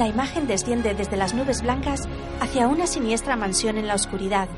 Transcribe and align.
La 0.00 0.08
imagen 0.08 0.46
desciende 0.46 0.94
desde 0.94 1.18
las 1.18 1.34
nubes 1.34 1.60
blancas 1.60 2.08
hacia 2.40 2.68
una 2.68 2.86
siniestra 2.86 3.36
mansión 3.36 3.76
en 3.76 3.86
la 3.86 3.94
oscuridad. 3.94 4.48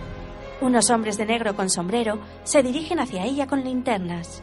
Unos 0.61 0.89
hombres 0.89 1.19
de 1.19 1.27
negro 1.27 1.57
con 1.57 1.69
sombrero 1.69 2.21
se 2.45 2.62
dirigen 2.62 3.01
hacia 3.01 3.25
ella 3.25 3.48
con 3.48 3.65
linternas. 3.65 4.41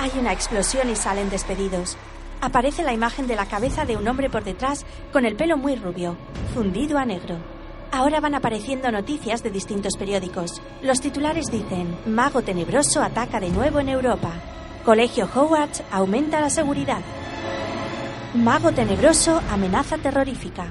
Hay 0.00 0.10
una 0.18 0.32
explosión 0.32 0.90
y 0.90 0.96
salen 0.96 1.30
despedidos. 1.30 1.96
Aparece 2.40 2.82
la 2.82 2.92
imagen 2.92 3.28
de 3.28 3.36
la 3.36 3.46
cabeza 3.46 3.84
de 3.84 3.96
un 3.96 4.08
hombre 4.08 4.28
por 4.28 4.42
detrás 4.42 4.84
con 5.12 5.24
el 5.26 5.36
pelo 5.36 5.56
muy 5.56 5.76
rubio, 5.76 6.16
fundido 6.54 6.98
a 6.98 7.04
negro. 7.04 7.36
Ahora 7.92 8.18
van 8.18 8.34
apareciendo 8.34 8.90
noticias 8.90 9.44
de 9.44 9.52
distintos 9.52 9.96
periódicos. 9.96 10.60
Los 10.82 11.00
titulares 11.00 11.52
dicen, 11.52 11.96
Mago 12.04 12.42
Tenebroso 12.42 13.00
ataca 13.00 13.38
de 13.38 13.50
nuevo 13.50 13.78
en 13.78 13.90
Europa. 13.90 14.32
Colegio 14.88 15.28
Howard 15.34 15.68
aumenta 15.92 16.40
la 16.40 16.48
seguridad. 16.48 17.02
Mago 18.32 18.72
Tenebroso 18.72 19.42
amenaza 19.50 19.98
terrorífica. 19.98 20.64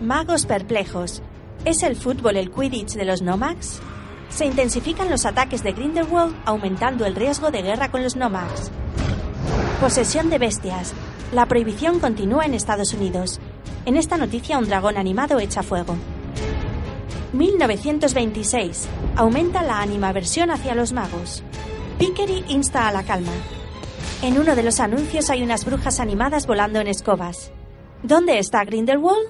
Magos 0.00 0.46
perplejos. 0.46 1.20
¿Es 1.64 1.82
el 1.82 1.96
fútbol 1.96 2.36
el 2.36 2.52
Quidditch 2.52 2.92
de 2.92 3.04
los 3.04 3.22
Nomax? 3.22 3.80
Se 4.28 4.46
intensifican 4.46 5.10
los 5.10 5.26
ataques 5.26 5.64
de 5.64 5.72
Grindelwald, 5.72 6.36
aumentando 6.44 7.06
el 7.06 7.16
riesgo 7.16 7.50
de 7.50 7.62
guerra 7.62 7.90
con 7.90 8.04
los 8.04 8.14
Nomax. 8.14 8.70
Posesión 9.80 10.30
de 10.30 10.38
bestias. 10.38 10.94
La 11.32 11.46
prohibición 11.46 11.98
continúa 11.98 12.44
en 12.44 12.54
Estados 12.54 12.94
Unidos. 12.94 13.40
En 13.84 13.96
esta 13.96 14.16
noticia 14.16 14.58
un 14.58 14.68
dragón 14.68 14.96
animado 14.96 15.40
echa 15.40 15.64
fuego. 15.64 15.96
1926. 17.32 18.88
Aumenta 19.16 19.64
la 19.64 19.80
animaversión 19.80 20.52
hacia 20.52 20.76
los 20.76 20.92
magos. 20.92 21.42
Pickery 22.00 22.46
insta 22.48 22.88
a 22.88 22.92
la 22.92 23.02
calma. 23.02 23.32
En 24.22 24.38
uno 24.38 24.56
de 24.56 24.62
los 24.62 24.80
anuncios 24.80 25.28
hay 25.28 25.42
unas 25.42 25.66
brujas 25.66 26.00
animadas 26.00 26.46
volando 26.46 26.80
en 26.80 26.86
escobas. 26.86 27.52
¿Dónde 28.02 28.38
está 28.38 28.64
Grindelwald? 28.64 29.28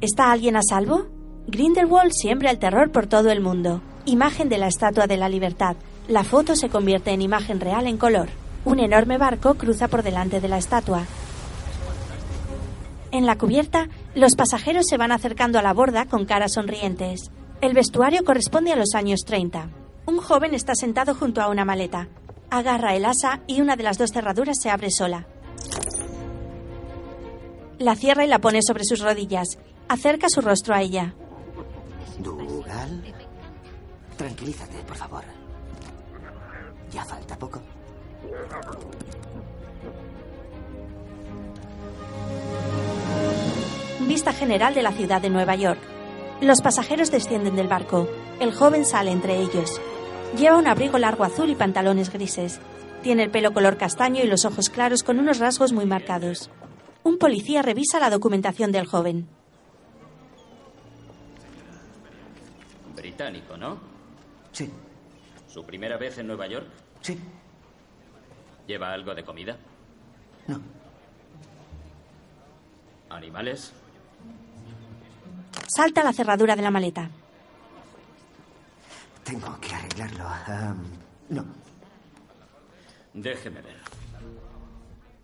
¿Está 0.00 0.30
alguien 0.30 0.54
a 0.54 0.62
salvo? 0.62 1.08
Grindelwald 1.48 2.12
siembra 2.12 2.52
el 2.52 2.60
terror 2.60 2.92
por 2.92 3.08
todo 3.08 3.32
el 3.32 3.40
mundo. 3.40 3.82
Imagen 4.04 4.48
de 4.48 4.58
la 4.58 4.68
Estatua 4.68 5.08
de 5.08 5.16
la 5.16 5.28
Libertad. 5.28 5.74
La 6.06 6.22
foto 6.22 6.54
se 6.54 6.68
convierte 6.68 7.10
en 7.10 7.20
imagen 7.20 7.58
real 7.58 7.88
en 7.88 7.98
color. 7.98 8.28
Un 8.64 8.78
enorme 8.78 9.18
barco 9.18 9.54
cruza 9.54 9.88
por 9.88 10.04
delante 10.04 10.40
de 10.40 10.46
la 10.46 10.58
estatua. 10.58 11.02
En 13.10 13.26
la 13.26 13.36
cubierta, 13.36 13.88
los 14.14 14.36
pasajeros 14.36 14.86
se 14.86 14.98
van 14.98 15.10
acercando 15.10 15.58
a 15.58 15.62
la 15.62 15.74
borda 15.74 16.06
con 16.06 16.26
caras 16.26 16.52
sonrientes. 16.52 17.32
El 17.60 17.74
vestuario 17.74 18.22
corresponde 18.22 18.72
a 18.72 18.76
los 18.76 18.94
años 18.94 19.22
30. 19.26 19.87
Un 20.08 20.22
joven 20.22 20.54
está 20.54 20.74
sentado 20.74 21.14
junto 21.14 21.42
a 21.42 21.48
una 21.48 21.66
maleta. 21.66 22.08
Agarra 22.48 22.96
el 22.96 23.04
asa 23.04 23.40
y 23.46 23.60
una 23.60 23.76
de 23.76 23.82
las 23.82 23.98
dos 23.98 24.10
cerraduras 24.10 24.56
se 24.58 24.70
abre 24.70 24.90
sola. 24.90 25.26
La 27.78 27.94
cierra 27.94 28.24
y 28.24 28.26
la 28.26 28.38
pone 28.38 28.62
sobre 28.62 28.84
sus 28.84 29.00
rodillas. 29.00 29.58
Acerca 29.86 30.30
su 30.30 30.40
rostro 30.40 30.74
a 30.74 30.80
ella. 30.80 31.12
Dugal. 32.20 33.04
Tranquilízate, 34.16 34.78
por 34.78 34.96
favor. 34.96 35.24
Ya 36.90 37.04
falta 37.04 37.36
poco. 37.36 37.60
Vista 44.06 44.32
general 44.32 44.72
de 44.72 44.82
la 44.82 44.92
ciudad 44.92 45.20
de 45.20 45.28
Nueva 45.28 45.54
York. 45.54 45.80
Los 46.40 46.62
pasajeros 46.62 47.10
descienden 47.10 47.56
del 47.56 47.68
barco. 47.68 48.08
El 48.40 48.54
joven 48.54 48.86
sale 48.86 49.10
entre 49.10 49.36
ellos. 49.36 49.78
Lleva 50.36 50.56
un 50.56 50.66
abrigo 50.66 50.98
largo 50.98 51.24
azul 51.24 51.50
y 51.50 51.54
pantalones 51.54 52.12
grises. 52.12 52.60
Tiene 53.02 53.24
el 53.24 53.30
pelo 53.30 53.52
color 53.52 53.76
castaño 53.76 54.22
y 54.22 54.26
los 54.26 54.44
ojos 54.44 54.68
claros 54.70 55.02
con 55.02 55.18
unos 55.18 55.38
rasgos 55.38 55.72
muy 55.72 55.86
marcados. 55.86 56.50
Un 57.04 57.18
policía 57.18 57.62
revisa 57.62 57.98
la 58.00 58.10
documentación 58.10 58.70
del 58.72 58.86
joven. 58.86 59.28
Británico, 62.94 63.56
¿no? 63.56 63.78
Sí, 64.52 64.70
¿Su 65.48 65.64
primera 65.64 65.96
vez 65.96 66.18
en 66.18 66.26
Nueva 66.26 66.46
York? 66.46 66.66
sí, 67.00 67.18
¿Lleva 68.66 68.92
algo 68.92 69.14
de 69.14 69.24
comida? 69.24 69.56
no. 70.46 70.60
¿Animales? 73.10 73.72
Salta 75.66 76.04
la 76.04 76.12
cerradura 76.12 76.54
de 76.56 76.60
la 76.62 76.70
maleta. 76.70 77.08
Tengo 79.28 79.60
que 79.60 79.74
arreglarlo. 79.74 80.24
No. 81.28 81.44
Déjeme 83.12 83.60
ver. 83.60 83.76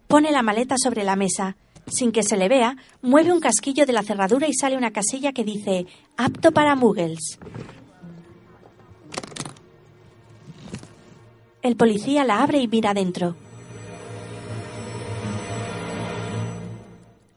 Pone 0.06 0.30
la 0.30 0.42
maleta 0.42 0.76
sobre 0.76 1.04
la 1.04 1.16
mesa. 1.16 1.56
Sin 1.86 2.12
que 2.12 2.22
se 2.22 2.36
le 2.36 2.48
vea, 2.48 2.76
mueve 3.00 3.32
un 3.32 3.40
casquillo 3.40 3.86
de 3.86 3.94
la 3.94 4.02
cerradura 4.02 4.46
y 4.46 4.52
sale 4.52 4.76
una 4.76 4.90
casilla 4.90 5.32
que 5.32 5.42
dice 5.42 5.86
apto 6.18 6.52
para 6.52 6.76
muggles. 6.76 7.38
El 11.62 11.76
policía 11.76 12.24
la 12.24 12.42
abre 12.42 12.58
y 12.58 12.68
mira 12.68 12.92
dentro. 12.92 13.36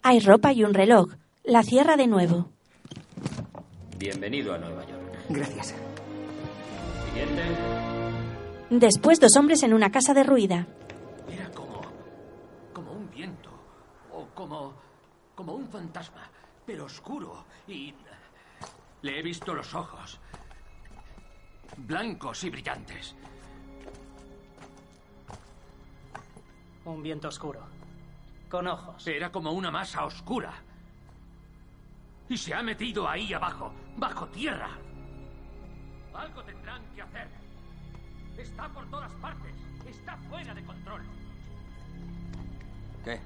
Hay 0.03 0.19
ropa 0.19 0.51
y 0.51 0.65
un 0.65 0.73
reloj. 0.73 1.13
La 1.45 1.63
cierra 1.63 1.95
de 1.95 2.07
nuevo. 2.07 2.49
Bienvenido 3.97 4.53
a 4.53 4.57
Nueva 4.57 4.85
York. 4.85 5.25
Gracias. 5.29 5.86
Siguiente. 7.17 7.43
Después 8.69 9.19
dos 9.19 9.35
hombres 9.37 9.63
en 9.63 9.73
una 9.73 9.89
casa 9.91 10.13
derruida. 10.13 10.67
Era 11.27 11.49
como. 11.51 11.81
como 12.73 12.91
un 12.91 13.09
viento. 13.09 13.49
O 14.13 14.27
como. 14.35 14.73
como 15.33 15.53
un 15.53 15.67
fantasma. 15.67 16.29
Pero 16.65 16.85
oscuro. 16.85 17.45
Y. 17.67 17.93
Le 19.01 19.19
he 19.19 19.23
visto 19.23 19.53
los 19.53 19.73
ojos. 19.73 20.19
Blancos 21.77 22.43
y 22.43 22.49
brillantes. 22.49 23.15
Un 26.85 27.01
viento 27.01 27.29
oscuro. 27.29 27.61
Con 28.49 28.67
ojos. 28.67 29.07
Era 29.07 29.31
como 29.31 29.51
una 29.51 29.71
masa 29.71 30.05
oscura. 30.05 30.53
Y 32.29 32.37
se 32.37 32.53
ha 32.53 32.61
metido 32.61 33.07
ahí 33.07 33.33
abajo, 33.33 33.73
bajo 33.95 34.27
tierra. 34.27 34.69
Algo 36.17 36.43
tendrán 36.43 36.81
que 36.95 37.01
hacer. 37.01 37.27
Está 38.37 38.67
por 38.69 38.89
todas 38.89 39.11
partes. 39.13 39.53
Está 39.87 40.17
fuera 40.29 40.53
de 40.53 40.63
control. 40.65 41.01
¿Qué? 43.05 43.19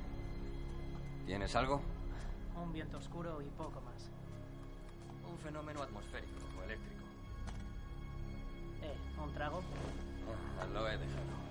¿Tienes 1.25 1.55
algo? 1.55 1.81
Un 2.61 2.73
viento 2.73 2.97
oscuro 2.97 3.41
y 3.41 3.45
poco 3.57 3.81
más. 3.81 4.09
Un 5.31 5.37
fenómeno 5.39 5.81
atmosférico 5.81 6.45
o 6.59 6.63
eléctrico. 6.63 7.01
Eh, 8.83 8.95
¿un 9.23 9.33
trago? 9.33 9.61
Ah, 10.61 10.65
Lo 10.73 10.87
he 10.87 10.97
dejado. 10.97 11.41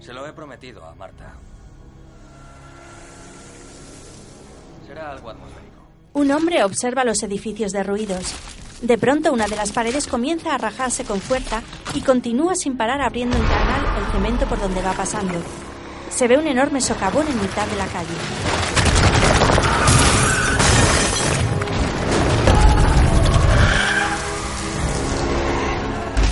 Se 0.00 0.12
lo 0.12 0.26
he 0.26 0.32
prometido 0.32 0.84
a 0.84 0.94
Marta. 0.94 1.34
Será 4.86 5.10
algo 5.10 5.30
atmosférico. 5.30 5.82
Un 6.14 6.30
hombre 6.30 6.64
observa 6.64 7.04
los 7.04 7.22
edificios 7.22 7.72
derruidos. 7.72 8.34
De 8.82 8.96
pronto 8.96 9.32
una 9.32 9.48
de 9.48 9.56
las 9.56 9.72
paredes 9.72 10.06
comienza 10.06 10.54
a 10.54 10.58
rajarse 10.58 11.04
con 11.04 11.20
fuerza 11.20 11.62
y 11.94 12.00
continúa 12.00 12.54
sin 12.54 12.76
parar 12.76 13.00
abriendo 13.00 13.36
en 13.36 13.42
canal 13.42 13.84
el 13.98 14.12
cemento 14.12 14.46
por 14.46 14.60
donde 14.60 14.80
va 14.82 14.92
pasando. 14.92 15.34
Se 16.10 16.28
ve 16.28 16.38
un 16.38 16.46
enorme 16.46 16.80
socavón 16.80 17.26
en 17.26 17.40
mitad 17.40 17.66
de 17.66 17.76
la 17.76 17.86
calle. 17.86 18.14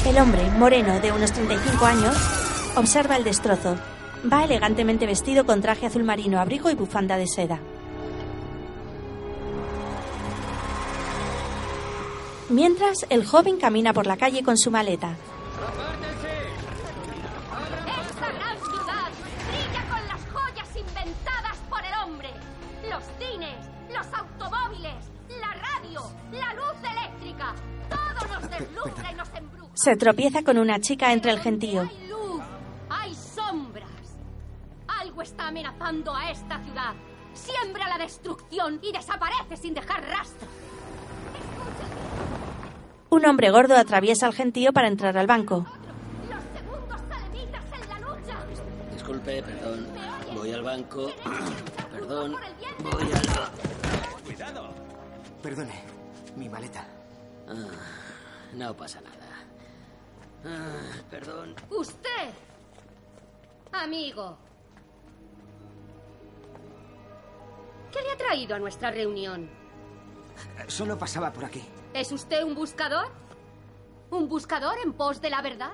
El 0.06 0.18
hombre, 0.18 0.48
moreno, 0.56 1.00
de 1.00 1.10
unos 1.10 1.32
35 1.32 1.84
años, 1.84 2.16
observa 2.76 3.16
el 3.16 3.24
destrozo. 3.24 3.76
Va 4.32 4.44
elegantemente 4.44 5.04
vestido 5.04 5.44
con 5.44 5.60
traje 5.60 5.86
azul 5.86 6.04
marino, 6.04 6.40
abrigo 6.40 6.70
y 6.70 6.74
bufanda 6.74 7.16
de 7.16 7.26
seda. 7.26 7.58
Mientras, 12.48 13.04
el 13.10 13.26
joven 13.26 13.58
camina 13.58 13.92
por 13.92 14.06
la 14.06 14.16
calle 14.16 14.44
con 14.44 14.56
su 14.56 14.70
maleta. 14.70 15.16
Esta 17.86 18.32
gran 18.32 18.56
ciudad 18.58 19.10
brilla 19.48 19.84
con 19.90 20.06
las 20.06 20.20
joyas 20.32 20.76
inventadas 20.76 21.56
por 21.68 21.84
el 21.84 21.92
hombre. 22.04 22.30
Los 22.88 23.02
cines, 23.18 23.56
los 23.92 24.06
automóviles, 24.14 24.94
la 25.40 25.54
radio, 25.54 26.02
la 26.30 26.54
luz 26.54 26.76
eléctrica. 26.88 27.54
Todo 27.90 28.28
nos 28.32 28.50
deslumbra 28.50 29.10
y 29.10 29.14
nos 29.16 29.28
embruja. 29.34 29.72
Se 29.74 29.96
tropieza 29.96 30.42
con 30.44 30.58
una 30.58 30.78
chica 30.78 31.12
entre 31.12 31.32
el 31.32 31.40
gentío. 31.40 31.80
Hay 31.80 32.08
luz, 32.08 32.42
hay 32.88 33.14
sombras. 33.14 33.90
Algo 34.86 35.20
está 35.20 35.48
amenazando 35.48 36.14
a 36.14 36.30
esta 36.30 36.62
ciudad. 36.62 36.94
Siembra 37.34 37.88
la 37.88 37.98
destrucción 37.98 38.78
y 38.82 38.92
desaparece 38.92 39.56
sin 39.56 39.74
dejar 39.74 40.00
rastro. 40.08 40.46
Un 43.10 43.24
hombre 43.26 43.50
gordo 43.50 43.76
atraviesa 43.76 44.26
el 44.26 44.34
gentío 44.34 44.72
para 44.72 44.88
entrar 44.88 45.16
al 45.16 45.26
banco. 45.26 45.66
Disculpe, 48.92 49.42
perdón. 49.42 49.86
Voy 50.34 50.52
al 50.52 50.62
banco. 50.62 51.10
Perdón. 51.92 52.36
Voy 52.80 53.12
al... 53.12 54.22
Cuidado. 54.24 54.68
Perdone, 55.42 55.82
mi 56.36 56.48
maleta. 56.48 56.84
Ah, 57.48 57.54
no 58.54 58.76
pasa 58.76 59.00
nada. 59.00 59.16
Ah, 60.44 61.02
perdón. 61.10 61.54
Usted, 61.70 62.30
amigo. 63.72 64.36
¿Qué 67.92 68.02
le 68.02 68.12
ha 68.12 68.16
traído 68.16 68.56
a 68.56 68.58
nuestra 68.58 68.90
reunión? 68.90 69.48
Solo 70.68 70.98
pasaba 70.98 71.32
por 71.32 71.44
aquí. 71.46 71.62
¿Es 71.96 72.12
usted 72.12 72.44
un 72.44 72.54
buscador? 72.54 73.06
¿Un 74.10 74.28
buscador 74.28 74.74
en 74.84 74.92
pos 74.92 75.18
de 75.22 75.30
la 75.30 75.40
verdad? 75.40 75.70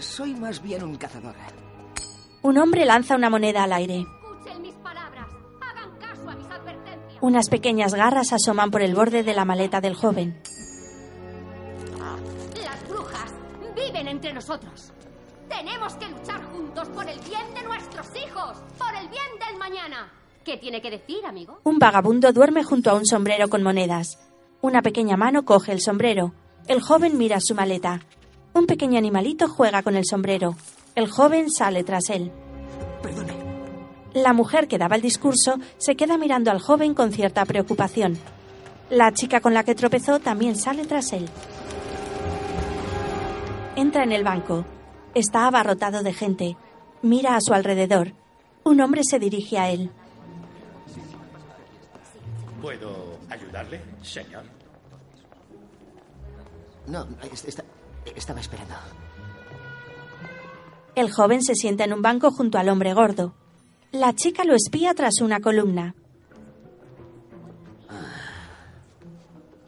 Soy 0.00 0.34
más 0.34 0.60
bien 0.60 0.82
un 0.82 0.96
cazador. 0.96 1.36
Un 2.42 2.58
hombre 2.58 2.84
lanza 2.84 3.14
una 3.14 3.30
moneda 3.30 3.62
al 3.62 3.72
aire. 3.72 4.00
Escuchen 4.00 4.62
mis 4.62 4.74
palabras. 4.74 5.28
Hagan 5.62 5.96
caso 6.00 6.28
a 6.28 6.34
mis 6.34 6.46
advertencias. 6.48 7.18
Unas 7.20 7.48
pequeñas 7.48 7.94
garras 7.94 8.32
asoman 8.32 8.72
por 8.72 8.82
el 8.82 8.96
borde 8.96 9.22
de 9.22 9.32
la 9.32 9.44
maleta 9.44 9.80
del 9.80 9.94
joven. 9.94 10.42
Las 12.60 12.88
brujas 12.88 13.32
viven 13.76 14.08
entre 14.08 14.32
nosotros. 14.32 14.90
Tenemos 15.48 15.94
que 15.94 16.08
luchar 16.08 16.42
juntos 16.46 16.88
por 16.88 17.08
el 17.08 17.20
bien 17.20 17.54
de 17.54 17.62
nuestros 17.62 18.08
hijos, 18.16 18.58
por 18.76 18.92
el 19.00 19.08
bien 19.08 19.38
del 19.38 19.56
mañana. 19.56 20.12
¿Qué 20.44 20.56
tiene 20.56 20.82
que 20.82 20.90
decir, 20.90 21.24
amigo? 21.24 21.60
Un 21.62 21.78
vagabundo 21.78 22.32
duerme 22.32 22.64
junto 22.64 22.90
a 22.90 22.94
un 22.94 23.06
sombrero 23.06 23.48
con 23.48 23.62
monedas. 23.62 24.18
Una 24.64 24.80
pequeña 24.80 25.18
mano 25.18 25.44
coge 25.44 25.72
el 25.72 25.80
sombrero. 25.82 26.32
El 26.68 26.80
joven 26.80 27.18
mira 27.18 27.38
su 27.38 27.54
maleta. 27.54 28.00
Un 28.54 28.64
pequeño 28.64 28.96
animalito 28.96 29.46
juega 29.46 29.82
con 29.82 29.94
el 29.94 30.06
sombrero. 30.06 30.56
El 30.94 31.10
joven 31.10 31.50
sale 31.50 31.84
tras 31.84 32.08
él. 32.08 32.32
Perdone. 33.02 33.34
La 34.14 34.32
mujer 34.32 34.66
que 34.66 34.78
daba 34.78 34.96
el 34.96 35.02
discurso 35.02 35.58
se 35.76 35.96
queda 35.96 36.16
mirando 36.16 36.50
al 36.50 36.62
joven 36.62 36.94
con 36.94 37.12
cierta 37.12 37.44
preocupación. 37.44 38.16
La 38.88 39.12
chica 39.12 39.42
con 39.42 39.52
la 39.52 39.64
que 39.64 39.74
tropezó 39.74 40.18
también 40.18 40.56
sale 40.56 40.86
tras 40.86 41.12
él. 41.12 41.28
Entra 43.76 44.04
en 44.04 44.12
el 44.12 44.24
banco. 44.24 44.64
Está 45.14 45.46
abarrotado 45.46 46.02
de 46.02 46.14
gente. 46.14 46.56
Mira 47.02 47.36
a 47.36 47.42
su 47.42 47.52
alrededor. 47.52 48.14
Un 48.64 48.80
hombre 48.80 49.02
se 49.04 49.18
dirige 49.18 49.58
a 49.58 49.68
él. 49.70 49.90
¿Puedo 52.62 53.18
ayudarle, 53.28 53.82
señor? 54.00 54.53
No, 56.86 57.06
está- 57.22 57.64
estaba 58.14 58.40
esperando. 58.40 58.74
El 60.94 61.10
joven 61.10 61.42
se 61.42 61.54
sienta 61.54 61.84
en 61.84 61.92
un 61.92 62.02
banco 62.02 62.30
junto 62.30 62.58
al 62.58 62.68
hombre 62.68 62.94
gordo. 62.94 63.34
La 63.90 64.14
chica 64.14 64.44
lo 64.44 64.54
espía 64.54 64.94
tras 64.94 65.20
una 65.20 65.40
columna. 65.40 65.94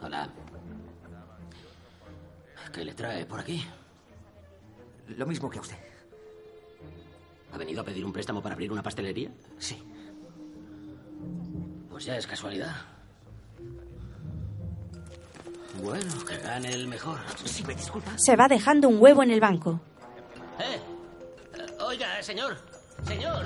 Hola. 0.01 0.29
¿Qué 2.73 2.85
le 2.85 2.93
trae 2.93 3.25
por 3.25 3.39
aquí? 3.39 3.63
Lo 5.17 5.25
mismo 5.25 5.49
que 5.49 5.57
a 5.57 5.61
usted. 5.61 5.77
¿Ha 7.53 7.57
venido 7.57 7.81
a 7.81 7.85
pedir 7.85 8.05
un 8.05 8.13
préstamo 8.13 8.41
para 8.41 8.53
abrir 8.53 8.71
una 8.71 8.83
pastelería? 8.83 9.31
Sí. 9.57 9.81
Pues 11.89 12.05
ya 12.05 12.15
es 12.17 12.27
casualidad. 12.27 12.75
Bueno, 15.83 16.25
que 16.25 16.37
gane 16.37 16.71
el 16.73 16.87
mejor. 16.87 17.19
Si 17.45 17.63
me 17.63 17.75
disculpa. 17.75 18.11
Se 18.17 18.35
va 18.35 18.47
dejando 18.47 18.89
un 18.89 19.01
huevo 19.01 19.23
en 19.23 19.31
el 19.31 19.39
banco. 19.39 19.79
¡Eh! 20.59 20.79
Eh, 21.55 21.65
Oiga, 21.81 22.21
señor. 22.21 22.57
Señor. 23.05 23.45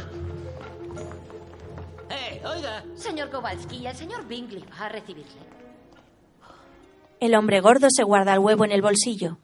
¡Eh! 2.10 2.42
Oiga. 2.46 2.84
Señor 2.96 3.30
Kowalski, 3.30 3.86
el 3.86 3.96
señor 3.96 4.28
Bingley 4.28 4.66
va 4.80 4.86
a 4.86 4.90
recibirle. 4.90 5.52
El 7.20 7.36
hombre 7.36 7.62
gordo 7.62 7.88
se 7.90 8.04
guarda 8.04 8.34
el 8.34 8.40
huevo 8.40 8.66
en 8.66 8.72
el 8.72 8.82
bolsillo. 8.82 9.38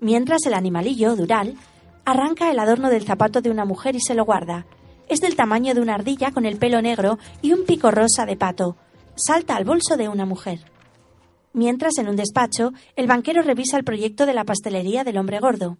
Mientras 0.00 0.46
el 0.46 0.54
animalillo, 0.54 1.14
Dural, 1.14 1.56
arranca 2.04 2.50
el 2.50 2.58
adorno 2.58 2.88
del 2.88 3.04
zapato 3.04 3.42
de 3.42 3.50
una 3.50 3.64
mujer 3.64 3.94
y 3.96 4.00
se 4.00 4.14
lo 4.14 4.24
guarda. 4.24 4.64
Es 5.08 5.20
del 5.20 5.36
tamaño 5.36 5.74
de 5.74 5.80
una 5.80 5.94
ardilla 5.96 6.30
con 6.30 6.46
el 6.46 6.56
pelo 6.56 6.80
negro 6.80 7.18
y 7.42 7.52
un 7.52 7.64
pico 7.64 7.90
rosa 7.90 8.24
de 8.24 8.36
pato. 8.36 8.76
Salta 9.16 9.56
al 9.56 9.64
bolso 9.64 9.96
de 9.96 10.08
una 10.08 10.24
mujer. 10.24 10.60
Mientras, 11.52 11.98
en 11.98 12.08
un 12.08 12.16
despacho, 12.16 12.72
el 12.96 13.06
banquero 13.06 13.42
revisa 13.42 13.76
el 13.76 13.84
proyecto 13.84 14.24
de 14.26 14.34
la 14.34 14.44
pastelería 14.44 15.04
del 15.04 15.18
hombre 15.18 15.40
gordo. 15.40 15.78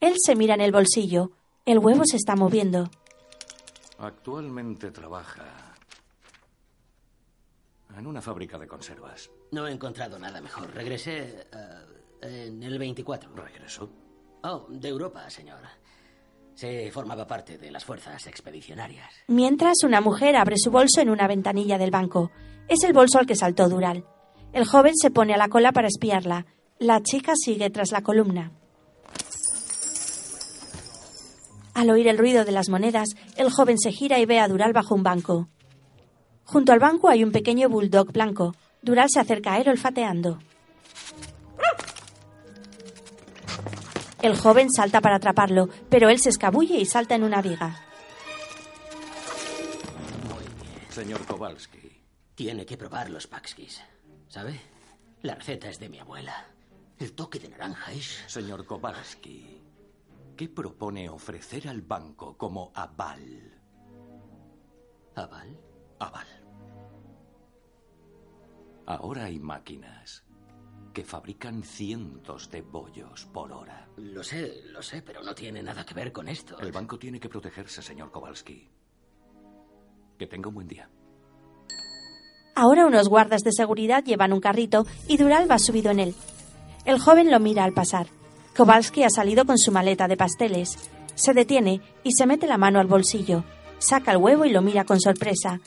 Él 0.00 0.14
se 0.24 0.36
mira 0.36 0.54
en 0.54 0.60
el 0.60 0.72
bolsillo. 0.72 1.32
El 1.64 1.78
huevo 1.78 2.02
se 2.04 2.16
está 2.16 2.34
moviendo. 2.34 2.90
Actualmente 3.98 4.90
trabaja 4.90 5.44
en 7.96 8.06
una 8.06 8.20
fábrica 8.20 8.58
de 8.58 8.66
conservas. 8.66 9.30
No 9.52 9.66
he 9.66 9.72
encontrado 9.72 10.18
nada 10.18 10.40
mejor. 10.40 10.72
Regresé 10.74 11.46
eh, 11.52 12.46
en 12.48 12.62
el 12.62 12.78
24. 12.78 13.34
¿Regresó? 13.34 13.90
Oh, 14.42 14.66
de 14.68 14.88
Europa, 14.88 15.28
señor. 15.30 15.60
Se 16.54 16.90
formaba 16.90 17.26
parte 17.26 17.58
de 17.58 17.70
las 17.70 17.84
fuerzas 17.84 18.26
expedicionarias. 18.26 19.10
Mientras, 19.28 19.84
una 19.84 20.00
mujer 20.00 20.36
abre 20.36 20.56
su 20.58 20.70
bolso 20.70 21.00
en 21.00 21.10
una 21.10 21.26
ventanilla 21.26 21.78
del 21.78 21.90
banco. 21.90 22.30
Es 22.68 22.84
el 22.84 22.92
bolso 22.92 23.18
al 23.18 23.26
que 23.26 23.36
saltó 23.36 23.68
Dural. 23.68 24.04
El 24.52 24.66
joven 24.66 24.94
se 24.96 25.10
pone 25.10 25.34
a 25.34 25.38
la 25.38 25.48
cola 25.48 25.72
para 25.72 25.88
espiarla. 25.88 26.46
La 26.78 27.02
chica 27.02 27.32
sigue 27.36 27.70
tras 27.70 27.90
la 27.90 28.02
columna. 28.02 28.52
Al 31.74 31.90
oír 31.90 32.06
el 32.08 32.18
ruido 32.18 32.44
de 32.44 32.52
las 32.52 32.68
monedas, 32.68 33.08
el 33.36 33.50
joven 33.50 33.78
se 33.78 33.92
gira 33.92 34.18
y 34.18 34.26
ve 34.26 34.40
a 34.40 34.48
Dural 34.48 34.72
bajo 34.72 34.94
un 34.94 35.02
banco. 35.02 35.48
Junto 36.44 36.72
al 36.72 36.80
banco 36.80 37.08
hay 37.08 37.24
un 37.24 37.32
pequeño 37.32 37.68
bulldog 37.68 38.12
blanco. 38.12 38.54
Dural 38.82 39.08
se 39.10 39.20
acerca 39.20 39.54
a 39.54 39.58
él 39.58 39.68
olfateando. 39.68 40.38
El 44.22 44.36
joven 44.36 44.70
salta 44.70 45.00
para 45.00 45.16
atraparlo, 45.16 45.68
pero 45.90 46.08
él 46.08 46.20
se 46.20 46.28
escabulle 46.28 46.76
y 46.78 46.86
salta 46.86 47.16
en 47.16 47.24
una 47.24 47.42
viga. 47.42 47.74
Señor 50.90 51.26
Kowalski, 51.26 52.04
Tiene 52.36 52.64
que 52.64 52.76
probar 52.76 53.10
los 53.10 53.26
Paxkis. 53.26 53.82
¿Sabe? 54.28 54.60
La 55.22 55.34
receta 55.34 55.68
es 55.68 55.80
de 55.80 55.88
mi 55.88 55.98
abuela. 55.98 56.46
El 56.98 57.14
toque 57.14 57.40
de 57.40 57.48
naranja 57.48 57.92
es... 57.92 58.22
señor 58.28 58.64
Kowalski, 58.64 59.60
¿qué 60.36 60.48
propone 60.48 61.08
ofrecer 61.08 61.66
al 61.68 61.82
banco 61.82 62.36
como 62.36 62.70
aval? 62.74 63.60
¿Aval? 65.16 65.58
Aval. 65.98 66.26
Ahora 68.86 69.24
hay 69.24 69.40
máquinas 69.40 70.21
que 70.92 71.04
fabrican 71.04 71.62
cientos 71.62 72.50
de 72.50 72.62
bollos 72.62 73.26
por 73.32 73.52
hora. 73.52 73.88
Lo 73.96 74.22
sé, 74.22 74.62
lo 74.70 74.82
sé, 74.82 75.02
pero 75.02 75.22
no 75.22 75.34
tiene 75.34 75.62
nada 75.62 75.84
que 75.84 75.94
ver 75.94 76.12
con 76.12 76.28
esto. 76.28 76.58
El 76.58 76.72
banco 76.72 76.98
tiene 76.98 77.18
que 77.18 77.28
protegerse, 77.28 77.82
señor 77.82 78.10
Kowalski. 78.10 78.68
Que 80.18 80.26
tenga 80.26 80.48
un 80.48 80.54
buen 80.54 80.68
día. 80.68 80.88
Ahora 82.54 82.86
unos 82.86 83.08
guardas 83.08 83.42
de 83.42 83.52
seguridad 83.52 84.04
llevan 84.04 84.32
un 84.32 84.40
carrito 84.40 84.84
y 85.08 85.16
Dural 85.16 85.50
va 85.50 85.58
subido 85.58 85.90
en 85.90 86.00
él. 86.00 86.14
El 86.84 86.98
joven 86.98 87.30
lo 87.30 87.40
mira 87.40 87.64
al 87.64 87.72
pasar. 87.72 88.06
Kowalski 88.56 89.04
ha 89.04 89.10
salido 89.10 89.46
con 89.46 89.56
su 89.56 89.72
maleta 89.72 90.08
de 90.08 90.16
pasteles. 90.16 90.76
Se 91.14 91.32
detiene 91.32 91.80
y 92.04 92.12
se 92.12 92.26
mete 92.26 92.46
la 92.46 92.58
mano 92.58 92.80
al 92.80 92.86
bolsillo. 92.86 93.44
Saca 93.78 94.12
el 94.12 94.18
huevo 94.18 94.44
y 94.44 94.50
lo 94.50 94.60
mira 94.62 94.84
con 94.84 95.00
sorpresa. 95.00 95.60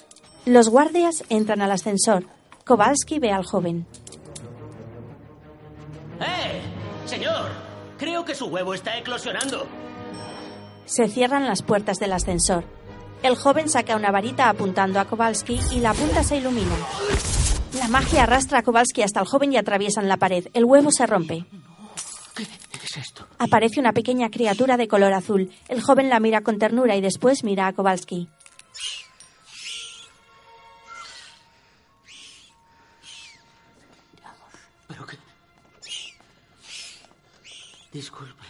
Los 0.45 0.69
guardias 0.69 1.23
entran 1.29 1.61
al 1.61 1.71
ascensor. 1.71 2.25
Kowalski 2.65 3.19
ve 3.19 3.31
al 3.31 3.45
joven. 3.45 3.87
Señor, 7.05 7.51
creo 7.97 8.25
que 8.25 8.35
su 8.35 8.47
huevo 8.47 8.73
está 8.73 8.97
eclosionando. 8.97 9.67
Se 10.85 11.07
cierran 11.07 11.45
las 11.45 11.61
puertas 11.61 11.97
del 11.97 12.13
ascensor. 12.13 12.63
El 13.23 13.35
joven 13.35 13.69
saca 13.69 13.95
una 13.95 14.11
varita 14.11 14.49
apuntando 14.49 14.99
a 14.99 15.05
Kowalski 15.05 15.59
y 15.71 15.79
la 15.79 15.93
punta 15.93 16.23
se 16.23 16.37
ilumina. 16.37 16.75
La 17.79 17.87
magia 17.87 18.23
arrastra 18.23 18.59
a 18.59 18.63
Kowalski 18.63 19.01
hasta 19.01 19.19
el 19.19 19.25
joven 19.25 19.53
y 19.53 19.57
atraviesan 19.57 20.07
la 20.07 20.17
pared. 20.17 20.47
El 20.53 20.65
huevo 20.65 20.91
se 20.91 21.05
rompe. 21.05 21.45
¿Qué 22.35 22.43
es 22.83 22.97
esto? 22.97 23.27
Aparece 23.39 23.79
una 23.79 23.93
pequeña 23.93 24.29
criatura 24.29 24.77
de 24.77 24.87
color 24.87 25.13
azul. 25.13 25.51
El 25.67 25.81
joven 25.81 26.09
la 26.09 26.19
mira 26.19 26.41
con 26.41 26.59
ternura 26.59 26.95
y 26.95 27.01
después 27.01 27.43
mira 27.43 27.67
a 27.67 27.73
Kowalski. 27.73 28.29
Disculpe. 37.95 38.43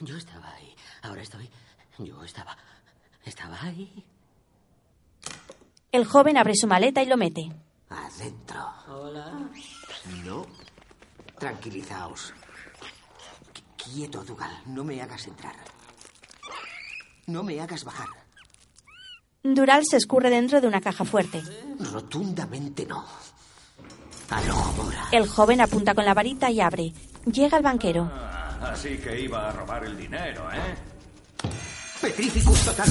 Yo 0.00 0.16
estaba 0.16 0.52
ahí. 0.54 0.74
Ahora 1.02 1.22
estoy. 1.22 1.48
Yo 1.98 2.22
estaba. 2.24 2.56
Estaba 3.24 3.60
ahí. 3.62 4.04
El 5.92 6.04
joven 6.06 6.36
abre 6.36 6.54
su 6.56 6.66
maleta 6.66 7.02
y 7.02 7.06
lo 7.06 7.16
mete. 7.16 7.52
Adentro. 7.90 8.66
Hola. 8.88 9.48
No. 10.24 10.46
Tranquilizaos. 11.38 12.32
Qu- 13.54 13.62
Quieto, 13.76 14.24
Dugal. 14.24 14.50
No 14.66 14.84
me 14.84 15.00
hagas 15.02 15.26
entrar. 15.26 15.56
No 17.26 17.42
me 17.42 17.60
hagas 17.60 17.84
bajar. 17.84 18.08
Dural 19.44 19.84
se 19.84 19.96
escurre 19.96 20.30
dentro 20.30 20.60
de 20.60 20.68
una 20.68 20.80
caja 20.80 21.04
fuerte. 21.04 21.42
Rotundamente 21.92 22.86
no. 22.86 23.04
El 25.12 25.28
joven 25.28 25.60
apunta 25.60 25.94
con 25.94 26.04
la 26.04 26.14
varita 26.14 26.50
y 26.50 26.60
abre. 26.60 26.92
Llega 27.30 27.58
el 27.58 27.62
banquero. 27.62 28.10
Así 28.62 28.96
que 28.98 29.20
iba 29.20 29.48
a 29.48 29.52
robar 29.52 29.84
el 29.84 29.96
dinero, 29.96 30.48
¿eh? 30.52 30.74
Petrificus 32.00 32.64
total. 32.64 32.88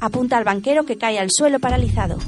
Apunta 0.00 0.36
al 0.36 0.44
banquero 0.44 0.84
que 0.84 0.98
cae 0.98 1.18
al 1.18 1.30
suelo 1.30 1.58
paralizado. 1.58 2.18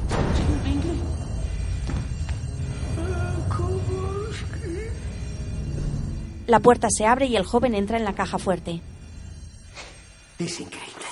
La 6.47 6.59
puerta 6.59 6.89
se 6.89 7.05
abre 7.05 7.27
y 7.27 7.35
el 7.35 7.45
joven 7.45 7.75
entra 7.75 7.97
en 7.97 8.03
la 8.03 8.13
caja 8.13 8.37
fuerte. 8.37 8.81
Es 10.37 10.59
increíble. 10.59 11.05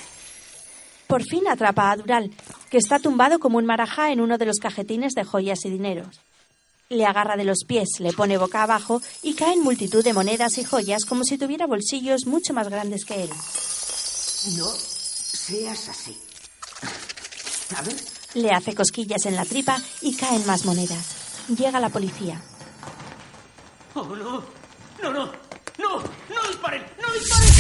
Por 1.07 1.23
fin 1.23 1.47
atrapa 1.47 1.91
a 1.91 1.97
Dural, 1.97 2.31
que 2.69 2.77
está 2.77 2.99
tumbado 2.99 3.39
como 3.39 3.57
un 3.57 3.65
marajá 3.65 4.11
en 4.11 4.21
uno 4.21 4.37
de 4.37 4.45
los 4.45 4.57
cajetines 4.57 5.13
de 5.13 5.23
joyas 5.23 5.65
y 5.65 5.69
dineros. 5.69 6.21
Le 6.91 7.05
agarra 7.05 7.37
de 7.37 7.43
los 7.43 7.65
pies, 7.67 7.99
le 7.99 8.13
pone 8.13 8.39
boca 8.39 8.63
abajo 8.63 8.99
y 9.21 9.35
cae 9.35 9.53
en 9.53 9.61
multitud 9.61 10.03
de 10.03 10.11
monedas 10.11 10.57
y 10.57 10.63
joyas 10.63 11.05
como 11.05 11.23
si 11.23 11.37
tuviera 11.37 11.67
bolsillos 11.67 12.25
mucho 12.25 12.51
más 12.51 12.67
grandes 12.67 13.05
que 13.05 13.25
él. 13.25 13.29
No 13.29 14.65
seas 14.65 15.87
así. 15.87 16.19
A 17.77 17.83
ver, 17.83 17.95
Le 18.33 18.51
hace 18.51 18.73
cosquillas 18.73 19.27
en 19.27 19.35
la 19.35 19.45
tripa 19.45 19.79
y 20.01 20.15
caen 20.15 20.43
más 20.47 20.65
monedas. 20.65 21.15
Llega 21.55 21.79
la 21.79 21.89
policía. 21.89 22.41
¡Oh, 23.93 24.03
no! 24.03 24.43
¡No, 25.03 25.13
no! 25.13 25.25
¡No! 25.77 25.99
¡No 25.99 26.47
disparen! 26.47 26.83
¡No 26.99 27.13
disparen! 27.13 27.53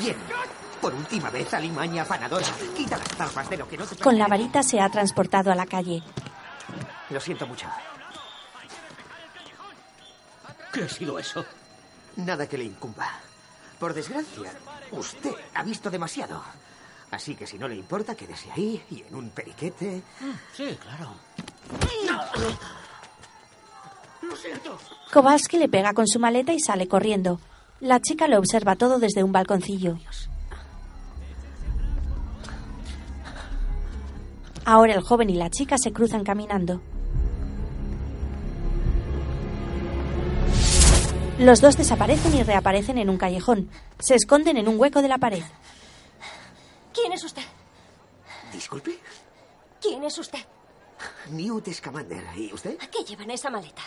bien. 0.00 0.16
Por 0.80 0.94
última 0.94 1.28
vez, 1.28 1.52
alimaña 1.52 2.00
afanadora. 2.04 2.46
Quita 2.74 2.96
las 2.96 3.08
zarpas 3.08 3.50
de 3.50 3.58
lo 3.58 3.68
que 3.68 3.76
no 3.76 3.84
te 3.84 3.96
Con 3.96 4.16
la 4.18 4.26
varita 4.26 4.62
se 4.62 4.80
ha 4.80 4.88
transportado 4.88 5.52
a 5.52 5.54
la 5.54 5.66
calle. 5.66 6.02
Lo 7.10 7.20
siento 7.20 7.46
mucho. 7.46 7.66
¿Qué 10.76 10.84
ha 10.84 10.88
sido 10.90 11.18
eso? 11.18 11.42
Nada 12.16 12.46
que 12.46 12.58
le 12.58 12.64
incumba. 12.64 13.08
Por 13.80 13.94
desgracia, 13.94 14.52
usted 14.92 15.32
ha 15.54 15.62
visto 15.62 15.88
demasiado. 15.88 16.42
Así 17.10 17.34
que 17.34 17.46
si 17.46 17.56
no 17.56 17.66
le 17.66 17.76
importa, 17.76 18.14
quédese 18.14 18.52
ahí 18.52 18.82
y 18.90 19.00
en 19.00 19.14
un 19.14 19.30
periquete. 19.30 20.02
Sí, 20.52 20.76
claro. 20.82 21.14
Lo 24.20 24.36
siento. 24.36 24.78
Kowalski 25.14 25.56
le 25.56 25.70
pega 25.70 25.94
con 25.94 26.06
su 26.06 26.18
maleta 26.18 26.52
y 26.52 26.60
sale 26.60 26.86
corriendo. 26.86 27.40
La 27.80 27.98
chica 28.00 28.28
lo 28.28 28.38
observa 28.38 28.76
todo 28.76 28.98
desde 28.98 29.24
un 29.24 29.32
balconcillo. 29.32 29.96
Ahora 34.66 34.92
el 34.92 35.00
joven 35.00 35.30
y 35.30 35.36
la 35.36 35.48
chica 35.48 35.78
se 35.78 35.94
cruzan 35.94 36.22
caminando. 36.22 36.82
Los 41.38 41.60
dos 41.60 41.76
desaparecen 41.76 42.34
y 42.34 42.42
reaparecen 42.42 42.98
en 42.98 43.10
un 43.10 43.18
callejón. 43.18 43.70
Se 43.98 44.14
esconden 44.14 44.56
en 44.56 44.68
un 44.68 44.78
hueco 44.80 45.02
de 45.02 45.08
la 45.08 45.18
pared. 45.18 45.42
¿Quién 46.94 47.12
es 47.12 47.22
usted? 47.24 47.42
Disculpe. 48.52 48.98
¿Quién 49.80 50.02
es 50.04 50.18
usted? 50.18 50.38
Newt 51.30 51.68
Scamander. 51.72 52.24
¿Y 52.36 52.52
usted? 52.54 52.78
¿Qué 52.90 53.04
lleva 53.04 53.24
en 53.24 53.32
esa 53.32 53.50
maleta? 53.50 53.82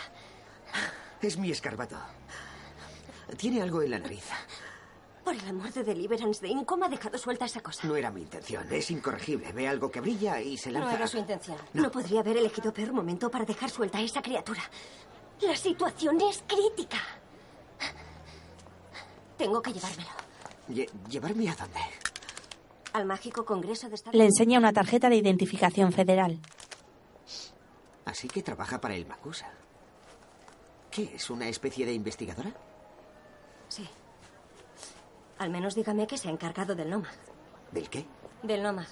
Es 1.20 1.36
mi 1.36 1.50
escarbato. 1.50 1.96
Tiene 3.36 3.62
algo 3.62 3.82
en 3.82 3.90
la 3.90 3.98
nariz. 3.98 4.24
Por 5.24 5.34
el 5.34 5.48
amor 5.48 5.72
de 5.72 5.82
Deliverance 5.84 6.46
Dane, 6.46 6.64
¿cómo 6.64 6.84
ha 6.84 6.88
dejado 6.88 7.18
suelta 7.18 7.44
esa 7.44 7.60
cosa? 7.60 7.86
No 7.86 7.96
era 7.96 8.10
mi 8.10 8.22
intención. 8.22 8.66
Es 8.72 8.90
incorregible. 8.90 9.52
Ve 9.52 9.66
algo 9.68 9.90
que 9.90 10.00
brilla 10.00 10.40
y 10.40 10.56
se 10.56 10.70
No 10.70 10.80
lanza. 10.80 10.94
era 10.96 11.06
su 11.08 11.18
intención. 11.18 11.58
No. 11.74 11.82
No. 11.82 11.90
podría 11.90 12.20
haber 12.20 12.36
elegido 12.36 12.72
peor 12.72 12.92
momento 12.92 13.28
para 13.30 13.44
dejar 13.44 13.70
suelta 13.70 13.98
a 13.98 14.02
esa 14.02 14.22
criatura. 14.22 14.62
La 15.40 15.56
situación 15.56 16.20
es 16.20 16.42
crítica. 16.46 16.98
Tengo 19.40 19.62
que 19.62 19.72
llevármelo. 19.72 20.10
Lle- 20.68 20.90
¿Llevarme 21.08 21.48
a 21.48 21.54
dónde? 21.56 21.80
Al 22.92 23.06
mágico 23.06 23.46
Congreso 23.46 23.88
de 23.88 23.94
Estados 23.94 24.14
Le 24.14 24.24
enseña 24.26 24.58
una 24.58 24.70
tarjeta 24.74 25.08
de 25.08 25.16
identificación 25.16 25.92
federal. 25.92 26.38
Así 28.04 28.28
que 28.28 28.42
trabaja 28.42 28.78
para 28.82 28.94
el 28.94 29.06
Macusa. 29.06 29.50
¿Qué 30.90 31.12
es? 31.14 31.30
¿Una 31.30 31.48
especie 31.48 31.86
de 31.86 31.94
investigadora? 31.94 32.52
Sí. 33.68 33.88
Al 35.38 35.48
menos 35.48 35.74
dígame 35.74 36.06
que 36.06 36.18
se 36.18 36.28
ha 36.28 36.32
encargado 36.32 36.74
del 36.74 36.90
NOMAG. 36.90 37.14
¿Del 37.72 37.88
qué? 37.88 38.04
Del 38.42 38.62
NOMAG. 38.62 38.88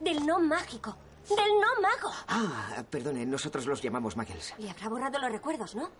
Del 0.00 0.26
no 0.26 0.40
mágico. 0.40 0.96
Del 1.28 1.38
no 1.60 1.80
mago. 1.80 2.12
Ah, 2.26 2.82
perdone, 2.90 3.24
nosotros 3.24 3.66
los 3.66 3.80
llamamos 3.80 4.16
Muggles. 4.16 4.52
Le 4.58 4.68
habrá 4.68 4.88
borrado 4.88 5.20
los 5.20 5.30
recuerdos, 5.30 5.76
¿no? 5.76 5.90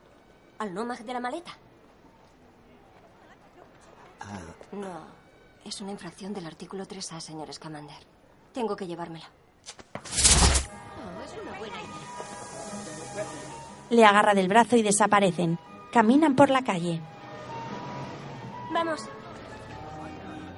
Al 0.58 0.74
NOMAG 0.74 1.04
de 1.04 1.12
la 1.12 1.20
maleta. 1.20 1.52
Ah, 4.24 4.38
No. 4.72 5.24
Es 5.64 5.80
una 5.80 5.92
infracción 5.92 6.34
del 6.34 6.46
artículo 6.46 6.84
3A, 6.86 7.20
señor 7.20 7.52
Scamander. 7.52 7.96
Tengo 8.52 8.76
que 8.76 8.86
llevármela. 8.86 9.24
Le 13.90 14.04
agarra 14.04 14.34
del 14.34 14.48
brazo 14.48 14.76
y 14.76 14.82
desaparecen. 14.82 15.58
Caminan 15.92 16.34
por 16.34 16.50
la 16.50 16.62
calle. 16.62 17.00
Vamos. 18.72 19.02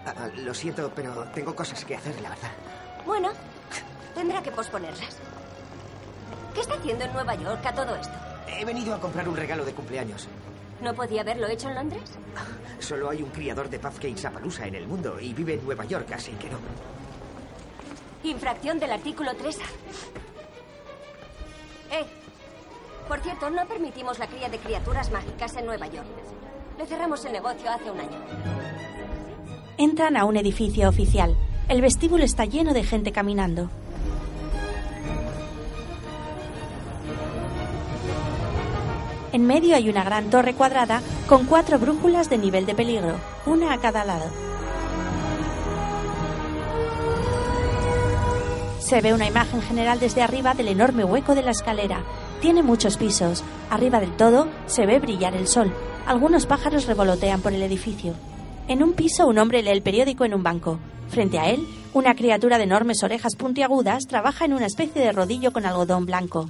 ah, 0.07 0.29
lo 0.39 0.55
siento, 0.55 0.91
pero 0.95 1.25
tengo 1.35 1.55
cosas 1.55 1.85
que 1.85 1.95
hacer, 1.95 2.21
la 2.21 2.31
verdad. 2.31 2.51
Bueno, 3.05 3.31
tendrá 4.15 4.43
que 4.43 4.51
posponerlas. 4.51 5.19
¿Qué 6.55 6.61
está 6.63 6.75
haciendo 6.75 7.05
en 7.05 7.13
Nueva 7.13 7.35
York 7.35 7.65
a 7.67 7.75
todo 7.75 7.95
esto? 7.97 8.15
He 8.49 8.65
venido 8.65 8.95
a 8.95 9.01
comprar 9.01 9.29
un 9.29 9.37
regalo 9.37 9.65
de 9.65 9.73
cumpleaños. 9.75 10.27
¿No 10.81 10.95
podía 10.95 11.23
haberlo 11.23 11.49
hecho 11.49 11.69
en 11.69 11.75
Londres? 11.75 12.03
Solo 12.79 13.11
hay 13.11 13.23
un 13.23 13.31
criador 13.31 13.71
de 13.71 13.79
Puffcakes 13.79 14.27
Appaloosa 14.27 14.67
en 14.67 14.75
el 14.75 14.87
mundo 14.87 15.19
y 15.21 15.33
vive 15.33 15.55
en 15.55 15.65
Nueva 15.65 15.85
York, 15.85 16.11
así 16.13 16.33
que 16.33 16.51
no. 16.51 16.59
Infracción 18.25 18.79
del 18.79 18.93
artículo 18.93 19.33
3A. 19.33 19.63
Eh, 21.93 22.05
por 23.09 23.21
cierto, 23.21 23.49
no 23.51 23.65
permitimos 23.67 24.19
la 24.19 24.27
cría 24.27 24.49
de 24.49 24.59
criaturas 24.59 25.11
mágicas 25.11 25.57
en 25.57 25.67
Nueva 25.67 25.87
York. 25.87 26.07
Le 26.79 26.87
cerramos 26.87 27.25
el 27.25 27.33
negocio 27.33 27.71
hace 27.71 27.91
un 27.91 28.01
año. 28.01 28.19
Entran 29.79 30.17
a 30.17 30.25
un 30.25 30.37
edificio 30.37 30.89
oficial. 30.89 31.37
El 31.69 31.81
vestíbulo 31.81 32.25
está 32.25 32.45
lleno 32.45 32.75
de 32.75 32.85
gente 32.85 33.13
caminando. 33.13 33.71
En 39.37 39.47
medio 39.47 39.77
hay 39.77 39.91
una 39.91 40.03
gran 40.03 40.31
torre 40.31 40.55
cuadrada 40.55 41.03
con 41.29 41.45
cuatro 41.45 41.79
brújulas 41.79 42.31
de 42.31 42.39
nivel 42.39 42.65
de 42.65 42.75
peligro, 42.75 43.17
una 43.45 43.75
a 43.75 43.79
cada 43.79 44.03
lado. 44.03 44.25
Se 48.79 49.03
ve 49.03 49.13
una 49.13 49.27
imagen 49.27 49.61
general 49.61 50.01
desde 50.01 50.23
arriba 50.23 50.55
del 50.55 50.69
enorme 50.69 51.05
hueco 51.05 51.35
de 51.35 51.43
la 51.43 51.51
escalera. 51.51 52.03
Tiene 52.41 52.63
muchos 52.63 52.97
pisos. 52.97 53.45
Arriba 53.69 54.01
del 54.01 54.17
todo 54.17 54.49
se 54.65 54.87
ve 54.87 55.01
brillar 55.01 55.35
el 55.37 55.49
sol. 55.49 55.71
Algunos 56.07 56.47
pájaros 56.47 56.87
revolotean 56.87 57.43
por 57.43 57.53
el 57.53 57.63
edificio. 57.63 58.15
En 58.69 58.83
un 58.83 58.95
piso 58.95 59.27
un 59.27 59.37
hombre 59.37 59.63
lee 59.63 59.69
el 59.69 59.83
periódico 59.83 60.25
en 60.25 60.33
un 60.33 60.43
banco. 60.43 60.79
Frente 61.11 61.39
a 61.39 61.51
él, 61.51 61.61
una 61.93 62.15
criatura 62.15 62.57
de 62.57 62.65
enormes 62.65 63.03
orejas 63.03 63.37
puntiagudas 63.37 64.07
trabaja 64.07 64.47
en 64.47 64.55
una 64.55 64.65
especie 64.65 65.03
de 65.03 65.13
rodillo 65.13 65.53
con 65.53 65.67
algodón 65.67 66.07
blanco. 66.07 66.49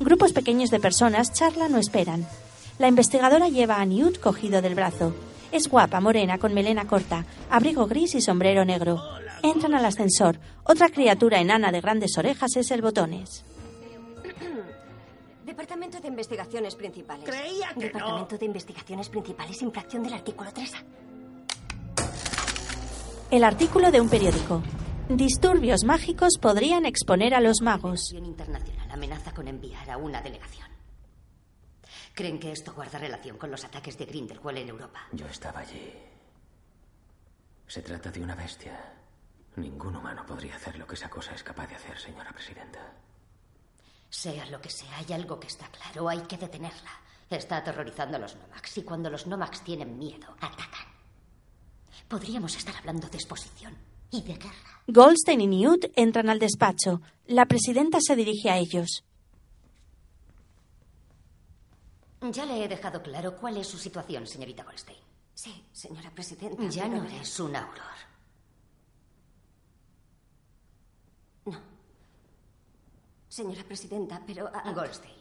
Grupos 0.00 0.32
pequeños 0.32 0.70
de 0.70 0.78
personas 0.78 1.32
charlan 1.32 1.74
o 1.74 1.78
esperan. 1.78 2.24
La 2.78 2.86
investigadora 2.86 3.48
lleva 3.48 3.80
a 3.80 3.84
Newt 3.84 4.20
cogido 4.20 4.62
del 4.62 4.76
brazo. 4.76 5.12
Es 5.50 5.68
guapa, 5.68 6.00
morena, 6.00 6.38
con 6.38 6.54
melena 6.54 6.86
corta, 6.86 7.24
abrigo 7.50 7.86
gris 7.86 8.14
y 8.14 8.20
sombrero 8.20 8.64
negro. 8.64 9.02
Entran 9.42 9.74
al 9.74 9.84
ascensor. 9.84 10.38
Otra 10.62 10.88
criatura 10.88 11.40
enana 11.40 11.72
de 11.72 11.80
grandes 11.80 12.16
orejas 12.16 12.56
es 12.56 12.70
el 12.70 12.80
botones. 12.80 13.44
Departamento 15.44 16.00
de 16.00 16.08
Investigaciones 16.08 16.76
Principales. 16.76 17.24
Creía 17.28 17.70
que 17.70 17.74
no. 17.74 17.80
Departamento 17.80 18.38
de 18.38 18.46
Investigaciones 18.46 19.08
Principales, 19.08 19.62
infracción 19.62 20.04
del 20.04 20.12
artículo 20.12 20.50
3A. 20.50 20.84
El 23.32 23.42
artículo 23.42 23.90
de 23.90 24.00
un 24.00 24.08
periódico. 24.08 24.62
Disturbios 25.08 25.84
mágicos 25.84 26.38
podrían 26.40 26.86
exponer 26.86 27.34
a 27.34 27.40
los 27.40 27.62
magos. 27.62 28.14
La 28.88 28.94
internacional 28.94 28.98
amenaza 28.98 29.34
con 29.34 29.48
enviar 29.48 29.90
a 29.90 29.96
una 29.96 30.22
delegación. 30.22 30.68
¿Creen 32.14 32.38
que 32.38 32.52
esto 32.52 32.72
guarda 32.72 32.98
relación 32.98 33.36
con 33.36 33.50
los 33.50 33.64
ataques 33.64 33.98
de 33.98 34.06
Grindelwald 34.06 34.58
en 34.58 34.68
Europa? 34.68 35.06
Yo 35.12 35.26
estaba 35.26 35.60
allí. 35.60 35.92
Se 37.66 37.82
trata 37.82 38.10
de 38.10 38.22
una 38.22 38.34
bestia. 38.34 38.94
Ningún 39.56 39.96
humano 39.96 40.24
podría 40.26 40.56
hacer 40.56 40.78
lo 40.78 40.86
que 40.86 40.94
esa 40.94 41.10
cosa 41.10 41.34
es 41.34 41.42
capaz 41.42 41.68
de 41.68 41.76
hacer, 41.76 41.98
señora 41.98 42.32
presidenta. 42.32 42.80
Sea 44.08 44.46
lo 44.46 44.60
que 44.60 44.70
sea, 44.70 44.96
hay 44.96 45.12
algo 45.12 45.38
que 45.38 45.48
está 45.48 45.68
claro. 45.68 46.08
Hay 46.08 46.22
que 46.22 46.38
detenerla. 46.38 46.92
Está 47.28 47.58
aterrorizando 47.58 48.16
a 48.16 48.20
los 48.20 48.36
Nomax 48.36 48.78
y 48.78 48.82
cuando 48.84 49.10
los 49.10 49.26
Nomax 49.26 49.62
tienen 49.62 49.98
miedo, 49.98 50.34
atacan. 50.40 50.88
Podríamos 52.08 52.56
estar 52.56 52.74
hablando 52.76 53.06
de 53.08 53.18
exposición 53.18 53.76
y 54.10 54.22
de 54.22 54.34
guerra. 54.34 54.82
Goldstein 54.86 55.40
y 55.42 55.46
Newt 55.46 55.86
entran 55.96 56.30
al 56.30 56.38
despacho. 56.38 57.02
La 57.26 57.46
presidenta 57.46 57.98
se 58.00 58.16
dirige 58.16 58.50
a 58.50 58.56
ellos. 58.58 59.04
Ya 62.32 62.44
le 62.46 62.64
he 62.64 62.68
dejado 62.68 63.02
claro 63.02 63.36
cuál 63.36 63.58
es 63.58 63.66
su 63.68 63.78
situación, 63.78 64.26
señorita 64.26 64.64
Goldstein. 64.64 64.98
Sí, 65.34 65.64
señora 65.72 66.10
presidenta. 66.10 66.62
Ya 66.68 66.88
no 66.88 67.04
eres 67.04 67.38
un 67.38 67.54
auror. 67.54 67.96
No. 71.44 71.60
Señora 73.28 73.62
presidenta, 73.64 74.22
pero... 74.26 74.48
ha- 74.52 74.72
Goldstein. 74.72 75.14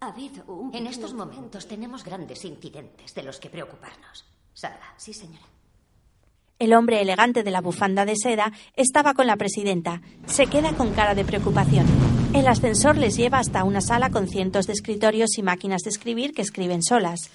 Ha 0.00 0.08
habido 0.08 0.44
un... 0.46 0.74
En 0.74 0.86
estos 0.86 1.14
momentos 1.14 1.66
tenemos 1.66 2.04
grandes 2.04 2.44
incidentes 2.44 3.14
de 3.14 3.22
los 3.22 3.38
que 3.40 3.48
preocuparnos. 3.50 4.24
Salga. 4.52 4.94
Sí, 4.96 5.14
señora. 5.14 5.46
El 6.58 6.74
hombre 6.74 7.00
elegante 7.00 7.44
de 7.44 7.52
la 7.52 7.60
bufanda 7.60 8.04
de 8.04 8.16
seda 8.16 8.52
estaba 8.74 9.14
con 9.14 9.28
la 9.28 9.36
presidenta. 9.36 10.02
Se 10.26 10.46
queda 10.46 10.72
con 10.72 10.92
cara 10.92 11.14
de 11.14 11.24
preocupación. 11.24 11.86
El 12.34 12.48
ascensor 12.48 12.96
les 12.96 13.16
lleva 13.16 13.38
hasta 13.38 13.62
una 13.62 13.80
sala 13.80 14.10
con 14.10 14.26
cientos 14.26 14.66
de 14.66 14.72
escritorios 14.72 15.38
y 15.38 15.42
máquinas 15.42 15.82
de 15.82 15.90
escribir 15.90 16.32
que 16.34 16.42
escriben 16.42 16.82
solas. 16.82 17.30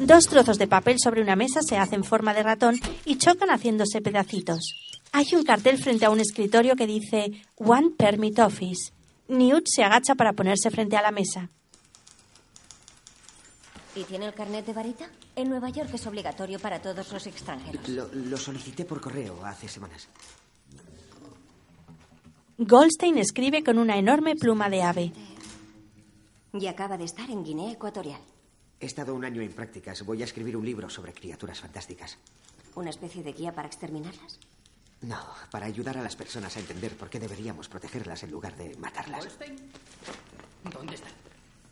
Dos 0.00 0.26
trozos 0.26 0.58
de 0.58 0.66
papel 0.66 0.96
sobre 0.98 1.22
una 1.22 1.36
mesa 1.36 1.62
se 1.62 1.78
hacen 1.78 2.02
forma 2.02 2.34
de 2.34 2.42
ratón 2.42 2.74
y 3.04 3.16
chocan 3.16 3.50
haciéndose 3.50 4.00
pedacitos. 4.00 4.74
Hay 5.12 5.26
un 5.34 5.44
cartel 5.44 5.78
frente 5.78 6.06
a 6.06 6.10
un 6.10 6.18
escritorio 6.18 6.74
que 6.74 6.88
dice 6.88 7.30
One 7.56 7.90
Permit 7.96 8.40
Office. 8.40 8.92
Newt 9.28 9.66
se 9.66 9.84
agacha 9.84 10.16
para 10.16 10.32
ponerse 10.32 10.72
frente 10.72 10.96
a 10.96 11.02
la 11.02 11.12
mesa. 11.12 11.48
¿Y 13.96 14.02
tiene 14.04 14.26
el 14.26 14.34
carnet 14.34 14.66
de 14.66 14.72
varita? 14.72 15.08
En 15.36 15.48
Nueva 15.48 15.70
York 15.70 15.90
es 15.92 16.06
obligatorio 16.06 16.58
para 16.58 16.82
todos 16.82 17.12
los 17.12 17.26
extranjeros. 17.26 17.88
Lo, 17.88 18.08
lo 18.12 18.36
solicité 18.36 18.84
por 18.84 19.00
correo 19.00 19.44
hace 19.44 19.68
semanas. 19.68 20.08
Goldstein 22.58 23.18
escribe 23.18 23.62
con 23.62 23.78
una 23.78 23.96
enorme 23.96 24.34
pluma 24.36 24.68
de 24.68 24.82
ave. 24.82 25.12
Y 26.52 26.66
acaba 26.66 26.96
de 26.96 27.04
estar 27.04 27.30
en 27.30 27.44
Guinea 27.44 27.72
Ecuatorial. 27.72 28.20
He 28.80 28.86
estado 28.86 29.14
un 29.14 29.24
año 29.24 29.42
en 29.42 29.52
prácticas. 29.52 30.04
Voy 30.04 30.22
a 30.22 30.24
escribir 30.24 30.56
un 30.56 30.64
libro 30.64 30.88
sobre 30.90 31.12
criaturas 31.12 31.60
fantásticas. 31.60 32.18
¿Una 32.74 32.90
especie 32.90 33.22
de 33.22 33.32
guía 33.32 33.52
para 33.52 33.68
exterminarlas? 33.68 34.38
No, 35.02 35.18
para 35.50 35.66
ayudar 35.66 35.98
a 35.98 36.02
las 36.02 36.16
personas 36.16 36.56
a 36.56 36.60
entender 36.60 36.96
por 36.96 37.10
qué 37.10 37.20
deberíamos 37.20 37.68
protegerlas 37.68 38.22
en 38.22 38.30
lugar 38.30 38.56
de 38.56 38.74
matarlas. 38.76 39.28
¿Dónde 40.72 40.94
está? 40.94 41.08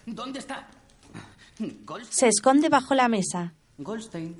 ¿Dónde 0.06 0.38
está? 0.38 0.68
Goldstein. 1.58 2.12
Se 2.12 2.28
esconde 2.28 2.68
bajo 2.68 2.94
la 2.94 3.08
mesa. 3.08 3.54
Goldstein. 3.78 4.36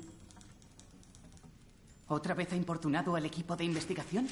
¿Otra 2.07 2.33
vez 2.33 2.51
ha 2.51 2.55
importunado 2.55 3.15
al 3.15 3.25
equipo 3.25 3.55
de 3.55 3.63
investigación? 3.65 4.27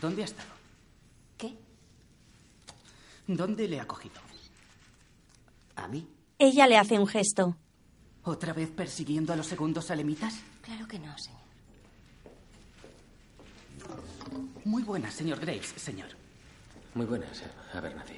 ¿Dónde 0.00 0.22
ha 0.22 0.24
estado? 0.24 0.48
¿Qué? 1.36 1.56
¿Dónde 3.26 3.68
le 3.68 3.80
ha 3.80 3.86
cogido? 3.86 4.20
¿A 5.76 5.88
mí? 5.88 6.08
Ella 6.38 6.66
le 6.66 6.78
hace 6.78 6.98
un 6.98 7.06
gesto. 7.06 7.56
¿Otra 8.24 8.52
vez 8.52 8.70
persiguiendo 8.70 9.32
a 9.32 9.36
los 9.36 9.46
segundos 9.46 9.90
alemitas? 9.90 10.34
Claro 10.62 10.86
que 10.86 10.98
no, 10.98 11.16
señor. 11.18 11.40
Muy 14.64 14.82
buenas, 14.82 15.14
señor 15.14 15.40
Graves, 15.40 15.72
señor. 15.76 16.19
Muy 16.94 17.06
buenas, 17.06 17.42
Abernathy. 17.72 18.14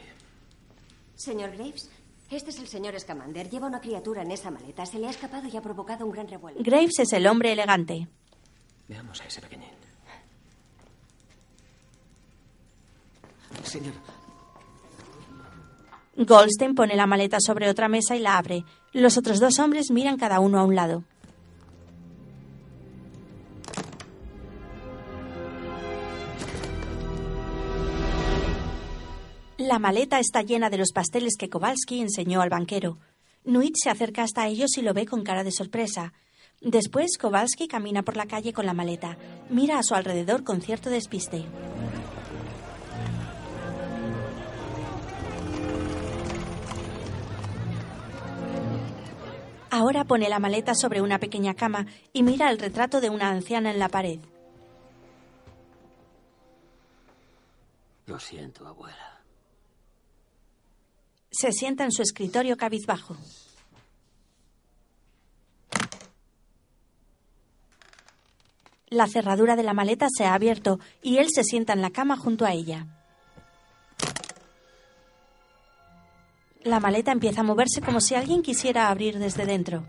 Señor 1.14 1.52
Graves, 1.52 1.90
este 2.30 2.50
es 2.50 2.58
el 2.58 2.68
señor 2.68 2.98
Scamander. 2.98 3.48
Lleva 3.50 3.66
una 3.66 3.80
criatura 3.80 4.22
en 4.22 4.30
esa 4.30 4.50
maleta. 4.50 4.86
Se 4.86 4.98
le 4.98 5.06
ha 5.06 5.10
escapado 5.10 5.46
y 5.46 5.56
ha 5.56 5.60
provocado 5.62 6.06
un 6.06 6.12
gran 6.12 6.28
revuelo. 6.28 6.58
Graves 6.62 6.98
es 6.98 7.12
el 7.12 7.26
hombre 7.26 7.52
elegante. 7.52 8.08
Veamos 8.88 9.20
a 9.20 9.24
ese 9.24 9.40
pequeñín. 9.40 9.68
Señor, 13.64 13.94
Goldstein 16.16 16.74
pone 16.74 16.96
la 16.96 17.06
maleta 17.06 17.38
sobre 17.40 17.68
otra 17.68 17.88
mesa 17.88 18.16
y 18.16 18.20
la 18.20 18.36
abre. 18.38 18.64
Los 18.92 19.16
otros 19.16 19.40
dos 19.40 19.58
hombres 19.58 19.90
miran 19.90 20.18
cada 20.18 20.40
uno 20.40 20.58
a 20.58 20.64
un 20.64 20.74
lado. 20.74 21.04
La 29.64 29.78
maleta 29.78 30.18
está 30.18 30.42
llena 30.42 30.70
de 30.70 30.76
los 30.76 30.90
pasteles 30.90 31.36
que 31.38 31.48
Kowalski 31.48 32.00
enseñó 32.00 32.40
al 32.40 32.50
banquero. 32.50 32.98
Nuit 33.44 33.76
se 33.80 33.90
acerca 33.90 34.24
hasta 34.24 34.48
ellos 34.48 34.76
y 34.76 34.82
lo 34.82 34.92
ve 34.92 35.06
con 35.06 35.22
cara 35.22 35.44
de 35.44 35.52
sorpresa. 35.52 36.12
Después, 36.60 37.16
Kowalski 37.16 37.68
camina 37.68 38.02
por 38.02 38.16
la 38.16 38.26
calle 38.26 38.52
con 38.52 38.66
la 38.66 38.74
maleta. 38.74 39.16
Mira 39.50 39.78
a 39.78 39.84
su 39.84 39.94
alrededor 39.94 40.42
con 40.42 40.62
cierto 40.62 40.90
despiste. 40.90 41.44
Ahora 49.70 50.02
pone 50.02 50.28
la 50.28 50.40
maleta 50.40 50.74
sobre 50.74 51.00
una 51.02 51.20
pequeña 51.20 51.54
cama 51.54 51.86
y 52.12 52.24
mira 52.24 52.50
el 52.50 52.58
retrato 52.58 53.00
de 53.00 53.10
una 53.10 53.28
anciana 53.28 53.70
en 53.70 53.78
la 53.78 53.88
pared. 53.88 54.18
Lo 58.06 58.18
siento, 58.18 58.66
abuela. 58.66 59.11
Se 61.32 61.50
sienta 61.50 61.84
en 61.84 61.92
su 61.92 62.02
escritorio 62.02 62.56
cabizbajo. 62.56 63.16
La 68.88 69.06
cerradura 69.06 69.56
de 69.56 69.62
la 69.62 69.72
maleta 69.72 70.08
se 70.14 70.26
ha 70.26 70.34
abierto 70.34 70.78
y 71.02 71.16
él 71.16 71.28
se 71.34 71.42
sienta 71.42 71.72
en 71.72 71.80
la 71.80 71.88
cama 71.88 72.18
junto 72.18 72.44
a 72.44 72.52
ella. 72.52 72.86
La 76.62 76.78
maleta 76.78 77.10
empieza 77.10 77.40
a 77.40 77.44
moverse 77.44 77.80
como 77.80 78.02
si 78.02 78.14
alguien 78.14 78.42
quisiera 78.42 78.90
abrir 78.90 79.18
desde 79.18 79.46
dentro. 79.46 79.82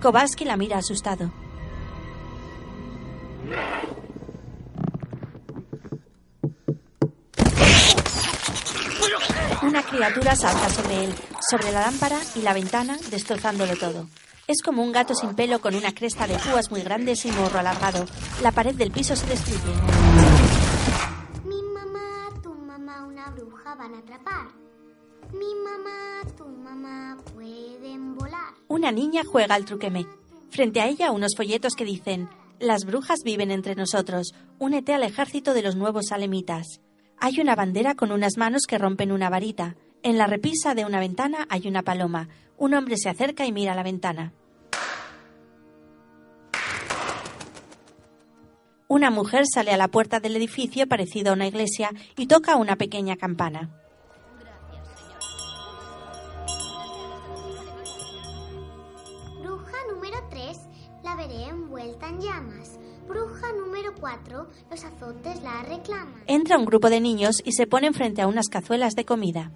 Kowalski 0.00 0.44
la 0.44 0.56
mira 0.56 0.78
asustado. 0.78 1.32
Una 9.62 9.82
criatura 9.82 10.36
salta 10.36 10.68
sobre 10.70 11.04
él, 11.04 11.14
sobre 11.50 11.72
la 11.72 11.80
lámpara 11.82 12.18
y 12.34 12.42
la 12.42 12.52
ventana, 12.54 12.96
destrozándolo 13.10 13.76
todo. 13.76 14.06
Es 14.46 14.62
como 14.62 14.82
un 14.82 14.92
gato 14.92 15.14
sin 15.14 15.34
pelo 15.34 15.60
con 15.60 15.74
una 15.74 15.92
cresta 15.92 16.26
de 16.26 16.38
púas 16.38 16.70
muy 16.70 16.80
grandes 16.82 17.24
y 17.26 17.32
morro 17.32 17.58
alargado. 17.58 18.06
La 18.42 18.52
pared 18.52 18.74
del 18.74 18.90
piso 18.90 19.14
se 19.14 19.26
destruye. 19.26 19.74
Mi 21.44 21.62
mamá, 21.74 22.30
tu 22.42 22.54
mamá, 22.54 23.04
una 23.04 23.30
bruja 23.30 23.74
van 23.74 23.94
a 23.94 23.98
atrapar. 23.98 24.48
Mi 25.32 25.54
mamá, 25.62 26.22
tu 26.36 26.46
mamá 26.46 27.18
pueden 27.34 28.14
volar. 28.16 28.54
Una 28.68 28.90
niña 28.90 29.22
juega 29.30 29.54
al 29.54 29.66
truqueme. 29.66 30.06
Frente 30.50 30.80
a 30.80 30.86
ella 30.88 31.10
unos 31.10 31.34
folletos 31.36 31.74
que 31.74 31.84
dicen 31.84 32.30
Las 32.58 32.84
brujas 32.86 33.18
viven 33.24 33.50
entre 33.50 33.74
nosotros. 33.74 34.32
Únete 34.58 34.94
al 34.94 35.02
ejército 35.02 35.52
de 35.52 35.62
los 35.62 35.76
nuevos 35.76 36.10
alemitas. 36.10 36.80
Hay 37.20 37.40
una 37.40 37.56
bandera 37.56 37.96
con 37.96 38.12
unas 38.12 38.36
manos 38.36 38.66
que 38.66 38.78
rompen 38.78 39.10
una 39.10 39.28
varita. 39.28 39.74
En 40.04 40.18
la 40.18 40.28
repisa 40.28 40.76
de 40.76 40.84
una 40.84 41.00
ventana 41.00 41.46
hay 41.48 41.66
una 41.66 41.82
paloma. 41.82 42.28
Un 42.56 42.74
hombre 42.74 42.96
se 42.96 43.08
acerca 43.08 43.44
y 43.44 43.50
mira 43.50 43.74
la 43.74 43.82
ventana. 43.82 44.32
Una 48.86 49.10
mujer 49.10 49.44
sale 49.52 49.72
a 49.72 49.76
la 49.76 49.88
puerta 49.88 50.20
del 50.20 50.36
edificio 50.36 50.86
parecido 50.86 51.30
a 51.30 51.34
una 51.34 51.48
iglesia 51.48 51.90
y 52.16 52.26
toca 52.26 52.56
una 52.56 52.76
pequeña 52.76 53.16
campana. 53.16 53.68
Bruja 59.42 59.76
número 59.92 60.16
3, 60.30 60.56
la 61.02 61.16
veré 61.16 61.44
envuelta 61.48 62.08
en 62.08 62.20
llamas. 62.20 62.78
Bruja 63.08 63.52
número 63.54 63.94
4, 63.98 64.46
los 64.70 64.84
azotes 64.84 65.42
la 65.42 65.62
reclaman. 65.62 66.22
Entra 66.26 66.58
un 66.58 66.66
grupo 66.66 66.90
de 66.90 67.00
niños 67.00 67.40
y 67.44 67.52
se 67.52 67.66
ponen 67.66 67.94
frente 67.94 68.20
a 68.20 68.26
unas 68.26 68.48
cazuelas 68.48 68.94
de 68.94 69.06
comida. 69.06 69.50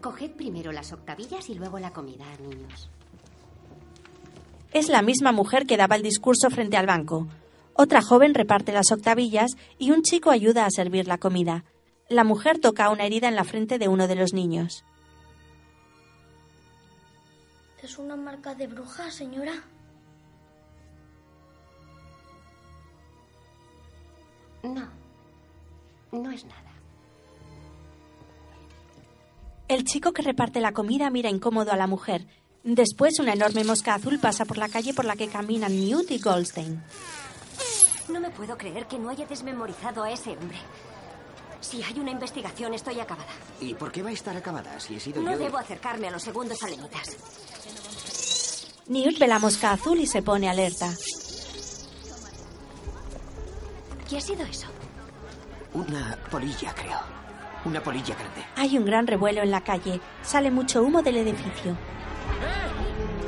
Coged 0.00 0.32
primero 0.32 0.72
las 0.72 0.92
octavillas 0.92 1.48
y 1.48 1.54
luego 1.54 1.78
la 1.78 1.92
comida, 1.92 2.24
niños. 2.40 2.90
Es 4.72 4.88
la 4.88 5.02
misma 5.02 5.32
mujer 5.32 5.66
que 5.66 5.76
daba 5.76 5.96
el 5.96 6.02
discurso 6.02 6.50
frente 6.50 6.76
al 6.76 6.86
banco. 6.86 7.28
Otra 7.74 8.02
joven 8.02 8.34
reparte 8.34 8.72
las 8.72 8.90
octavillas 8.90 9.52
y 9.78 9.92
un 9.92 10.02
chico 10.02 10.30
ayuda 10.30 10.66
a 10.66 10.70
servir 10.70 11.06
la 11.06 11.18
comida. 11.18 11.64
La 12.08 12.24
mujer 12.24 12.58
toca 12.58 12.90
una 12.90 13.04
herida 13.04 13.28
en 13.28 13.36
la 13.36 13.44
frente 13.44 13.78
de 13.78 13.86
uno 13.86 14.08
de 14.08 14.16
los 14.16 14.32
niños. 14.32 14.84
¿Es 17.82 17.98
una 17.98 18.16
marca 18.16 18.54
de 18.54 18.66
bruja, 18.66 19.10
señora? 19.10 19.52
No. 24.62 24.88
No 26.12 26.30
es 26.30 26.44
nada. 26.44 26.62
El 29.68 29.84
chico 29.84 30.12
que 30.12 30.22
reparte 30.22 30.60
la 30.60 30.72
comida 30.72 31.10
mira 31.10 31.28
incómodo 31.28 31.72
a 31.72 31.76
la 31.76 31.86
mujer. 31.86 32.26
Después, 32.64 33.18
una 33.20 33.34
enorme 33.34 33.64
mosca 33.64 33.94
azul 33.94 34.18
pasa 34.18 34.44
por 34.44 34.58
la 34.58 34.68
calle 34.68 34.94
por 34.94 35.04
la 35.04 35.16
que 35.16 35.28
caminan 35.28 35.78
Newt 35.78 36.10
y 36.10 36.18
Goldstein. 36.18 36.82
No 38.08 38.20
me 38.20 38.30
puedo 38.30 38.56
creer 38.56 38.86
que 38.86 38.98
no 38.98 39.10
haya 39.10 39.26
desmemorizado 39.26 40.02
a 40.02 40.10
ese 40.10 40.30
hombre. 40.30 40.56
Si 41.60 41.82
hay 41.82 41.98
una 41.98 42.10
investigación, 42.10 42.72
estoy 42.72 42.98
acabada. 43.00 43.30
¿Y 43.60 43.74
por 43.74 43.92
qué 43.92 44.02
va 44.02 44.10
a 44.10 44.12
estar 44.12 44.34
acabada 44.36 44.80
si 44.80 44.94
he 44.94 45.00
sido 45.00 45.20
No 45.22 45.32
yo? 45.32 45.38
debo 45.38 45.58
acercarme 45.58 46.08
a 46.08 46.10
los 46.12 46.22
segundos 46.22 46.62
alemitas. 46.62 47.16
Newt 48.88 49.18
ve 49.18 49.26
la 49.26 49.38
mosca 49.38 49.72
azul 49.72 49.98
y 50.00 50.06
se 50.06 50.22
pone 50.22 50.48
alerta. 50.48 50.94
¿Qué 54.08 54.16
ha 54.16 54.20
sido 54.20 54.44
eso? 54.44 54.66
Una 55.74 56.16
polilla, 56.30 56.74
creo. 56.74 56.98
Una 57.64 57.82
polilla 57.82 58.14
grande. 58.14 58.44
Hay 58.56 58.78
un 58.78 58.84
gran 58.84 59.06
revuelo 59.06 59.42
en 59.42 59.50
la 59.50 59.60
calle. 59.62 60.00
Sale 60.22 60.50
mucho 60.50 60.82
humo 60.82 61.02
del 61.02 61.18
edificio. 61.18 61.72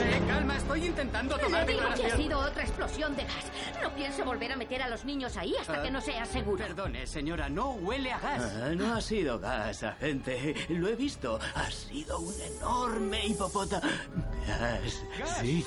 Eh, 0.03 0.23
calma, 0.27 0.57
estoy 0.57 0.87
intentando 0.87 1.37
tomar 1.37 1.67
digo 1.67 1.83
que 1.95 2.07
ha 2.07 2.17
sido 2.17 2.39
otra 2.39 2.63
explosión 2.63 3.15
de 3.17 3.25
gas. 3.25 3.45
No 3.83 3.91
pienso 3.95 4.25
volver 4.25 4.53
a 4.53 4.57
meter 4.57 4.83
a 4.83 4.89
los 4.89 5.05
niños 5.05 5.37
ahí 5.37 5.55
hasta 5.61 5.81
Ah, 5.81 5.83
que 5.83 5.91
no 5.91 6.01
sea 6.01 6.25
seguro. 6.25 6.65
Perdone, 6.65 7.07
señora, 7.07 7.51
no 7.51 7.73
huele 7.73 8.13
a 8.13 8.19
gas. 8.19 8.43
Ah, 8.63 8.71
no 8.75 8.95
ha 8.95 9.01
sido 9.03 9.39
gas, 9.39 9.83
agente. 9.83 10.55
Lo 10.71 10.89
he 10.89 10.95
visto. 10.97 11.39
Ha 11.55 11.71
sido 11.71 12.19
un 12.21 12.35
enorme 12.41 13.27
hipopótamo. 13.27 13.83
Gas. 14.47 15.03
Sí, 15.41 15.67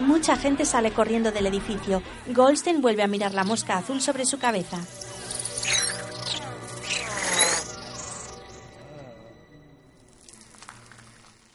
Mucha 0.00 0.36
gente 0.36 0.64
sale 0.64 0.92
corriendo 0.92 1.32
del 1.32 1.46
edificio. 1.46 2.02
Goldstein 2.28 2.80
vuelve 2.80 3.02
a 3.02 3.08
mirar 3.08 3.34
la 3.34 3.44
mosca 3.44 3.78
azul 3.78 4.00
sobre 4.00 4.24
su 4.24 4.38
cabeza. 4.38 4.78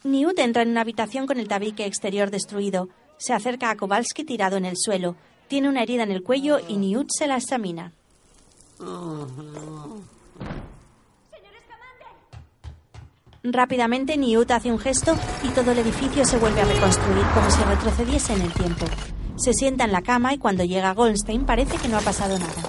Newt 0.04 0.38
entra 0.40 0.64
en 0.64 0.70
una 0.70 0.82
habitación 0.82 1.26
con 1.26 1.40
el 1.40 1.48
tabique 1.48 1.86
exterior 1.86 2.30
destruido. 2.30 2.90
Se 3.18 3.34
acerca 3.34 3.70
a 3.70 3.78
Kowalski 3.78 4.26
tirado 4.26 4.58
en 4.58 4.66
el 4.66 4.76
suelo. 4.76 5.16
Tiene 5.48 5.70
una 5.70 5.82
herida 5.82 6.04
en 6.04 6.12
el 6.12 6.24
cuello 6.24 6.60
y 6.68 6.76
Newt 6.76 7.10
se 7.10 7.28
la 7.28 7.38
examina. 7.38 7.94
Rápidamente 13.46 14.16
Newt 14.16 14.52
hace 14.52 14.72
un 14.72 14.80
gesto 14.80 15.18
y 15.44 15.50
todo 15.50 15.74
el 15.74 15.80
edificio 15.80 16.24
se 16.24 16.38
vuelve 16.38 16.62
a 16.62 16.66
reconstruir 16.66 17.26
como 17.34 17.52
si 17.52 17.62
retrocediese 17.62 18.32
en 18.32 18.42
el 18.42 18.54
tiempo. 18.54 18.86
Se 19.36 19.54
sienta 19.54 19.84
en 19.84 19.92
la 19.92 20.02
cama 20.02 20.34
y 20.34 20.38
cuando 20.38 20.64
llega 20.64 20.94
Goldstein 20.94 21.46
parece 21.46 21.76
que 21.78 21.90
no 21.90 21.98
ha 21.98 22.02
pasado 22.02 22.40
nada. 22.40 22.64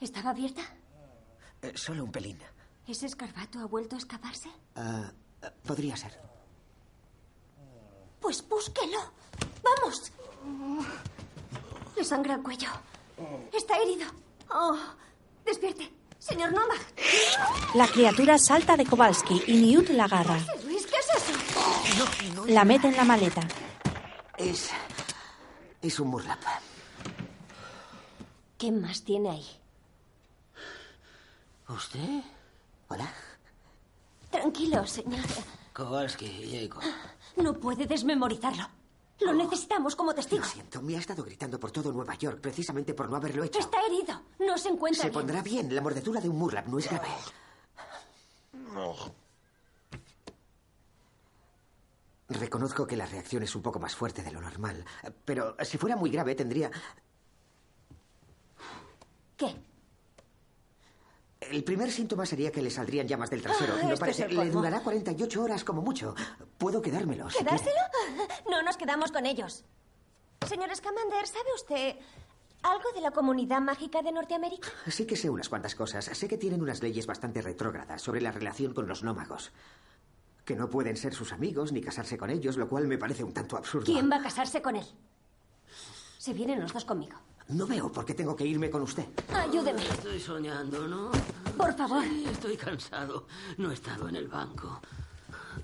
¿Estaba 0.00 0.30
abierta? 0.30 0.62
Eh, 1.60 1.72
solo 1.74 2.02
un 2.02 2.10
pelín. 2.10 2.38
¿Ese 2.88 3.04
escarbato 3.04 3.58
ha 3.58 3.66
vuelto 3.66 3.96
a 3.96 3.98
escaparse? 3.98 4.48
Ah, 4.74 5.12
eh, 5.42 5.50
podría 5.66 5.98
ser. 5.98 6.33
Pues 8.24 8.48
búsquelo. 8.48 8.98
¡Vamos! 9.62 10.10
Le 11.94 12.02
sangra 12.02 12.36
el 12.36 12.42
cuello. 12.42 12.68
Está 13.52 13.76
herido. 13.76 14.06
Oh, 14.50 14.78
despierte. 15.44 15.92
Señor 16.18 16.52
Noma. 16.52 16.74
La 17.74 17.86
criatura 17.86 18.38
salta 18.38 18.78
de 18.78 18.86
Kowalski 18.86 19.42
y 19.46 19.56
Newt 19.56 19.90
la 19.90 20.04
agarra. 20.04 20.38
Luis, 20.64 20.86
¿qué 20.86 20.96
es 20.96 21.22
eso? 21.22 22.46
La 22.46 22.64
mete 22.64 22.88
en 22.88 22.96
la 22.96 23.04
maleta. 23.04 23.46
Es. 24.38 24.70
Es 25.82 26.00
un 26.00 26.08
murlap. 26.08 26.40
¿Qué 28.56 28.72
más 28.72 29.04
tiene 29.04 29.32
ahí? 29.32 29.46
¿Usted? 31.68 32.22
Hola. 32.88 33.12
Tranquilo, 34.30 34.86
señor. 34.86 35.26
Kowalski, 35.74 36.50
Jacob. 36.50 36.82
No 37.36 37.54
puede 37.54 37.86
desmemorizarlo. 37.86 38.64
Lo 39.20 39.32
necesitamos 39.32 39.94
como 39.94 40.12
testigo. 40.14 40.42
Lo 40.42 40.48
siento, 40.48 40.82
me 40.82 40.96
ha 40.96 40.98
estado 40.98 41.22
gritando 41.22 41.58
por 41.60 41.70
todo 41.70 41.92
Nueva 41.92 42.14
York 42.16 42.40
precisamente 42.40 42.94
por 42.94 43.08
no 43.08 43.16
haberlo 43.16 43.44
hecho. 43.44 43.58
Está 43.60 43.78
herido. 43.86 44.20
No 44.40 44.58
se 44.58 44.68
encuentra 44.68 45.02
Se 45.02 45.08
bien. 45.10 45.14
pondrá 45.14 45.42
bien. 45.42 45.74
La 45.74 45.80
mordedura 45.80 46.20
de 46.20 46.28
un 46.28 46.36
murlap 46.36 46.66
no 46.66 46.78
es 46.78 46.88
grave. 46.90 47.08
Reconozco 52.28 52.86
que 52.86 52.96
la 52.96 53.06
reacción 53.06 53.42
es 53.42 53.54
un 53.54 53.62
poco 53.62 53.78
más 53.78 53.94
fuerte 53.94 54.22
de 54.22 54.32
lo 54.32 54.40
normal, 54.40 54.84
pero 55.24 55.56
si 55.62 55.76
fuera 55.76 55.94
muy 55.96 56.10
grave 56.10 56.34
tendría... 56.34 56.70
¿Qué? 59.36 59.54
El 61.50 61.64
primer 61.64 61.90
síntoma 61.90 62.26
sería 62.26 62.50
que 62.50 62.62
le 62.62 62.70
saldrían 62.70 63.06
llamas 63.08 63.30
del 63.30 63.42
trasero. 63.42 63.74
Ah, 63.76 63.82
¿No 63.84 63.88
este 63.94 64.00
parece? 64.00 64.28
Le 64.28 64.50
durará 64.50 64.80
48 64.80 65.42
horas 65.42 65.64
como 65.64 65.82
mucho. 65.82 66.14
Puedo 66.58 66.80
quedármelo. 66.82 67.30
si. 67.30 67.38
¿Quedárselo? 67.38 67.80
No 68.50 68.62
nos 68.62 68.76
quedamos 68.76 69.10
con 69.12 69.26
ellos. 69.26 69.64
Señor 70.46 70.74
Scamander, 70.74 71.26
¿sabe 71.26 71.48
usted 71.54 71.96
algo 72.62 72.92
de 72.94 73.00
la 73.00 73.10
comunidad 73.10 73.60
mágica 73.60 74.02
de 74.02 74.12
Norteamérica? 74.12 74.68
Sí 74.88 75.06
que 75.06 75.16
sé 75.16 75.28
unas 75.30 75.48
cuantas 75.48 75.74
cosas. 75.74 76.04
Sé 76.04 76.28
que 76.28 76.38
tienen 76.38 76.62
unas 76.62 76.82
leyes 76.82 77.06
bastante 77.06 77.42
retrógradas 77.42 78.00
sobre 78.02 78.20
la 78.20 78.30
relación 78.30 78.72
con 78.74 78.86
los 78.86 79.02
nómagos. 79.02 79.52
Que 80.44 80.54
no 80.54 80.68
pueden 80.68 80.96
ser 80.96 81.14
sus 81.14 81.32
amigos 81.32 81.72
ni 81.72 81.80
casarse 81.80 82.18
con 82.18 82.30
ellos, 82.30 82.56
lo 82.56 82.68
cual 82.68 82.86
me 82.86 82.98
parece 82.98 83.24
un 83.24 83.32
tanto 83.32 83.56
absurdo. 83.56 83.86
¿Quién 83.86 84.10
va 84.10 84.16
a 84.16 84.22
casarse 84.22 84.60
con 84.60 84.76
él? 84.76 84.86
Se 86.18 86.32
vienen 86.32 86.60
los 86.60 86.72
dos 86.72 86.84
conmigo. 86.84 87.18
No 87.48 87.66
veo 87.66 87.92
por 87.92 88.04
qué 88.04 88.14
tengo 88.14 88.34
que 88.34 88.46
irme 88.46 88.70
con 88.70 88.82
usted. 88.82 89.04
Ayúdeme. 89.32 89.82
Estoy 89.82 90.18
soñando, 90.18 90.88
¿no? 90.88 91.10
Por 91.56 91.74
favor. 91.76 92.02
Sí, 92.02 92.24
estoy 92.30 92.56
cansado. 92.56 93.26
No 93.58 93.70
he 93.70 93.74
estado 93.74 94.08
en 94.08 94.16
el 94.16 94.28
banco. 94.28 94.80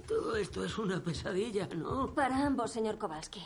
Todo 0.06 0.36
esto 0.36 0.64
es 0.64 0.76
una 0.78 1.02
pesadilla, 1.02 1.68
¿no? 1.74 2.12
Para 2.14 2.46
ambos, 2.46 2.70
señor 2.72 2.98
Kowalski. 2.98 3.40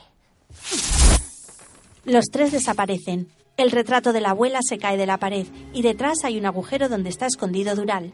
Los 2.04 2.26
tres 2.26 2.52
desaparecen. 2.52 3.28
El 3.56 3.70
retrato 3.70 4.12
de 4.12 4.20
la 4.20 4.30
abuela 4.30 4.58
se 4.62 4.78
cae 4.78 4.96
de 4.96 5.06
la 5.06 5.18
pared 5.18 5.46
y 5.72 5.82
detrás 5.82 6.24
hay 6.24 6.38
un 6.38 6.46
agujero 6.46 6.88
donde 6.88 7.08
está 7.08 7.26
escondido 7.26 7.76
Dural. 7.76 8.12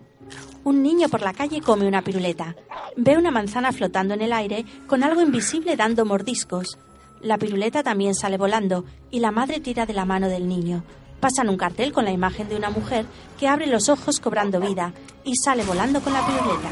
Un 0.64 0.82
niño 0.82 1.08
por 1.08 1.22
la 1.22 1.32
calle 1.32 1.62
come 1.62 1.88
una 1.88 2.02
piruleta. 2.02 2.54
Ve 2.96 3.16
una 3.16 3.30
manzana 3.30 3.72
flotando 3.72 4.12
en 4.14 4.20
el 4.20 4.34
aire 4.34 4.66
con 4.86 5.02
algo 5.02 5.22
invisible 5.22 5.76
dando 5.76 6.04
mordiscos. 6.04 6.76
La 7.22 7.36
piruleta 7.36 7.82
también 7.82 8.14
sale 8.14 8.38
volando 8.38 8.84
y 9.10 9.20
la 9.20 9.30
madre 9.30 9.60
tira 9.60 9.84
de 9.84 9.92
la 9.92 10.06
mano 10.06 10.28
del 10.28 10.48
niño. 10.48 10.82
Pasan 11.20 11.50
un 11.50 11.58
cartel 11.58 11.92
con 11.92 12.06
la 12.06 12.12
imagen 12.12 12.48
de 12.48 12.56
una 12.56 12.70
mujer 12.70 13.04
que 13.38 13.46
abre 13.46 13.66
los 13.66 13.90
ojos 13.90 14.20
cobrando 14.20 14.58
vida 14.58 14.94
y 15.22 15.36
sale 15.36 15.62
volando 15.64 16.00
con 16.00 16.14
la 16.14 16.26
piruleta. 16.26 16.70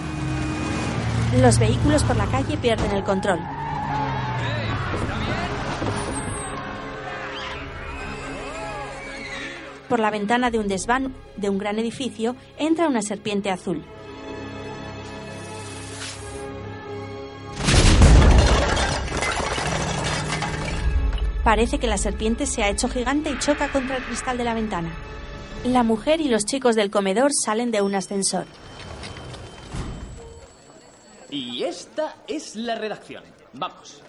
Los 1.42 1.58
vehículos 1.58 2.02
por 2.04 2.16
la 2.16 2.24
calle 2.26 2.56
pierden 2.56 2.90
el 2.92 3.04
control. 3.04 3.38
Por 9.90 10.00
la 10.00 10.10
ventana 10.10 10.50
de 10.50 10.58
un 10.58 10.68
desván 10.68 11.14
de 11.36 11.50
un 11.50 11.58
gran 11.58 11.78
edificio 11.78 12.36
entra 12.58 12.88
una 12.88 13.02
serpiente 13.02 13.50
azul. 13.50 13.82
Parece 21.48 21.78
que 21.78 21.86
la 21.86 21.96
serpiente 21.96 22.44
se 22.44 22.62
ha 22.62 22.68
hecho 22.68 22.90
gigante 22.90 23.30
y 23.30 23.38
choca 23.38 23.72
contra 23.72 23.96
el 23.96 24.04
cristal 24.04 24.36
de 24.36 24.44
la 24.44 24.52
ventana. 24.52 24.92
La 25.64 25.82
mujer 25.82 26.20
y 26.20 26.28
los 26.28 26.44
chicos 26.44 26.76
del 26.76 26.90
comedor 26.90 27.30
salen 27.32 27.70
de 27.70 27.80
un 27.80 27.94
ascensor. 27.94 28.44
Y 31.30 31.64
esta 31.64 32.16
es 32.26 32.54
la 32.54 32.74
redacción. 32.74 33.24
Vamos. 33.54 34.02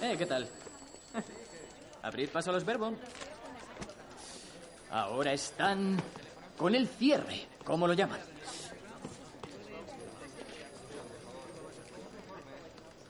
Eh, 0.00 0.14
¿qué 0.16 0.24
tal? 0.24 0.46
Abrir 2.04 2.30
paso 2.30 2.50
a 2.50 2.52
los 2.52 2.64
verbos. 2.64 2.94
Ahora 4.88 5.32
están 5.32 6.00
con 6.56 6.76
el 6.76 6.86
cierre. 6.86 7.48
¿Cómo 7.64 7.88
lo 7.88 7.94
llaman? 7.94 8.20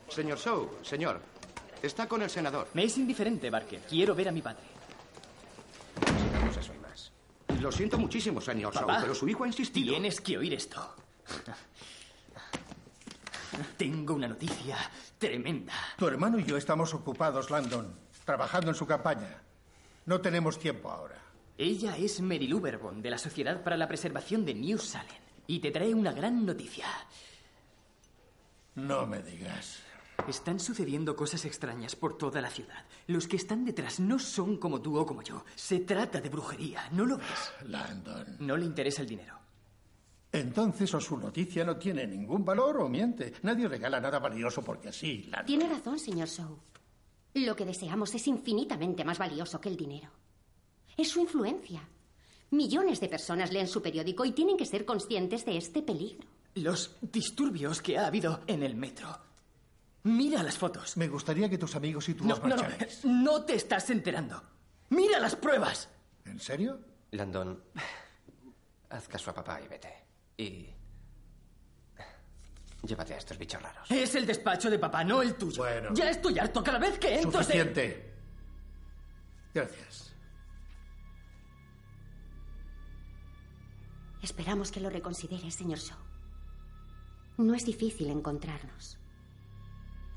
Señor 0.09 0.39
Shaw, 0.39 0.69
señor. 0.81 1.32
Está 1.83 2.07
con 2.07 2.21
el 2.21 2.29
senador. 2.29 2.69
Me 2.73 2.85
es 2.85 2.97
indiferente, 2.97 3.49
Barker. 3.49 3.81
Quiero 3.81 4.15
ver 4.15 4.29
a 4.29 4.31
mi 4.31 4.41
padre. 4.41 4.63
Sigamos 6.07 6.55
eso 6.55 6.73
y 6.73 6.77
más. 6.79 7.11
Lo 7.59 7.73
siento 7.73 7.97
muchísimo, 7.97 8.39
señor 8.39 8.73
Shaw, 8.73 8.87
pero 9.01 9.13
su 9.13 9.27
hijo 9.27 9.43
ha 9.43 9.47
insistido. 9.47 9.91
Tienes 9.91 10.21
que 10.21 10.37
oír 10.37 10.53
esto. 10.53 10.95
Tengo 13.75 14.13
una 14.13 14.29
noticia 14.29 14.77
tremenda. 15.17 15.73
Tu 15.97 16.07
hermano 16.07 16.39
y 16.39 16.45
yo 16.45 16.55
estamos 16.55 16.93
ocupados, 16.93 17.51
Landon, 17.51 17.93
trabajando 18.23 18.69
en 18.69 18.75
su 18.75 18.87
campaña. 18.87 19.41
No 20.05 20.21
tenemos 20.21 20.57
tiempo 20.57 20.89
ahora. 20.89 21.21
Ella 21.57 21.97
es 21.97 22.21
Mary 22.21 22.47
Lou 22.47 22.61
Berbon, 22.61 23.01
de 23.01 23.09
la 23.09 23.17
Sociedad 23.17 23.61
para 23.61 23.75
la 23.75 23.89
Preservación 23.89 24.45
de 24.45 24.53
New 24.53 24.77
Salem. 24.77 25.21
Y 25.47 25.59
te 25.59 25.71
trae 25.71 25.93
una 25.93 26.13
gran 26.13 26.45
noticia. 26.45 26.87
No 28.75 29.05
me 29.05 29.21
digas. 29.21 29.82
Están 30.27 30.59
sucediendo 30.59 31.15
cosas 31.15 31.43
extrañas 31.45 31.95
por 31.95 32.17
toda 32.17 32.41
la 32.41 32.49
ciudad. 32.49 32.85
Los 33.07 33.27
que 33.27 33.35
están 33.35 33.65
detrás 33.65 33.99
no 33.99 34.19
son 34.19 34.57
como 34.57 34.81
tú 34.81 34.97
o 34.97 35.05
como 35.05 35.21
yo. 35.21 35.43
Se 35.55 35.79
trata 35.79 36.21
de 36.21 36.29
brujería, 36.29 36.87
¿no 36.91 37.05
lo 37.05 37.17
ves? 37.17 37.53
Landon. 37.67 38.37
No 38.39 38.55
le 38.55 38.65
interesa 38.65 39.01
el 39.01 39.09
dinero. 39.09 39.37
Entonces 40.31 40.93
o 40.93 40.99
su 40.99 41.17
noticia 41.17 41.63
no 41.63 41.77
tiene 41.77 42.07
ningún 42.07 42.43
valor 42.45 42.77
o 42.77 42.89
miente. 42.89 43.33
Nadie 43.43 43.67
regala 43.67 43.99
nada 43.99 44.19
valioso 44.19 44.63
porque 44.63 44.91
sí, 44.91 45.23
Landon. 45.23 45.45
Tiene 45.45 45.67
razón, 45.69 45.99
señor 45.99 46.27
Shaw. 46.27 46.57
Lo 47.35 47.55
que 47.55 47.65
deseamos 47.65 48.13
es 48.15 48.27
infinitamente 48.27 49.03
más 49.03 49.17
valioso 49.17 49.59
que 49.59 49.69
el 49.69 49.77
dinero. 49.77 50.09
Es 50.95 51.09
su 51.09 51.19
influencia. 51.19 51.87
Millones 52.51 52.99
de 52.99 53.09
personas 53.09 53.51
leen 53.51 53.67
su 53.67 53.81
periódico 53.81 54.23
y 54.25 54.31
tienen 54.31 54.57
que 54.57 54.65
ser 54.65 54.85
conscientes 54.85 55.43
de 55.43 55.57
este 55.57 55.81
peligro. 55.81 56.27
Los 56.55 56.95
disturbios 57.01 57.81
que 57.81 57.97
ha 57.97 58.05
habido 58.05 58.41
en 58.45 58.61
el 58.61 58.75
metro. 58.75 59.09
Mira 60.03 60.43
las 60.43 60.57
fotos. 60.57 60.97
Me 60.97 61.07
gustaría 61.07 61.49
que 61.49 61.57
tus 61.57 61.75
amigos 61.75 62.09
y 62.09 62.13
tú 62.13 62.25
No, 62.25 62.35
os 62.35 62.43
no, 62.43 62.55
no. 62.55 62.63
No 63.03 63.45
te 63.45 63.55
estás 63.55 63.89
enterando. 63.89 64.41
Mira 64.89 65.19
las 65.19 65.35
pruebas. 65.35 65.89
¿En 66.25 66.39
serio? 66.39 66.79
Landon, 67.11 67.63
haz 68.89 69.07
caso 69.07 69.31
a 69.31 69.33
papá 69.33 69.61
y 69.61 69.67
vete. 69.67 69.93
Y... 70.37 70.69
Llévate 72.83 73.13
a 73.13 73.17
estos 73.17 73.37
bichos 73.37 73.61
raros. 73.61 73.89
Es 73.89 74.13
el 74.15 74.25
despacho 74.25 74.69
de 74.69 74.77
papá, 74.77 75.05
no 75.05 75.21
el 75.21 75.35
tuyo. 75.35 75.63
Ya 75.93 76.09
estoy 76.09 76.37
harto 76.37 76.61
cada 76.61 76.79
vez 76.79 76.99
que 76.99 77.19
entro. 77.19 77.41
Suficiente. 77.41 78.13
Gracias. 79.53 80.13
Esperamos 84.21 84.71
que 84.71 84.81
lo 84.81 84.89
reconsidere, 84.89 85.49
señor 85.49 85.79
Shaw. 85.79 85.97
No 87.37 87.53
es 87.53 87.65
difícil 87.65 88.09
encontrarnos. 88.09 88.97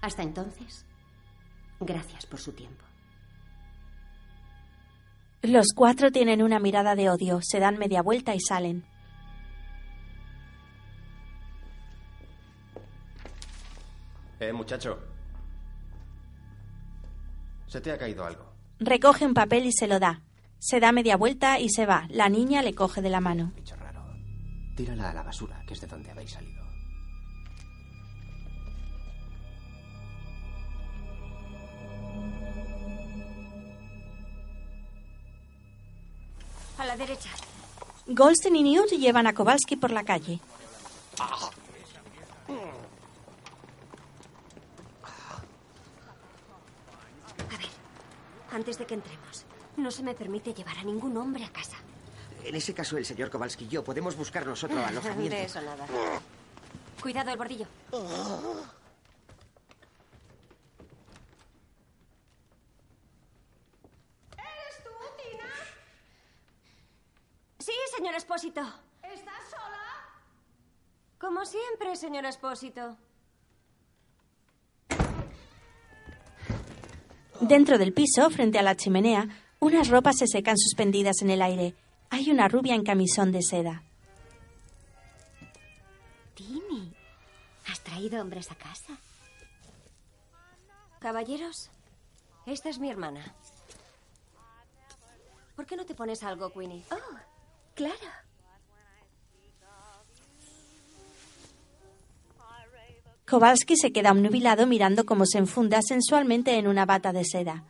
Hasta 0.07 0.23
entonces, 0.23 0.87
gracias 1.81 2.27
por 2.27 2.39
su 2.39 2.53
tiempo. 2.53 2.85
Los 5.43 5.73
cuatro 5.75 6.13
tienen 6.13 6.43
una 6.43 6.61
mirada 6.61 6.95
de 6.95 7.11
odio, 7.11 7.41
se 7.43 7.59
dan 7.59 7.77
media 7.77 8.03
vuelta 8.03 8.33
y 8.33 8.39
salen. 8.39 8.85
Eh, 14.39 14.53
muchacho. 14.53 14.97
Se 17.67 17.81
te 17.81 17.91
ha 17.91 17.99
caído 17.99 18.25
algo. 18.25 18.53
Recoge 18.79 19.27
un 19.27 19.35
papel 19.35 19.67
y 19.67 19.73
se 19.73 19.89
lo 19.89 19.99
da. 19.99 20.23
Se 20.61 20.79
da 20.79 20.93
media 20.93 21.17
vuelta 21.17 21.59
y 21.59 21.69
se 21.69 21.85
va. 21.85 22.07
La 22.11 22.29
niña 22.29 22.63
le 22.63 22.75
coge 22.75 23.03
de 23.03 23.11
la 23.11 23.21
mano. 23.21 23.53
Tírala 24.77 25.11
a 25.11 25.15
la 25.15 25.25
basura, 25.25 25.65
que 25.67 25.75
es 25.75 25.81
de 25.81 25.89
donde 25.89 26.13
habéis 26.13 26.31
salido. 26.31 26.66
A 36.79 36.85
la 36.85 36.97
derecha. 36.97 37.31
Goldstein 38.07 38.57
y 38.57 38.63
Newt 38.63 38.91
llevan 38.91 39.27
a 39.27 39.35
Kowalski 39.35 39.77
por 39.77 39.91
la 39.91 40.05
calle. 40.05 40.41
A 47.39 47.57
ver, 47.57 47.69
antes 48.53 48.79
de 48.79 48.87
que 48.87 48.95
entremos, 48.95 49.45
no 49.77 49.91
se 49.91 50.03
me 50.03 50.15
permite 50.15 50.53
llevar 50.55 50.79
a 50.79 50.85
ningún 50.85 51.17
hombre 51.17 51.45
a 51.45 51.51
casa. 51.53 51.77
En 52.45 52.55
ese 52.55 52.75
caso, 52.75 52.97
el 52.97 53.05
señor 53.05 53.31
Kowalski 53.31 53.65
y 53.65 53.69
yo 53.69 53.83
podemos 53.85 54.17
buscarnos 54.17 54.63
otro 54.63 54.79
alojamiento. 54.87 55.37
De 55.37 55.45
eso 55.45 55.61
nada. 55.61 55.87
Cuidado 57.03 57.31
el 57.31 57.37
bordillo. 57.37 57.67
¿Eres 64.33 64.83
tú, 64.83 64.91
Tina? 65.19 65.51
Sí, 67.59 67.73
señor 67.97 68.15
Espósito. 68.15 68.61
¿Estás 69.03 69.51
sola? 69.51 69.85
Como 71.19 71.45
siempre, 71.45 71.97
señor 71.97 72.27
Espósito. 72.27 72.97
Dentro 77.41 77.79
del 77.79 77.93
piso, 77.93 78.29
frente 78.31 78.59
a 78.59 78.63
la 78.63 78.77
chimenea, 78.77 79.29
unas 79.61 79.89
ropas 79.89 80.19
se 80.19 80.27
secan 80.27 80.59
suspendidas 80.59 81.23
en 81.23 81.31
el 81.31 81.43
aire. 81.43 81.75
Hay 82.11 82.31
una 82.31 82.49
rubia 82.49 82.75
en 82.75 82.85
camisón 82.85 83.33
de 83.33 83.43
seda. 83.43 83.83
Tini, 86.35 86.95
¿has 87.67 87.81
traído 87.83 88.21
hombres 88.21 88.51
a 88.51 88.55
casa? 88.57 88.99
Caballeros, 90.99 91.71
esta 92.47 92.69
es 92.69 92.79
mi 92.79 92.91
hermana. 92.91 93.35
¿Por 95.55 95.65
qué 95.65 95.77
no 95.77 95.87
te 95.87 95.95
pones 95.95 96.23
algo, 96.23 96.51
Queenie? 96.51 96.85
Oh, 96.91 97.36
claro. 97.77 98.27
Kowalski 103.29 103.77
se 103.77 103.93
queda 103.93 104.13
obnubilado 104.13 104.67
mirando 104.67 105.05
cómo 105.05 105.27
se 105.27 105.39
enfunda 105.39 105.81
sensualmente 105.83 106.59
en 106.59 106.69
una 106.69 106.87
bata 106.87 107.13
de 107.13 107.25
seda. 107.25 107.65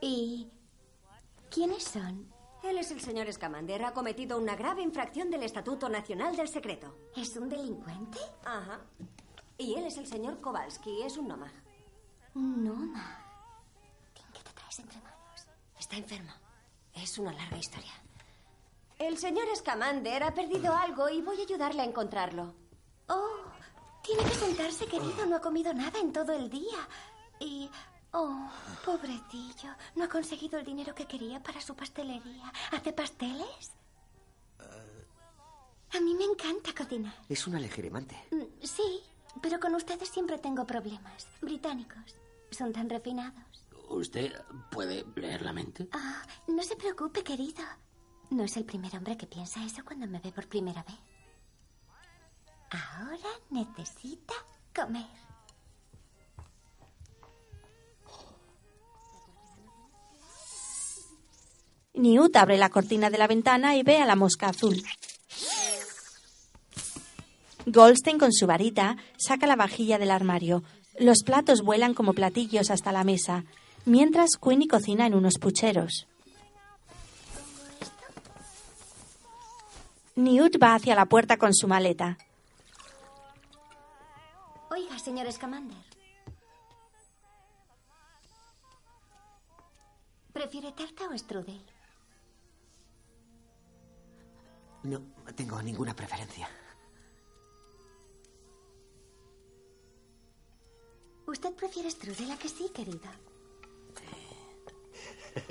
¿Y 0.00 0.48
quiénes 1.50 1.84
son? 1.84 2.32
Él 2.62 2.78
es 2.78 2.90
el 2.90 3.00
señor 3.00 3.30
Scamander. 3.30 3.84
Ha 3.84 3.92
cometido 3.92 4.38
una 4.38 4.56
grave 4.56 4.82
infracción 4.82 5.30
del 5.30 5.42
Estatuto 5.42 5.88
Nacional 5.88 6.34
del 6.34 6.48
Secreto. 6.48 7.10
¿Es 7.14 7.36
un 7.36 7.48
delincuente? 7.48 8.18
Ajá. 8.44 8.80
Y 9.58 9.74
él 9.74 9.84
es 9.84 9.98
el 9.98 10.06
señor 10.06 10.40
Kowalski. 10.40 11.02
Es 11.02 11.18
un 11.18 11.28
nómada. 11.28 11.62
Un 12.34 12.64
nómada. 12.64 13.27
Está 15.78 15.96
enfermo. 15.96 16.32
Es 16.94 17.18
una 17.18 17.32
larga 17.32 17.56
historia. 17.56 17.92
El 18.98 19.16
señor 19.18 19.46
Scamander 19.56 20.22
ha 20.24 20.34
perdido 20.34 20.74
algo 20.74 21.08
y 21.08 21.22
voy 21.22 21.38
a 21.40 21.44
ayudarle 21.44 21.82
a 21.82 21.84
encontrarlo. 21.84 22.54
Oh, 23.08 23.42
tiene 24.02 24.24
que 24.24 24.34
sentarse, 24.34 24.86
querido. 24.86 25.24
No 25.26 25.36
ha 25.36 25.40
comido 25.40 25.72
nada 25.72 25.98
en 26.00 26.12
todo 26.12 26.32
el 26.32 26.50
día. 26.50 26.88
Y... 27.38 27.70
Oh, 28.12 28.50
pobrecillo. 28.84 29.70
No 29.94 30.04
ha 30.04 30.08
conseguido 30.08 30.58
el 30.58 30.64
dinero 30.64 30.94
que 30.94 31.06
quería 31.06 31.42
para 31.42 31.60
su 31.60 31.74
pastelería. 31.76 32.52
¿Hace 32.72 32.92
pasteles? 32.92 33.72
A 35.94 36.00
mí 36.00 36.14
me 36.14 36.24
encanta 36.24 36.74
cocinar. 36.76 37.14
Es 37.28 37.46
una 37.46 37.58
legeremante. 37.60 38.16
Mm, 38.30 38.64
Sí, 38.64 39.02
pero 39.40 39.60
con 39.60 39.74
ustedes 39.74 40.08
siempre 40.08 40.38
tengo 40.38 40.66
problemas. 40.66 41.26
Británicos. 41.40 42.16
Son 42.50 42.72
tan 42.72 42.88
refinados. 42.90 43.57
¿Usted 43.88 44.32
puede 44.70 45.04
leer 45.16 45.42
la 45.42 45.52
mente? 45.52 45.88
Ah, 45.92 46.22
no 46.46 46.62
se 46.62 46.76
preocupe, 46.76 47.22
querido. 47.22 47.64
No 48.30 48.44
es 48.44 48.56
el 48.56 48.64
primer 48.64 48.94
hombre 48.96 49.16
que 49.16 49.26
piensa 49.26 49.64
eso 49.64 49.82
cuando 49.84 50.06
me 50.06 50.20
ve 50.20 50.30
por 50.32 50.46
primera 50.46 50.82
vez. 50.82 50.98
Ahora 52.70 53.30
necesita 53.50 54.34
comer. 54.74 55.06
Newt 61.94 62.36
abre 62.36 62.58
la 62.58 62.68
cortina 62.68 63.10
de 63.10 63.18
la 63.18 63.26
ventana 63.26 63.76
y 63.76 63.82
ve 63.82 63.96
a 63.96 64.06
la 64.06 64.14
mosca 64.14 64.48
azul. 64.48 64.82
Goldstein 67.66 68.18
con 68.18 68.32
su 68.32 68.46
varita 68.46 68.96
saca 69.16 69.46
la 69.46 69.56
vajilla 69.56 69.98
del 69.98 70.10
armario. 70.10 70.62
Los 70.98 71.22
platos 71.24 71.62
vuelan 71.62 71.94
como 71.94 72.12
platillos 72.12 72.70
hasta 72.70 72.92
la 72.92 73.04
mesa, 73.04 73.44
mientras 73.88 74.36
Queenie 74.36 74.68
cocina 74.68 75.06
en 75.06 75.14
unos 75.14 75.38
pucheros. 75.38 76.06
Newt 80.14 80.62
va 80.62 80.74
hacia 80.74 80.94
la 80.94 81.06
puerta 81.06 81.36
con 81.36 81.54
su 81.54 81.66
maleta. 81.68 82.18
Oiga, 84.70 84.98
señor 84.98 85.30
Scamander. 85.32 85.78
¿Prefiere 90.32 90.72
tarta 90.72 91.08
o 91.08 91.16
strudel? 91.16 91.62
No 94.82 95.00
tengo 95.34 95.60
ninguna 95.62 95.94
preferencia. 95.94 96.48
¿Usted 101.26 101.52
prefiere 101.54 101.90
strudel 101.90 102.30
a 102.30 102.38
que 102.38 102.48
sí, 102.48 102.70
querida? 102.74 103.12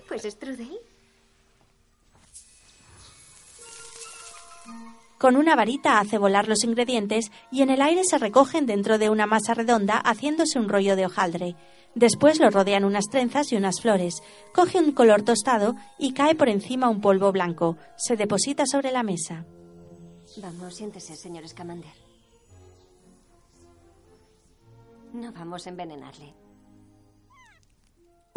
Pues 0.07 0.23
strudel. 0.23 0.79
Con 5.17 5.35
una 5.35 5.55
varita 5.55 5.99
hace 5.99 6.19
volar 6.19 6.47
los 6.47 6.63
ingredientes 6.63 7.31
y 7.51 7.63
en 7.63 7.71
el 7.71 7.81
aire 7.81 8.03
se 8.03 8.19
recogen 8.19 8.67
dentro 8.67 8.99
de 8.99 9.09
una 9.09 9.25
masa 9.25 9.55
redonda 9.55 9.97
haciéndose 9.97 10.59
un 10.59 10.69
rollo 10.69 10.95
de 10.95 11.07
hojaldre. 11.07 11.55
Después 11.95 12.39
lo 12.39 12.51
rodean 12.51 12.85
unas 12.85 13.05
trenzas 13.09 13.51
y 13.51 13.55
unas 13.55 13.81
flores. 13.81 14.21
Coge 14.53 14.77
un 14.77 14.91
color 14.91 15.23
tostado 15.23 15.75
y 15.97 16.13
cae 16.13 16.35
por 16.35 16.49
encima 16.49 16.89
un 16.89 17.01
polvo 17.01 17.31
blanco. 17.31 17.77
Se 17.95 18.15
deposita 18.15 18.67
sobre 18.67 18.91
la 18.91 19.01
mesa. 19.01 19.45
Vamos, 20.37 20.75
siéntese, 20.75 21.15
señor 21.15 21.47
Scamander. 21.47 21.93
No 25.13 25.31
vamos 25.31 25.65
a 25.65 25.69
envenenarle. 25.71 26.46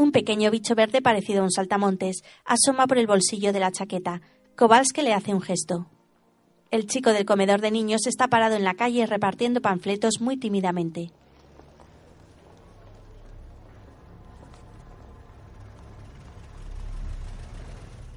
Un 0.00 0.12
pequeño 0.12 0.50
bicho 0.50 0.74
verde 0.74 1.02
parecido 1.02 1.42
a 1.42 1.44
un 1.44 1.50
saltamontes 1.50 2.22
asoma 2.46 2.86
por 2.86 2.96
el 2.96 3.06
bolsillo 3.06 3.52
de 3.52 3.60
la 3.60 3.70
chaqueta. 3.70 4.22
Kowalski 4.56 5.02
le 5.02 5.12
hace 5.12 5.34
un 5.34 5.42
gesto. 5.42 5.88
El 6.70 6.86
chico 6.86 7.12
del 7.12 7.26
comedor 7.26 7.60
de 7.60 7.70
niños 7.70 8.06
está 8.06 8.28
parado 8.28 8.56
en 8.56 8.64
la 8.64 8.72
calle 8.72 9.04
repartiendo 9.04 9.60
panfletos 9.60 10.22
muy 10.22 10.38
tímidamente. 10.38 11.10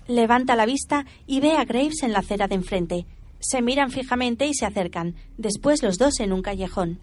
Levanta 0.07 0.55
la 0.55 0.65
vista 0.65 1.05
y 1.27 1.41
ve 1.41 1.57
a 1.57 1.65
Graves 1.65 2.01
en 2.03 2.13
la 2.13 2.19
acera 2.19 2.47
de 2.47 2.55
enfrente. 2.55 3.05
Se 3.41 3.61
miran 3.61 3.91
fijamente 3.91 4.47
y 4.47 4.53
se 4.53 4.65
acercan, 4.65 5.15
después 5.37 5.83
los 5.83 5.97
dos 5.97 6.21
en 6.21 6.31
un 6.31 6.43
callejón. 6.43 7.01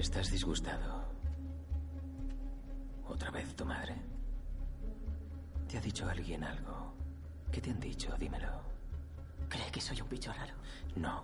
¿Estás 0.00 0.30
disgustado? 0.30 1.04
¿Otra 3.06 3.30
vez 3.30 3.54
tu 3.54 3.66
madre? 3.66 3.94
¿Te 5.68 5.76
ha 5.76 5.80
dicho 5.82 6.08
alguien 6.08 6.42
algo? 6.42 6.94
¿Qué 7.52 7.60
te 7.60 7.70
han 7.70 7.78
dicho? 7.78 8.16
Dímelo. 8.18 8.48
¿Cree 9.50 9.70
que 9.70 9.78
soy 9.78 10.00
un 10.00 10.08
bicho 10.08 10.32
raro? 10.32 10.54
No. 10.96 11.22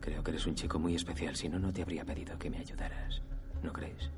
Creo 0.00 0.22
que 0.22 0.30
eres 0.30 0.46
un 0.46 0.54
chico 0.54 0.78
muy 0.78 0.94
especial, 0.94 1.34
si 1.34 1.48
no, 1.48 1.58
no 1.58 1.72
te 1.72 1.82
habría 1.82 2.04
pedido 2.04 2.38
que 2.38 2.48
me 2.48 2.58
ayudaras. 2.58 3.22
¿No 3.60 3.72
crees? 3.72 4.08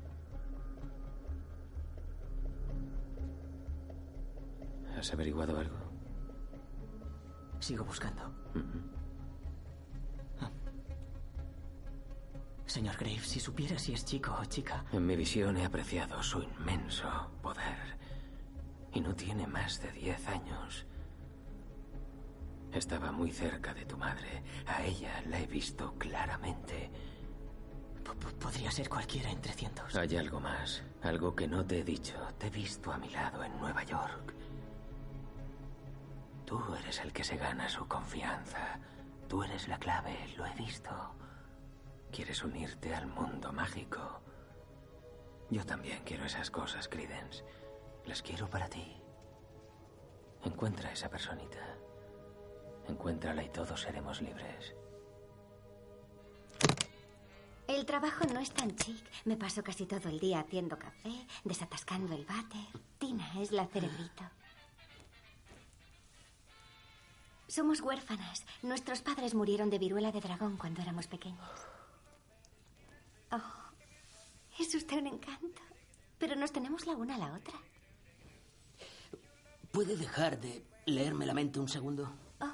¿Has 4.95 5.11
averiguado 5.13 5.57
algo? 5.57 5.77
Sigo 7.59 7.83
buscando. 7.83 8.21
Señor 12.73 12.97
Graves, 12.97 13.27
si 13.27 13.39
supiera 13.39 13.77
si 13.77 13.93
es 13.93 14.03
chico 14.03 14.35
o 14.41 14.45
chica. 14.45 14.83
En 14.91 15.05
mi 15.05 15.15
visión 15.15 15.55
he 15.57 15.63
apreciado 15.63 16.23
su 16.23 16.41
inmenso 16.41 17.29
poder. 17.39 17.99
Y 18.91 18.99
no 18.99 19.13
tiene 19.13 19.45
más 19.45 19.79
de 19.79 19.91
diez 19.91 20.27
años. 20.27 20.87
Estaba 22.71 23.11
muy 23.11 23.31
cerca 23.31 23.75
de 23.75 23.85
tu 23.85 23.95
madre. 23.95 24.41
A 24.65 24.83
ella 24.83 25.21
la 25.29 25.39
he 25.39 25.45
visto 25.45 25.93
claramente. 25.99 26.89
Podría 28.39 28.71
ser 28.71 28.89
cualquiera 28.89 29.29
entre 29.29 29.53
cientos. 29.53 29.95
Hay 29.95 30.17
algo 30.17 30.39
más, 30.39 30.81
algo 31.03 31.35
que 31.35 31.47
no 31.47 31.63
te 31.63 31.81
he 31.81 31.83
dicho. 31.83 32.15
Te 32.39 32.47
he 32.47 32.49
visto 32.49 32.91
a 32.91 32.97
mi 32.97 33.09
lado 33.11 33.43
en 33.43 33.55
Nueva 33.59 33.83
York. 33.83 34.33
Tú 36.43 36.59
eres 36.73 36.99
el 37.01 37.13
que 37.13 37.23
se 37.23 37.37
gana 37.37 37.69
su 37.69 37.87
confianza. 37.87 38.79
Tú 39.27 39.43
eres 39.43 39.67
la 39.67 39.77
clave, 39.77 40.17
lo 40.35 40.47
he 40.47 40.55
visto. 40.55 40.89
Quieres 42.13 42.43
unirte 42.43 42.93
al 42.93 43.07
mundo 43.07 43.51
mágico. 43.51 44.21
Yo 45.49 45.65
también 45.65 46.03
quiero 46.05 46.25
esas 46.25 46.51
cosas, 46.51 46.87
Credence. 46.87 47.43
Las 48.05 48.21
quiero 48.21 48.47
para 48.47 48.69
ti. 48.69 49.01
Encuentra 50.43 50.89
a 50.89 50.93
esa 50.93 51.09
personita. 51.09 51.75
Encuéntrala 52.87 53.41
y 53.41 53.49
todos 53.49 53.81
seremos 53.81 54.21
libres. 54.21 54.75
El 57.67 57.83
trabajo 57.87 58.25
no 58.31 58.39
es 58.39 58.51
tan 58.51 58.75
chic. 58.75 59.03
Me 59.25 59.35
paso 59.35 59.63
casi 59.63 59.87
todo 59.87 60.07
el 60.09 60.19
día 60.19 60.41
haciendo 60.41 60.77
café, 60.77 61.25
desatascando 61.43 62.13
el 62.13 62.25
váter. 62.25 62.79
Tina 62.99 63.41
es 63.41 63.51
la 63.51 63.65
cerebrito. 63.65 64.23
Somos 67.47 67.81
huérfanas. 67.81 68.45
Nuestros 68.61 69.01
padres 69.01 69.33
murieron 69.33 69.71
de 69.71 69.79
viruela 69.79 70.11
de 70.11 70.21
dragón 70.21 70.57
cuando 70.57 70.83
éramos 70.83 71.07
pequeños. 71.07 71.72
Oh, 73.33 73.41
es 74.59 74.73
usted 74.75 74.97
un 74.97 75.07
encanto. 75.07 75.61
Pero 76.19 76.35
nos 76.35 76.51
tenemos 76.51 76.85
la 76.85 76.93
una 76.95 77.15
a 77.15 77.17
la 77.17 77.33
otra. 77.33 77.53
¿Puede 79.71 79.95
dejar 79.97 80.39
de 80.39 80.63
leerme 80.85 81.25
la 81.25 81.33
mente 81.33 81.59
un 81.59 81.67
segundo? 81.67 82.11
Oh. 82.39 82.53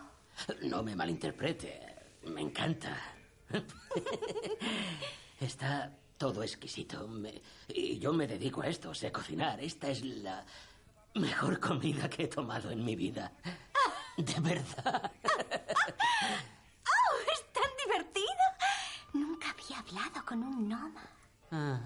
No 0.63 0.81
me 0.83 0.95
malinterprete. 0.95 1.79
Me 2.23 2.41
encanta. 2.41 2.97
Está 5.39 5.91
todo 6.17 6.43
exquisito. 6.43 7.07
Me- 7.07 7.41
y 7.67 7.99
yo 7.99 8.13
me 8.13 8.27
dedico 8.27 8.61
a 8.61 8.67
esto, 8.67 8.93
sé 8.93 9.11
cocinar. 9.11 9.59
Esta 9.61 9.89
es 9.89 10.01
la 10.03 10.45
mejor 11.15 11.59
comida 11.59 12.09
que 12.09 12.23
he 12.23 12.27
tomado 12.27 12.71
en 12.71 12.83
mi 12.85 12.95
vida. 12.95 13.31
De 14.17 14.39
verdad. 14.39 15.11
¡Oh, 16.85 17.15
es 17.33 17.53
tan 17.53 17.69
divertido! 17.85 18.18
Había 19.49 19.79
hablado 19.79 20.25
con 20.25 20.43
un 20.43 20.67
gnoma. 20.67 21.03
Ah. 21.51 21.79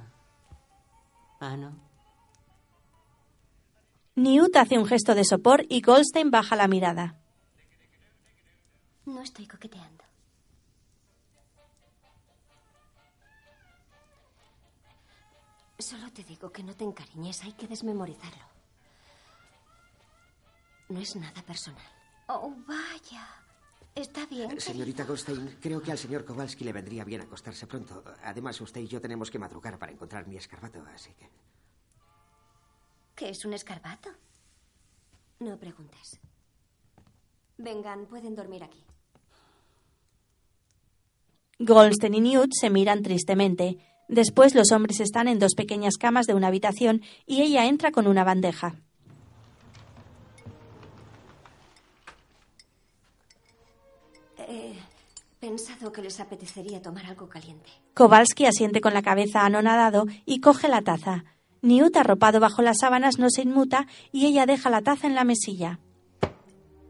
Ah, 1.40 1.58
no. 1.58 1.74
Newt 4.16 4.56
hace 4.56 4.78
un 4.78 4.86
gesto 4.86 5.16
de 5.16 5.26
sopor 5.26 5.66
y 5.70 5.82
Goldstein 5.82 6.30
baja 6.30 6.56
la 6.56 6.68
mirada. 6.68 7.20
No 9.06 9.22
estoy 9.22 9.48
coqueteando. 9.48 10.04
Solo 15.80 16.12
te 16.14 16.24
digo 16.24 16.52
que 16.52 16.64
no 16.64 16.76
te 16.76 16.86
encariñes, 16.86 17.44
hay 17.44 17.54
que 17.54 17.68
desmemorizarlo. 17.68 18.46
No 20.90 21.00
es 21.00 21.16
nada 21.16 21.42
personal. 21.42 21.86
Oh, 22.28 22.56
vaya. 22.66 23.43
Está 23.96 24.26
bien. 24.26 24.60
Señorita 24.60 25.04
Goldstein, 25.04 25.58
creo 25.62 25.82
que 25.82 25.92
al 25.92 25.98
señor 25.98 26.26
Kowalski 26.26 26.64
le 26.64 26.74
vendría 26.74 27.04
bien 27.04 27.22
acostarse 27.22 27.68
pronto. 27.68 28.04
Además, 28.24 28.60
usted 28.60 28.82
y 28.82 28.88
yo 28.88 29.00
tenemos 29.00 29.30
que 29.30 29.38
madrugar 29.38 29.78
para 29.78 29.92
encontrar 29.92 30.28
mi 30.28 30.36
escarbato, 30.36 30.84
así 30.94 31.12
que... 31.14 31.30
¿Qué 33.16 33.30
es 33.30 33.46
un 33.46 33.54
escarbato? 33.54 34.10
No 35.40 35.58
preguntes. 35.58 36.20
Vengan, 37.58 38.08
pueden 38.08 38.36
dormir 38.36 38.64
aquí. 38.64 38.84
Goldstein 41.60 42.16
y 42.16 42.22
Newt 42.22 42.52
se 42.60 42.72
miran 42.72 43.04
tristemente. 43.04 43.78
Después 44.08 44.56
los 44.56 44.72
hombres 44.72 45.00
están 45.00 45.28
en 45.28 45.38
dos 45.38 45.54
pequeñas 45.56 45.98
camas 45.98 46.26
de 46.26 46.34
una 46.34 46.48
habitación 46.48 47.04
y 47.28 47.42
ella 47.44 47.68
entra 47.68 47.92
con 47.92 48.08
una 48.08 48.24
bandeja. 48.24 48.76
Pensado 55.44 55.92
que 55.92 56.02
les 56.02 56.22
apetecería 56.22 56.82
tomar 56.82 57.06
algo 57.06 57.28
caliente. 57.28 57.70
Kowalski 57.96 58.46
asiente 58.46 58.80
con 58.80 58.94
la 58.94 59.02
cabeza 59.02 59.46
anonadado 59.46 60.06
y 60.26 60.40
coge 60.40 60.70
la 60.70 60.82
taza. 60.82 61.26
Newt, 61.62 61.98
arropado 61.98 62.40
bajo 62.40 62.62
las 62.62 62.78
sábanas, 62.80 63.20
no 63.20 63.30
se 63.30 63.42
inmuta 63.42 63.86
y 64.14 64.26
ella 64.26 64.46
deja 64.46 64.70
la 64.70 64.82
taza 64.82 65.06
en 65.06 65.16
la 65.16 65.26
mesilla. 65.26 65.82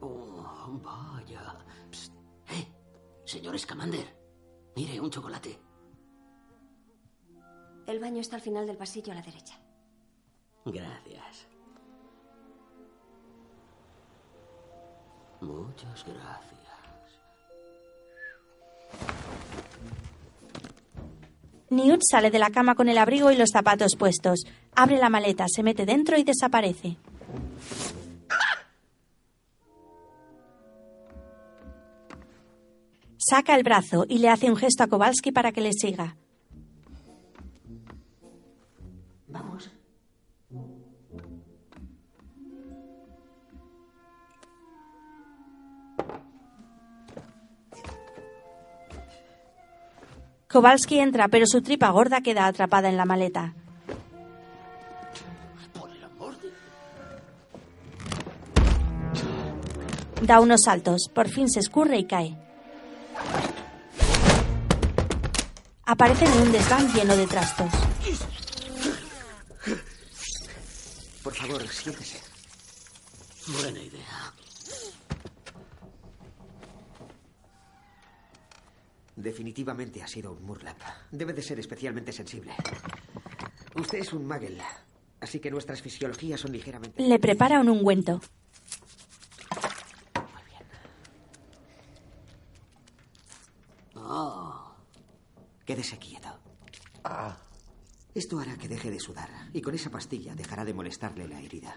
Oh, 0.01 0.80
vaya. 0.84 1.41
Psst. 1.89 2.14
Eh, 2.49 2.68
señor 3.26 3.58
Scamander. 3.58 4.06
Mire, 4.76 5.01
un 5.01 5.10
chocolate. 5.10 5.60
El 7.88 7.99
baño 7.99 8.22
está 8.22 8.36
al 8.36 8.43
final 8.43 8.68
del 8.68 8.78
pasillo 8.78 9.14
a 9.14 9.16
la 9.16 9.24
derecha. 9.24 9.60
Gracias. 10.66 11.47
Muchas 15.41 16.06
gracias. 16.06 16.62
Newt 21.70 22.02
sale 22.04 22.30
de 22.30 22.39
la 22.39 22.52
cama 22.52 22.76
con 22.76 22.88
el 22.88 22.98
abrigo 22.98 23.32
y 23.32 23.36
los 23.36 23.50
zapatos 23.52 23.96
puestos. 23.96 24.46
Abre 24.76 24.98
la 24.98 25.10
maleta, 25.10 25.46
se 25.48 25.64
mete 25.64 25.86
dentro 25.86 26.18
y 26.18 26.24
desaparece. 26.24 26.98
Saca 33.18 33.56
el 33.56 33.64
brazo 33.64 34.06
y 34.08 34.20
le 34.20 34.30
hace 34.30 34.52
un 34.52 34.58
gesto 34.58 34.84
a 34.84 34.88
Kowalski 34.88 35.32
para 35.32 35.52
que 35.52 35.62
le 35.62 35.72
siga. 35.74 36.16
Vamos. 39.28 39.73
Kowalski 50.54 50.99
entra, 50.99 51.30
pero 51.30 51.47
su 51.47 51.64
tripa 51.64 51.89
gorda 51.89 52.22
queda 52.22 52.45
atrapada 52.45 52.88
en 52.88 52.95
la 52.95 53.06
maleta. 53.06 53.56
Da 60.22 60.39
unos 60.39 60.62
saltos, 60.62 61.10
por 61.12 61.28
fin 61.28 61.49
se 61.49 61.60
escurre 61.60 61.97
y 61.97 62.06
cae. 62.06 62.38
Aparece 65.86 66.26
en 66.26 66.34
un 66.43 66.51
desván 66.51 66.93
lleno 66.93 67.18
de 67.18 67.26
trastos. 67.26 67.72
Por 71.24 71.34
favor, 71.34 71.68
siéntese. 71.68 72.22
Buena 73.47 73.80
idea. 73.80 74.33
Definitivamente 79.16 80.01
ha 80.01 80.07
sido 80.07 80.32
un 80.34 80.43
Murlap. 80.43 80.82
Debe 81.11 81.34
de 81.34 81.41
ser 81.41 81.59
especialmente 81.59 82.11
sensible. 82.11 82.53
Usted 83.76 83.99
es 83.99 84.14
un 84.14 84.26
Magel, 84.26 84.59
así 85.22 85.39
que 85.39 85.51
nuestras 85.51 85.82
fisiologías 85.82 86.39
son 86.39 86.51
ligeramente... 86.51 87.01
Le 87.01 87.20
prepara 87.20 87.59
un 87.59 87.70
ungüento. 87.70 88.20
Oh. 93.95 94.76
Quédese 95.66 95.97
quieto. 95.97 96.30
Esto 98.14 98.39
hará 98.39 98.57
que 98.57 98.68
deje 98.68 98.91
de 98.91 98.99
sudar 98.99 99.30
y 99.53 99.61
con 99.61 99.74
esa 99.74 99.89
pastilla 99.89 100.36
dejará 100.36 100.66
de 100.66 100.74
molestarle 100.74 101.28
la 101.28 101.39
herida. 101.39 101.76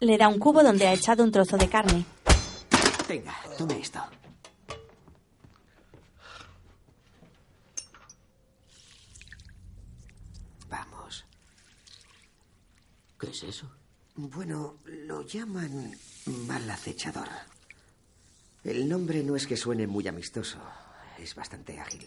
Le 0.00 0.16
da 0.16 0.28
un 0.28 0.38
cubo 0.38 0.62
donde 0.62 0.86
ha 0.86 0.92
echado 0.92 1.24
un 1.24 1.32
trozo 1.32 1.56
de 1.56 1.68
carne. 1.68 2.04
Tenga, 3.08 3.34
tome 3.56 3.80
esto. 3.80 4.00
Vamos. 10.68 11.24
¿Qué 13.18 13.30
es 13.30 13.44
eso? 13.44 13.70
Bueno, 14.14 14.80
lo 14.84 15.22
llaman 15.22 15.96
mal 16.46 16.68
acechador. 16.68 17.28
El 18.62 18.86
nombre 18.86 19.22
no 19.22 19.36
es 19.36 19.46
que 19.46 19.56
suene 19.56 19.86
muy 19.86 20.06
amistoso, 20.06 20.58
es 21.18 21.34
bastante 21.34 21.80
ágil. 21.80 22.06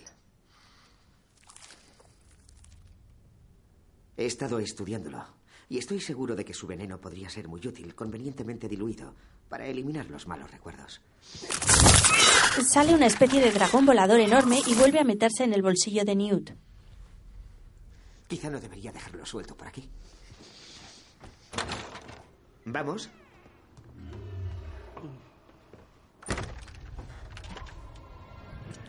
He 4.18 4.26
estado 4.28 4.60
estudiándolo 4.60 5.26
y 5.68 5.80
estoy 5.80 6.00
seguro 6.00 6.36
de 6.36 6.46
que 6.46 6.54
su 6.54 6.68
veneno 6.68 7.02
podría 7.02 7.32
ser 7.32 7.48
muy 7.48 7.66
útil, 7.66 7.96
convenientemente 7.96 8.70
diluido, 8.70 9.16
para 9.52 9.68
eliminar 9.68 10.10
los 10.10 10.28
malos 10.28 10.50
recuerdos. 10.50 11.02
Sale 12.66 12.96
una 12.96 13.06
especie 13.06 13.42
de 13.42 13.52
dragón 13.52 13.86
volador 13.86 14.22
enorme 14.22 14.62
y 14.66 14.74
vuelve 14.76 15.02
a 15.02 15.04
meterse 15.04 15.44
en 15.44 15.54
el 15.54 15.62
bolsillo 15.62 16.06
de 16.06 16.16
Newt. 16.16 16.52
Quizá 18.30 18.50
no 18.50 18.62
debería 18.62 18.94
dejarlo 18.94 19.26
suelto 19.26 19.58
por 19.58 19.68
aquí. 19.68 19.90
¿Vamos? 22.64 23.10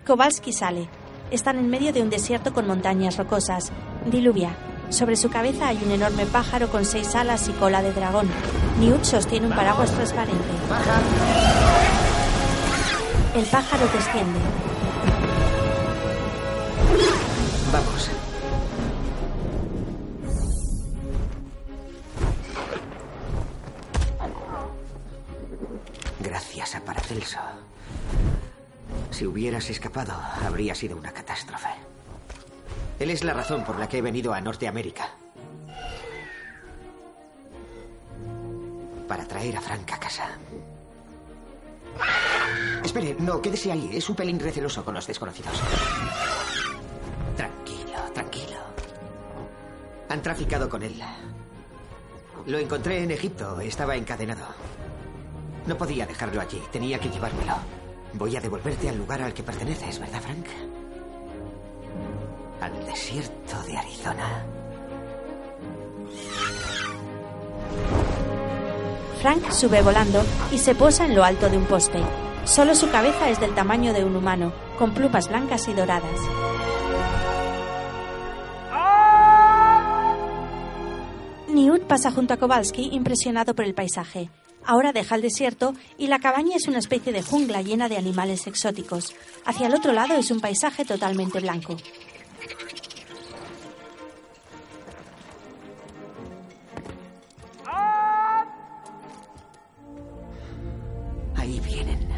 Kowalski 0.07 0.53
sale. 0.53 0.89
Están 1.33 1.59
en 1.59 1.69
medio 1.69 1.93
de 1.93 2.03
un 2.03 2.11
desierto 2.11 2.53
con 2.53 2.69
montañas 2.69 3.17
rocosas. 3.17 3.73
Diluvia. 4.07 4.72
Sobre 4.93 5.17
su 5.17 5.31
cabeza 5.31 5.69
hay 5.69 5.79
un 5.83 5.91
enorme 5.91 6.27
pájaro 6.27 6.69
con 6.69 6.85
seis 6.85 7.15
alas 7.15 7.49
y 7.49 7.53
cola 7.53 7.83
de 7.83 7.93
dragón. 7.95 8.29
Newt 8.79 9.05
sostiene 9.05 9.47
un 9.47 9.55
paraguas 9.55 9.91
transparente. 9.91 10.45
El 13.35 13.45
pájaro 13.47 13.85
desciende. 13.87 14.39
Vamos. 17.73 18.11
Gracias 26.21 26.75
a 26.75 26.81
Paracelso. 26.81 27.39
Si 29.11 29.27
hubieras 29.27 29.71
escapado, 29.71 30.13
habría 30.47 30.75
sido 30.75 30.99
una 30.99 31.13
catástrofe. 31.13 31.92
Él 33.03 33.11
es 33.11 33.25
la 33.25 33.35
razón 33.35 33.65
por 33.65 33.81
la 33.81 33.89
que 33.89 33.99
he 33.99 34.01
venido 34.01 34.33
a 34.33 34.41
Norteamérica. 34.41 35.11
Para 39.09 39.27
traer 39.27 39.57
a 39.57 39.61
Frank 39.61 39.91
a 39.91 39.99
casa. 39.99 40.39
Espere, 42.85 43.17
no, 43.19 43.43
quédese 43.43 43.73
ahí. 43.73 43.91
Es 43.93 44.09
un 44.09 44.15
pelín 44.15 44.39
receloso 44.39 44.85
con 44.85 44.95
los 44.95 45.05
desconocidos. 45.05 45.53
Tranquilo, 47.37 47.99
tranquilo. 48.15 48.61
Han 50.09 50.23
traficado 50.23 50.69
con 50.69 50.85
él. 50.85 51.03
Lo 52.47 52.59
encontré 52.59 53.03
en 53.03 53.11
Egipto. 53.11 53.61
Estaba 53.61 53.97
encadenado. 53.97 54.47
No 55.67 55.77
podía 55.77 56.07
dejarlo 56.07 56.41
allí. 56.41 56.63
Tenía 56.71 57.01
que 57.01 57.11
llevármelo. 57.11 57.57
Voy 58.13 58.37
a 58.37 58.41
devolverte 58.41 58.89
al 58.89 58.99
lugar 58.99 59.23
al 59.23 59.35
que 59.35 59.43
perteneces, 59.43 59.99
¿verdad, 59.99 60.21
Frank? 60.21 60.47
Al 62.63 62.87
desierto 62.87 63.61
de 63.67 63.77
Arizona. 63.77 64.47
Frank 69.21 69.51
sube 69.51 69.83
volando 69.83 70.23
y 70.53 70.59
se 70.59 70.77
posa 70.77 71.07
en 71.07 71.17
lo 71.17 71.25
alto 71.25 71.51
de 71.51 71.57
un 71.57 71.65
poste. 71.65 71.99
Solo 72.45 72.77
su 72.77 72.89
cabeza 72.89 73.31
es 73.31 73.41
del 73.41 73.53
tamaño 73.57 73.93
de 73.93 74.05
un 74.05 74.15
humano, 74.15 74.53
con 74.79 74.95
plumas 74.95 75.29
blancas 75.29 75.67
y 75.67 75.73
doradas. 75.73 76.21
Newt 81.49 81.83
pasa 81.89 82.13
junto 82.13 82.35
a 82.35 82.37
Kowalski 82.37 82.91
impresionado 82.93 83.57
por 83.57 83.65
el 83.65 83.75
paisaje. 83.75 84.31
Ahora 84.65 84.93
deja 84.93 85.17
el 85.17 85.23
desierto 85.23 85.75
y 85.99 86.07
la 86.07 86.21
cabaña 86.21 86.55
es 86.55 86.69
una 86.69 86.79
especie 86.79 87.13
de 87.13 87.23
jungla 87.23 87.63
llena 87.63 87.89
de 87.89 87.97
animales 87.97 88.47
exóticos. 88.47 89.17
Hacia 89.45 89.67
el 89.67 89.75
otro 89.75 89.93
lado 89.93 90.15
es 90.15 90.31
un 90.31 90.39
paisaje 90.39 90.85
totalmente 90.85 91.41
blanco. 91.41 91.77
Ahí 101.53 101.61
vienen. 101.61 102.09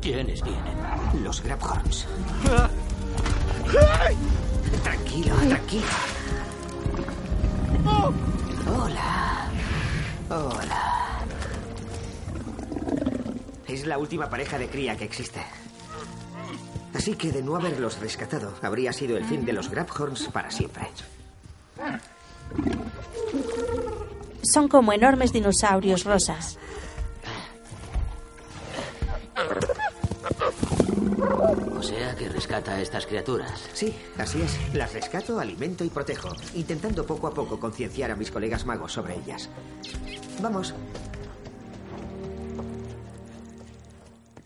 ¿Quiénes 0.00 0.40
vienen? 0.42 1.22
Los 1.22 1.42
Grabhorns. 1.42 2.06
Tranquilo, 4.82 5.34
tranquilo. 5.46 5.84
Hola. 8.66 9.50
Hola. 10.30 11.24
Es 13.68 13.86
la 13.86 13.98
última 13.98 14.30
pareja 14.30 14.56
de 14.56 14.70
cría 14.70 14.96
que 14.96 15.04
existe. 15.04 15.44
Así 16.94 17.14
que 17.14 17.30
de 17.30 17.42
no 17.42 17.56
haberlos 17.56 18.00
rescatado, 18.00 18.54
habría 18.62 18.90
sido 18.94 19.18
el 19.18 19.24
fin 19.26 19.44
de 19.44 19.52
los 19.52 19.68
Grabhorns 19.68 20.28
para 20.28 20.50
siempre. 20.50 20.86
Son 24.42 24.66
como 24.66 24.94
enormes 24.94 25.30
dinosaurios 25.30 26.04
rosas. 26.04 26.58
O 31.76 31.82
sea 31.82 32.14
que 32.16 32.28
rescata 32.28 32.72
a 32.72 32.80
estas 32.80 33.06
criaturas. 33.06 33.68
Sí, 33.72 33.94
así 34.18 34.40
es. 34.40 34.74
Las 34.74 34.92
rescato, 34.92 35.38
alimento 35.38 35.84
y 35.84 35.90
protejo, 35.90 36.30
intentando 36.54 37.04
poco 37.04 37.26
a 37.26 37.34
poco 37.34 37.58
concienciar 37.58 38.10
a 38.10 38.16
mis 38.16 38.30
colegas 38.30 38.64
magos 38.64 38.92
sobre 38.92 39.16
ellas. 39.16 39.50
Vamos. 40.40 40.74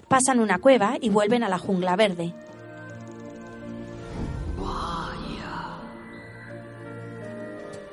Pasan 0.09 0.41
una 0.41 0.59
cueva 0.59 0.97
y 1.01 1.11
vuelven 1.11 1.45
a 1.45 1.49
la 1.49 1.59
jungla 1.59 1.95
verde. 1.97 2.35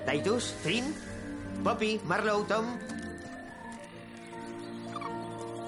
Titus, 0.10 0.54
Trin, 0.64 0.96
Poppy, 1.64 2.00
Marlowe, 2.06 2.46
Tom. 2.48 2.66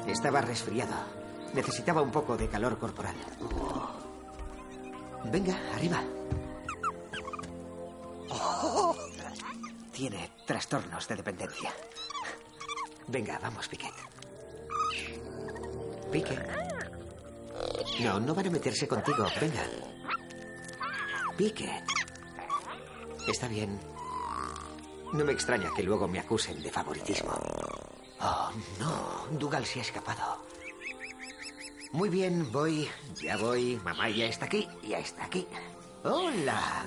Estaba 0.08 0.42
resfriado. 0.42 1.17
Necesitaba 1.58 2.04
un 2.04 2.12
poco 2.12 2.38
de 2.38 2.48
calor 2.48 2.78
corporal. 2.78 3.16
Venga, 5.24 5.58
arriba. 5.74 6.04
Tiene 9.92 10.30
trastornos 10.46 11.08
de 11.08 11.16
dependencia. 11.16 11.74
Venga, 13.08 13.40
vamos, 13.40 13.68
Piquet. 13.68 13.94
Piquet. 16.12 16.48
No, 18.02 18.20
no 18.20 18.36
van 18.36 18.46
a 18.46 18.52
meterse 18.52 18.88
contigo. 18.88 19.26
Venga. 19.42 19.64
Piquet. 21.36 21.84
Está 23.28 23.48
bien. 23.48 23.80
No 25.12 25.26
me 25.26 25.32
extraña 25.32 25.72
que 25.76 25.82
luego 25.82 26.08
me 26.08 26.20
acusen 26.20 26.62
de 26.62 26.70
favoritismo. 26.70 27.32
Oh, 28.22 28.52
no. 28.80 29.40
Dougal 29.40 29.66
se 29.66 29.80
ha 29.80 29.82
escapado. 29.82 30.47
Muy 31.98 32.10
bien, 32.10 32.52
voy. 32.52 32.88
Ya 33.20 33.38
voy. 33.38 33.82
Mamá 33.84 34.08
ya 34.08 34.28
está 34.28 34.46
aquí. 34.46 34.68
Ya 34.88 35.00
está 35.00 35.26
aquí. 35.26 35.48
Hola. 36.04 36.86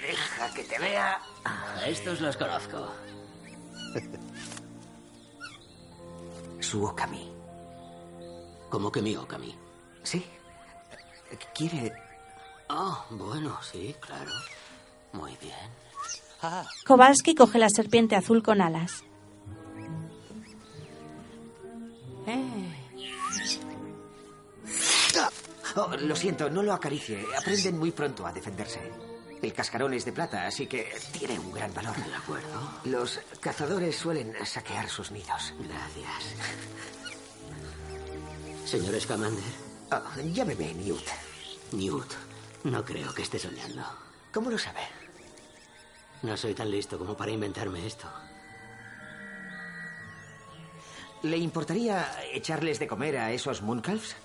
Deja 0.00 0.54
que 0.54 0.64
te 0.64 0.78
vea. 0.78 1.20
A 1.44 1.86
estos 1.86 2.22
los 2.22 2.34
conozco. 2.38 2.90
Su 6.60 6.82
Okami. 6.82 7.30
¿Cómo 8.70 8.90
que 8.90 9.02
mi 9.02 9.14
Okami? 9.16 9.54
Sí. 10.02 10.24
¿Quiere...? 11.54 11.92
Oh, 12.70 13.04
bueno, 13.10 13.58
sí, 13.60 13.94
claro. 14.00 14.32
Muy 15.12 15.36
bien. 15.42 16.64
Kowalski 16.86 17.34
coge 17.34 17.58
la 17.58 17.68
serpiente 17.68 18.16
azul 18.16 18.42
con 18.42 18.62
alas. 18.62 19.04
Oh, 25.76 25.94
lo 25.94 26.16
siento, 26.16 26.48
no 26.48 26.62
lo 26.62 26.72
acaricie. 26.72 27.24
Aprenden 27.36 27.78
muy 27.78 27.92
pronto 27.92 28.26
a 28.26 28.32
defenderse. 28.32 28.80
El 29.42 29.52
cascarón 29.52 29.92
es 29.92 30.06
de 30.06 30.12
plata, 30.12 30.46
así 30.46 30.66
que 30.66 30.90
tiene 31.12 31.38
un 31.38 31.52
gran 31.52 31.72
valor. 31.74 31.94
De 31.94 32.14
acuerdo. 32.14 32.70
Los 32.84 33.20
cazadores 33.40 33.94
suelen 33.94 34.34
saquear 34.44 34.88
sus 34.88 35.10
nidos. 35.10 35.52
Gracias. 35.58 36.34
Señor 38.64 38.98
Scamander. 39.00 39.44
Oh, 39.92 40.20
llámeme 40.32 40.72
Newt. 40.74 41.06
Newt. 41.72 42.12
No 42.64 42.84
creo 42.84 43.12
que 43.14 43.22
esté 43.22 43.38
soñando. 43.38 43.84
¿Cómo 44.32 44.50
lo 44.50 44.58
sabe? 44.58 44.80
No 46.22 46.36
soy 46.36 46.54
tan 46.54 46.70
listo 46.70 46.98
como 46.98 47.14
para 47.16 47.30
inventarme 47.30 47.86
esto. 47.86 48.10
¿Le 51.22 51.36
importaría 51.36 52.20
echarles 52.32 52.78
de 52.78 52.86
comer 52.86 53.18
a 53.18 53.32
esos 53.32 53.62
Mooncalves? 53.62 54.16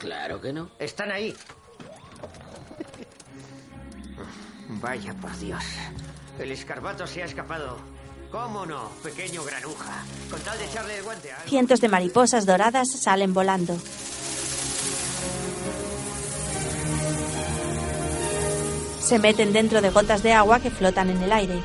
Claro 0.00 0.40
que 0.40 0.52
no. 0.52 0.70
Están 0.78 1.12
ahí. 1.12 1.36
Vaya 4.80 5.12
por 5.14 5.36
Dios. 5.38 5.62
El 6.38 6.50
escarbato 6.52 7.06
se 7.06 7.22
ha 7.22 7.26
escapado. 7.26 7.76
¿Cómo 8.32 8.64
no, 8.64 8.88
pequeño 9.02 9.44
granuja? 9.44 10.02
Con 10.30 10.40
tal 10.40 10.56
de 10.58 10.64
echarle 10.64 10.96
el 10.96 11.02
guante 11.02 11.32
a... 11.32 11.36
Cientos 11.40 11.80
de 11.80 11.88
mariposas 11.88 12.46
doradas 12.46 12.90
salen 12.90 13.34
volando. 13.34 13.76
Se 19.00 19.18
meten 19.18 19.52
dentro 19.52 19.82
de 19.82 19.90
gotas 19.90 20.22
de 20.22 20.32
agua 20.32 20.60
que 20.60 20.70
flotan 20.70 21.10
en 21.10 21.22
el 21.22 21.32
aire. 21.32 21.60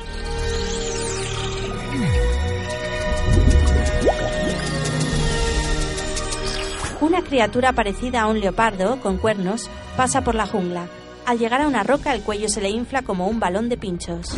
Una 7.06 7.22
criatura 7.22 7.72
parecida 7.72 8.22
a 8.22 8.26
un 8.26 8.40
leopardo, 8.40 8.98
con 9.00 9.18
cuernos, 9.18 9.70
pasa 9.96 10.24
por 10.24 10.34
la 10.34 10.44
jungla. 10.44 10.88
Al 11.24 11.38
llegar 11.38 11.60
a 11.60 11.68
una 11.68 11.84
roca, 11.84 12.12
el 12.12 12.22
cuello 12.22 12.48
se 12.48 12.60
le 12.60 12.68
infla 12.68 13.02
como 13.02 13.28
un 13.28 13.38
balón 13.38 13.68
de 13.68 13.76
pinchos. 13.76 14.36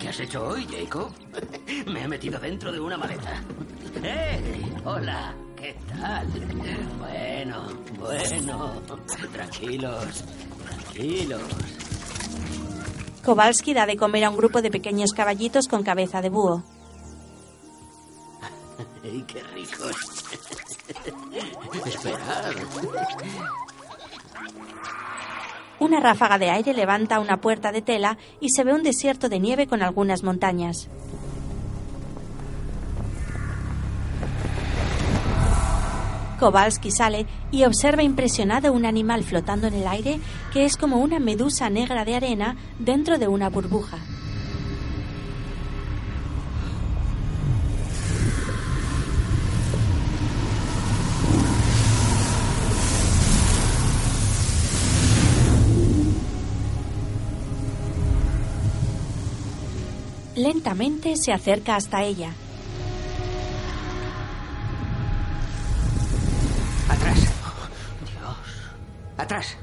¿Qué 0.00 0.08
has 0.08 0.18
hecho 0.18 0.44
hoy, 0.44 0.66
Jacob? 0.66 1.12
Me 1.86 2.02
he 2.02 2.08
metido 2.08 2.40
dentro 2.40 2.72
de 2.72 2.80
una 2.80 2.96
maleta. 2.98 3.40
¡Eh! 4.02 4.72
Hola, 4.84 5.34
¿qué 5.56 5.76
tal? 5.88 6.26
Bueno, 6.98 7.68
bueno. 7.96 8.72
Tranquilos, 9.32 10.24
tranquilos. 10.94 11.42
Kowalski 13.24 13.74
da 13.74 13.86
de 13.86 13.96
comer 13.96 14.24
a 14.24 14.30
un 14.30 14.36
grupo 14.36 14.62
de 14.62 14.70
pequeños 14.70 15.12
caballitos 15.12 15.68
con 15.68 15.82
cabeza 15.82 16.20
de 16.20 16.28
búho. 16.28 16.62
¡Ay, 19.04 19.24
qué 19.26 19.42
ricos! 19.54 19.96
Esperad. 21.86 22.54
Una 25.80 26.00
ráfaga 26.00 26.38
de 26.38 26.50
aire 26.50 26.72
levanta 26.72 27.20
una 27.20 27.40
puerta 27.40 27.72
de 27.72 27.82
tela 27.82 28.16
y 28.40 28.50
se 28.50 28.64
ve 28.64 28.72
un 28.72 28.82
desierto 28.82 29.28
de 29.28 29.40
nieve 29.40 29.66
con 29.66 29.82
algunas 29.82 30.22
montañas. 30.22 30.88
Kowalski 36.38 36.90
sale 36.90 37.26
y 37.50 37.64
observa 37.64 38.02
impresionado 38.02 38.72
un 38.72 38.86
animal 38.86 39.24
flotando 39.24 39.66
en 39.66 39.74
el 39.74 39.86
aire 39.86 40.20
que 40.52 40.64
es 40.64 40.76
como 40.76 40.98
una 40.98 41.18
medusa 41.18 41.70
negra 41.70 42.04
de 42.04 42.16
arena 42.16 42.56
dentro 42.78 43.18
de 43.18 43.28
una 43.28 43.48
burbuja. 43.50 43.98
Lentamente 60.36 61.16
se 61.16 61.32
acerca 61.32 61.76
hasta 61.76 62.02
ella. 62.02 62.34
Atrás. 66.88 67.18
Dios. 68.00 68.36
Atrás. 69.16 69.56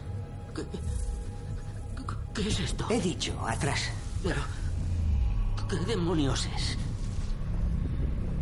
¿Qué 2.34 2.48
es 2.48 2.60
esto? 2.60 2.86
He 2.90 3.00
dicho, 3.00 3.34
atrás. 3.48 3.90
Pero... 4.24 4.42
¿Qué 5.70 5.78
demonios 5.86 6.48
es? 6.56 6.78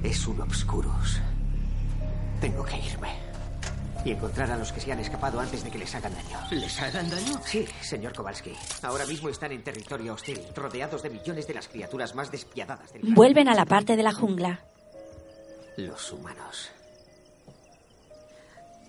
Es 0.04 0.28
un 0.28 0.42
Obscurus. 0.42 1.20
Tengo 2.40 2.64
que 2.64 2.78
irme. 2.78 3.30
Y 4.06 4.12
encontrar 4.12 4.50
a 4.52 4.58
los 4.58 4.72
que 4.72 4.80
se 4.80 4.92
han 4.92 5.00
escapado 5.00 5.40
antes 5.40 5.64
de 5.64 5.70
que 5.70 5.78
les 5.78 5.94
hagan 5.94 6.14
daño. 6.14 6.40
¿Les 6.52 6.82
hagan 6.82 7.10
daño? 7.10 7.42
Sí, 7.46 7.68
señor 7.82 8.14
Kowalski. 8.16 8.54
Ahora 8.82 9.06
mismo 9.06 9.28
están 9.28 9.52
en 9.52 9.62
territorio 9.62 10.14
hostil, 10.14 10.40
rodeados 10.56 11.04
de 11.04 11.10
millones 11.10 11.48
de 11.48 11.54
las 11.54 11.68
criaturas 11.68 12.16
más 12.16 12.32
despiadadas 12.32 12.94
del 12.94 13.14
Vuelven 13.14 13.50
a 13.50 13.56
la 13.56 13.66
parte 13.66 13.98
de 13.98 14.04
la 14.04 14.14
jungla. 14.14 14.62
Los 15.76 16.12
humanos. 16.14 16.72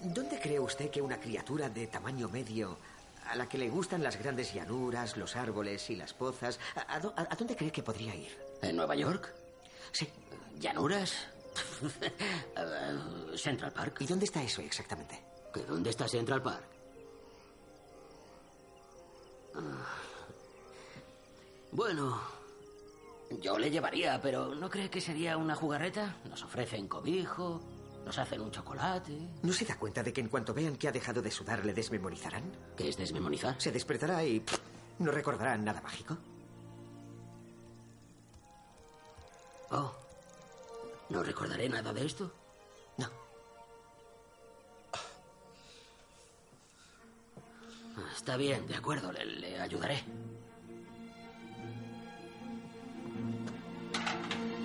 ¿Dónde 0.02 0.40
cree 0.40 0.58
usted 0.58 0.90
que 0.90 1.02
una 1.02 1.20
criatura 1.20 1.68
de 1.68 1.86
tamaño 1.86 2.28
medio, 2.28 2.76
a 3.26 3.36
la 3.36 3.48
que 3.48 3.58
le 3.58 3.68
gustan 3.68 4.02
las 4.02 4.16
grandes 4.18 4.52
llanuras, 4.54 5.16
los 5.16 5.36
árboles 5.36 5.88
y 5.90 5.96
las 5.96 6.14
pozas, 6.14 6.58
a, 6.74 6.80
a- 6.96 7.26
a 7.30 7.36
dónde 7.36 7.54
cree 7.56 7.70
que 7.70 7.82
podría 7.82 8.14
ir? 8.14 8.36
¿En 8.62 8.76
Nueva 8.76 8.94
York? 8.96 9.32
Sí. 9.92 10.08
¿Llanuras? 10.58 11.12
Eh, 12.56 13.36
Central 13.36 13.72
Park. 13.72 13.96
¿Y 14.00 14.06
dónde 14.06 14.24
está 14.24 14.42
eso 14.42 14.60
exactamente? 14.62 15.20
¿Que 15.52 15.62
dónde 15.64 15.90
está 15.90 16.06
Central 16.08 16.42
Park? 16.42 16.64
Ah. 19.54 19.86
Bueno, 21.72 22.20
yo 23.40 23.58
le 23.58 23.70
llevaría, 23.70 24.20
pero 24.20 24.54
¿no 24.54 24.68
cree 24.70 24.90
que 24.90 25.00
sería 25.00 25.36
una 25.36 25.54
jugarreta? 25.54 26.16
Nos 26.28 26.42
ofrecen 26.44 26.86
cobijo, 26.88 27.60
nos 28.10 28.18
hacen 28.18 28.40
un 28.40 28.50
chocolate. 28.50 29.12
¿No 29.44 29.52
se 29.52 29.64
da 29.64 29.76
cuenta 29.76 30.02
de 30.02 30.12
que 30.12 30.20
en 30.20 30.26
cuanto 30.28 30.52
vean 30.52 30.74
que 30.74 30.88
ha 30.88 30.90
dejado 30.90 31.22
de 31.22 31.30
sudar 31.30 31.64
le 31.64 31.72
desmemorizarán? 31.72 32.42
¿Qué 32.76 32.88
es 32.88 32.96
desmemorizar? 32.96 33.54
Se 33.60 33.70
despertará 33.70 34.24
y 34.24 34.40
pff, 34.40 34.58
no 34.98 35.12
recordará 35.12 35.56
nada 35.56 35.80
mágico. 35.80 36.18
Oh, 39.70 39.94
¿no 41.10 41.22
recordaré 41.22 41.68
nada 41.68 41.92
de 41.92 42.04
esto? 42.04 42.32
No. 42.98 43.06
Ah, 47.96 48.10
Está 48.16 48.36
bien, 48.36 48.66
de 48.66 48.74
acuerdo, 48.74 49.12
le, 49.12 49.24
le 49.24 49.60
ayudaré. 49.60 50.02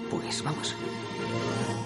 Pues 0.10 0.44
vamos. 0.44 0.76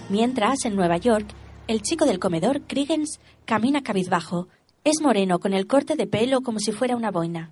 Mientras, 0.07 0.63
en 0.63 0.77
Nueva 0.77 0.95
York, 0.95 1.27
el 1.69 1.83
chico 1.83 2.05
del 2.05 2.17
comedor, 2.17 2.63
Krigens, 2.63 3.19
camina 3.45 3.83
cabizbajo. 3.83 4.47
Es 4.83 5.01
moreno, 5.01 5.39
con 5.39 5.53
el 5.53 5.67
corte 5.67 5.95
de 5.95 6.07
pelo 6.07 6.41
como 6.41 6.57
si 6.57 6.71
fuera 6.71 6.95
una 6.95 7.11
boina. 7.11 7.51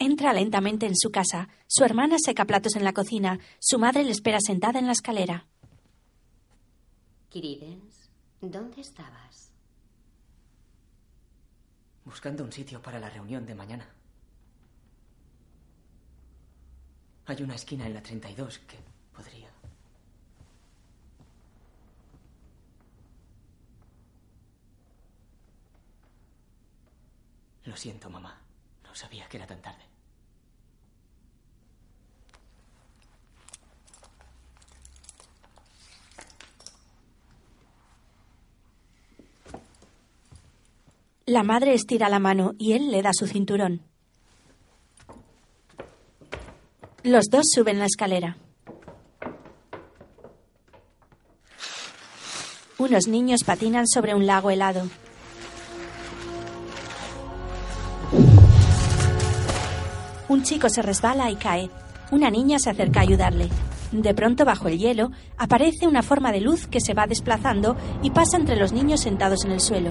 Entra 0.00 0.32
lentamente 0.32 0.86
en 0.86 0.96
su 0.96 1.10
casa. 1.12 1.48
Su 1.68 1.84
hermana 1.84 2.16
seca 2.18 2.44
platos 2.44 2.74
en 2.74 2.82
la 2.82 2.92
cocina. 2.92 3.38
Su 3.60 3.78
madre 3.78 4.02
le 4.02 4.10
espera 4.10 4.40
sentada 4.44 4.80
en 4.80 4.86
la 4.86 4.92
escalera. 4.94 5.46
Kiridens, 7.28 8.10
¿dónde 8.40 8.80
estabas? 8.80 9.52
Buscando 12.04 12.42
un 12.42 12.50
sitio 12.50 12.82
para 12.82 12.98
la 12.98 13.10
reunión 13.10 13.46
de 13.46 13.54
mañana. 13.54 13.88
Hay 17.26 17.40
una 17.44 17.54
esquina 17.54 17.86
en 17.86 17.94
la 17.94 18.02
32 18.02 18.58
que 18.58 18.78
podría. 19.14 19.41
Lo 27.64 27.76
siento, 27.76 28.10
mamá. 28.10 28.40
No 28.84 28.94
sabía 28.94 29.28
que 29.28 29.36
era 29.36 29.46
tan 29.46 29.62
tarde. 29.62 29.82
La 41.24 41.44
madre 41.44 41.72
estira 41.72 42.08
la 42.08 42.18
mano 42.18 42.52
y 42.58 42.72
él 42.72 42.90
le 42.90 43.00
da 43.00 43.10
su 43.12 43.26
cinturón. 43.26 43.82
Los 47.04 47.26
dos 47.30 47.46
suben 47.52 47.78
la 47.78 47.86
escalera. 47.86 48.36
Unos 52.78 53.06
niños 53.06 53.44
patinan 53.44 53.86
sobre 53.86 54.14
un 54.14 54.26
lago 54.26 54.50
helado. 54.50 54.88
Un 60.32 60.44
chico 60.44 60.70
se 60.70 60.80
resbala 60.80 61.30
y 61.30 61.36
cae. 61.36 61.68
Una 62.10 62.30
niña 62.30 62.58
se 62.58 62.70
acerca 62.70 63.00
a 63.00 63.02
ayudarle. 63.02 63.50
De 63.92 64.14
pronto, 64.14 64.46
bajo 64.46 64.66
el 64.66 64.78
hielo, 64.78 65.10
aparece 65.36 65.86
una 65.86 66.02
forma 66.02 66.32
de 66.32 66.40
luz 66.40 66.66
que 66.66 66.80
se 66.80 66.94
va 66.94 67.06
desplazando 67.06 67.76
y 68.02 68.12
pasa 68.12 68.38
entre 68.38 68.56
los 68.56 68.72
niños 68.72 69.00
sentados 69.00 69.44
en 69.44 69.50
el 69.52 69.60
suelo. 69.60 69.90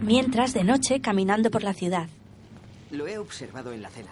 Mientras, 0.00 0.54
de 0.54 0.64
noche, 0.64 1.02
caminando 1.02 1.50
por 1.50 1.62
la 1.62 1.74
ciudad. 1.74 2.08
Lo 2.90 3.06
he 3.06 3.18
observado 3.18 3.74
en 3.74 3.82
la 3.82 3.90
cena. 3.90 4.08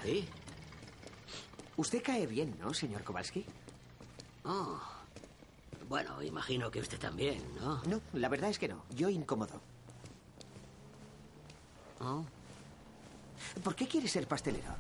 Usted 1.79 2.03
cae 2.03 2.27
bien, 2.27 2.55
¿no, 2.61 2.75
señor 2.75 3.05
Kowalski? 3.05 3.47
Oh. 4.45 4.92
Bueno, 5.93 6.23
imagino 6.23 6.71
que 6.71 6.81
usted 6.81 6.99
también, 6.99 7.45
¿no? 7.61 7.83
No, 7.83 8.01
la 8.15 8.31
verdad 8.31 8.49
es 8.49 8.59
que 8.59 8.67
no. 8.67 8.83
Yo 8.97 9.11
incómodo. 9.11 9.61
Oh. 12.01 12.25
¿Por 13.63 13.75
qué 13.75 13.87
quiere 13.87 14.09
ser 14.09 14.27
pastelero? 14.27 14.75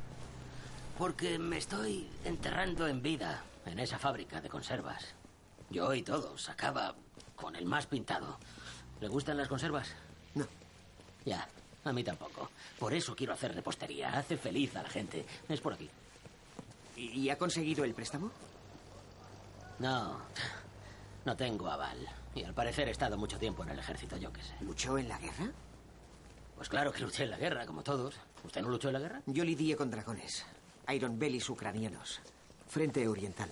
Porque 0.96 1.38
me 1.38 1.58
estoy 1.58 2.08
enterrando 2.24 2.88
en 2.88 3.02
vida 3.02 3.44
en 3.66 3.78
esa 3.78 3.98
fábrica 3.98 4.40
de 4.40 4.48
conservas. 4.48 5.04
Yo 5.68 5.92
y 5.92 6.02
todos 6.02 6.48
acaba 6.48 6.94
con 7.36 7.56
el 7.56 7.66
más 7.66 7.86
pintado. 7.86 8.38
¿Le 8.98 9.08
gustan 9.08 9.36
las 9.36 9.48
conservas? 9.48 9.90
No. 10.34 10.46
Ya, 11.26 11.46
a 11.84 11.92
mí 11.92 12.02
tampoco. 12.02 12.48
Por 12.78 12.94
eso 12.94 13.14
quiero 13.14 13.34
hacer 13.34 13.54
repostería. 13.54 14.16
Hace 14.16 14.38
feliz 14.38 14.74
a 14.76 14.82
la 14.82 14.88
gente. 14.88 15.26
Es 15.46 15.60
por 15.60 15.74
aquí. 15.74 15.90
¿Y 16.96 17.28
ha 17.28 17.36
conseguido 17.36 17.84
el 17.84 17.92
préstamo? 17.92 18.30
No, 19.78 20.22
no 21.24 21.36
tengo 21.36 21.68
aval. 21.68 21.98
Y 22.34 22.44
al 22.44 22.54
parecer 22.54 22.88
he 22.88 22.92
estado 22.92 23.16
mucho 23.16 23.38
tiempo 23.38 23.62
en 23.62 23.70
el 23.70 23.78
ejército, 23.78 24.16
yo 24.16 24.32
qué 24.32 24.42
sé. 24.42 24.54
¿Luchó 24.60 24.98
en 24.98 25.08
la 25.08 25.18
guerra? 25.18 25.50
Pues 26.56 26.68
claro 26.68 26.92
que 26.92 27.00
luché 27.00 27.24
en 27.24 27.30
la 27.30 27.38
guerra, 27.38 27.66
como 27.66 27.82
todos. 27.82 28.14
¿Usted 28.44 28.62
no 28.62 28.68
luchó 28.68 28.88
en 28.88 28.94
la 28.94 29.00
guerra? 29.00 29.22
Yo 29.26 29.44
lidié 29.44 29.76
con 29.76 29.90
dragones. 29.90 30.44
Iron 30.92 31.18
Bellies 31.18 31.48
ucranianos. 31.50 32.20
Frente 32.68 33.06
oriental. 33.06 33.50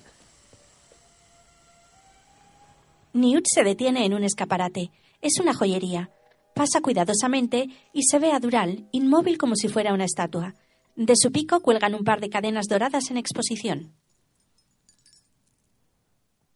Newt 3.12 3.46
se 3.46 3.64
detiene 3.64 4.04
en 4.06 4.14
un 4.14 4.24
escaparate. 4.24 4.90
Es 5.20 5.40
una 5.40 5.54
joyería. 5.54 6.10
Pasa 6.54 6.80
cuidadosamente 6.80 7.68
y 7.92 8.02
se 8.04 8.18
ve 8.18 8.32
a 8.32 8.40
Dural, 8.40 8.88
inmóvil 8.92 9.38
como 9.38 9.56
si 9.56 9.68
fuera 9.68 9.92
una 9.92 10.04
estatua. 10.04 10.54
De 10.96 11.14
su 11.16 11.32
pico 11.32 11.60
cuelgan 11.60 11.94
un 11.94 12.04
par 12.04 12.20
de 12.20 12.30
cadenas 12.30 12.66
doradas 12.68 13.10
en 13.10 13.16
exposición. 13.16 13.94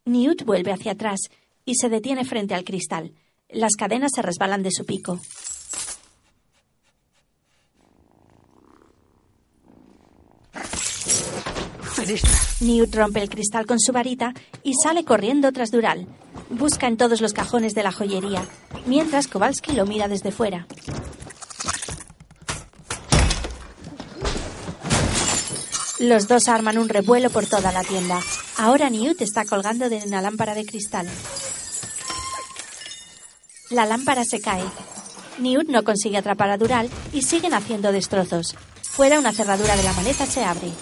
Newt 0.06 0.44
vuelve 0.44 0.70
hacia 0.70 0.92
atrás 0.92 1.18
y 1.64 1.76
se 1.76 1.88
detiene 1.88 2.26
frente 2.26 2.54
al 2.54 2.64
cristal. 2.64 3.14
Las 3.48 3.72
cadenas 3.74 4.10
se 4.14 4.20
resbalan 4.20 4.62
de 4.62 4.70
su 4.70 4.84
pico. 4.84 5.18
Newt 12.60 12.94
rompe 12.94 13.22
el 13.22 13.30
cristal 13.30 13.64
con 13.64 13.80
su 13.80 13.92
varita 13.92 14.34
y 14.62 14.74
sale 14.74 15.06
corriendo 15.06 15.50
tras 15.52 15.70
Dural. 15.70 16.06
Busca 16.50 16.86
en 16.86 16.98
todos 16.98 17.22
los 17.22 17.32
cajones 17.32 17.72
de 17.72 17.82
la 17.82 17.90
joyería, 17.90 18.46
mientras 18.84 19.26
Kowalski 19.26 19.72
lo 19.72 19.86
mira 19.86 20.06
desde 20.06 20.32
fuera. 20.32 20.66
Los 26.00 26.26
dos 26.26 26.48
arman 26.48 26.78
un 26.78 26.88
revuelo 26.88 27.30
por 27.30 27.46
toda 27.46 27.70
la 27.70 27.84
tienda. 27.84 28.18
Ahora 28.58 28.90
Newt 28.90 29.22
está 29.22 29.44
colgando 29.44 29.88
de 29.88 29.98
una 29.98 30.20
lámpara 30.20 30.54
de 30.54 30.66
cristal. 30.66 31.08
La 33.70 33.86
lámpara 33.86 34.24
se 34.24 34.40
cae. 34.40 34.64
Newt 35.38 35.68
no 35.68 35.84
consigue 35.84 36.18
atrapar 36.18 36.50
a 36.50 36.58
Dural 36.58 36.90
y 37.12 37.22
siguen 37.22 37.54
haciendo 37.54 37.92
destrozos. 37.92 38.56
Fuera 38.82 39.20
una 39.20 39.32
cerradura 39.32 39.76
de 39.76 39.84
la 39.84 39.92
maleta 39.92 40.26
se 40.26 40.44
abre. 40.44 40.72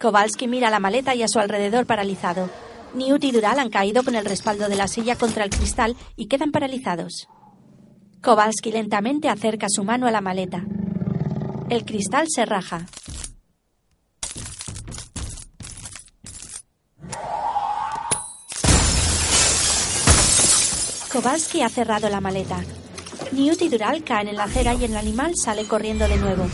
Kowalski 0.00 0.46
mira 0.46 0.70
la 0.70 0.80
maleta 0.80 1.14
y 1.14 1.22
a 1.22 1.28
su 1.28 1.40
alrededor 1.40 1.86
paralizado. 1.86 2.50
Newt 2.94 3.24
y 3.24 3.32
Dural 3.32 3.58
han 3.58 3.70
caído 3.70 4.04
con 4.04 4.14
el 4.14 4.24
respaldo 4.24 4.68
de 4.68 4.76
la 4.76 4.86
silla 4.86 5.16
contra 5.16 5.42
el 5.42 5.50
cristal 5.50 5.96
y 6.14 6.26
quedan 6.26 6.52
paralizados. 6.52 7.26
Kowalski 8.22 8.70
lentamente 8.70 9.28
acerca 9.28 9.66
su 9.68 9.82
mano 9.82 10.06
a 10.06 10.12
la 10.12 10.20
maleta. 10.20 10.64
El 11.68 11.84
cristal 11.84 12.26
se 12.28 12.46
raja. 12.46 12.86
Kowalski 21.12 21.62
ha 21.62 21.68
cerrado 21.68 22.08
la 22.08 22.20
maleta. 22.20 22.62
Newt 23.32 23.60
y 23.62 23.68
Dural 23.68 24.04
caen 24.04 24.28
en 24.28 24.36
la 24.36 24.44
acera 24.44 24.74
y 24.74 24.84
el 24.84 24.96
animal 24.96 25.36
sale 25.36 25.64
corriendo 25.64 26.06
de 26.06 26.16
nuevo. 26.16 26.46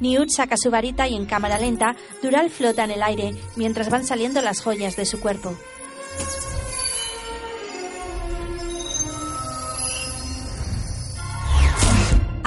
Newt 0.00 0.30
saca 0.30 0.56
su 0.58 0.70
varita 0.70 1.08
y 1.08 1.16
en 1.16 1.24
cámara 1.24 1.58
lenta, 1.58 1.96
Dural 2.22 2.50
flota 2.50 2.84
en 2.84 2.90
el 2.90 3.02
aire 3.02 3.34
mientras 3.56 3.88
van 3.88 4.04
saliendo 4.04 4.42
las 4.42 4.60
joyas 4.60 4.96
de 4.96 5.06
su 5.06 5.18
cuerpo. 5.18 5.56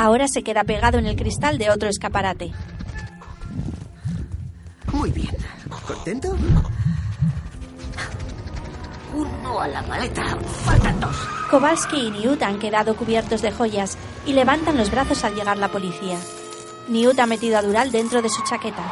Ahora 0.02 0.28
se 0.28 0.42
queda 0.42 0.64
pegado 0.64 0.98
en 0.98 1.06
el 1.06 1.16
cristal 1.16 1.60
de 1.60 1.70
otro 1.70 1.88
escaparate. 1.88 2.52
Muy 4.92 5.12
bien. 5.12 5.38
¿Contento? 5.86 6.36
Uno 9.14 9.62
a 9.62 9.68
la 9.68 9.84
maleta. 9.84 10.40
Faltan 10.66 11.00
dos. 11.00 11.16
Kowalski 11.52 12.08
y 12.08 12.10
Newt 12.10 12.42
han 12.42 12.58
quedado 12.58 12.96
cubiertos 12.96 13.44
de 13.44 13.52
joyas 13.52 13.96
y 14.26 14.34
levantan 14.34 14.76
los 14.76 14.90
brazos 14.90 15.24
al 15.24 15.36
llegar 15.36 15.60
la 15.60 15.68
policía. 15.68 16.18
Newt 16.88 17.20
ha 17.20 17.28
metido 17.28 17.60
a 17.60 17.62
Dural 17.62 17.92
dentro 17.92 18.24
de 18.24 18.30
su 18.30 18.44
chaqueta. 18.44 18.84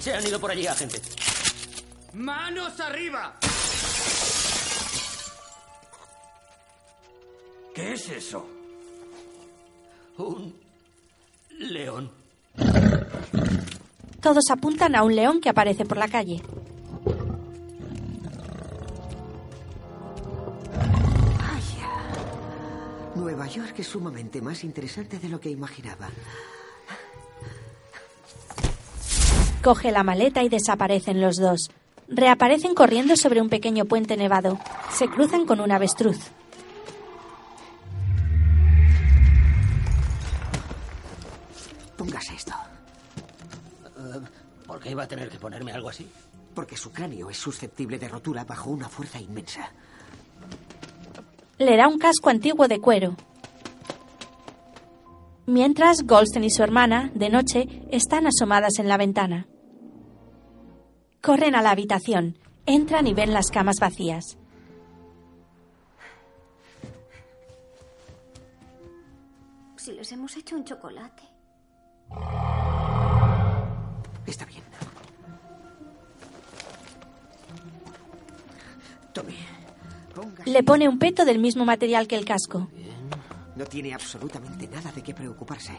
Se 0.00 0.14
han 0.14 0.26
ido 0.26 0.40
por 0.40 0.50
allí, 0.50 0.66
agente. 0.66 1.02
¡Manos 2.14 2.80
arriba! 2.80 3.34
¿Qué 7.74 7.92
es 7.92 8.08
eso? 8.08 8.57
Un 10.18 10.52
león. 11.58 12.10
Todos 14.20 14.50
apuntan 14.50 14.96
a 14.96 15.04
un 15.04 15.14
león 15.14 15.40
que 15.40 15.48
aparece 15.48 15.84
por 15.84 15.96
la 15.96 16.08
calle. 16.08 16.42
Nueva 23.14 23.46
York 23.46 23.74
es 23.78 23.86
sumamente 23.86 24.40
más 24.40 24.64
interesante 24.64 25.18
de 25.18 25.28
lo 25.28 25.40
que 25.40 25.50
imaginaba. 25.50 26.08
Coge 29.62 29.92
la 29.92 30.02
maleta 30.02 30.42
y 30.42 30.48
desaparecen 30.48 31.20
los 31.20 31.36
dos. 31.36 31.70
Reaparecen 32.08 32.74
corriendo 32.74 33.16
sobre 33.16 33.40
un 33.40 33.48
pequeño 33.48 33.84
puente 33.84 34.16
nevado. 34.16 34.58
Se 34.92 35.08
cruzan 35.08 35.46
con 35.46 35.60
un 35.60 35.70
avestruz. 35.70 36.18
Esto. 42.34 42.52
Eh, 43.98 44.20
¿Por 44.66 44.80
qué 44.80 44.90
iba 44.90 45.04
a 45.04 45.08
tener 45.08 45.28
que 45.28 45.38
ponerme 45.38 45.72
algo 45.72 45.88
así? 45.88 46.08
Porque 46.54 46.76
su 46.76 46.92
cráneo 46.92 47.30
es 47.30 47.38
susceptible 47.38 47.98
de 47.98 48.08
rotura 48.08 48.44
bajo 48.44 48.70
una 48.70 48.88
fuerza 48.88 49.20
inmensa. 49.20 49.70
Le 51.58 51.76
da 51.76 51.88
un 51.88 51.98
casco 51.98 52.30
antiguo 52.30 52.68
de 52.68 52.80
cuero. 52.80 53.16
Mientras, 55.46 56.02
Goldstein 56.04 56.44
y 56.44 56.50
su 56.50 56.62
hermana, 56.62 57.10
de 57.14 57.30
noche, 57.30 57.66
están 57.90 58.26
asomadas 58.26 58.78
en 58.78 58.88
la 58.88 58.98
ventana. 58.98 59.46
Corren 61.22 61.54
a 61.54 61.62
la 61.62 61.70
habitación, 61.70 62.38
entran 62.66 63.06
y 63.06 63.14
ven 63.14 63.32
las 63.32 63.50
camas 63.50 63.80
vacías. 63.80 64.36
Si 69.76 69.92
les 69.92 70.12
hemos 70.12 70.36
hecho 70.36 70.54
un 70.54 70.64
chocolate. 70.64 71.37
Está 74.26 74.44
bien. 74.44 74.62
Tome. 79.12 79.34
Le 80.44 80.62
pone 80.62 80.88
un 80.88 80.98
peto 80.98 81.24
del 81.24 81.38
mismo 81.38 81.64
material 81.64 82.06
que 82.06 82.16
el 82.16 82.24
casco. 82.24 82.68
No 83.56 83.64
tiene 83.64 83.94
absolutamente 83.94 84.68
nada 84.68 84.92
de 84.92 85.02
qué 85.02 85.14
preocuparse. 85.14 85.72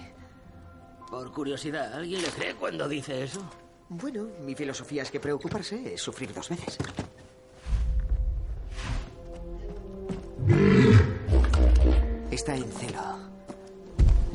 Por 1.09 1.31
curiosidad, 1.31 1.93
¿alguien 1.93 2.21
le 2.21 2.27
cree 2.29 2.55
cuando 2.55 2.87
dice 2.87 3.23
eso? 3.23 3.41
Bueno, 3.89 4.27
mi 4.41 4.53
filosofía 4.53 5.01
es 5.01 5.11
que 5.11 5.19
preocuparse 5.19 5.93
es 5.93 6.01
sufrir 6.01 6.33
dos 6.33 6.49
veces. 6.49 6.77
Está 12.31 12.55
en 12.55 12.71
celo. 12.71 13.28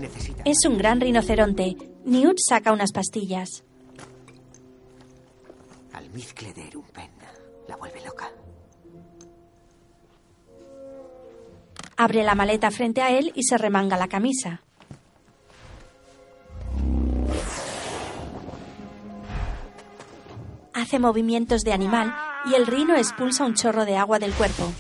Necesita. 0.05 0.43
Es 0.45 0.67
un 0.67 0.77
gran 0.77 1.01
rinoceronte. 1.01 1.77
Newt 2.05 2.37
saca 2.47 2.73
unas 2.73 2.93
pastillas. 2.93 3.65
Almizcle 5.95 6.53
de 6.53 6.67
Erumpen. 6.69 7.11
La 7.69 7.77
vuelve 7.77 8.05
loca. 8.05 8.31
Abre 11.97 12.23
la 12.23 12.35
maleta 12.35 12.71
frente 12.71 13.01
a 13.01 13.17
él 13.17 13.33
y 13.35 13.45
se 13.45 13.57
remanga 13.57 13.97
la 13.97 14.09
camisa. 14.09 14.63
Hace 20.75 20.99
movimientos 20.99 21.63
de 21.63 21.73
animal 21.73 22.15
y 22.45 22.55
el 22.55 22.67
rino 22.67 22.95
expulsa 22.95 23.47
un 23.47 23.55
chorro 23.55 23.87
de 23.87 23.97
agua 23.97 24.19
del 24.19 24.33
cuerpo. 24.33 24.71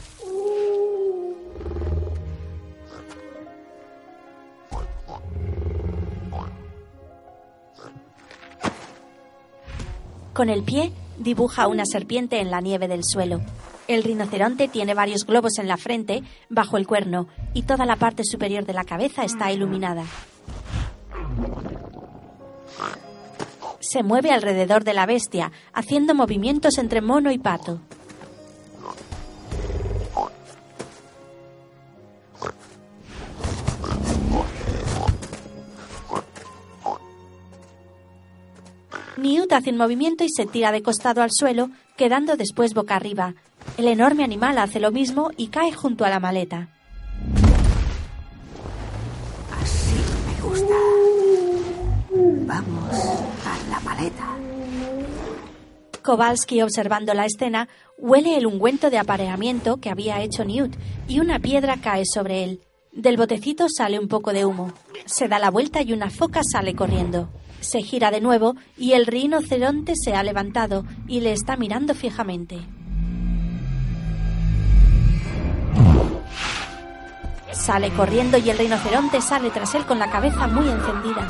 Con 10.35 10.51
el 10.51 10.65
pie 10.65 10.93
dibuja 11.17 11.69
una 11.69 11.87
serpiente 11.87 12.41
en 12.41 12.51
la 12.51 12.61
nieve 12.61 12.89
del 12.89 13.05
suelo. 13.05 13.41
El 13.87 14.03
rinoceronte 14.03 14.67
tiene 14.67 14.93
varios 14.93 15.25
globos 15.27 15.59
en 15.61 15.69
la 15.69 15.77
frente, 15.77 16.25
bajo 16.49 16.77
el 16.77 16.89
cuerno, 16.89 17.29
y 17.53 17.63
toda 17.63 17.87
la 17.87 17.95
parte 17.95 18.25
superior 18.25 18.67
de 18.67 18.73
la 18.73 18.83
cabeza 18.83 19.25
está 19.25 19.53
iluminada. 19.53 20.05
Se 23.79 24.03
mueve 24.03 24.33
alrededor 24.33 24.83
de 24.83 24.95
la 24.95 25.07
bestia, 25.07 25.53
haciendo 25.73 26.17
movimientos 26.17 26.79
entre 26.79 27.01
mono 27.01 27.31
y 27.31 27.39
pato. 27.39 27.81
Newt 39.25 39.53
hace 39.55 39.71
un 39.71 39.79
movimiento 39.79 40.23
y 40.23 40.29
se 40.29 40.45
tira 40.45 40.71
de 40.71 40.83
costado 40.83 41.23
al 41.23 41.31
suelo, 41.33 41.71
quedando 41.97 42.37
después 42.37 42.75
boca 42.75 42.95
arriba. 42.95 43.35
El 43.79 43.89
enorme 43.89 44.23
animal 44.23 44.59
hace 44.59 44.81
lo 44.81 44.91
mismo 44.91 45.31
y 45.39 45.49
cae 45.49 45.73
junto 45.73 46.05
a 46.05 46.11
la 46.11 46.21
maleta. 46.21 46.69
Así 49.63 49.97
me 50.27 50.43
gusta. 50.43 50.75
Vamos 52.47 52.95
a 53.47 53.71
la 53.71 53.81
maleta. 53.81 54.37
Kowalski, 56.03 56.61
observando 56.61 57.15
la 57.15 57.25
escena, 57.25 57.69
huele 57.97 58.37
el 58.37 58.47
ungüento 58.47 58.91
de 58.91 58.99
apareamiento 58.99 59.79
que 59.79 59.89
había 59.89 60.21
hecho 60.21 60.45
Newt 60.45 60.77
y 61.09 61.21
una 61.21 61.39
piedra 61.39 61.79
cae 61.81 62.05
sobre 62.05 62.45
él. 62.45 62.61
Del 62.93 63.17
botecito 63.17 63.69
sale 63.75 63.99
un 63.99 64.09
poco 64.09 64.35
de 64.35 64.45
humo. 64.45 64.75
Se 65.07 65.29
da 65.29 65.39
la 65.39 65.51
vuelta 65.51 65.81
y 65.81 65.95
una 65.95 66.11
foca 66.11 66.43
sale 66.45 66.75
corriendo. 66.75 67.31
Se 67.65 67.83
gira 67.83 68.11
de 68.11 68.21
nuevo 68.21 68.57
y 68.77 68.93
el 68.93 69.07
rinoceronte 69.07 69.95
se 69.97 70.15
ha 70.15 70.23
levantado 70.23 70.85
y 71.09 71.21
le 71.21 71.33
está 71.33 71.57
mirando 71.57 71.95
fijamente. 71.95 72.59
Sale 77.53 77.91
corriendo 77.93 78.37
y 78.37 78.51
el 78.51 78.59
rinoceronte 78.59 79.23
sale 79.23 79.49
tras 79.49 79.75
él 79.75 79.87
con 79.87 79.99
la 79.99 80.11
cabeza 80.11 80.47
muy 80.47 80.69
encendida. 80.69 81.27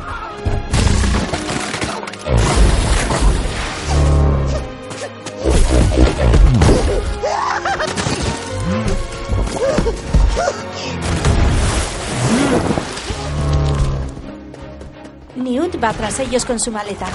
Newt 15.37 15.82
va 15.82 15.93
tras 15.93 16.20
ellos 16.20 16.45
con 16.45 16.61
su 16.61 16.70
maleta. 16.70 17.07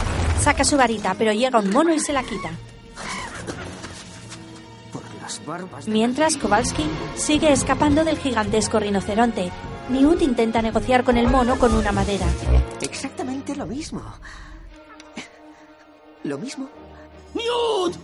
Saca 0.42 0.64
su 0.64 0.78
varita, 0.78 1.16
pero 1.18 1.32
llega 1.32 1.60
un 1.60 1.70
mono 1.70 1.94
y 1.94 2.00
se 2.00 2.14
la 2.14 2.24
quita. 2.24 2.52
Mientras, 5.88 6.38
Kowalski 6.38 6.86
sigue 7.16 7.52
escapando 7.52 8.04
del 8.04 8.18
gigantesco 8.18 8.80
rinoceronte. 8.80 9.52
Newt 9.90 10.22
intenta 10.22 10.62
negociar 10.62 11.04
con 11.04 11.18
el 11.18 11.28
mono 11.28 11.58
con 11.58 11.74
una 11.74 11.92
madera. 11.92 12.26
Exactamente 12.82 13.56
lo 13.56 13.66
mismo. 13.66 14.02
¿Lo 16.24 16.38
mismo? 16.38 16.70
¡Newt! 17.34 17.96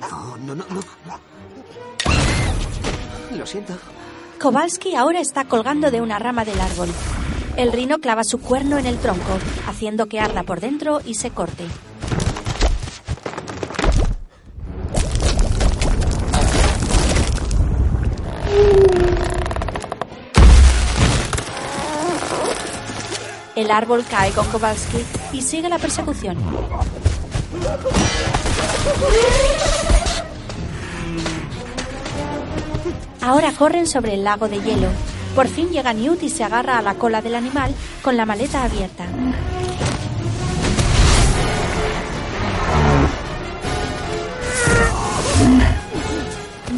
No, 0.00 0.36
no, 0.38 0.54
no, 0.54 0.64
no. 0.64 0.80
Lo 3.36 3.46
siento. 3.46 3.74
Kowalski 4.38 4.94
ahora 4.94 5.18
está 5.18 5.46
colgando 5.46 5.90
de 5.90 6.00
una 6.00 6.20
rama 6.20 6.44
del 6.44 6.60
árbol. 6.60 6.88
El 7.56 7.72
rino 7.72 7.98
clava 7.98 8.22
su 8.22 8.40
cuerno 8.40 8.78
en 8.78 8.86
el 8.86 8.96
tronco, 8.98 9.36
haciendo 9.66 10.06
que 10.06 10.20
arda 10.20 10.44
por 10.44 10.60
dentro 10.60 11.00
y 11.04 11.14
se 11.14 11.30
corte. 11.30 11.64
El 23.56 23.72
árbol 23.72 24.04
cae 24.08 24.30
con 24.30 24.46
Kowalski 24.46 25.04
y 25.32 25.42
sigue 25.42 25.68
la 25.68 25.78
persecución. 25.78 26.36
Ahora 33.20 33.52
corren 33.52 33.86
sobre 33.86 34.14
el 34.14 34.24
lago 34.24 34.48
de 34.48 34.60
hielo. 34.60 34.88
Por 35.34 35.48
fin 35.48 35.70
llega 35.70 35.92
Newt 35.92 36.22
y 36.22 36.30
se 36.30 36.44
agarra 36.44 36.78
a 36.78 36.82
la 36.82 36.94
cola 36.94 37.20
del 37.20 37.34
animal 37.34 37.74
con 38.02 38.16
la 38.16 38.26
maleta 38.26 38.64
abierta. 38.64 39.06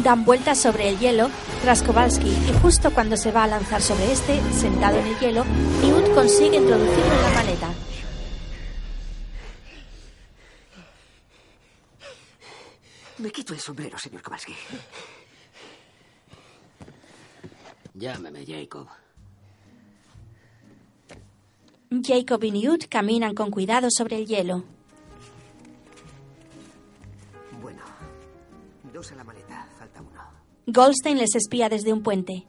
Dan 0.03 0.25
vueltas 0.25 0.57
sobre 0.57 0.89
el 0.89 0.97
hielo 0.97 1.29
tras 1.61 1.83
Kowalski 1.83 2.29
y 2.29 2.59
justo 2.61 2.91
cuando 2.91 3.17
se 3.17 3.31
va 3.31 3.43
a 3.43 3.47
lanzar 3.47 3.81
sobre 3.81 4.11
este, 4.11 4.41
sentado 4.51 4.97
en 4.97 5.07
el 5.07 5.19
hielo, 5.19 5.45
Newt 5.83 6.13
consigue 6.15 6.57
introducirlo 6.57 7.13
en 7.13 7.21
la 7.21 7.29
maleta. 7.31 7.67
Me 13.19 13.31
quito 13.31 13.53
el 13.53 13.59
sombrero, 13.59 13.99
señor 13.99 14.23
Kowalski. 14.23 14.55
Llámeme, 17.93 18.45
Jacob. 18.45 18.87
Jacob 22.03 22.43
y 22.43 22.51
Newt 22.51 22.87
caminan 22.87 23.35
con 23.35 23.51
cuidado 23.51 23.89
sobre 23.91 24.15
el 24.17 24.25
hielo. 24.25 24.63
Bueno, 27.61 27.81
dos 28.93 29.11
a 29.11 29.15
la 29.15 29.23
maleta, 29.25 29.67
falta 29.77 30.01
uno. 30.01 30.21
Goldstein 30.67 31.17
les 31.17 31.35
espía 31.35 31.67
desde 31.67 31.91
un 31.91 32.01
puente. 32.01 32.45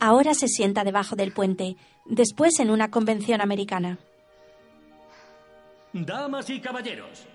Ahora 0.00 0.34
se 0.34 0.48
sienta 0.48 0.84
debajo 0.84 1.16
del 1.16 1.32
puente, 1.32 1.76
después 2.04 2.60
en 2.60 2.70
una 2.70 2.90
convención 2.90 3.40
americana. 3.40 3.98
Damas 5.92 6.50
y 6.50 6.60
caballeros, 6.60 7.26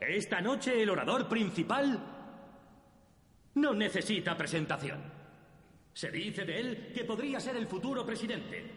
esta 0.00 0.40
noche 0.40 0.82
el 0.82 0.90
orador 0.90 1.28
principal 1.28 1.98
no 3.54 3.74
necesita 3.74 4.36
presentación. 4.36 5.00
Se 5.92 6.10
dice 6.10 6.44
de 6.44 6.60
él 6.60 6.92
que 6.94 7.04
podría 7.04 7.40
ser 7.40 7.56
el 7.56 7.66
futuro 7.66 8.04
presidente. 8.04 8.70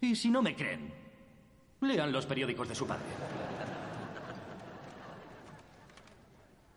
Y 0.00 0.14
si 0.14 0.30
no 0.30 0.42
me 0.42 0.54
creen, 0.54 0.92
lean 1.80 2.12
los 2.12 2.26
periódicos 2.26 2.68
de 2.68 2.74
su 2.74 2.86
padre. 2.86 3.04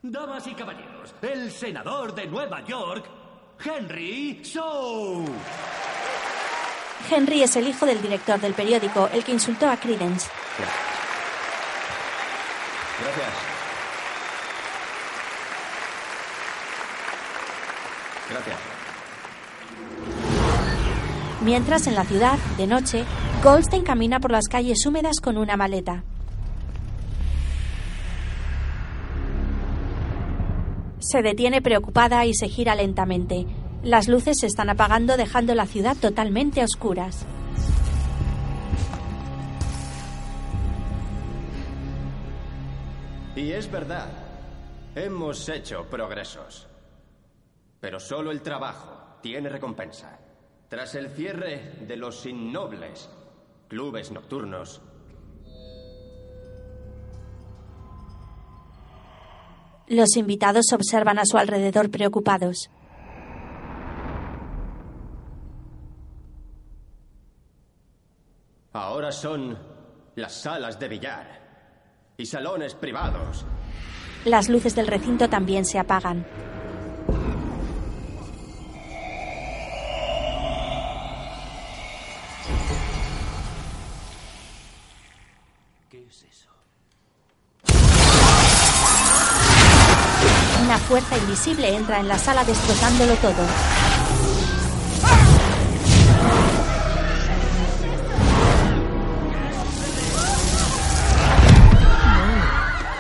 Damas 0.02 0.46
y 0.48 0.54
caballeros, 0.54 1.16
el 1.22 1.50
senador 1.52 2.14
de 2.14 2.28
Nueva 2.28 2.66
York, 2.66 3.23
Henry 3.66 4.42
Shaw. 4.44 5.26
Henry 7.10 7.44
es 7.44 7.56
el 7.56 7.68
hijo 7.68 7.86
del 7.86 8.02
director 8.02 8.40
del 8.40 8.54
periódico, 8.54 9.10
el 9.14 9.24
que 9.24 9.32
insultó 9.32 9.70
a 9.70 9.78
Credence. 9.78 10.30
Gracias. 13.00 13.34
Gracias. 18.30 18.58
Mientras 21.42 21.88
en 21.88 21.96
la 21.96 22.04
ciudad, 22.04 22.38
de 22.58 22.68
noche, 22.68 23.06
Goldstein 23.44 23.84
camina 23.84 24.20
por 24.20 24.32
las 24.32 24.48
calles 24.48 24.86
húmedas 24.86 25.22
con 25.22 25.38
una 25.38 25.56
maleta. 25.56 26.04
Se 31.04 31.22
detiene 31.22 31.62
preocupada 31.62 32.26
y 32.26 32.34
se 32.34 32.48
gira 32.48 32.76
lentamente. 32.76 33.46
Las 33.84 34.08
luces 34.08 34.40
se 34.40 34.48
están 34.48 34.70
apagando 34.70 35.18
dejando 35.18 35.54
la 35.54 35.66
ciudad 35.66 35.98
totalmente 35.98 36.64
oscuras. 36.64 37.28
Y 43.36 43.52
es 43.52 43.70
verdad, 43.70 44.08
hemos 44.96 45.50
hecho 45.50 45.86
progresos. 45.90 46.70
Pero 47.82 48.00
solo 48.00 48.32
el 48.32 48.42
trabajo 48.42 49.18
tiene 49.22 49.50
recompensa. 49.50 50.18
Tras 50.70 50.96
el 50.96 51.10
cierre 51.10 51.80
de 51.86 51.98
los 51.98 52.26
innobles 52.26 53.10
clubes 53.68 54.10
nocturnos, 54.10 54.82
Los 59.94 60.18
invitados 60.18 60.74
observan 60.74 61.20
a 61.20 61.26
su 61.26 61.38
alrededor 61.38 61.90
preocupados. 61.90 62.70
ahora 68.74 69.12
son 69.12 69.58
las 70.16 70.34
salas 70.34 70.80
de 70.80 70.88
billar 70.88 72.14
y 72.18 72.26
salones 72.26 72.76
privados. 72.76 73.46
Las 74.26 74.50
luces 74.50 74.76
del 74.76 74.88
recinto 74.88 75.30
también 75.30 75.66
se 75.66 75.80
apagan. 75.80 76.26
Fuerza 90.94 91.18
invisible 91.18 91.76
entra 91.76 92.00
en 92.00 92.08
la 92.08 92.20
sala 92.20 92.44
destrozándolo 92.44 93.16
todo. 93.16 93.44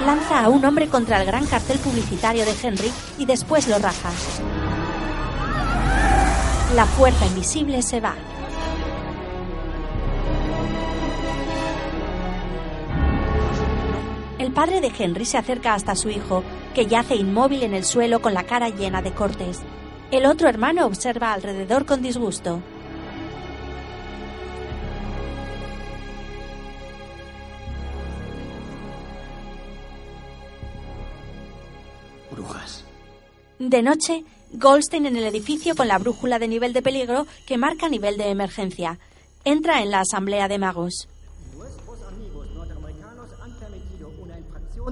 Lanza 0.04 0.44
a 0.44 0.50
un 0.50 0.66
hombre 0.66 0.88
contra 0.88 1.22
el 1.22 1.28
gran 1.28 1.46
cartel 1.46 1.78
publicitario 1.78 2.46
de 2.46 2.56
Henry 2.64 2.91
y 3.20 3.28
después 3.28 3.68
lo 3.68 3.78
raja. 3.78 4.10
La 6.74 6.88
fuerza 6.88 7.28
invisible 7.28 7.84
se 7.84 8.00
va. 8.00 8.16
El 14.39 14.52
padre 14.52 14.82
de 14.82 14.91
Henry 14.98 15.26
se 15.26 15.38
acerca 15.38 15.76
hasta 15.76 15.96
su 15.96 16.10
hijo, 16.10 16.44
que 16.74 16.88
yace 16.88 17.16
inmóvil 17.16 17.64
en 17.64 17.74
el 17.74 17.84
suelo 17.84 18.22
con 18.22 18.34
la 18.34 18.44
cara 18.44 18.70
llena 18.70 19.02
de 19.02 19.12
cortes. 19.12 19.62
El 20.12 20.26
otro 20.26 20.50
hermano 20.50 20.86
observa 20.86 21.34
alrededor 21.34 21.86
con 21.86 22.02
disgusto. 22.02 22.62
Brujas. 32.32 32.86
De 33.60 33.82
noche, 33.82 34.24
Goldstein 34.54 35.06
en 35.06 35.18
el 35.18 35.26
edificio 35.26 35.76
con 35.76 35.88
la 35.88 35.98
brújula 35.98 36.40
de 36.40 36.48
nivel 36.48 36.74
de 36.74 36.82
peligro 36.82 37.28
que 37.48 37.58
marca 37.58 37.90
nivel 37.90 38.18
de 38.18 38.30
emergencia. 38.30 39.00
Entra 39.46 39.82
en 39.82 39.92
la 39.92 40.02
asamblea 40.02 40.48
de 40.48 40.60
magos. 40.60 41.08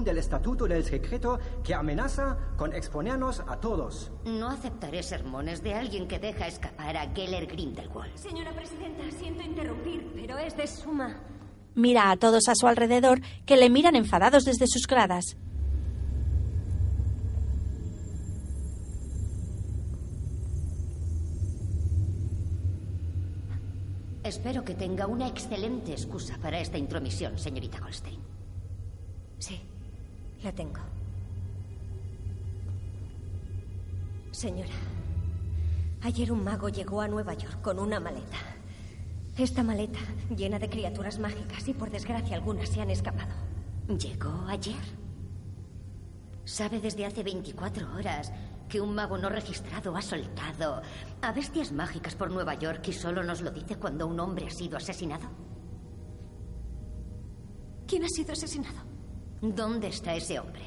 Del 0.00 0.18
Estatuto 0.18 0.66
del 0.66 0.84
Secreto 0.84 1.38
que 1.62 1.74
amenaza 1.74 2.36
con 2.56 2.72
exponernos 2.72 3.40
a 3.46 3.60
todos. 3.60 4.10
No 4.24 4.48
aceptaré 4.48 5.02
sermones 5.02 5.62
de 5.62 5.74
alguien 5.74 6.08
que 6.08 6.18
deja 6.18 6.46
escapar 6.46 6.96
a 6.96 7.10
Geller 7.14 7.46
Grindelwald. 7.46 8.16
Señora 8.16 8.52
Presidenta, 8.52 9.10
siento 9.10 9.42
interrumpir, 9.42 10.10
pero 10.14 10.38
es 10.38 10.56
de 10.56 10.66
suma. 10.66 11.20
Mira 11.74 12.10
a 12.10 12.16
todos 12.16 12.48
a 12.48 12.54
su 12.54 12.66
alrededor 12.66 13.20
que 13.44 13.56
le 13.56 13.70
miran 13.70 13.96
enfadados 13.96 14.44
desde 14.44 14.66
sus 14.66 14.86
gradas. 14.86 15.36
Espero 24.24 24.64
que 24.64 24.74
tenga 24.74 25.06
una 25.06 25.26
excelente 25.26 25.92
excusa 25.92 26.38
para 26.40 26.60
esta 26.60 26.78
intromisión, 26.78 27.38
señorita 27.38 27.80
Goldstein. 27.80 28.20
Sí, 29.38 29.60
la 30.42 30.52
tengo. 30.52 30.80
Señora, 34.30 34.74
ayer 36.02 36.32
un 36.32 36.42
mago 36.42 36.68
llegó 36.68 37.00
a 37.00 37.08
Nueva 37.08 37.34
York 37.34 37.60
con 37.60 37.78
una 37.78 38.00
maleta. 38.00 38.38
Esta 39.36 39.62
maleta 39.62 40.00
llena 40.34 40.58
de 40.58 40.68
criaturas 40.68 41.18
mágicas 41.18 41.66
y 41.68 41.74
por 41.74 41.90
desgracia 41.90 42.36
algunas 42.36 42.68
se 42.68 42.80
han 42.80 42.90
escapado. 42.90 43.32
¿Llegó 43.88 44.44
ayer? 44.48 44.82
¿Sabe 46.44 46.80
desde 46.80 47.06
hace 47.06 47.22
24 47.22 47.94
horas 47.94 48.32
que 48.68 48.80
un 48.80 48.94
mago 48.94 49.16
no 49.18 49.28
registrado 49.28 49.96
ha 49.96 50.02
soltado 50.02 50.82
a 51.20 51.32
bestias 51.32 51.72
mágicas 51.72 52.14
por 52.14 52.30
Nueva 52.30 52.54
York 52.54 52.86
y 52.88 52.92
solo 52.92 53.22
nos 53.22 53.42
lo 53.42 53.50
dice 53.50 53.76
cuando 53.76 54.06
un 54.06 54.18
hombre 54.18 54.46
ha 54.46 54.50
sido 54.50 54.76
asesinado? 54.76 55.28
¿Quién 57.86 58.04
ha 58.04 58.08
sido 58.08 58.32
asesinado? 58.32 58.91
¿Dónde 59.42 59.88
está 59.88 60.14
ese 60.14 60.38
hombre? 60.38 60.62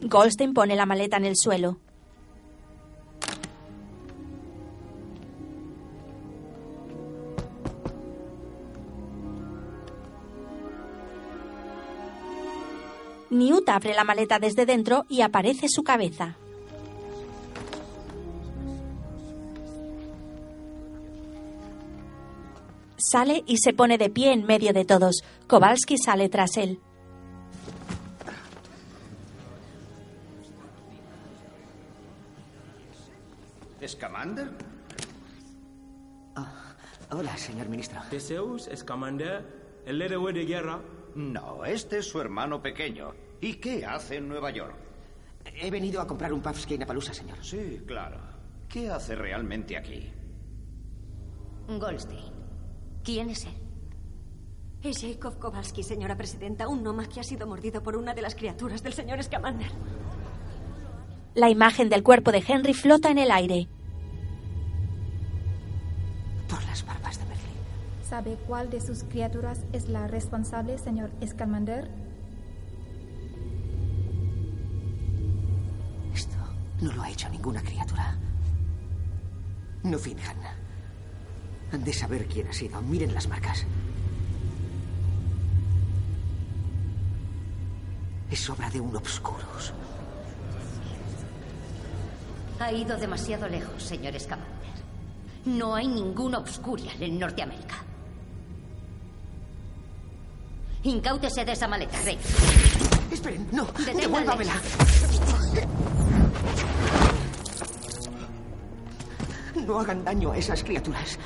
Goldstein 0.00 0.54
pone 0.54 0.74
la 0.74 0.86
maleta 0.86 1.18
en 1.18 1.26
el 1.26 1.36
suelo. 1.36 1.76
Newt 13.28 13.68
abre 13.68 13.92
la 13.92 14.04
maleta 14.04 14.38
desde 14.38 14.64
dentro 14.64 15.04
y 15.10 15.20
aparece 15.20 15.68
su 15.68 15.82
cabeza. 15.82 16.38
Sale 22.98 23.44
y 23.46 23.58
se 23.58 23.72
pone 23.72 23.96
de 23.96 24.10
pie 24.10 24.32
en 24.32 24.44
medio 24.44 24.72
de 24.72 24.84
todos. 24.84 25.22
Kowalski 25.46 25.96
sale 25.98 26.28
tras 26.28 26.56
él. 26.56 26.80
¿Escamander? 33.80 34.50
Hola, 37.10 37.36
señor 37.38 37.68
ministro. 37.68 38.00
Teseus, 38.10 38.66
Escamander, 38.66 39.80
el 39.86 40.02
héroe 40.02 40.32
de 40.32 40.44
guerra. 40.44 40.80
No, 41.14 41.64
este 41.64 41.98
es 41.98 42.06
su 42.06 42.20
hermano 42.20 42.60
pequeño. 42.60 43.14
¿Y 43.40 43.54
qué 43.54 43.86
hace 43.86 44.16
en 44.16 44.28
Nueva 44.28 44.50
York? 44.50 44.74
He 45.44 45.70
venido 45.70 46.00
a 46.00 46.06
comprar 46.06 46.32
un 46.32 46.42
Pavsky 46.42 46.74
en 46.74 46.82
Appaloosa, 46.82 47.14
señor. 47.14 47.38
Sí, 47.42 47.80
claro. 47.86 48.18
¿Qué 48.68 48.90
hace 48.90 49.14
realmente 49.14 49.76
aquí? 49.76 50.12
Goldstein. 51.68 52.37
¿Quién 53.08 53.30
es 53.30 53.46
él? 53.46 53.54
Es 54.82 55.00
Jacob 55.00 55.38
Kowalski, 55.38 55.82
señora 55.82 56.14
presidenta, 56.14 56.68
un 56.68 56.82
nómada 56.82 57.08
que 57.08 57.20
ha 57.20 57.22
sido 57.22 57.46
mordido 57.46 57.82
por 57.82 57.96
una 57.96 58.12
de 58.12 58.20
las 58.20 58.34
criaturas 58.34 58.82
del 58.82 58.92
señor 58.92 59.22
Scamander. 59.22 59.70
La 61.34 61.48
imagen 61.48 61.88
del 61.88 62.02
cuerpo 62.02 62.32
de 62.32 62.44
Henry 62.46 62.74
flota 62.74 63.10
en 63.10 63.16
el 63.16 63.30
aire. 63.30 63.66
Por 66.50 66.62
las 66.64 66.84
barbas 66.84 67.18
de 67.18 67.24
Merlin. 67.24 67.56
¿Sabe 68.06 68.36
cuál 68.46 68.68
de 68.68 68.82
sus 68.82 69.04
criaturas 69.04 69.64
es 69.72 69.88
la 69.88 70.06
responsable, 70.06 70.76
señor 70.76 71.10
Scamander? 71.26 71.90
Esto 76.12 76.36
no 76.82 76.92
lo 76.92 77.00
ha 77.00 77.10
hecho 77.10 77.30
ninguna 77.30 77.62
criatura. 77.62 78.18
No 79.82 79.96
finjan. 79.98 80.36
Han 81.72 81.84
de 81.84 81.92
saber 81.92 82.26
quién 82.26 82.48
ha 82.48 82.52
sido. 82.52 82.80
Miren 82.82 83.12
las 83.14 83.28
marcas. 83.28 83.64
Es 88.30 88.48
obra 88.50 88.70
de 88.70 88.80
un 88.80 88.94
obscurus. 88.94 89.72
Ha 92.60 92.72
ido 92.72 92.96
demasiado 92.96 93.48
lejos, 93.48 93.82
señor 93.82 94.18
Scamander. 94.18 94.58
No 95.44 95.74
hay 95.74 95.88
ningún 95.88 96.34
obscurial 96.34 97.02
en 97.02 97.18
Norteamérica. 97.18 97.76
Incáutese 100.82 101.44
de 101.44 101.52
esa 101.52 101.68
maleta, 101.68 102.00
Rey. 102.02 102.18
Esperen, 103.10 103.48
no. 103.52 103.66
Devuélvamela. 103.84 104.54
No 109.66 109.80
hagan 109.80 110.04
daño 110.04 110.32
a 110.32 110.36
esas 110.38 110.62
criaturas. 110.62 111.18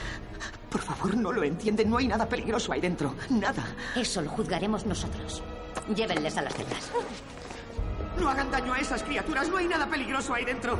Por 0.72 0.80
favor, 0.80 1.14
no 1.16 1.30
lo 1.30 1.44
entienden. 1.44 1.90
No 1.90 1.98
hay 1.98 2.08
nada 2.08 2.26
peligroso 2.26 2.72
ahí 2.72 2.80
dentro. 2.80 3.14
Nada. 3.28 3.62
Eso 3.94 4.22
lo 4.22 4.30
juzgaremos 4.30 4.86
nosotros. 4.86 5.42
Llévenles 5.94 6.36
a 6.38 6.42
las 6.42 6.54
celdas. 6.54 6.90
No 8.18 8.28
hagan 8.30 8.50
daño 8.50 8.72
a 8.72 8.78
esas 8.78 9.02
criaturas. 9.02 9.50
No 9.50 9.58
hay 9.58 9.68
nada 9.68 9.86
peligroso 9.86 10.32
ahí 10.32 10.46
dentro. 10.46 10.78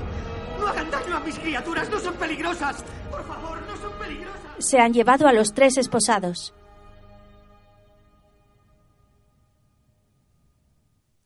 No 0.59 0.66
hagan 0.66 0.90
daño 0.90 1.16
a 1.16 1.20
mis 1.20 1.38
criaturas. 1.38 1.90
No 1.90 1.99
son 1.99 2.14
peligrosas. 2.14 2.82
Por 3.11 3.22
favor, 3.26 3.61
no 3.62 3.76
son 3.76 3.93
peligrosas. 3.99 4.40
Se 4.59 4.78
han 4.78 4.95
llevado 4.95 5.28
a 5.28 5.32
los 5.34 5.53
tres 5.53 5.76
esposados. 5.76 6.55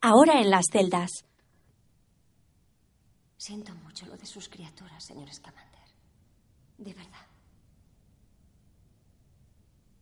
Ahora 0.01 0.41
en 0.41 0.51
las 0.51 0.67
celdas. 0.73 1.25
Siento 3.37 3.73
mucho 3.77 4.07
lo 4.07 4.17
de 4.17 4.27
sus 4.27 4.49
criaturas, 4.49 5.05
señor 5.05 5.33
Scamander. 5.33 5.87
De 6.79 6.95
verdad. 6.95 7.26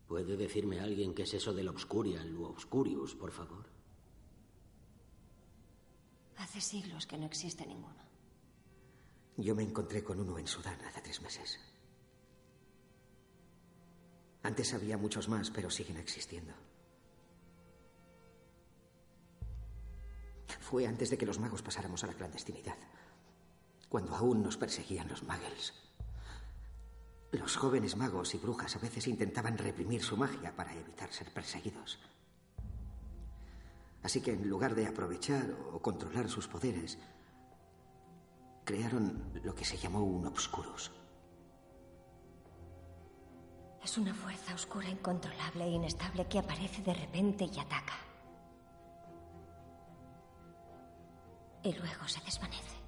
¿Puede 0.06 0.36
decirme 0.36 0.80
alguien 0.80 1.14
qué 1.14 1.22
es 1.22 1.34
eso 1.34 1.52
del 1.52 1.68
Obscurial 1.68 2.34
u 2.36 2.44
Obscurius, 2.44 3.14
por 3.14 3.32
favor? 3.32 3.66
Hace 6.36 6.60
siglos 6.60 7.06
que 7.06 7.16
no 7.16 7.26
existe 7.26 7.66
ninguno. 7.66 8.04
Yo 9.36 9.54
me 9.54 9.62
encontré 9.62 10.04
con 10.04 10.20
uno 10.20 10.38
en 10.38 10.46
Sudán 10.46 10.80
hace 10.84 11.00
tres 11.00 11.20
meses. 11.22 11.58
Antes 14.42 14.74
había 14.74 14.98
muchos 14.98 15.28
más, 15.28 15.50
pero 15.50 15.70
siguen 15.70 15.96
existiendo. 15.96 16.52
Fue 20.60 20.86
antes 20.86 21.10
de 21.10 21.18
que 21.18 21.26
los 21.26 21.38
magos 21.38 21.62
pasáramos 21.62 22.04
a 22.04 22.06
la 22.06 22.14
clandestinidad, 22.14 22.76
cuando 23.88 24.14
aún 24.14 24.42
nos 24.42 24.56
perseguían 24.56 25.08
los 25.08 25.22
muggles. 25.22 25.83
Los 27.34 27.56
jóvenes 27.56 27.96
magos 27.96 28.32
y 28.34 28.38
brujas 28.38 28.76
a 28.76 28.78
veces 28.78 29.08
intentaban 29.08 29.58
reprimir 29.58 30.02
su 30.04 30.16
magia 30.16 30.54
para 30.54 30.72
evitar 30.72 31.12
ser 31.12 31.32
perseguidos. 31.32 31.98
Así 34.04 34.20
que 34.20 34.32
en 34.32 34.48
lugar 34.48 34.76
de 34.76 34.86
aprovechar 34.86 35.50
o 35.72 35.82
controlar 35.82 36.28
sus 36.28 36.46
poderes, 36.46 36.96
crearon 38.64 39.32
lo 39.42 39.52
que 39.52 39.64
se 39.64 39.76
llamó 39.76 40.04
un 40.04 40.26
obscurus. 40.26 40.92
Es 43.82 43.98
una 43.98 44.14
fuerza 44.14 44.54
oscura, 44.54 44.88
incontrolable 44.88 45.64
e 45.64 45.70
inestable 45.70 46.28
que 46.28 46.38
aparece 46.38 46.82
de 46.82 46.94
repente 46.94 47.50
y 47.52 47.58
ataca. 47.58 47.98
Y 51.64 51.72
luego 51.72 52.06
se 52.06 52.20
desvanece. 52.20 52.83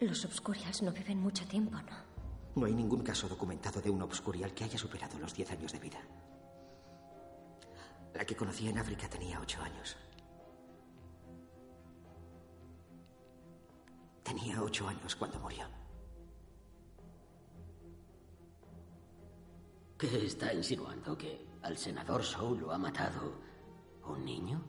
Los 0.00 0.24
Obscurials 0.24 0.82
no 0.82 0.92
viven 0.92 1.20
mucho 1.20 1.46
tiempo, 1.46 1.76
¿no? 1.76 2.10
No 2.56 2.66
hay 2.66 2.72
ningún 2.72 3.02
caso 3.02 3.28
documentado 3.28 3.82
de 3.82 3.90
un 3.90 4.00
obscurial 4.00 4.54
que 4.54 4.64
haya 4.64 4.78
superado 4.78 5.18
los 5.18 5.34
10 5.34 5.50
años 5.52 5.72
de 5.72 5.78
vida. 5.78 6.00
La 8.14 8.24
que 8.24 8.34
conocí 8.34 8.66
en 8.66 8.78
África 8.78 9.08
tenía 9.08 9.38
ocho 9.38 9.60
años. 9.60 9.96
Tenía 14.22 14.62
ocho 14.62 14.88
años 14.88 15.14
cuando 15.14 15.38
murió. 15.38 15.66
¿Qué 19.98 20.24
está 20.24 20.54
insinuando? 20.54 21.16
¿Que 21.16 21.46
al 21.60 21.76
senador 21.76 22.22
Shaw 22.22 22.54
lo 22.54 22.72
ha 22.72 22.78
matado 22.78 23.38
un 24.06 24.24
niño? 24.24 24.62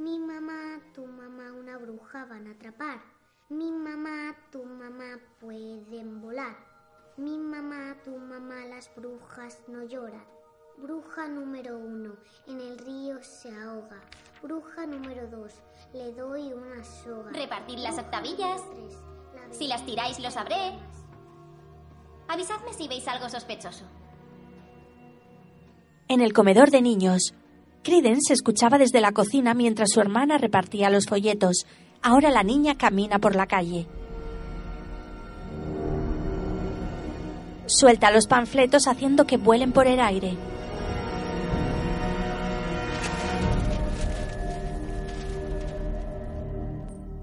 Mi 0.00 0.18
mamá, 0.18 0.80
tu 0.94 1.04
mamá, 1.04 1.52
una 1.52 1.76
bruja 1.76 2.24
van 2.24 2.46
a 2.46 2.52
atrapar. 2.52 3.02
Mi 3.50 3.70
mamá, 3.70 4.34
tu 4.50 4.64
mamá 4.64 5.20
pueden 5.38 6.22
volar. 6.22 6.56
Mi 7.18 7.36
mamá, 7.36 7.98
tu 8.02 8.16
mamá, 8.16 8.64
las 8.64 8.90
brujas 8.96 9.62
no 9.68 9.84
lloran. 9.84 10.24
Bruja 10.78 11.28
número 11.28 11.76
uno, 11.76 12.16
en 12.46 12.60
el 12.60 12.78
río 12.78 13.22
se 13.22 13.50
ahoga. 13.50 14.00
Bruja 14.42 14.86
número 14.86 15.26
dos, 15.28 15.60
le 15.92 16.14
doy 16.14 16.50
una 16.54 16.82
soga. 16.82 17.32
Repartid 17.32 17.80
las 17.80 17.98
octavillas. 17.98 18.62
Si 19.50 19.68
las 19.68 19.84
tiráis, 19.84 20.18
lo 20.18 20.30
sabré. 20.30 20.78
Avisadme 22.26 22.72
si 22.72 22.88
veis 22.88 23.06
algo 23.06 23.28
sospechoso. 23.28 23.84
En 26.08 26.22
el 26.22 26.32
comedor 26.32 26.70
de 26.70 26.80
niños, 26.80 27.34
Credence 27.82 28.34
escuchaba 28.34 28.76
desde 28.76 29.00
la 29.00 29.12
cocina 29.12 29.54
mientras 29.54 29.90
su 29.90 30.00
hermana 30.00 30.36
repartía 30.36 30.90
los 30.90 31.06
folletos. 31.06 31.66
Ahora 32.02 32.30
la 32.30 32.42
niña 32.42 32.76
camina 32.76 33.18
por 33.18 33.34
la 33.34 33.46
calle. 33.46 33.86
Suelta 37.64 38.10
los 38.10 38.26
panfletos 38.26 38.86
haciendo 38.86 39.26
que 39.26 39.38
vuelen 39.38 39.72
por 39.72 39.86
el 39.86 40.00
aire. 40.00 40.36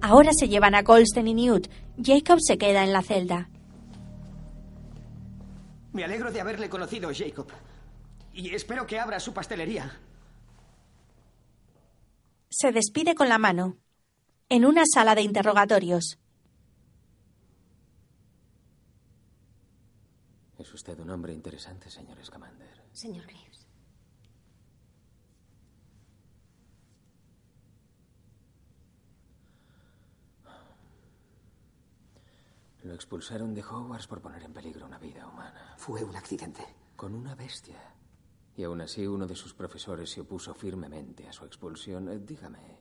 Ahora 0.02 0.32
se 0.34 0.48
llevan 0.48 0.74
a 0.74 0.82
Goldstein 0.82 1.28
y 1.28 1.34
Newt. 1.34 1.68
Jacob 2.02 2.40
se 2.40 2.58
queda 2.58 2.84
en 2.84 2.94
la 2.94 3.04
celda. 3.04 3.50
Me 5.92 6.04
alegro 6.04 6.32
de 6.32 6.42
haberle 6.42 6.70
conocido, 6.70 7.12
Jacob. 7.14 7.48
Y 8.34 8.56
espero 8.56 8.88
que 8.88 9.00
abra 9.00 9.20
su 9.20 9.34
pastelería. 9.34 10.00
Se 12.50 12.72
despide 12.72 13.14
con 13.14 13.30
la 13.30 13.38
mano. 13.38 13.78
En 14.50 14.66
una 14.66 14.84
sala 14.86 15.16
de 15.16 15.22
interrogatorios. 15.22 16.18
Es 20.58 20.74
usted 20.74 20.98
un 21.00 21.10
hombre 21.10 21.34
interesante, 21.34 21.90
señor 21.90 22.24
Scamander. 22.24 22.84
Señor 22.94 23.26
Graves. 23.26 23.68
Lo 32.84 32.94
expulsaron 32.94 33.54
de 33.54 33.62
Hogwarts 33.62 34.08
por 34.08 34.22
poner 34.22 34.44
en 34.44 34.54
peligro 34.54 34.86
una 34.86 34.98
vida 34.98 35.28
humana. 35.28 35.76
Fue 35.78 36.04
un 36.04 36.16
accidente. 36.16 36.64
Con 36.96 37.14
una 37.14 37.36
bestia. 37.36 37.97
Y 38.58 38.64
aún 38.64 38.82
así 38.82 39.06
uno 39.06 39.28
de 39.28 39.36
sus 39.36 39.54
profesores 39.54 40.10
se 40.10 40.22
opuso 40.22 40.52
firmemente 40.56 41.28
a 41.28 41.32
su 41.32 41.46
expulsión. 41.46 42.10
Eh, 42.10 42.18
dígame, 42.18 42.80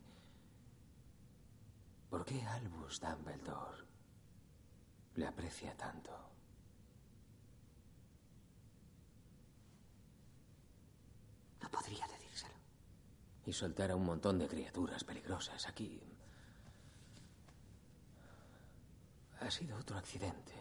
¿por 2.08 2.24
qué 2.24 2.40
Albus 2.46 2.98
Dumbledore 2.98 3.84
le 5.16 5.26
aprecia 5.26 5.76
tanto? 5.76 6.12
No 11.60 11.70
podría 11.70 12.06
decírselo. 12.06 12.54
Y 13.44 13.52
soltar 13.52 13.90
a 13.90 13.96
un 13.96 14.06
montón 14.06 14.38
de 14.38 14.48
criaturas 14.48 15.04
peligrosas 15.04 15.68
aquí. 15.68 16.00
Ha 19.40 19.50
sido 19.50 19.76
otro 19.76 19.98
accidente, 19.98 20.54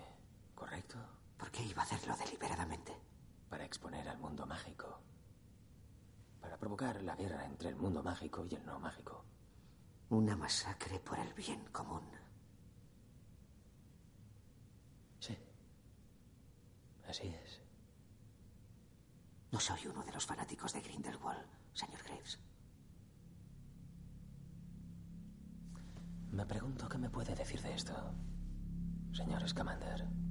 ¿correcto? 0.54 0.98
¿Por 1.38 1.50
qué 1.52 1.64
iba 1.64 1.84
a 1.84 1.86
hacerlo 1.86 2.18
deliberadamente? 2.18 3.15
Para 3.50 3.66
exponer 3.66 4.08
al 4.10 4.18
mundo 4.18 4.46
mágico. 4.46 5.02
Para 6.42 6.58
provocar 6.58 7.02
la 7.04 7.16
guerra 7.16 7.46
entre 7.46 7.70
el 7.70 7.76
mundo 7.76 8.04
mágico 8.04 8.46
y 8.46 8.56
el 8.56 8.66
no 8.66 8.80
mágico. 8.80 9.26
Una 10.10 10.36
masacre 10.36 11.00
por 11.00 11.18
el 11.20 11.34
bien 11.34 11.66
común. 11.72 12.04
Sí. 15.20 15.38
Así 17.08 17.28
es. 17.28 17.62
No 19.52 19.60
soy 19.60 19.88
uno 19.88 20.04
de 20.04 20.12
los 20.12 20.26
fanáticos 20.26 20.74
de 20.74 20.82
Grindelwald, 20.82 21.48
señor 21.74 22.04
Graves. 22.04 22.40
Me 26.32 26.46
pregunto 26.46 26.90
qué 26.90 26.98
me 26.98 27.10
puede 27.10 27.34
decir 27.34 27.62
de 27.62 27.74
esto, 27.74 27.94
señor 29.14 29.48
Scamander. 29.48 30.25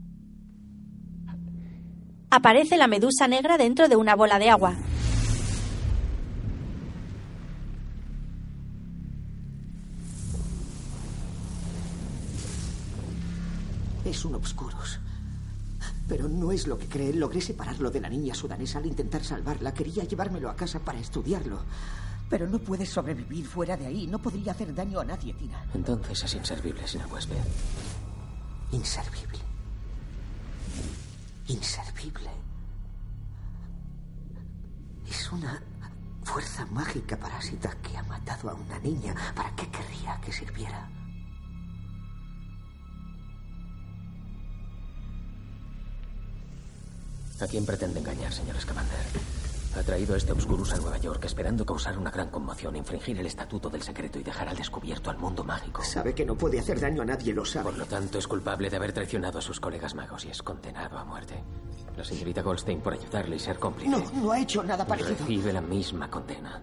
Aparece 2.35 2.77
la 2.77 2.89
medusa 2.89 3.29
negra 3.29 3.57
dentro 3.57 3.87
de 3.87 3.95
una 3.95 4.17
bola 4.17 4.41
de 4.41 4.51
agua. 4.51 4.75
Es 14.05 14.25
un 14.25 14.35
obscuros. 14.35 14.99
Pero 16.09 16.29
no 16.29 16.51
es 16.51 16.67
lo 16.67 16.77
que 16.77 16.89
cree. 16.89 17.13
Logré 17.13 17.41
separarlo 17.41 17.93
de 17.93 18.01
la 18.01 18.09
niña 18.09 18.35
sudanesa 18.35 18.81
al 18.81 18.87
intentar 18.87 19.23
salvarla. 19.23 19.73
Quería 19.73 20.03
llevármelo 20.03 20.51
a 20.51 20.57
casa 20.57 20.81
para 20.81 20.99
estudiarlo. 20.99 21.61
Pero 22.29 22.49
no 22.49 22.59
puedes 22.59 22.91
sobrevivir 22.91 23.47
fuera 23.47 23.77
de 23.77 23.87
ahí. 23.87 24.09
No 24.09 24.19
podría 24.19 24.51
hacer 24.51 24.75
daño 24.75 24.99
a 24.99 25.05
nadie, 25.05 25.35
Tina. 25.35 25.65
Entonces 25.73 26.25
es 26.25 26.35
inservible 26.35 26.85
sin 26.89 27.01
el 27.01 27.07
huésped. 27.07 27.37
Inservible. 28.73 29.54
Inservible. 31.47 32.31
Es 35.09 35.31
una 35.33 35.63
fuerza 36.23 36.67
mágica 36.67 37.17
parásita 37.17 37.71
que 37.83 37.97
ha 37.97 38.03
matado 38.05 38.51
a 38.51 38.55
una 38.55 38.79
niña. 38.79 39.15
¿Para 39.35 39.55
qué 39.55 39.69
querría 39.71 40.21
que 40.21 40.33
sirviera? 40.33 40.89
¿A 47.41 47.47
quién 47.47 47.67
pretende 47.67 48.01
engañar, 48.01 48.33
señor 48.33 48.59
Scamander? 48.61 49.44
Ha 49.77 49.83
traído 49.83 50.15
a 50.15 50.17
este 50.17 50.33
Obscurus 50.33 50.73
a 50.73 50.77
Nueva 50.77 50.99
York 50.99 51.25
esperando 51.25 51.67
causar 51.67 51.99
una 51.99 52.11
gran 52.11 52.31
conmoción, 52.31 52.77
infringir 52.77 53.19
el 53.19 53.27
estatuto 53.27 53.69
del 53.69 53.83
secreto 53.83 54.21
y 54.21 54.23
dejar 54.23 54.49
al 54.49 54.57
descubierto 54.57 55.11
al 55.11 55.19
mundo 55.19 55.43
mágico. 55.43 55.83
Sabe 55.83 56.15
que 56.15 56.25
no 56.25 56.37
puede 56.37 56.61
hacer 56.61 56.79
daño 56.79 57.03
a 57.03 57.05
nadie, 57.05 57.35
lo 57.35 57.45
sabe. 57.45 57.65
Por 57.65 57.79
lo 57.79 57.87
tanto, 57.87 58.19
es 58.19 58.29
culpable 58.29 58.71
de 58.71 58.77
haber 58.77 58.93
traicionado 58.93 59.39
a 59.39 59.43
sus 59.43 59.59
colegas 59.59 59.95
magos 59.95 60.25
y 60.25 60.31
es 60.31 60.43
condenado 60.43 60.97
a 60.97 61.05
muerte. 61.05 61.43
La 61.97 62.05
señorita 62.05 62.43
Goldstein 62.43 62.81
por 62.81 62.93
ayudarle 62.93 63.37
y 63.37 63.39
ser 63.41 63.59
cómplice. 63.59 63.91
No, 63.91 63.99
no 64.15 64.31
ha 64.31 64.39
hecho 64.39 64.63
nada 64.63 64.87
parecido. 64.87 65.17
Recibe 65.19 65.53
la 65.53 65.61
misma 65.61 66.09
condena. 66.09 66.63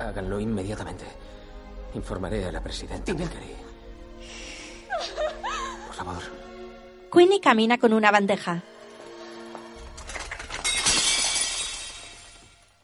Háganlo 0.00 0.40
inmediatamente. 0.40 1.04
Informaré 1.94 2.44
a 2.44 2.52
la 2.52 2.60
presidenta. 2.60 3.12
Por 5.86 5.94
favor. 5.94 6.22
Queenie 7.12 7.40
camina 7.40 7.78
con 7.78 7.92
una 7.92 8.10
bandeja. 8.10 8.62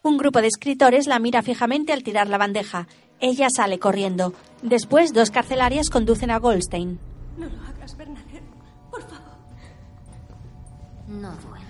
Un 0.05 0.17
grupo 0.19 0.41
de 0.41 0.49
escritores 0.49 1.07
la 1.07 1.21
mira 1.21 1.43
fijamente 1.43 1.93
al 1.93 2.03
tirar 2.03 2.29
la 2.29 2.37
bandeja. 2.37 2.89
Ella 3.21 3.49
sale 3.51 3.79
corriendo. 3.79 4.35
Después, 4.61 5.13
dos 5.13 5.31
carcelarias 5.31 5.91
conducen 5.91 6.33
a 6.33 6.39
Goldstein. 6.39 6.99
No 7.37 7.47
lo 7.47 7.63
hagas, 7.63 7.97
Bernadette. 7.97 8.43
Por 8.91 9.03
favor. 9.03 9.39
No 11.07 11.31
duele. 11.37 11.67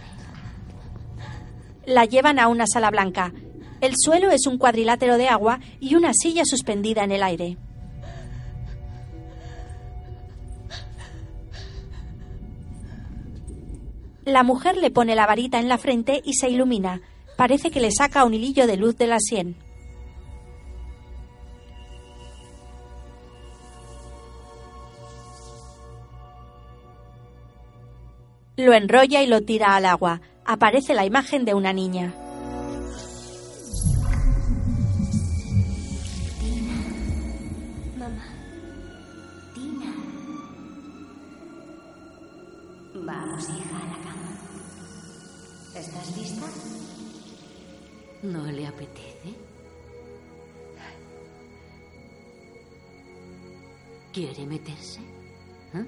La 1.85 2.07
llevan 2.07 2.39
a 2.39 2.49
una 2.49 2.67
sala 2.67 2.91
blanca. 2.91 3.35
El 3.83 3.97
suelo 3.99 4.31
es 4.31 4.47
un 4.47 4.57
cuadrilátero 4.57 5.19
de 5.19 5.29
agua 5.29 5.61
y 5.79 5.95
una 5.95 6.13
silla 6.15 6.45
suspendida 6.47 7.05
en 7.05 7.13
el 7.13 7.23
aire. 7.23 7.59
La 14.25 14.43
mujer 14.43 14.77
le 14.77 14.91
pone 14.91 15.15
la 15.17 15.27
varita 15.27 15.59
en 15.59 15.69
la 15.69 15.77
frente 15.77 16.23
y 16.25 16.35
se 16.35 16.49
ilumina. 16.49 17.03
Parece 17.37 17.71
que 17.71 17.81
le 17.81 17.91
saca 17.91 18.25
un 18.25 18.35
hilillo 18.35 18.67
de 18.67 18.77
luz 18.77 18.97
de 18.97 19.07
la 19.07 19.19
sien. 19.19 19.57
Lo 28.57 28.75
enrolla 28.75 29.23
y 29.23 29.27
lo 29.27 29.41
tira 29.41 29.75
al 29.75 29.87
agua. 29.87 30.21
Aparece 30.45 30.95
la 30.95 31.07
imagen 31.07 31.45
de 31.45 31.55
una 31.55 31.73
niña. 31.73 32.15
¿No 48.23 48.45
le 48.47 48.67
apetece? 48.67 49.35
¿Quiere 54.13 54.47
meterse? 54.47 55.01
¿Eh? 55.75 55.87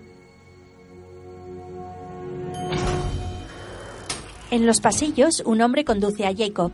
En 4.51 4.67
los 4.67 4.81
pasillos, 4.81 5.43
un 5.45 5.61
hombre 5.61 5.85
conduce 5.85 6.27
a 6.27 6.35
Jacob. 6.35 6.73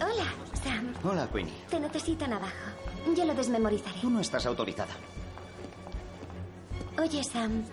Hola, 0.00 0.26
Sam. 0.62 0.94
Hola, 1.04 1.28
Queenie. 1.32 1.52
Te 1.68 1.80
necesitan 1.80 2.32
abajo. 2.32 2.52
Yo 3.16 3.24
lo 3.24 3.34
desmemorizaré. 3.34 4.00
Tú 4.00 4.10
no 4.10 4.20
estás 4.20 4.46
autorizada. 4.46 4.94
Oye, 6.98 7.24
Sam. 7.24 7.64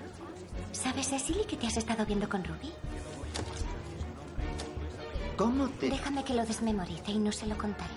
¿Sabes, 0.71 1.09
Cecily, 1.09 1.45
que 1.45 1.57
te 1.57 1.67
has 1.67 1.77
estado 1.77 2.05
viendo 2.05 2.27
con 2.27 2.43
Ruby? 2.43 2.71
¿Cómo 5.39 5.69
te...? 5.69 5.89
Déjame 5.89 6.21
que 6.25 6.33
lo 6.33 6.45
desmemorice 6.45 7.13
y 7.13 7.17
no 7.17 7.31
se 7.31 7.47
lo 7.47 7.57
contaré. 7.57 7.93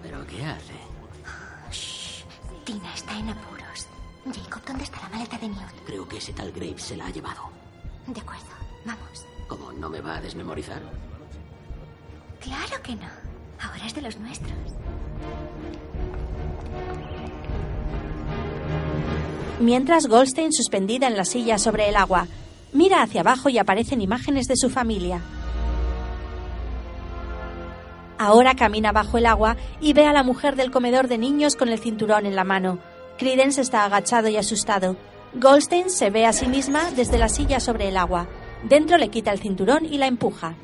¿Pero 0.00 0.24
qué 0.28 0.44
hace? 0.44 0.74
Shh. 1.72 2.22
Tina 2.64 2.94
está 2.94 3.18
en 3.18 3.30
apuros. 3.30 3.88
Jacob, 4.26 4.62
¿dónde 4.64 4.84
está 4.84 5.00
la 5.00 5.08
maleta 5.08 5.38
de 5.38 5.48
Newt? 5.48 5.74
Creo 5.84 6.06
que 6.06 6.18
ese 6.18 6.32
tal 6.32 6.52
Graves 6.52 6.84
se 6.84 6.96
la 6.96 7.06
ha 7.06 7.10
llevado. 7.10 7.50
De 8.06 8.20
acuerdo, 8.20 8.44
vamos. 8.84 9.26
¿Cómo 9.48 9.72
no 9.72 9.90
me 9.90 10.00
va 10.00 10.18
a 10.18 10.20
desmemorizar? 10.20 10.80
Claro 12.40 12.80
que 12.80 12.94
no. 12.94 13.08
Ahora 13.60 13.86
es 13.86 13.94
de 13.96 14.02
los 14.02 14.16
nuestros. 14.18 14.52
Mientras 19.58 20.06
Goldstein, 20.06 20.52
suspendida 20.52 21.08
en 21.08 21.16
la 21.16 21.24
silla 21.24 21.58
sobre 21.58 21.88
el 21.88 21.96
agua, 21.96 22.28
mira 22.72 23.02
hacia 23.02 23.20
abajo 23.20 23.48
y 23.48 23.58
aparecen 23.58 24.00
imágenes 24.00 24.46
de 24.48 24.56
su 24.56 24.70
familia. 24.70 25.20
Ahora 28.18 28.54
camina 28.54 28.92
bajo 28.92 29.18
el 29.18 29.26
agua 29.26 29.56
y 29.80 29.94
ve 29.94 30.06
a 30.06 30.12
la 30.12 30.22
mujer 30.22 30.54
del 30.54 30.70
comedor 30.70 31.08
de 31.08 31.18
niños 31.18 31.56
con 31.56 31.68
el 31.68 31.80
cinturón 31.80 32.24
en 32.24 32.36
la 32.36 32.44
mano. 32.44 32.78
Credence 33.18 33.60
está 33.60 33.84
agachado 33.84 34.28
y 34.28 34.36
asustado. 34.36 34.96
Goldstein 35.34 35.90
se 35.90 36.10
ve 36.10 36.26
a 36.26 36.32
sí 36.32 36.46
misma 36.46 36.90
desde 36.92 37.18
la 37.18 37.28
silla 37.28 37.58
sobre 37.58 37.88
el 37.88 37.96
agua. 37.96 38.28
Dentro 38.62 38.96
le 38.96 39.08
quita 39.08 39.32
el 39.32 39.40
cinturón 39.40 39.84
y 39.84 39.98
la 39.98 40.06
empuja. 40.06 40.54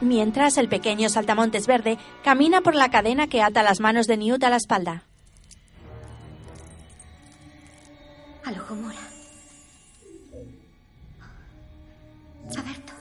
Mientras 0.00 0.58
el 0.58 0.68
pequeño 0.68 1.08
saltamontes 1.08 1.66
verde 1.66 1.98
camina 2.22 2.60
por 2.60 2.74
la 2.74 2.90
cadena 2.90 3.26
que 3.26 3.42
ata 3.42 3.62
las 3.62 3.80
manos 3.80 4.06
de 4.06 4.16
Newt 4.16 4.44
a 4.44 4.50
la 4.50 4.56
espalda. 4.56 5.04
Alojomora. 8.46 9.00
Aberto. 12.56 12.92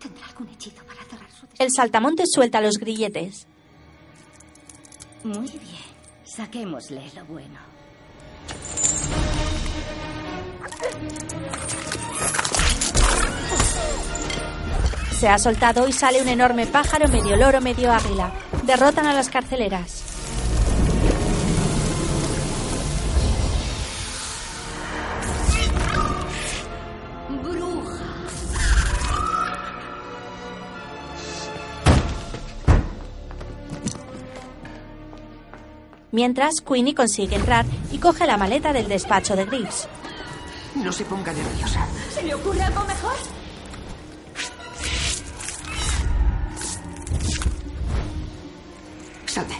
¿Tendrá 0.00 0.26
algún 0.28 0.48
hechizo 0.48 0.82
para 0.84 1.04
cerrar 1.04 1.30
su... 1.30 1.46
El 1.58 1.70
saltamontes 1.70 2.30
suelta 2.32 2.62
los 2.62 2.78
grilletes. 2.78 3.46
Muy 5.24 5.48
bien. 5.48 5.84
Saquémosle 6.24 7.02
lo 7.14 7.24
bueno. 7.26 7.58
Se 15.12 15.28
ha 15.28 15.38
soltado 15.38 15.86
y 15.86 15.92
sale 15.92 16.22
un 16.22 16.28
enorme 16.28 16.66
pájaro 16.66 17.08
medio 17.08 17.36
loro, 17.36 17.60
medio 17.60 17.92
águila. 17.92 18.32
Derrotan 18.64 19.06
a 19.06 19.12
las 19.12 19.28
carceleras. 19.28 20.05
Mientras, 36.16 36.62
Queenie 36.66 36.94
consigue 36.94 37.36
entrar 37.36 37.66
y 37.92 37.98
coge 37.98 38.26
la 38.26 38.38
maleta 38.38 38.72
del 38.72 38.88
despacho 38.88 39.36
de 39.36 39.44
Greaves. 39.44 39.86
No 40.74 40.90
se 40.90 41.04
ponga 41.04 41.30
nerviosa. 41.30 41.86
¿Se 42.08 42.22
le 42.22 42.34
ocurre 42.34 42.62
algo 42.62 42.82
mejor? 42.86 43.12
Salte. 49.26 49.56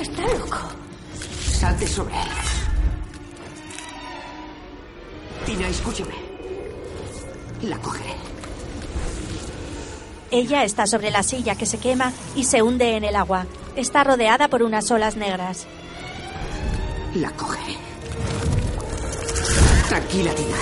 Está 0.00 0.22
loco. 0.38 0.58
Salte 1.50 1.88
sobre 1.88 2.14
él. 2.14 2.28
Tina, 5.44 5.66
escúcheme. 5.66 6.14
La 7.62 7.76
cogeré. 7.78 8.29
Ella 10.30 10.64
está 10.64 10.86
sobre 10.86 11.10
la 11.10 11.22
silla 11.22 11.56
que 11.56 11.66
se 11.66 11.78
quema 11.78 12.12
y 12.36 12.44
se 12.44 12.62
hunde 12.62 12.96
en 12.96 13.04
el 13.04 13.16
agua. 13.16 13.46
Está 13.74 14.04
rodeada 14.04 14.48
por 14.48 14.62
unas 14.62 14.90
olas 14.90 15.16
negras. 15.16 15.66
La 17.14 17.30
cogeré. 17.32 17.76
Tranquila, 19.88 20.32
Tina. 20.34 20.56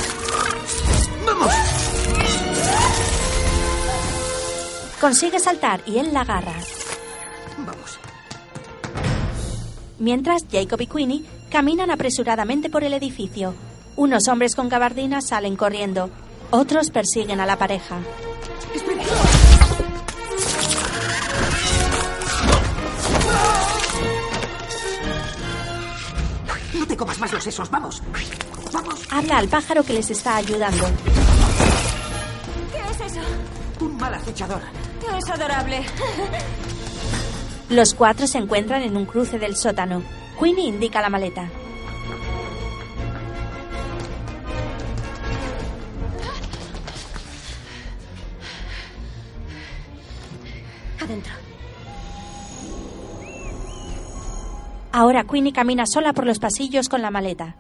¡Vamos! 1.26 1.52
Consigue 5.00 5.38
saltar 5.38 5.82
y 5.84 5.98
él 5.98 6.12
la 6.12 6.22
agarra. 6.22 6.54
Vamos. 7.58 7.98
Mientras, 9.98 10.44
Jacob 10.50 10.80
y 10.80 10.86
Queenie 10.86 11.24
caminan 11.50 11.90
apresuradamente 11.90 12.70
por 12.70 12.84
el 12.84 12.94
edificio. 12.94 13.54
Unos 13.96 14.28
hombres 14.28 14.54
con 14.54 14.68
gabardinas 14.68 15.26
salen 15.26 15.56
corriendo. 15.56 16.08
Otros 16.50 16.90
persiguen 16.90 17.40
a 17.40 17.46
la 17.46 17.56
pareja. 17.58 17.98
Comas 26.96 27.18
más 27.18 27.32
los 27.32 27.44
sesos. 27.44 27.70
¡Vamos! 27.70 28.02
¡Vamos! 28.72 29.00
Habla 29.10 29.38
al 29.38 29.48
pájaro 29.48 29.82
que 29.82 29.92
les 29.92 30.10
está 30.10 30.36
ayudando. 30.36 30.86
¿Qué 32.72 33.04
es 33.04 33.12
eso? 33.12 33.20
Un 33.80 33.96
mal 33.96 34.14
acechador. 34.14 34.60
Es 35.16 35.30
adorable. 35.30 35.84
Los 37.70 37.94
cuatro 37.94 38.26
se 38.26 38.38
encuentran 38.38 38.82
en 38.82 38.96
un 38.96 39.04
cruce 39.06 39.38
del 39.38 39.56
sótano. 39.56 40.02
Queenie 40.40 40.68
indica 40.68 41.00
la 41.00 41.10
maleta. 41.10 41.50
Adentro. 51.00 51.47
Ahora 54.92 55.24
Queenie 55.24 55.52
camina 55.52 55.86
sola 55.86 56.12
por 56.12 56.26
los 56.26 56.38
pasillos 56.38 56.88
con 56.88 57.02
la 57.02 57.10
maleta. 57.10 57.56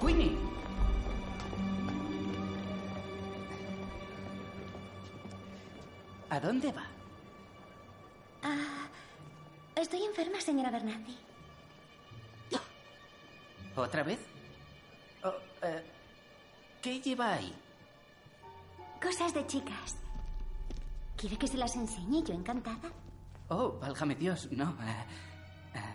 Queenie. 0.00 0.36
¿A 6.30 6.40
dónde 6.40 6.72
va? 6.72 6.84
Ah, 8.42 8.88
estoy 9.76 10.02
enferma, 10.04 10.40
señora 10.40 10.70
Bernardi. 10.70 11.16
¿Otra 13.76 14.02
vez? 14.02 14.20
Oh, 15.22 15.32
eh, 15.62 15.82
¿Qué 16.80 17.00
lleva 17.00 17.34
ahí? 17.34 17.52
Cosas 19.02 19.34
de 19.34 19.46
chicas. 19.46 20.03
¿Quiere 21.16 21.36
que 21.38 21.46
se 21.48 21.56
las 21.56 21.74
enseñe? 21.76 22.22
Yo 22.24 22.34
encantada. 22.34 22.90
Oh, 23.48 23.78
válgame 23.80 24.14
Dios, 24.14 24.48
no. 24.52 24.70
eh, 24.82 25.04
eh, 25.74 25.94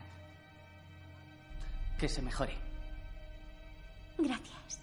que 2.00 2.08
se 2.08 2.22
mejore. 2.22 2.56
Gracias. 4.18 4.80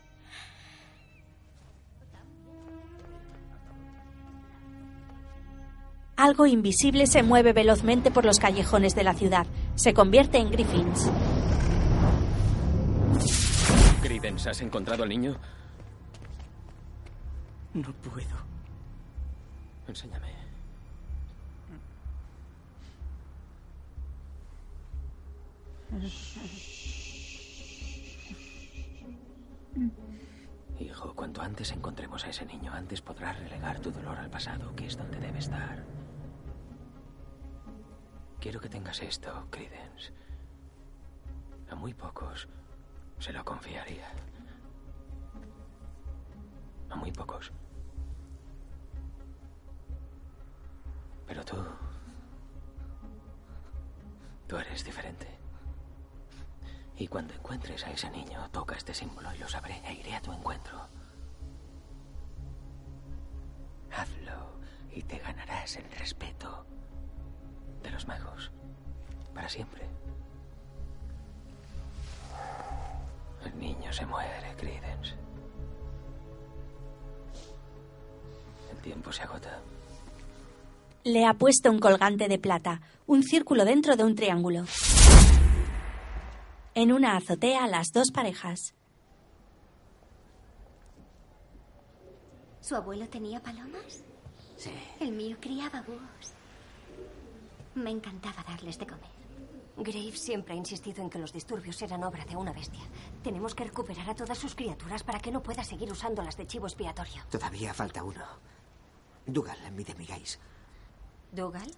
Algo 6.16 6.46
invisible 6.46 7.06
se 7.06 7.22
mueve 7.22 7.52
velozmente 7.52 8.10
por 8.10 8.24
los 8.24 8.38
callejones 8.38 8.94
de 8.94 9.04
la 9.04 9.12
ciudad. 9.12 9.46
Se 9.74 9.92
convierte 9.92 10.38
en 10.38 10.50
Griffins. 10.50 11.10
Credence, 14.02 14.48
¿has 14.48 14.60
encontrado 14.62 15.02
al 15.02 15.10
niño? 15.10 15.36
No 17.74 17.92
puedo. 17.92 18.55
Enséñame. 19.88 20.46
Hijo, 30.80 31.14
cuanto 31.14 31.40
antes 31.40 31.70
encontremos 31.72 32.24
a 32.24 32.30
ese 32.30 32.44
niño, 32.44 32.72
antes 32.72 33.00
podrás 33.00 33.38
relegar 33.38 33.80
tu 33.80 33.90
dolor 33.90 34.18
al 34.18 34.28
pasado, 34.30 34.74
que 34.74 34.86
es 34.86 34.96
donde 34.96 35.18
debe 35.18 35.38
estar. 35.38 35.84
Quiero 38.40 38.60
que 38.60 38.68
tengas 38.68 39.00
esto, 39.02 39.46
Credence. 39.50 40.12
A 41.70 41.74
muy 41.74 41.94
pocos 41.94 42.48
se 43.18 43.32
lo 43.32 43.44
confiaría. 43.44 44.06
A 46.90 46.96
muy 46.96 47.12
pocos. 47.12 47.52
Pero 51.26 51.44
tú... 51.44 51.56
Tú 54.46 54.56
eres 54.56 54.84
diferente. 54.84 55.26
Y 56.96 57.08
cuando 57.08 57.34
encuentres 57.34 57.84
a 57.84 57.90
ese 57.90 58.08
niño, 58.10 58.48
toca 58.52 58.76
este 58.76 58.94
símbolo 58.94 59.34
y 59.34 59.38
lo 59.38 59.48
sabré 59.48 59.82
e 59.84 59.94
iré 59.94 60.14
a 60.14 60.22
tu 60.22 60.32
encuentro. 60.32 60.86
Hazlo 63.90 64.56
y 64.92 65.02
te 65.02 65.18
ganarás 65.18 65.76
el 65.76 65.90
respeto 65.92 66.64
de 67.82 67.90
los 67.90 68.06
magos. 68.06 68.50
Para 69.34 69.48
siempre. 69.48 69.86
El 73.44 73.58
niño 73.58 73.92
se 73.92 74.06
muere, 74.06 74.54
Credence. 74.56 75.14
El 78.72 78.78
tiempo 78.78 79.12
se 79.12 79.22
agota. 79.22 79.60
Le 81.06 81.24
ha 81.24 81.34
puesto 81.34 81.70
un 81.70 81.78
colgante 81.78 82.26
de 82.26 82.36
plata, 82.36 82.80
un 83.06 83.22
círculo 83.22 83.64
dentro 83.64 83.94
de 83.94 84.02
un 84.02 84.16
triángulo. 84.16 84.64
En 86.74 86.92
una 86.92 87.16
azotea, 87.16 87.68
las 87.68 87.92
dos 87.92 88.10
parejas. 88.12 88.74
¿Su 92.60 92.74
abuelo 92.74 93.08
tenía 93.08 93.40
palomas? 93.40 94.02
Sí. 94.56 94.72
El 94.98 95.12
mío 95.12 95.36
criaba 95.40 95.80
búhos. 95.82 96.34
Me 97.76 97.92
encantaba 97.92 98.42
darles 98.42 98.76
de 98.76 98.88
comer. 98.88 99.12
Graves 99.76 100.18
siempre 100.18 100.54
ha 100.54 100.56
insistido 100.56 101.04
en 101.04 101.10
que 101.10 101.20
los 101.20 101.32
disturbios 101.32 101.80
eran 101.82 102.02
obra 102.02 102.24
de 102.24 102.34
una 102.34 102.52
bestia. 102.52 102.82
Tenemos 103.22 103.54
que 103.54 103.62
recuperar 103.62 104.10
a 104.10 104.16
todas 104.16 104.38
sus 104.38 104.56
criaturas 104.56 105.04
para 105.04 105.20
que 105.20 105.30
no 105.30 105.40
pueda 105.40 105.62
seguir 105.62 105.92
usándolas 105.92 106.36
de 106.36 106.48
chivo 106.48 106.66
expiatorio. 106.66 107.22
Todavía 107.30 107.72
falta 107.72 108.02
uno. 108.02 108.24
Dougal, 109.24 109.70
mi 109.70 109.84
demigais. 109.84 110.40
¿Dougal? 111.36 111.70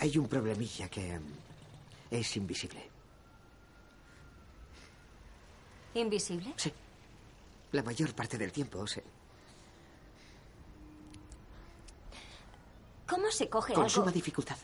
Hay 0.00 0.16
un 0.16 0.26
problemilla 0.26 0.88
que 0.88 1.18
mm, 1.18 1.22
es 2.10 2.36
invisible. 2.38 2.90
¿Invisible? 5.92 6.54
Sí. 6.56 6.72
La 7.72 7.82
mayor 7.82 8.14
parte 8.14 8.38
del 8.38 8.50
tiempo, 8.50 8.86
sí. 8.86 9.02
¿Cómo 13.06 13.30
se 13.30 13.50
coge 13.50 13.74
Con 13.74 13.82
algo? 13.84 13.94
suma 13.94 14.10
dificultad. 14.10 14.56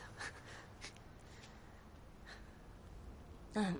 Ah. 3.55 3.73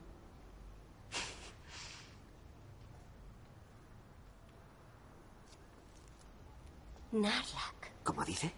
Narlak. 7.14 8.04
¿Cómo 8.04 8.24
dice? 8.24 8.54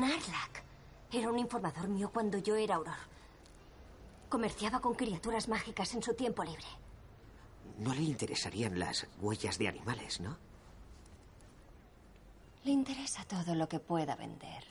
Narlak. 0.00 0.64
Era 1.10 1.30
un 1.30 1.38
informador 1.38 1.88
mío 1.88 2.10
cuando 2.12 2.38
yo 2.38 2.56
era 2.56 2.76
Auror. 2.76 2.94
Comerciaba 4.28 4.80
con 4.80 4.94
criaturas 4.94 5.48
mágicas 5.48 5.94
en 5.94 6.02
su 6.02 6.14
tiempo 6.14 6.42
libre. 6.42 6.64
No 7.78 7.94
le 7.94 8.02
interesarían 8.02 8.78
las 8.78 9.06
huellas 9.20 9.58
de 9.58 9.68
animales, 9.68 10.20
¿no? 10.20 10.36
Le 12.64 12.70
interesa 12.70 13.24
todo 13.24 13.54
lo 13.54 13.68
que 13.68 13.80
pueda 13.80 14.14
vender. 14.16 14.64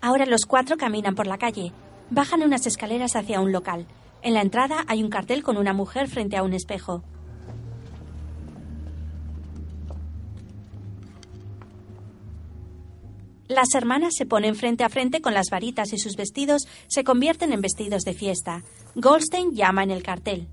Ahora 0.00 0.26
los 0.26 0.46
cuatro 0.46 0.76
caminan 0.76 1.14
por 1.14 1.26
la 1.26 1.38
calle. 1.38 1.72
Bajan 2.10 2.42
unas 2.42 2.66
escaleras 2.66 3.16
hacia 3.16 3.40
un 3.40 3.52
local. 3.52 3.86
En 4.22 4.34
la 4.34 4.42
entrada 4.42 4.84
hay 4.86 5.02
un 5.02 5.10
cartel 5.10 5.42
con 5.42 5.56
una 5.56 5.72
mujer 5.72 6.08
frente 6.08 6.36
a 6.36 6.42
un 6.42 6.52
espejo. 6.52 7.02
Las 13.48 13.74
hermanas 13.74 14.14
se 14.16 14.26
ponen 14.26 14.56
frente 14.56 14.82
a 14.82 14.88
frente 14.88 15.20
con 15.20 15.32
las 15.32 15.50
varitas 15.50 15.92
y 15.92 15.98
sus 15.98 16.16
vestidos 16.16 16.66
se 16.88 17.04
convierten 17.04 17.52
en 17.52 17.60
vestidos 17.60 18.02
de 18.02 18.12
fiesta. 18.12 18.64
Goldstein 18.96 19.54
llama 19.54 19.84
en 19.84 19.92
el 19.92 20.02
cartel. 20.02 20.48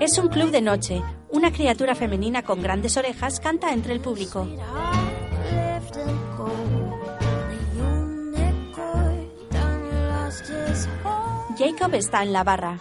Es 0.00 0.18
un 0.18 0.28
club 0.28 0.50
de 0.50 0.60
noche. 0.60 1.02
Una 1.30 1.50
criatura 1.50 1.94
femenina 1.94 2.42
con 2.42 2.60
grandes 2.60 2.96
orejas 2.98 3.40
canta 3.40 3.72
entre 3.72 3.94
el 3.94 4.00
público. 4.00 4.46
Jacob 11.64 11.94
está 11.94 12.22
en 12.22 12.32
la 12.32 12.44
barra. 12.44 12.78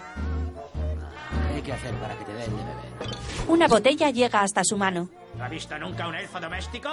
¿Qué 1.48 1.56
hay 1.56 1.62
que 1.62 1.72
hacer 1.72 1.94
para 1.96 2.18
que 2.18 2.26
te 2.26 2.34
den 2.34 2.52
de 2.52 2.64
beber? 2.64 3.18
Una 3.48 3.68
botella 3.68 4.10
llega 4.10 4.42
hasta 4.42 4.62
su 4.66 4.78
mano. 4.78 5.10
¿Ha 5.40 5.48
visto 5.48 5.78
nunca 5.80 6.06
un 6.08 6.16
elfo 6.16 6.40
doméstico? 6.40 6.90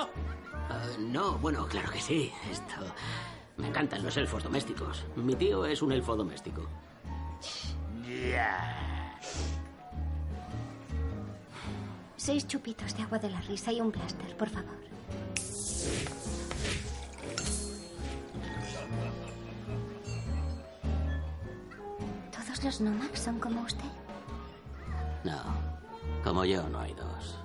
Ah, 0.68 0.86
no, 1.00 1.36
bueno, 1.38 1.66
claro 1.66 1.90
que 1.90 2.00
sí. 2.00 2.32
Esto. 2.50 2.74
Me 3.56 3.66
encantan 3.66 4.04
los 4.04 4.16
elfos 4.16 4.44
domésticos. 4.44 5.04
Mi 5.16 5.34
tío 5.34 5.66
es 5.66 5.82
un 5.82 5.90
elfo 5.90 6.14
doméstico. 6.14 6.62
Ya. 8.04 9.16
Seis 12.16 12.46
chupitos 12.46 12.96
de 12.96 13.02
agua 13.02 13.18
de 13.18 13.30
la 13.30 13.40
risa 13.40 13.72
y 13.72 13.80
un 13.80 13.90
blaster, 13.90 14.36
por 14.36 14.48
favor. 14.48 14.78
Todos 22.60 22.80
los 22.80 22.92
Nomax 22.92 23.20
son 23.20 23.38
como 23.38 23.62
usted? 23.62 23.84
No, 25.24 25.38
como 26.22 26.44
yo 26.44 26.68
no 26.68 26.80
hay 26.80 26.92
dos. 26.94 27.38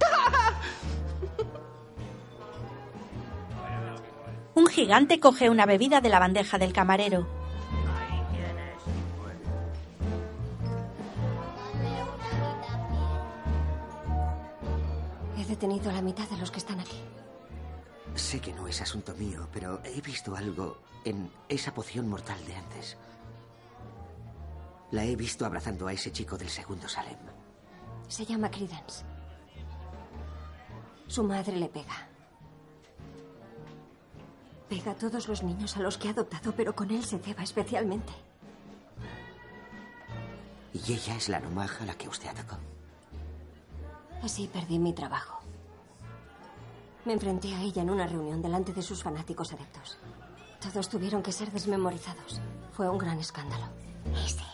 Un 4.54 4.66
gigante 4.68 5.20
coge 5.20 5.50
una 5.50 5.66
bebida 5.66 6.00
de 6.00 6.08
la 6.08 6.18
bandeja 6.18 6.56
del 6.58 6.72
camarero. 6.72 7.26
He 15.38 15.44
detenido 15.44 15.90
a 15.90 15.94
la 15.94 16.02
mitad 16.02 16.28
de 16.28 16.36
los 16.38 16.50
que 16.50 16.58
están 16.58 16.80
aquí. 16.80 16.96
Sé 18.14 18.40
que 18.40 18.52
no 18.52 18.68
es 18.68 18.80
asunto 18.80 19.14
mío, 19.14 19.48
pero 19.52 19.80
he 19.84 20.00
visto 20.00 20.36
algo 20.36 20.78
en 21.04 21.30
esa 21.48 21.74
poción 21.74 22.08
mortal 22.08 22.38
de 22.46 22.54
antes. 22.54 22.96
La 24.90 25.04
he 25.04 25.16
visto 25.16 25.44
abrazando 25.44 25.86
a 25.88 25.92
ese 25.92 26.12
chico 26.12 26.38
del 26.38 26.48
segundo 26.48 26.88
Salem. 26.88 27.18
Se 28.08 28.24
llama 28.24 28.50
Credence. 28.50 29.04
Su 31.08 31.24
madre 31.24 31.56
le 31.56 31.68
pega. 31.68 32.08
Pega 34.68 34.92
a 34.92 34.94
todos 34.94 35.28
los 35.28 35.42
niños 35.42 35.76
a 35.76 35.80
los 35.80 35.98
que 35.98 36.08
ha 36.08 36.12
adoptado, 36.12 36.54
pero 36.54 36.74
con 36.74 36.90
él 36.90 37.04
se 37.04 37.18
ceba 37.18 37.42
especialmente. 37.42 38.12
Y 40.72 40.92
ella 40.92 41.16
es 41.16 41.28
la 41.28 41.40
nomaja 41.40 41.84
a 41.84 41.86
la 41.86 41.94
que 41.94 42.08
usted 42.08 42.28
atacó. 42.28 42.56
Así 44.22 44.48
perdí 44.48 44.78
mi 44.78 44.92
trabajo. 44.92 45.33
Me 47.04 47.12
enfrenté 47.12 47.54
a 47.54 47.60
ella 47.62 47.82
en 47.82 47.90
una 47.90 48.06
reunión 48.06 48.40
delante 48.40 48.72
de 48.72 48.82
sus 48.82 49.02
fanáticos 49.02 49.52
adeptos. 49.52 49.98
Todos 50.60 50.88
tuvieron 50.88 51.22
que 51.22 51.32
ser 51.32 51.50
desmemorizados. 51.52 52.40
Fue 52.72 52.88
un 52.88 52.96
gran 52.98 53.18
escándalo. 53.18 53.66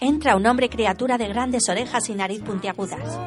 Entra 0.00 0.36
un 0.36 0.46
hombre 0.46 0.68
criatura 0.68 1.16
de 1.18 1.28
grandes 1.28 1.68
orejas 1.68 2.08
y 2.08 2.14
nariz 2.14 2.42
puntiagudas. 2.42 3.18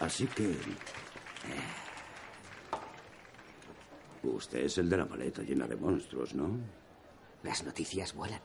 Así 0.00 0.26
que... 0.26 0.50
eh, 0.50 0.56
Usted 4.24 4.60
es 4.64 4.78
el 4.78 4.88
de 4.88 4.96
la 4.96 5.04
maleta 5.04 5.42
llena 5.42 5.66
de 5.66 5.76
monstruos, 5.76 6.34
¿no? 6.34 6.48
Las 7.42 7.64
noticias 7.64 8.14
vuelan. 8.14 8.40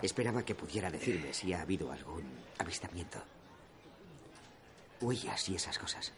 Esperaba 0.00 0.42
que 0.42 0.54
pudiera 0.54 0.90
decirme 0.90 1.32
si 1.34 1.52
ha 1.52 1.60
habido 1.62 1.92
algún 1.92 2.24
avistamiento. 2.58 3.18
Huellas 5.02 5.48
y 5.48 5.56
esas 5.56 5.78
cosas. 5.78 6.12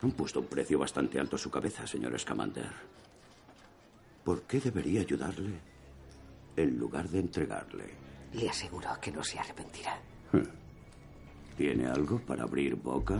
Han 0.00 0.12
puesto 0.12 0.40
un 0.40 0.46
precio 0.46 0.78
bastante 0.78 1.18
alto 1.18 1.36
a 1.36 1.38
su 1.38 1.50
cabeza, 1.50 1.86
señor 1.86 2.18
Scamander. 2.18 2.70
¿Por 4.24 4.42
qué 4.42 4.60
debería 4.60 5.00
ayudarle 5.00 5.58
en 6.56 6.78
lugar 6.78 7.08
de 7.08 7.18
entregarle? 7.18 7.94
Le 8.32 8.48
aseguro 8.48 8.88
que 9.00 9.10
no 9.10 9.22
se 9.24 9.38
arrepentirá. 9.38 9.98
¿Tiene 11.56 11.86
algo 11.86 12.18
para 12.20 12.44
abrir 12.44 12.76
boca? 12.76 13.18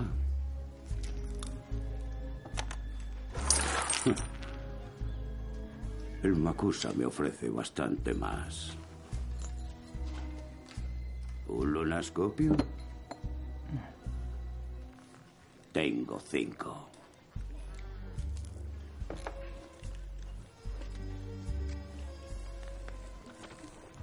El 6.22 6.36
Makusa 6.36 6.92
me 6.92 7.04
ofrece 7.04 7.50
bastante 7.50 8.14
más. 8.14 8.76
¿Un 11.48 11.72
lunascopio? 11.72 12.56
Tengo 15.72 16.20
cinco. 16.20 16.88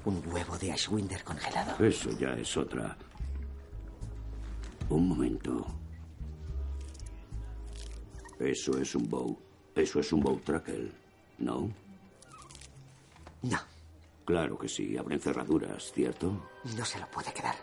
Un 0.05 0.23
huevo 0.25 0.57
de 0.57 0.71
Ashwinder 0.71 1.23
congelado. 1.23 1.85
Eso 1.85 2.09
ya 2.17 2.33
es 2.33 2.57
otra. 2.57 2.97
Un 4.89 5.09
momento. 5.09 5.67
Eso 8.39 8.77
es 8.79 8.95
un 8.95 9.07
bow. 9.07 9.37
Eso 9.75 9.99
es 9.99 10.11
un 10.11 10.21
bow 10.21 10.39
tracker, 10.39 10.91
¿no? 11.37 11.69
No. 13.43 13.59
Claro 14.25 14.57
que 14.57 14.67
sí. 14.67 14.97
Abren 14.97 15.19
cerraduras, 15.19 15.91
¿cierto? 15.91 16.49
No 16.75 16.85
se 16.85 16.99
lo 16.99 17.09
puede 17.11 17.31
quedar. 17.33 17.55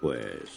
Pues. 0.00 0.50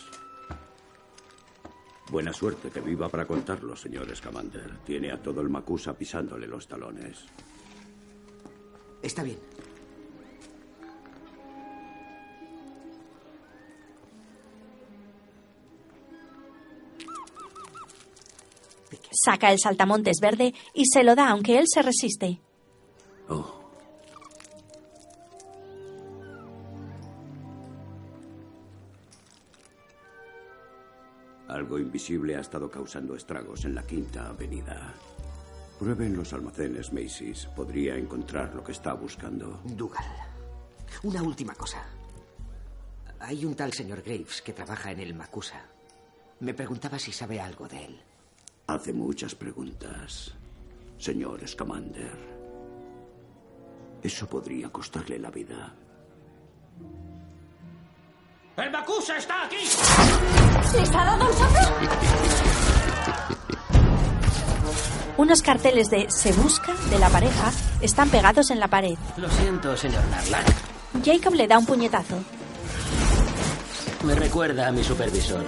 Buena 2.12 2.34
suerte 2.34 2.70
que 2.70 2.82
viva 2.82 3.08
para 3.08 3.26
contarlo, 3.26 3.74
señor 3.74 4.14
Scamander. 4.14 4.80
Tiene 4.86 5.14
a 5.14 5.22
todo 5.22 5.40
el 5.40 5.48
Makusa 5.48 5.94
pisándole 5.94 6.46
los 6.46 6.68
talones. 6.68 7.20
Está 9.02 9.24
bien. 9.24 9.40
Saca 19.24 19.50
el 19.52 19.60
saltamontes 19.60 20.18
verde 20.22 20.54
y 20.74 20.86
se 20.88 21.06
lo 21.06 21.16
da, 21.16 21.30
aunque 21.30 21.60
él 21.60 21.66
se 21.68 21.82
resiste. 21.82 22.42
Oh. 23.30 23.61
Algo 31.62 31.78
invisible 31.78 32.36
ha 32.36 32.40
estado 32.40 32.72
causando 32.72 33.16
estragos 33.16 33.66
en 33.66 33.76
la 33.76 33.84
Quinta 33.84 34.30
Avenida. 34.30 34.96
Prueben 35.78 36.18
los 36.18 36.34
almacenes 36.34 36.92
Macy's. 36.92 37.46
Podría 37.56 37.96
encontrar 37.96 38.56
lo 38.56 38.64
que 38.64 38.72
está 38.72 38.94
buscando. 38.94 39.62
Dougal. 39.64 40.04
Una 41.04 41.22
última 41.22 41.54
cosa. 41.54 41.86
Hay 43.20 43.46
un 43.46 43.54
tal 43.54 43.74
señor 43.74 44.02
Graves 44.02 44.42
que 44.42 44.54
trabaja 44.54 44.92
en 44.92 45.02
el 45.02 45.14
Makusa. 45.14 45.64
Me 46.40 46.56
preguntaba 46.56 46.98
si 46.98 47.12
sabe 47.12 47.40
algo 47.40 47.68
de 47.68 47.86
él. 47.86 48.02
Hace 48.66 48.92
muchas 48.92 49.36
preguntas, 49.36 50.34
señor 50.98 51.48
Scamander. 51.48 52.18
Eso 54.02 54.28
podría 54.28 54.70
costarle 54.70 55.20
la 55.20 55.30
vida. 55.30 55.76
¡El 58.58 58.70
Makusa 58.70 59.18
está 59.18 59.46
aquí! 59.46 59.56
¿Les 60.78 60.90
ha 60.90 61.06
dado 61.06 61.26
un 61.26 61.34
soplo? 61.34 61.62
Unos 65.18 65.42
carteles 65.42 65.90
de 65.90 66.12
Se 66.12 66.34
busca 66.34 66.74
de 66.90 67.00
la 67.00 67.10
pareja 67.10 67.52
están 67.82 68.10
pegados 68.10 68.52
en 68.52 68.60
la 68.60 68.68
pared. 68.68 68.96
Lo 69.18 69.30
siento, 69.30 69.78
señor 69.78 70.04
Narlan. 70.08 70.44
Jacob 71.04 71.34
le 71.34 71.48
da 71.48 71.58
un 71.58 71.66
puñetazo. 71.66 72.18
Me 74.04 74.16
recuerda 74.16 74.68
a 74.68 74.72
mi 74.72 74.84
supervisor. 74.84 75.46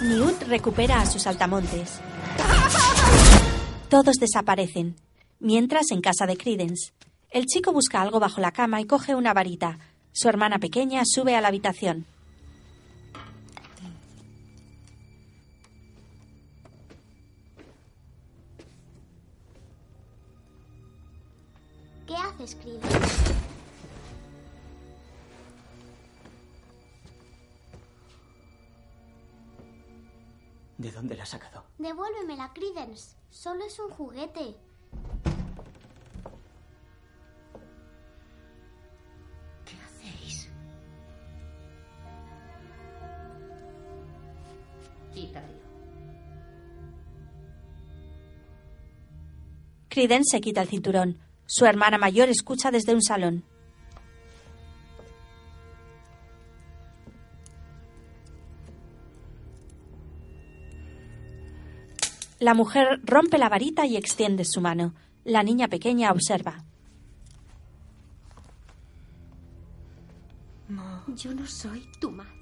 Newt 0.00 0.42
recupera 0.42 1.00
a 1.00 1.06
sus 1.06 1.26
altamontes. 1.26 2.00
Todos 3.92 4.16
desaparecen. 4.16 4.96
Mientras, 5.38 5.90
en 5.90 6.00
casa 6.00 6.24
de 6.24 6.38
Credence, 6.38 6.94
el 7.28 7.44
chico 7.44 7.74
busca 7.74 8.00
algo 8.00 8.20
bajo 8.20 8.40
la 8.40 8.50
cama 8.50 8.80
y 8.80 8.86
coge 8.86 9.14
una 9.14 9.34
varita. 9.34 9.78
Su 10.12 10.30
hermana 10.30 10.58
pequeña 10.58 11.02
sube 11.04 11.36
a 11.36 11.42
la 11.42 11.48
habitación. 11.48 12.06
Devuélvemela, 31.92 32.50
Credence. 32.54 33.16
Solo 33.28 33.66
es 33.66 33.78
un 33.78 33.90
juguete. 33.90 34.56
¿Qué 39.66 39.76
hacéis? 39.84 40.48
Quítatelo. 45.12 45.52
Credence 49.90 50.30
se 50.30 50.40
quita 50.40 50.62
el 50.62 50.68
cinturón. 50.68 51.18
Su 51.44 51.66
hermana 51.66 51.98
mayor 51.98 52.30
escucha 52.30 52.70
desde 52.70 52.94
un 52.94 53.02
salón. 53.02 53.44
La 62.42 62.54
mujer 62.54 63.00
rompe 63.04 63.38
la 63.38 63.48
varita 63.48 63.86
y 63.86 63.96
extiende 63.96 64.44
su 64.44 64.60
mano. 64.60 64.94
La 65.22 65.44
niña 65.44 65.68
pequeña 65.68 66.10
observa. 66.10 66.64
Yo 71.14 71.32
no 71.34 71.46
soy 71.46 71.88
tu 72.00 72.10
madre. 72.10 72.32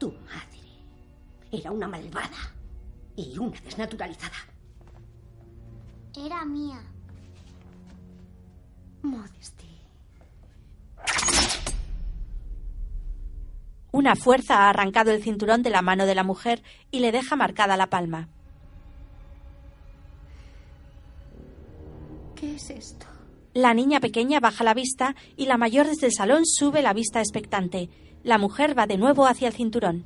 Tu 0.00 0.10
madre 0.12 0.60
era 1.52 1.72
una 1.72 1.88
malvada 1.88 2.54
y 3.16 3.36
una 3.36 3.60
desnaturalizada. 3.60 4.38
Era 6.16 6.42
mía. 6.46 6.80
Modesty. 9.02 9.63
Una 13.94 14.16
fuerza 14.16 14.56
ha 14.56 14.70
arrancado 14.70 15.12
el 15.12 15.22
cinturón 15.22 15.62
de 15.62 15.70
la 15.70 15.80
mano 15.80 16.04
de 16.04 16.16
la 16.16 16.24
mujer 16.24 16.64
y 16.90 16.98
le 16.98 17.12
deja 17.12 17.36
marcada 17.36 17.76
la 17.76 17.90
palma. 17.90 18.28
¿Qué 22.34 22.56
es 22.56 22.70
esto? 22.70 23.06
La 23.52 23.72
niña 23.72 24.00
pequeña 24.00 24.40
baja 24.40 24.64
la 24.64 24.74
vista 24.74 25.14
y 25.36 25.46
la 25.46 25.58
mayor 25.58 25.86
desde 25.86 26.08
el 26.08 26.12
salón 26.12 26.44
sube 26.44 26.82
la 26.82 26.92
vista 26.92 27.20
expectante. 27.20 27.88
La 28.24 28.36
mujer 28.36 28.76
va 28.76 28.88
de 28.88 28.98
nuevo 28.98 29.26
hacia 29.26 29.46
el 29.46 29.54
cinturón. 29.54 30.02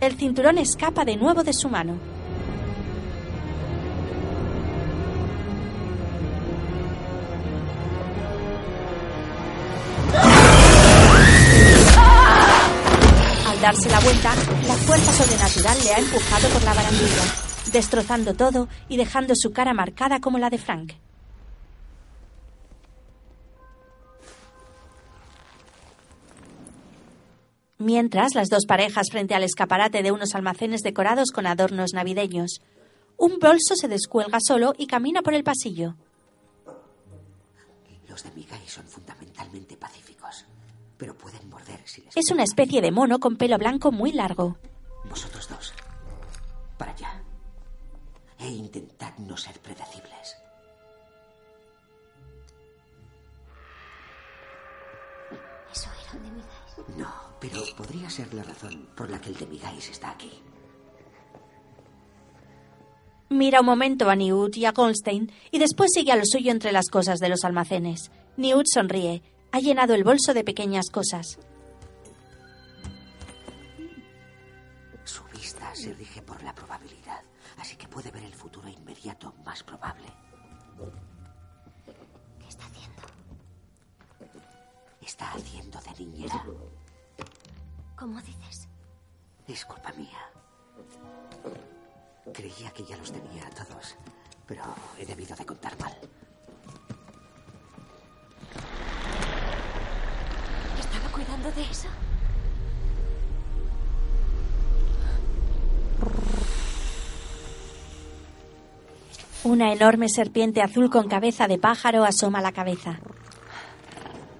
El 0.00 0.16
cinturón 0.16 0.58
escapa 0.58 1.04
de 1.04 1.14
nuevo 1.14 1.44
de 1.44 1.52
su 1.52 1.68
mano. 1.68 2.15
Darse 13.66 13.90
la 13.90 13.98
vuelta, 13.98 14.32
la 14.68 14.74
fuerza 14.74 15.12
sobrenatural 15.12 15.76
le 15.82 15.92
ha 15.92 15.98
empujado 15.98 16.48
por 16.50 16.62
la 16.62 16.72
barandilla, 16.72 17.24
destrozando 17.72 18.34
todo 18.34 18.68
y 18.88 18.96
dejando 18.96 19.34
su 19.34 19.50
cara 19.50 19.74
marcada 19.74 20.20
como 20.20 20.38
la 20.38 20.50
de 20.50 20.58
Frank. 20.58 20.92
Mientras, 27.78 28.36
las 28.36 28.50
dos 28.50 28.66
parejas 28.68 29.08
frente 29.10 29.34
al 29.34 29.42
escaparate 29.42 30.04
de 30.04 30.12
unos 30.12 30.36
almacenes 30.36 30.82
decorados 30.82 31.32
con 31.32 31.48
adornos 31.48 31.92
navideños. 31.92 32.60
Un 33.16 33.40
bolso 33.40 33.74
se 33.74 33.88
descuelga 33.88 34.38
solo 34.40 34.74
y 34.78 34.86
camina 34.86 35.22
por 35.22 35.34
el 35.34 35.42
pasillo. 35.42 35.96
Los 38.08 38.22
de 38.22 38.30
Migai 38.30 38.68
son 38.68 38.86
fundamentalmente 38.86 39.76
pacíficos, 39.76 40.05
pero 40.96 41.16
pueden 41.16 41.48
morder 41.48 41.80
si 41.84 42.02
les... 42.02 42.16
Es 42.16 42.30
una 42.30 42.44
especie 42.44 42.80
de 42.80 42.90
mono 42.90 43.18
con 43.18 43.36
pelo 43.36 43.58
blanco 43.58 43.92
muy 43.92 44.12
largo. 44.12 44.56
Vosotros 45.08 45.48
dos, 45.48 45.72
para 46.78 46.92
allá. 46.92 47.22
E 48.38 48.48
intentad 48.48 49.16
no 49.18 49.36
ser 49.36 49.58
predecibles. 49.60 50.36
Eso 55.72 55.90
era 56.02 56.12
un 56.12 56.22
Demigais. 56.24 56.96
No, 56.96 57.12
pero 57.40 57.62
podría 57.76 58.10
ser 58.10 58.32
la 58.34 58.42
razón 58.42 58.88
por 58.96 59.10
la 59.10 59.20
que 59.20 59.30
el 59.30 59.36
Demigais 59.36 59.88
está 59.88 60.10
aquí. 60.10 60.42
Mira 63.28 63.60
un 63.60 63.66
momento 63.66 64.08
a 64.08 64.14
Newt 64.14 64.56
y 64.56 64.66
a 64.66 64.72
Goldstein 64.72 65.32
y 65.50 65.58
después 65.58 65.90
sigue 65.92 66.12
a 66.12 66.16
lo 66.16 66.24
suyo 66.24 66.52
entre 66.52 66.72
las 66.72 66.88
cosas 66.88 67.18
de 67.18 67.28
los 67.28 67.44
almacenes. 67.44 68.10
Newt 68.36 68.66
sonríe. 68.72 69.22
Ha 69.56 69.60
llenado 69.60 69.94
el 69.94 70.04
bolso 70.04 70.34
de 70.34 70.44
pequeñas 70.44 70.90
cosas. 70.90 71.38
Su 75.02 75.24
vista 75.32 75.74
se 75.74 75.94
rige 75.94 76.20
por 76.20 76.42
la 76.42 76.54
probabilidad, 76.54 77.22
así 77.56 77.74
que 77.74 77.88
puede 77.88 78.10
ver 78.10 78.24
el 78.24 78.34
futuro 78.34 78.68
inmediato 78.68 79.32
más 79.46 79.62
probable. 79.62 80.08
¿Qué 82.38 82.46
está 82.46 82.66
haciendo? 82.66 83.02
Está 85.00 85.32
haciendo 85.32 85.80
de 85.80 86.04
niñera. 86.04 86.44
¿Cómo 87.96 88.20
dices? 88.20 88.68
Es 89.48 89.64
culpa 89.64 89.90
mía. 89.92 90.20
Creía 92.34 92.70
que 92.72 92.84
ya 92.84 92.98
los 92.98 93.10
tenía 93.10 93.46
a 93.46 93.50
todos, 93.52 93.96
pero 94.46 94.64
he 94.98 95.06
debido 95.06 95.34
de 95.34 95.46
contar 95.46 95.80
mal. 95.80 95.96
Una 109.44 109.72
enorme 109.72 110.08
serpiente 110.08 110.60
azul 110.60 110.90
con 110.90 111.08
cabeza 111.08 111.46
de 111.46 111.58
pájaro 111.58 112.04
asoma 112.04 112.40
la 112.40 112.50
cabeza. 112.50 112.98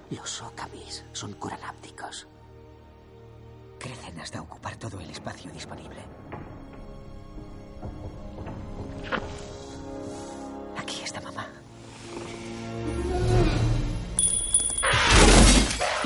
Los 0.09 0.41
okamis 0.41 1.05
son 1.13 1.33
curanápticos. 1.33 2.27
Crecen 3.79 4.19
hasta 4.19 4.41
ocupar 4.41 4.75
todo 4.75 4.99
el 4.99 5.09
espacio 5.09 5.49
disponible. 5.51 6.01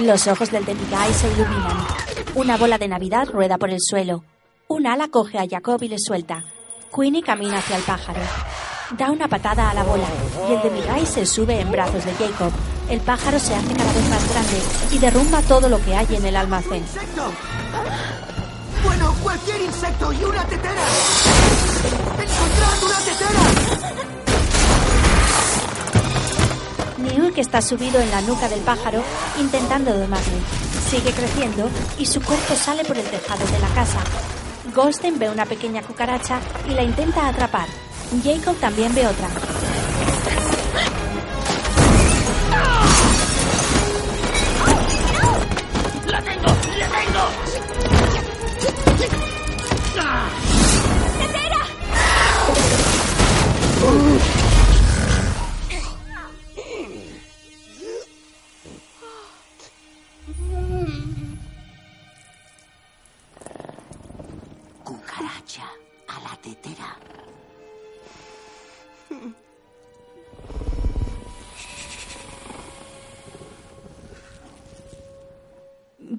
Los 0.01 0.25
ojos 0.25 0.49
del 0.49 0.65
Demigai 0.65 1.13
se 1.13 1.31
iluminan. 1.31 1.77
Una 2.33 2.57
bola 2.57 2.79
de 2.79 2.87
Navidad 2.87 3.27
rueda 3.27 3.59
por 3.59 3.69
el 3.69 3.77
suelo. 3.79 4.23
Un 4.67 4.87
ala 4.87 5.09
coge 5.09 5.37
a 5.37 5.47
Jacob 5.47 5.81
y 5.83 5.89
le 5.89 5.97
suelta. 5.99 6.43
Queenie 6.93 7.21
camina 7.21 7.59
hacia 7.59 7.77
el 7.77 7.83
pájaro. 7.83 8.19
Da 8.97 9.11
una 9.11 9.27
patada 9.27 9.69
a 9.69 9.73
la 9.75 9.83
bola 9.83 10.07
y 10.49 10.53
el 10.53 10.61
Demigai 10.63 11.05
se 11.05 11.27
sube 11.27 11.61
en 11.61 11.71
brazos 11.71 12.03
de 12.03 12.13
Jacob. 12.13 12.51
El 12.89 12.99
pájaro 13.01 13.37
se 13.37 13.53
hace 13.53 13.73
cada 13.75 13.93
vez 13.93 14.09
más 14.09 14.29
grande 14.31 14.61
y 14.91 14.97
derrumba 14.97 15.41
todo 15.43 15.69
lo 15.69 15.79
que 15.85 15.95
hay 15.95 16.07
en 16.15 16.25
el 16.25 16.35
almacén. 16.35 16.77
¡Insecto! 16.77 17.31
Bueno, 18.83 19.15
cualquier 19.21 19.61
insecto 19.61 20.11
y 20.11 20.23
una 20.23 20.43
tetera. 20.45 20.83
¡Encontrad 22.17 22.83
una 22.83 22.97
tetera! 22.97 24.20
Que 27.33 27.41
está 27.41 27.61
subido 27.61 27.99
en 28.01 28.11
la 28.11 28.21
nuca 28.21 28.49
del 28.49 28.59
pájaro, 28.59 29.01
intentando 29.39 29.97
domarle. 29.97 30.37
Sigue 30.89 31.11
creciendo 31.11 31.69
y 31.97 32.05
su 32.05 32.21
cuerpo 32.21 32.55
sale 32.55 32.83
por 32.83 32.97
el 32.97 33.05
tejado 33.05 33.45
de 33.45 33.59
la 33.59 33.69
casa. 33.69 33.99
Goldstein 34.75 35.17
ve 35.17 35.29
una 35.29 35.45
pequeña 35.45 35.81
cucaracha 35.81 36.41
y 36.69 36.73
la 36.73 36.83
intenta 36.83 37.27
atrapar. 37.27 37.67
Jacob 38.21 38.55
también 38.57 38.93
ve 38.93 39.07
otra. 39.07 39.29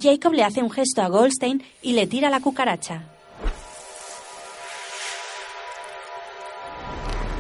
Jacob 0.02 0.32
le 0.32 0.42
hace 0.42 0.60
un 0.60 0.70
gesto 0.70 1.00
a 1.00 1.06
Goldstein 1.06 1.62
y 1.80 1.92
le 1.92 2.08
tira 2.08 2.28
la 2.28 2.40
cucaracha. 2.40 3.04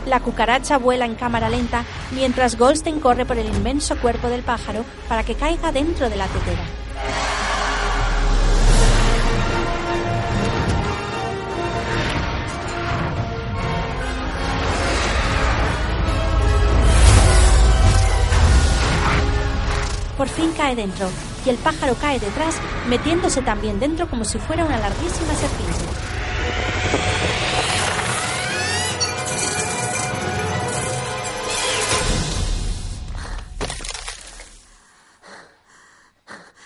La 0.06 0.20
cucaracha 0.20 0.78
vuela 0.78 1.04
en 1.04 1.16
cámara 1.16 1.48
lenta 1.48 1.84
mientras 2.12 2.56
Goldstein 2.56 3.00
corre 3.00 3.26
por 3.26 3.36
el 3.36 3.48
inmenso 3.48 4.00
cuerpo 4.00 4.28
del 4.28 4.42
pájaro 4.42 4.84
para 5.08 5.24
que 5.24 5.34
caiga 5.34 5.72
dentro 5.72 6.08
de 6.08 6.16
la 6.16 6.28
tetera. 6.28 6.64
Por 20.16 20.28
fin 20.28 20.52
cae 20.56 20.76
dentro 20.76 21.08
y 21.44 21.50
el 21.50 21.56
pájaro 21.56 21.94
cae 21.96 22.20
detrás, 22.20 22.56
metiéndose 22.88 23.42
también 23.42 23.80
dentro 23.80 24.08
como 24.08 24.24
si 24.24 24.38
fuera 24.38 24.64
una 24.64 24.78
larguísima 24.78 25.34
serpiente. 25.34 25.84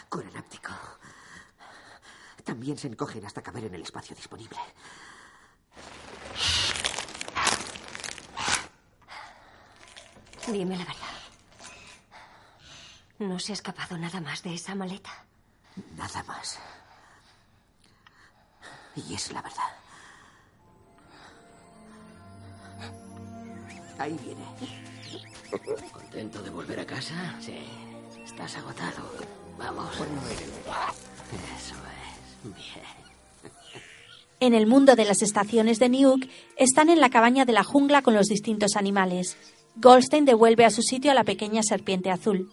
Curanáptico. 0.09 0.73
También 2.45 2.77
se 2.77 2.89
encogen 2.89 3.25
hasta 3.25 3.43
caber 3.43 3.65
en 3.65 3.75
el 3.75 3.83
espacio 3.83 4.15
disponible. 4.15 4.59
Dime 10.47 10.77
la 10.77 10.85
verdad. 10.85 11.16
¿No 13.19 13.39
se 13.39 13.53
ha 13.53 13.55
escapado 13.55 13.97
nada 13.97 14.21
más 14.21 14.43
de 14.43 14.55
esa 14.55 14.75
maleta? 14.75 15.11
Nada 15.97 16.23
más. 16.25 16.59
Y 18.95 19.15
es 19.15 19.33
la 19.33 19.43
verdad. 19.43 19.73
Ahí 23.99 24.19
viene. 24.23 24.45
¿Contento 25.93 26.43
de 26.43 26.51
volver 26.51 26.81
a 26.81 26.87
casa? 26.87 27.35
Sí. 27.41 27.59
Estás 28.25 28.57
agotado. 28.57 29.11
Vamos. 29.59 29.95
Eso 29.97 31.75
es. 31.75 32.55
Bien. 32.55 32.85
En 34.41 34.53
el 34.53 34.67
mundo 34.67 34.97
de 34.97 35.07
las 35.07 35.23
estaciones 35.23 35.79
de 35.79 35.89
Nuke, 35.89 36.29
están 36.57 36.91
en 36.91 37.01
la 37.01 37.09
cabaña 37.09 37.47
de 37.47 37.55
la 37.55 37.65
jungla 37.65 38.03
con 38.03 38.15
los 38.15 38.27
distintos 38.27 38.77
animales. 38.77 39.37
Goldstein 39.77 40.27
devuelve 40.27 40.67
a 40.67 40.71
su 40.71 40.83
sitio 40.83 41.11
a 41.11 41.15
la 41.15 41.25
pequeña 41.25 41.63
serpiente 41.63 42.11
azul. 42.11 42.53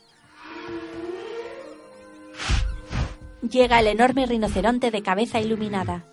Llega 3.42 3.80
el 3.80 3.88
enorme 3.88 4.26
rinoceronte 4.26 4.90
de 4.90 5.04
cabeza 5.04 5.40
iluminada. 5.40 6.06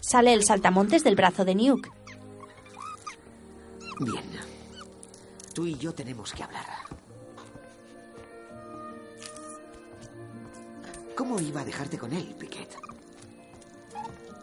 Sale 0.00 0.32
el 0.32 0.44
saltamontes 0.44 1.04
del 1.04 1.16
brazo 1.16 1.44
de 1.44 1.54
Nuke. 1.54 1.90
Bien. 4.00 4.24
Tú 5.54 5.66
y 5.66 5.76
yo 5.76 5.92
tenemos 5.92 6.32
que 6.32 6.42
hablar. 6.42 6.64
¿Cómo 11.16 11.40
iba 11.40 11.62
a 11.62 11.64
dejarte 11.64 11.98
con 11.98 12.12
él, 12.12 12.34
Piquet? 12.38 12.76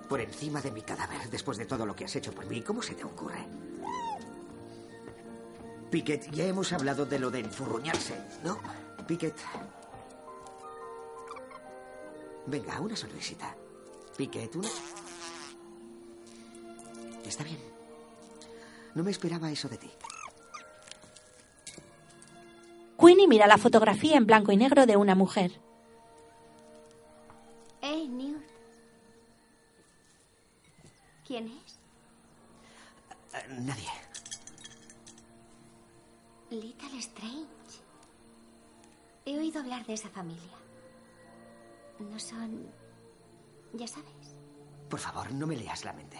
Por 0.10 0.20
encima 0.22 0.62
de 0.62 0.72
mi 0.72 0.82
cadáver, 0.82 1.30
después 1.30 1.58
de 1.58 1.66
todo 1.66 1.86
lo 1.86 1.96
que 1.96 2.06
has 2.06 2.16
hecho 2.16 2.34
por 2.34 2.46
mí, 2.48 2.62
¿cómo 2.62 2.82
se 2.82 2.94
te 2.94 3.04
ocurre? 3.04 3.46
Piquet, 5.94 6.28
ya 6.32 6.46
hemos 6.46 6.74
hablado 6.74 7.06
de 7.06 7.20
lo 7.20 7.30
de 7.30 7.42
enfurruñarse, 7.42 8.20
¿no? 8.44 8.58
Piquet. 9.06 9.36
Venga, 12.48 12.82
una 12.82 12.96
sonrisita. 12.96 13.56
Piquet, 14.18 14.56
una. 14.56 14.70
Está 17.24 17.44
bien. 17.44 17.60
No 18.96 19.04
me 19.04 19.12
esperaba 19.12 19.52
eso 19.52 19.70
de 19.70 19.78
ti. 19.78 19.92
Queenie 23.00 23.28
mira 23.28 23.46
la 23.46 23.60
fotografía 23.60 24.18
en 24.18 24.26
blanco 24.26 24.52
y 24.52 24.58
negro 24.58 24.88
de 24.88 24.98
una 24.98 25.14
mujer. 25.14 25.52
Eh, 27.84 28.08
Newt. 28.08 28.42
¿Quién 31.28 31.50
es? 31.50 31.80
Eh, 33.36 33.48
nadie. 33.60 34.03
Little 36.54 37.00
Strange. 37.00 37.48
He 39.26 39.40
oído 39.40 39.60
hablar 39.60 39.84
de 39.88 39.94
esa 39.94 40.10
familia. 40.10 40.56
No 42.00 42.20
son... 42.20 42.68
Ya 43.74 43.88
sabes. 43.88 44.36
Por 44.88 45.00
favor, 45.00 45.32
no 45.32 45.48
me 45.48 45.56
leas 45.56 45.84
la 45.84 45.94
mente. 45.94 46.20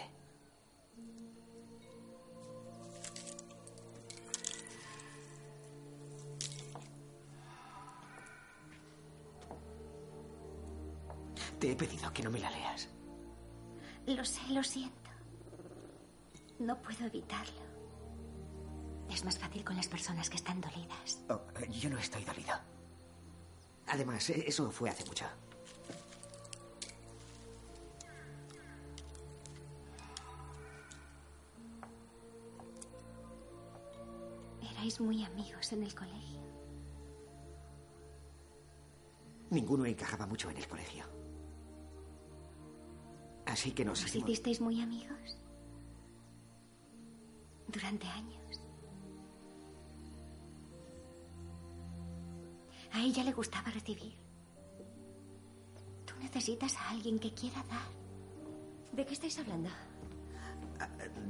Te 11.60 11.70
he 11.70 11.76
pedido 11.76 12.12
que 12.12 12.24
no 12.24 12.30
me 12.32 12.40
la 12.40 12.50
leas. 12.50 12.88
Lo 14.06 14.24
sé, 14.24 14.40
lo 14.50 14.64
siento. 14.64 15.10
No 16.58 16.76
puedo 16.82 17.06
evitarlo. 17.06 17.73
Es 19.10 19.24
más 19.24 19.38
fácil 19.38 19.64
con 19.64 19.76
las 19.76 19.88
personas 19.88 20.28
que 20.28 20.36
están 20.36 20.60
dolidas. 20.60 21.22
Oh, 21.28 21.40
yo 21.70 21.90
no 21.90 21.98
estoy 21.98 22.24
dolido. 22.24 22.54
Además, 23.86 24.28
eh, 24.30 24.44
eso 24.46 24.70
fue 24.70 24.90
hace 24.90 25.04
mucho. 25.04 25.24
Erais 34.70 35.00
muy 35.00 35.24
amigos 35.24 35.72
en 35.72 35.82
el 35.82 35.94
colegio. 35.94 36.40
Ninguno 39.50 39.86
encajaba 39.86 40.26
mucho 40.26 40.50
en 40.50 40.56
el 40.56 40.66
colegio. 40.66 41.04
Así 43.46 43.72
que 43.72 43.84
nos 43.84 44.02
¿Os 44.02 44.16
hicisteis 44.16 44.60
muy 44.60 44.80
amigos? 44.80 45.38
Durante 47.68 48.06
años. 48.08 48.63
A 52.94 53.00
ella 53.00 53.24
le 53.24 53.32
gustaba 53.32 53.70
recibir. 53.72 54.14
Tú 56.06 56.14
necesitas 56.20 56.76
a 56.76 56.90
alguien 56.90 57.18
que 57.18 57.34
quiera 57.34 57.62
dar. 57.64 57.88
¿De 58.92 59.04
qué 59.04 59.14
estáis 59.14 59.36
hablando? 59.40 59.68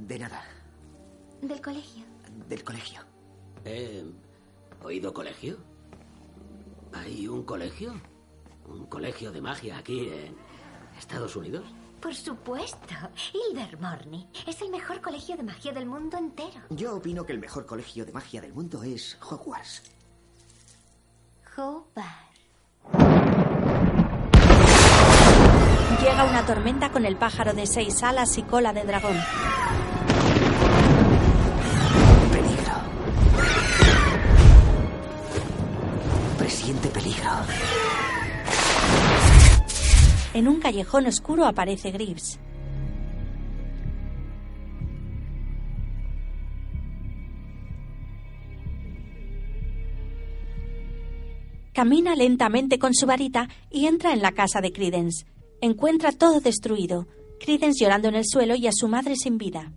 De 0.06 0.18
nada. 0.18 0.44
Del 1.40 1.62
colegio. 1.62 2.04
Del 2.48 2.62
colegio. 2.62 3.00
¿He 3.64 4.04
oído 4.82 5.14
colegio? 5.14 5.56
¿Hay 6.92 7.26
un 7.26 7.44
colegio? 7.44 7.94
¿Un 8.66 8.84
colegio 8.86 9.32
de 9.32 9.40
magia 9.40 9.78
aquí 9.78 10.08
en 10.08 10.36
Estados 10.98 11.34
Unidos? 11.34 11.64
Por 11.98 12.14
supuesto. 12.14 12.94
Ilvermorny 13.50 14.28
es 14.46 14.60
el 14.60 14.68
mejor 14.68 15.00
colegio 15.00 15.34
de 15.38 15.42
magia 15.42 15.72
del 15.72 15.86
mundo 15.86 16.18
entero. 16.18 16.60
Yo 16.68 16.96
opino 16.96 17.24
que 17.24 17.32
el 17.32 17.38
mejor 17.38 17.64
colegio 17.64 18.04
de 18.04 18.12
magia 18.12 18.42
del 18.42 18.52
mundo 18.52 18.82
es 18.82 19.16
Hogwarts. 19.22 19.82
Hobart. 21.56 22.34
Llega 26.02 26.24
una 26.24 26.44
tormenta 26.46 26.90
con 26.90 27.06
el 27.06 27.16
pájaro 27.16 27.52
de 27.52 27.66
seis 27.66 28.02
alas 28.02 28.36
y 28.38 28.42
cola 28.42 28.72
de 28.72 28.82
dragón. 28.84 29.16
Peligro. 32.32 32.74
Presiente 36.38 36.88
peligro. 36.88 37.30
En 40.34 40.48
un 40.48 40.60
callejón 40.60 41.06
oscuro 41.06 41.46
aparece 41.46 41.90
Grips. 41.92 42.38
Camina 51.74 52.14
lentamente 52.14 52.78
con 52.78 52.94
su 52.94 53.04
varita 53.04 53.48
y 53.68 53.86
entra 53.86 54.12
en 54.12 54.22
la 54.22 54.30
casa 54.30 54.60
de 54.60 54.70
Credence. 54.70 55.26
Encuentra 55.60 56.12
todo 56.12 56.38
destruido. 56.38 57.08
Credence 57.40 57.82
llorando 57.82 58.06
en 58.06 58.14
el 58.14 58.24
suelo 58.24 58.54
y 58.54 58.68
a 58.68 58.72
su 58.72 58.86
madre 58.86 59.16
sin 59.16 59.38
vida. 59.38 59.72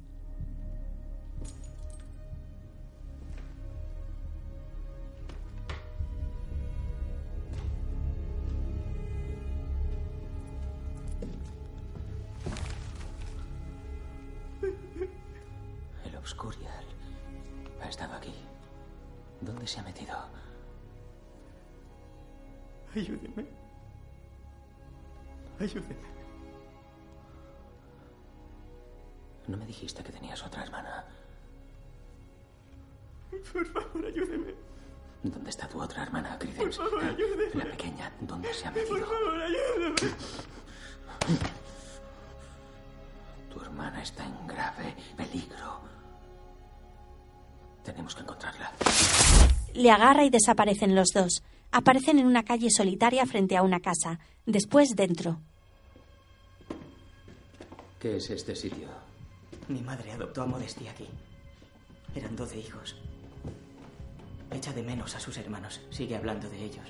Ayúdeme. 25.59 25.95
¿No 29.47 29.57
me 29.57 29.65
dijiste 29.65 30.03
que 30.03 30.11
tenías 30.11 30.43
otra 30.45 30.63
hermana? 30.63 31.05
Por 33.53 33.65
favor, 33.65 34.05
ayúdeme. 34.05 34.53
¿Dónde 35.23 35.49
está 35.49 35.67
tu 35.67 35.81
otra 35.81 36.03
hermana, 36.03 36.37
Por 36.37 36.47
Credence? 36.47 36.77
favor, 36.77 37.03
ayúdeme. 37.03 37.53
La 37.55 37.65
pequeña, 37.71 38.11
¿dónde 38.21 38.53
se 38.53 38.67
ha 38.67 38.71
Por 38.71 38.81
metido? 38.83 39.05
favor, 39.05 39.41
ayúdeme. 39.41 39.95
Tu 43.53 43.61
hermana 43.61 44.03
está 44.03 44.25
en 44.25 44.47
grave 44.47 44.95
peligro. 45.15 45.81
Tenemos 47.83 48.13
que 48.15 48.21
encontrarla. 48.21 48.71
Le 49.73 49.91
agarra 49.91 50.23
y 50.25 50.29
desaparecen 50.29 50.93
los 50.93 51.07
dos. 51.13 51.41
Aparecen 51.71 52.19
en 52.19 52.25
una 52.25 52.43
calle 52.43 52.69
solitaria 52.69 53.25
frente 53.25 53.57
a 53.57 53.63
una 53.63 53.79
casa. 53.79 54.19
Después 54.45 54.95
dentro. 54.95 55.41
¿Qué 57.99 58.17
es 58.17 58.29
este 58.29 58.55
sitio? 58.55 58.87
Mi 59.67 59.81
madre 59.81 60.11
adoptó 60.11 60.43
a 60.43 60.45
Modesty 60.45 60.87
aquí. 60.87 61.07
Eran 62.15 62.35
doce 62.35 62.59
hijos. 62.59 62.95
Echa 64.51 64.71
de 64.71 64.83
menos 64.83 65.15
a 65.15 65.19
sus 65.19 65.37
hermanos. 65.37 65.81
Sigue 65.89 66.15
hablando 66.15 66.49
de 66.49 66.63
ellos. 66.63 66.85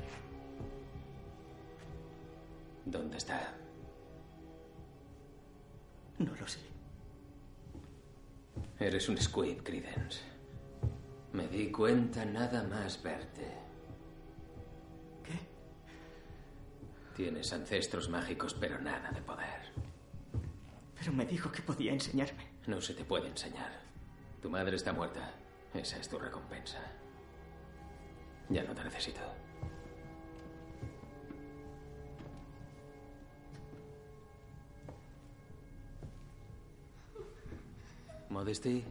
¿Dónde 2.86 3.18
está? 3.18 3.54
No 6.20 6.36
lo 6.36 6.48
sé. 6.48 6.60
Eres 8.80 9.10
un 9.10 9.18
squid, 9.18 9.58
Credence. 9.64 10.20
Me 11.34 11.48
di 11.48 11.72
cuenta 11.72 12.26
nada 12.26 12.64
más 12.64 13.02
verte. 13.02 13.67
Tienes 17.18 17.52
ancestros 17.52 18.10
mágicos, 18.10 18.54
pero 18.54 18.80
nada 18.80 19.10
de 19.10 19.22
poder. 19.24 19.74
Pero 21.00 21.12
me 21.14 21.26
dijo 21.26 21.52
que 21.52 21.64
podía 21.64 21.92
enseñarme. 21.92 22.46
No 22.68 22.80
se 22.80 22.94
te 22.94 23.04
puede 23.04 23.28
enseñar. 23.28 23.72
Tu 24.40 24.52
madre 24.52 24.76
está 24.76 24.94
muerta. 24.94 25.34
Esa 25.74 25.98
es 25.98 26.08
tu 26.08 26.20
recompensa. 26.20 26.78
Ya 28.50 28.64
no 28.66 28.76
te 28.76 28.84
necesito. 28.84 29.20
Modesty. 38.30 38.86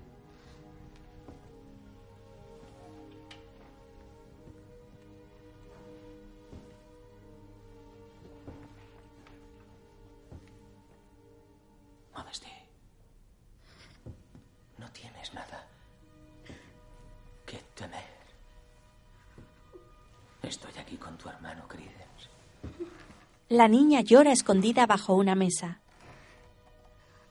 La 23.49 23.69
niña 23.69 24.01
llora 24.01 24.33
escondida 24.33 24.87
bajo 24.87 25.15
una 25.15 25.37
mesa. 25.37 25.79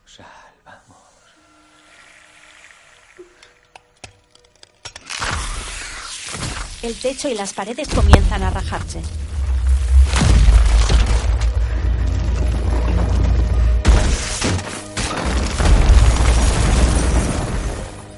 Sal, 0.05 0.25
vamos. 0.63 0.97
El 6.81 6.95
techo 7.01 7.27
y 7.27 7.33
las 7.33 7.53
paredes 7.53 7.89
comienzan 7.89 8.43
a 8.43 8.49
rajarse. 8.49 9.01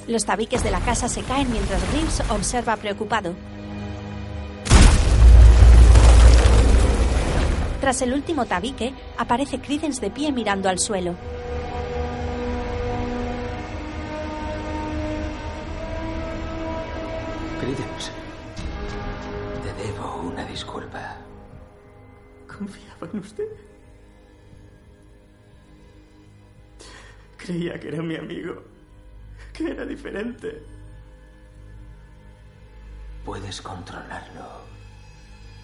Los 0.07 0.24
tabiques 0.24 0.64
de 0.64 0.69
la 0.69 0.82
casa 0.82 1.10
se 1.10 1.24
caen 1.24 1.52
mientras 1.52 1.82
Reeves 1.91 2.22
observa 2.30 2.76
preocupado. 2.78 3.34
Tras 7.88 8.01
el 8.01 8.11
último 8.11 8.45
tabique, 8.45 8.93
aparece 9.18 9.61
Credence 9.61 10.01
de 10.01 10.11
pie 10.11 10.30
mirando 10.34 10.68
al 10.68 10.77
suelo. 10.77 11.15
Credence. 17.61 18.11
Te 19.64 19.84
debo 19.85 20.18
una 20.23 20.43
disculpa. 20.43 21.15
Confiaba 22.45 23.07
en 23.14 23.19
usted. 23.19 23.47
Creía 27.38 27.80
que 27.80 27.88
era 27.88 28.01
mi 28.01 28.18
amigo. 28.18 28.64
Que 29.53 29.72
era 29.72 29.85
diferente. 29.85 30.61
Puedes 33.23 33.61
controlarlo. 33.61 34.43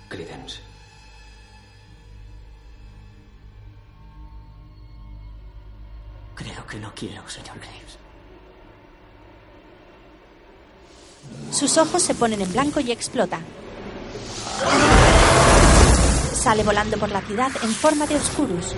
Credence. 0.08 0.73
Creo 6.36 6.66
que 6.68 6.80
no 6.80 6.94
quiero, 6.96 7.28
señor 7.30 7.58
Graves. 7.60 7.98
Sus 11.52 11.78
ojos 11.78 12.02
se 12.02 12.16
ponen 12.16 12.42
en 12.42 12.52
blanco 12.52 12.80
y 12.80 12.92
explota. 12.92 13.40
Sale 16.34 16.64
volando 16.64 16.98
por 16.98 17.10
la 17.10 17.22
ciudad 17.22 17.52
en 17.62 17.70
forma 17.70 18.06
de 18.08 18.16
Oscurus. 18.16 18.76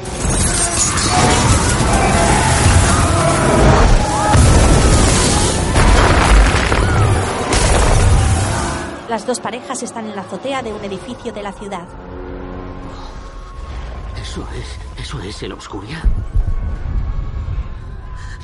Las 9.09 9.25
dos 9.25 9.39
parejas 9.39 9.81
están 9.83 10.07
en 10.07 10.15
la 10.15 10.21
azotea 10.21 10.61
de 10.61 10.73
un 10.73 10.83
edificio 10.83 11.31
de 11.31 11.41
la 11.41 11.53
ciudad. 11.53 11.87
¿Eso 14.21 14.47
es. 14.57 15.01
¿Eso 15.05 15.21
es 15.21 15.43
el 15.43 15.53
Obscuria? 15.53 16.01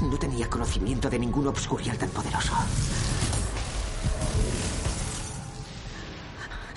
No 0.02 0.18
tenía 0.18 0.49
conocimiento 0.49 1.10
de 1.10 1.19
ningún 1.19 1.48
Obscurial 1.48 1.98
tan 1.98 2.10
poderoso. 2.10 2.53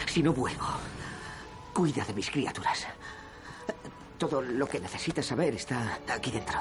Si 0.07 0.23
no 0.23 0.33
vuelvo, 0.33 0.67
cuida 1.73 2.05
de 2.05 2.13
mis 2.13 2.31
criaturas. 2.31 2.87
Todo 4.19 4.41
lo 4.43 4.67
que 4.67 4.79
necesitas 4.79 5.27
saber 5.27 5.55
está 5.55 5.99
aquí 6.09 6.31
dentro. 6.31 6.59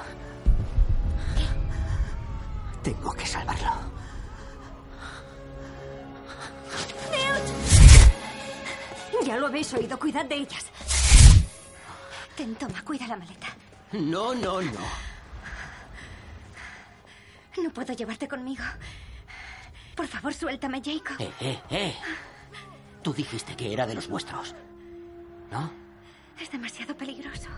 Tengo 2.81 3.13
que 3.13 3.25
salvarlo. 3.25 3.71
Ya 9.25 9.37
lo 9.37 9.47
habéis 9.47 9.73
oído, 9.73 9.99
cuidad 9.99 10.25
de 10.25 10.35
ellas. 10.35 10.65
Ten, 12.35 12.55
toma, 12.55 12.83
cuida 12.83 13.05
la 13.07 13.17
maleta. 13.17 13.47
No, 13.91 14.33
no, 14.33 14.61
no. 14.61 15.12
No 17.61 17.69
puedo 17.71 17.93
llevarte 17.93 18.27
conmigo. 18.27 18.63
Por 19.95 20.07
favor, 20.07 20.33
suéltame, 20.33 20.81
Jacob. 20.83 21.17
Eh, 21.19 21.31
eh, 21.39 21.61
eh. 21.69 21.95
Tú 23.01 23.13
dijiste 23.13 23.55
que 23.55 23.71
era 23.71 23.85
de 23.85 23.95
los 23.95 24.07
vuestros. 24.07 24.55
¿No? 25.51 25.71
Es 26.41 26.49
demasiado 26.51 26.97
peligroso. 26.97 27.49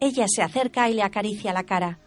Ella 0.00 0.26
se 0.28 0.42
acerca 0.42 0.88
y 0.88 0.94
le 0.94 1.02
acaricia 1.02 1.52
la 1.52 1.64
cara. 1.64 1.98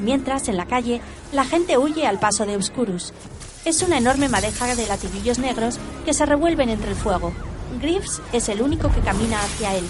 Mientras, 0.00 0.48
en 0.48 0.56
la 0.56 0.66
calle, 0.66 1.00
la 1.32 1.44
gente 1.44 1.76
huye 1.76 2.06
al 2.06 2.18
paso 2.18 2.46
de 2.46 2.56
Obscurus. 2.56 3.12
Es 3.64 3.82
una 3.82 3.98
enorme 3.98 4.28
madeja 4.28 4.74
de 4.74 4.86
latiguillos 4.86 5.38
negros 5.38 5.78
que 6.04 6.14
se 6.14 6.24
revuelven 6.24 6.68
entre 6.68 6.90
el 6.90 6.96
fuego. 6.96 7.32
Greaves 7.76 8.20
es 8.32 8.48
el 8.48 8.62
único 8.62 8.90
que 8.92 9.00
camina 9.00 9.40
hacia 9.40 9.76
él. 9.76 9.84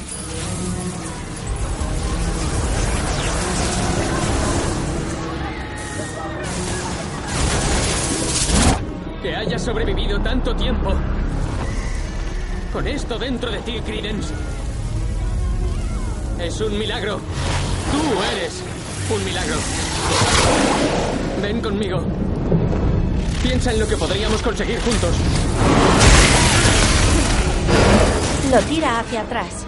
Que 9.22 9.34
hayas 9.34 9.62
sobrevivido 9.62 10.20
tanto 10.20 10.54
tiempo. 10.54 10.92
Con 12.72 12.86
esto 12.86 13.18
dentro 13.18 13.50
de 13.50 13.58
ti, 13.60 13.80
Credence. 13.80 14.34
Es 16.40 16.60
un 16.60 16.78
milagro. 16.78 17.20
Tú 17.90 18.22
eres 18.36 18.62
un 19.10 19.24
milagro. 19.24 19.56
Ven 21.40 21.60
conmigo. 21.60 22.02
Piensa 23.42 23.72
en 23.72 23.80
lo 23.80 23.88
que 23.88 23.96
podríamos 23.96 24.42
conseguir 24.42 24.78
juntos. 24.80 25.14
Lo 28.50 28.58
tira 28.62 29.00
hacia 29.00 29.20
atrás. 29.20 29.66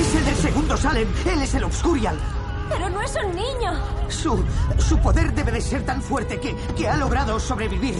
Es 0.00 0.14
el 0.16 0.24
del 0.24 0.34
segundo 0.34 0.76
Salem. 0.76 1.08
Él 1.26 1.42
es 1.42 1.54
el 1.54 1.62
Obscurial. 1.62 2.18
Pero 2.68 2.88
no 2.88 3.02
es 3.02 3.14
un 3.24 3.36
niño. 3.36 3.72
Su, 4.08 4.44
su 4.78 4.98
poder 4.98 5.32
debe 5.32 5.52
de 5.52 5.60
ser 5.60 5.86
tan 5.86 6.02
fuerte 6.02 6.40
que, 6.40 6.56
que 6.76 6.88
ha 6.88 6.96
logrado 6.96 7.38
sobrevivir. 7.38 7.94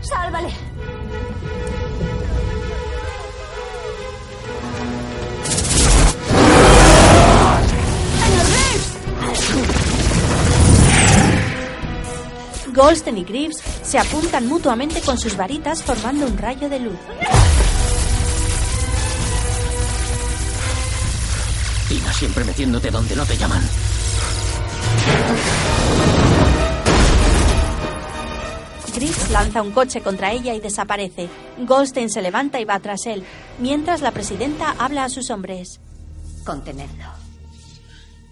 Sálvale. 0.00 0.69
Goldstein 12.72 13.18
y 13.18 13.24
Greaves 13.24 13.62
se 13.82 13.98
apuntan 13.98 14.46
mutuamente 14.46 15.00
con 15.00 15.18
sus 15.18 15.36
varitas 15.36 15.82
formando 15.82 16.26
un 16.26 16.38
rayo 16.38 16.68
de 16.68 16.80
luz. 16.80 16.98
Tina 21.88 22.12
siempre 22.12 22.44
metiéndote 22.44 22.90
donde 22.90 23.16
no 23.16 23.26
te 23.26 23.36
llaman. 23.36 23.62
Griggs 28.94 29.30
lanza 29.30 29.62
un 29.62 29.70
coche 29.70 30.02
contra 30.02 30.32
ella 30.32 30.54
y 30.54 30.60
desaparece. 30.60 31.28
Goldstein 31.58 32.10
se 32.10 32.22
levanta 32.22 32.60
y 32.60 32.64
va 32.64 32.78
tras 32.80 33.06
él, 33.06 33.24
mientras 33.58 34.02
la 34.02 34.10
presidenta 34.10 34.74
habla 34.78 35.04
a 35.04 35.08
sus 35.08 35.30
hombres. 35.30 35.80
Contenedlo. 36.44 37.06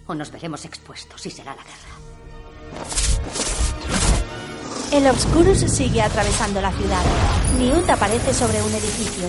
O 0.06 0.15
nos 0.15 0.31
veremos 0.31 0.65
expuestos 0.65 1.24
y 1.27 1.31
será 1.31 1.55
la 1.55 1.62
guerra. 1.62 3.68
El 4.90 5.06
Obscurus 5.06 5.59
sigue 5.70 6.01
atravesando 6.01 6.62
la 6.62 6.73
ciudad. 6.73 7.02
Newt 7.59 7.90
aparece 7.90 8.32
sobre 8.32 8.62
un 8.62 8.73
edificio. 8.73 9.28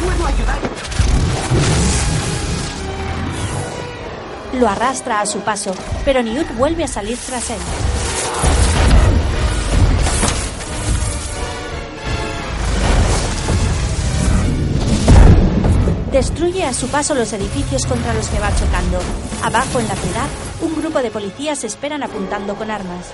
Puedo 0.00 0.26
ayudar. 0.26 0.58
Lo 4.54 4.68
arrastra 4.68 5.20
a 5.20 5.26
su 5.26 5.40
paso, 5.40 5.74
pero 6.04 6.22
Newt 6.22 6.56
vuelve 6.56 6.84
a 6.84 6.88
salir 6.88 7.18
tras 7.18 7.50
él. 7.50 7.58
Destruye 16.16 16.64
a 16.64 16.72
su 16.72 16.88
paso 16.88 17.14
los 17.14 17.30
edificios 17.34 17.84
contra 17.84 18.14
los 18.14 18.26
que 18.28 18.38
va 18.38 18.48
chocando. 18.56 18.98
Abajo 19.42 19.80
en 19.80 19.86
la 19.86 19.94
ciudad, 19.96 20.26
un 20.62 20.74
grupo 20.74 21.00
de 21.00 21.10
policías 21.10 21.62
esperan 21.62 22.02
apuntando 22.02 22.54
con 22.54 22.70
armas. 22.70 23.12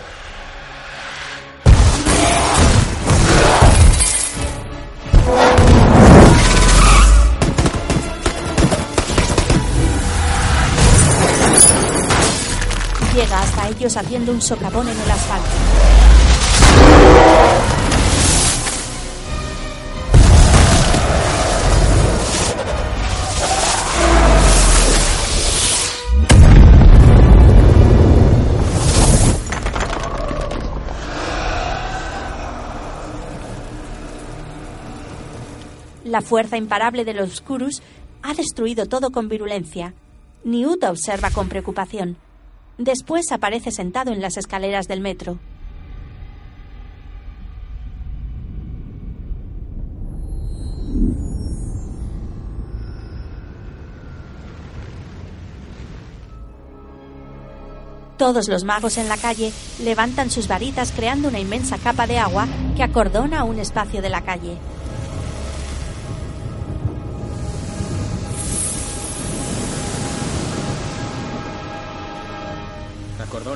Llega 13.17 13.41
hasta 13.41 13.69
ellos 13.69 13.97
haciendo 13.97 14.31
un 14.31 14.41
socavón 14.41 14.89
en 14.89 15.01
el 15.01 15.11
asfalto. 15.11 16.02
La 36.13 36.21
fuerza 36.21 36.59
imparable 36.59 37.07
de 37.07 37.15
los 37.15 37.31
Obscurus 37.31 37.81
ha 38.21 38.35
destruido 38.35 38.85
todo 38.85 39.13
con 39.13 39.31
virulencia. 39.31 39.95
Newt 40.45 40.85
observa 40.85 41.31
con 41.31 41.49
preocupación. 41.49 42.19
Después 42.77 43.33
aparece 43.33 43.71
sentado 43.71 44.13
en 44.13 44.21
las 44.21 44.37
escaleras 44.37 44.89
del 44.89 45.01
metro. 45.01 45.39
Todos 58.19 58.49
los 58.49 58.65
magos 58.65 58.99
en 58.99 59.09
la 59.09 59.17
calle 59.17 59.51
levantan 59.83 60.31
sus 60.31 60.47
varitas 60.47 60.93
creando 60.93 61.29
una 61.29 61.41
inmensa 61.41 61.79
capa 61.79 62.07
de 62.07 62.19
agua 62.19 62.47
que 62.77 62.83
acordona 62.83 63.45
un 63.45 63.59
espacio 63.59 64.03
de 64.03 64.11
la 64.11 64.21
calle. 64.21 64.59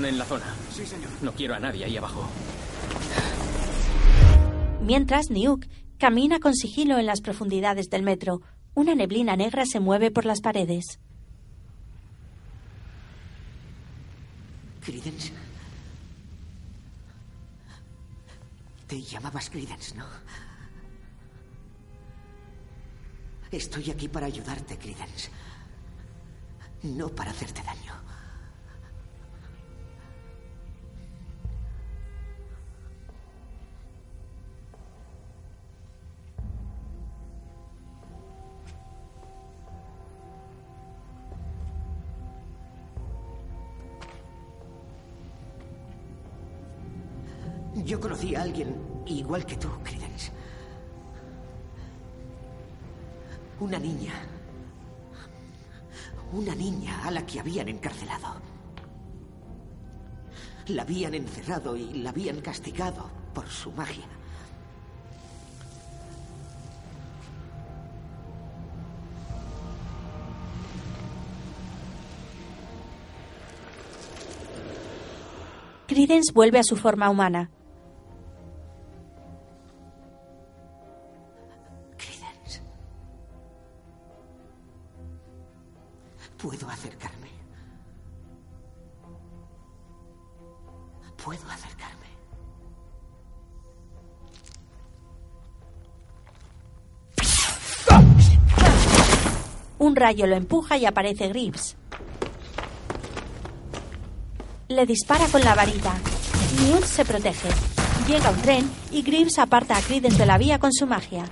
En 0.05 0.19
la 0.19 0.27
zona. 0.27 0.45
Sí, 0.71 0.85
señor. 0.85 1.09
No 1.23 1.33
quiero 1.33 1.55
a 1.55 1.59
nadie 1.59 1.85
ahí 1.85 1.97
abajo. 1.97 2.29
Mientras, 4.83 5.31
Niuk 5.31 5.65
camina 5.99 6.39
con 6.39 6.55
sigilo 6.55 6.99
en 6.99 7.07
las 7.07 7.23
profundidades 7.23 7.89
del 7.89 8.03
metro. 8.03 8.43
Una 8.75 8.95
neblina 8.95 9.37
negra 9.37 9.65
se 9.65 9.81
mueve 9.81 10.11
por 10.11 10.27
las 10.27 10.43
paredes. 10.43 11.01
Credence. 14.85 15.33
Te 18.87 19.01
llamabas 19.01 19.49
Credence, 19.49 19.97
¿no? 19.97 20.05
Estoy 23.51 23.91
aquí 23.91 24.09
para 24.09 24.27
ayudarte, 24.27 24.77
Credence. 24.77 25.31
No 26.83 27.09
para 27.09 27.31
hacerte 27.31 27.63
daño. 27.63 28.06
Yo 47.85 48.01
conocí 48.01 48.35
a 48.35 48.43
alguien 48.43 48.75
igual 49.07 49.45
que 49.45 49.57
tú, 49.57 49.69
Credence. 49.85 50.33
Una 53.61 53.79
niña. 53.79 54.15
Una 56.33 56.55
niña 56.55 57.05
a 57.05 57.11
la 57.11 57.25
que 57.27 57.39
habían 57.39 57.69
encarcelado. 57.69 58.41
La 60.69 60.83
habían 60.83 61.15
encerrado 61.15 61.77
y 61.77 61.95
la 61.95 62.11
habían 62.11 62.41
castigado 62.41 63.09
por 63.35 63.47
su 63.49 63.71
magia. 63.73 64.07
Credence 75.87 76.33
vuelve 76.33 76.59
a 76.59 76.65
su 76.65 76.77
forma 76.77 77.09
humana. 77.11 77.51
Puedo 86.47 86.69
acercarme. 86.71 87.29
Puedo 91.17 91.41
acercarme. 91.51 92.07
Un 99.81 99.97
rayo 99.97 100.29
lo 100.29 100.37
empuja 100.37 100.77
y 100.77 100.87
aparece 100.87 101.27
Grips. 101.31 101.75
Le 104.69 104.87
dispara 104.87 105.27
con 105.27 105.43
la 105.43 105.57
varita. 105.57 105.95
Newt 106.63 106.85
se 106.85 107.05
protege. 107.05 107.49
Llega 108.07 108.31
un 108.31 108.41
tren 108.41 108.71
y 108.93 109.03
Grips 109.03 109.41
aparta 109.41 109.77
a 109.77 109.83
Credence 109.83 110.17
de 110.17 110.27
la 110.27 110.39
vía 110.39 110.61
con 110.61 110.73
su 110.73 110.87
magia. 110.87 111.25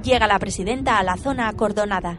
Llega 0.00 0.26
la 0.26 0.38
presidenta 0.38 0.98
a 0.98 1.02
la 1.02 1.16
zona 1.16 1.48
acordonada. 1.48 2.16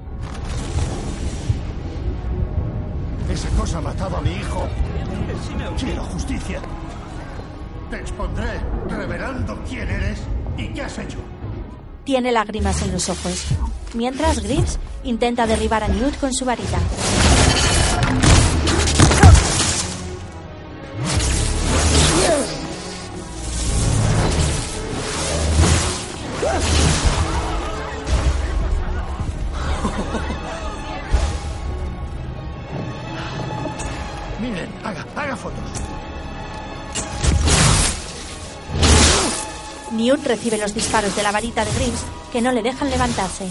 Esa 3.31 3.49
cosa 3.49 3.79
ha 3.79 3.81
matado 3.81 4.17
a 4.17 4.21
mi 4.21 4.31
hijo. 4.31 4.67
Quiero 5.79 6.03
justicia. 6.03 6.59
Te 7.89 7.97
expondré 7.97 8.59
revelando 8.87 9.59
quién 9.67 9.89
eres 9.89 10.19
y 10.55 10.67
qué 10.67 10.83
has 10.83 10.99
hecho. 10.99 11.17
Tiene 12.03 12.31
lágrimas 12.31 12.81
en 12.83 12.91
los 12.91 13.09
ojos. 13.09 13.47
Mientras 13.95 14.43
Grips 14.43 14.77
intenta 15.03 15.47
derribar 15.47 15.83
a 15.83 15.87
Newt 15.87 16.17
con 16.19 16.31
su 16.31 16.45
varita. 16.45 16.77
Recibe 40.25 40.57
los 40.57 40.73
disparos 40.73 41.15
de 41.15 41.23
la 41.23 41.31
varita 41.31 41.65
de 41.65 41.71
Grips 41.71 42.03
que 42.31 42.41
no 42.41 42.51
le 42.51 42.61
dejan 42.61 42.89
levantarse. 42.89 43.47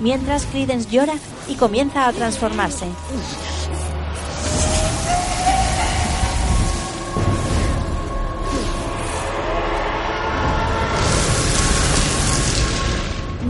Mientras 0.00 0.46
Credence 0.46 0.90
llora 0.90 1.14
y 1.48 1.54
comienza 1.54 2.06
a 2.06 2.12
transformarse. 2.12 2.86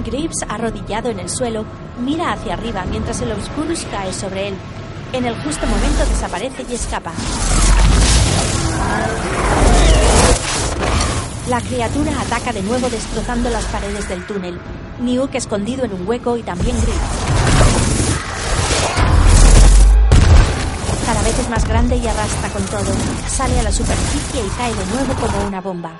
Grips, 0.04 0.44
arrodillado 0.48 1.10
en 1.10 1.20
el 1.20 1.28
suelo, 1.28 1.64
Mira 2.00 2.32
hacia 2.32 2.54
arriba 2.54 2.84
mientras 2.88 3.20
el 3.20 3.32
Obscurus 3.32 3.84
cae 3.90 4.12
sobre 4.12 4.48
él. 4.48 4.54
En 5.12 5.26
el 5.26 5.34
justo 5.42 5.66
momento 5.66 6.06
desaparece 6.06 6.64
y 6.70 6.74
escapa. 6.74 7.12
La 11.50 11.60
criatura 11.60 12.12
ataca 12.20 12.52
de 12.52 12.62
nuevo 12.62 12.88
destrozando 12.88 13.50
las 13.50 13.64
paredes 13.64 14.08
del 14.08 14.24
túnel. 14.24 14.56
Niuk 15.00 15.34
escondido 15.34 15.84
en 15.84 15.92
un 15.92 16.06
hueco 16.06 16.36
y 16.36 16.44
también 16.44 16.76
Grip. 16.80 16.94
Cada 21.04 21.22
vez 21.22 21.36
es 21.40 21.50
más 21.50 21.66
grande 21.66 21.96
y 21.96 22.06
arrastra 22.06 22.50
con 22.50 22.64
todo. 22.66 22.92
Sale 23.26 23.58
a 23.58 23.64
la 23.64 23.72
superficie 23.72 24.46
y 24.46 24.48
cae 24.50 24.72
de 24.72 24.86
nuevo 24.94 25.12
como 25.14 25.48
una 25.48 25.60
bomba. 25.60 25.90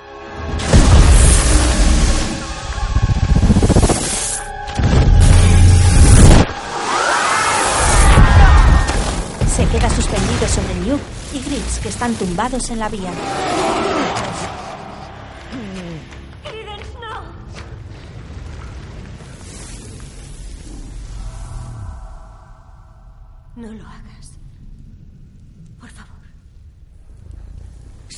Se 9.53 9.65
queda 9.65 9.89
suspendido 9.89 10.47
sobre 10.47 10.75
Nuke 10.75 11.03
y 11.33 11.39
Grips 11.39 11.79
que 11.79 11.89
están 11.89 12.13
tumbados 12.13 12.69
en 12.69 12.79
la 12.79 12.87
vía. 12.87 13.11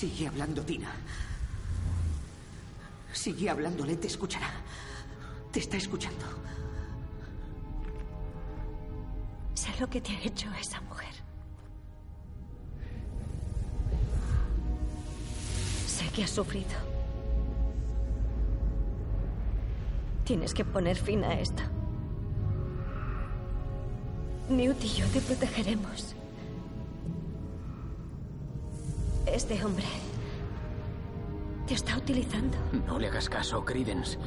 Sigue 0.03 0.27
hablando, 0.27 0.61
Tina. 0.65 0.91
Sigue 3.13 3.49
hablándole, 3.49 3.95
te 3.95 4.07
escuchará. 4.07 4.49
Te 5.49 5.61
está 5.61 5.77
escuchando. 5.77 6.25
Sé 9.53 9.69
lo 9.79 9.89
que 9.89 10.01
te 10.01 10.11
ha 10.11 10.21
hecho 10.21 10.51
esa 10.59 10.81
mujer. 10.81 11.13
Sé 15.87 16.09
que 16.09 16.25
has 16.25 16.31
sufrido. 16.31 16.75
Tienes 20.25 20.53
que 20.53 20.65
poner 20.65 20.97
fin 20.97 21.23
a 21.23 21.39
esto. 21.39 21.63
Newt 24.49 24.83
y 24.83 24.89
yo 24.95 25.07
te 25.07 25.21
protegeremos. 25.21 26.12
Este 29.25 29.63
hombre 29.63 29.85
te 31.67 31.73
está 31.73 31.97
utilizando. 31.97 32.57
No 32.85 32.99
le 32.99 33.07
hagas 33.07 33.29
caso, 33.29 33.63
Credence. 33.63 34.17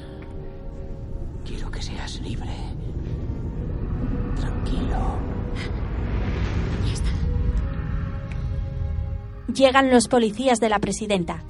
Quiero 1.45 1.71
que 1.71 1.83
seas 1.83 2.21
libre. 2.21 2.51
Tranquilo. 4.37 5.17
Llegan 9.55 9.91
los 9.91 10.09
policías 10.09 10.61
de 10.61 10.69
la 10.69 10.79
presidenta. 10.81 11.43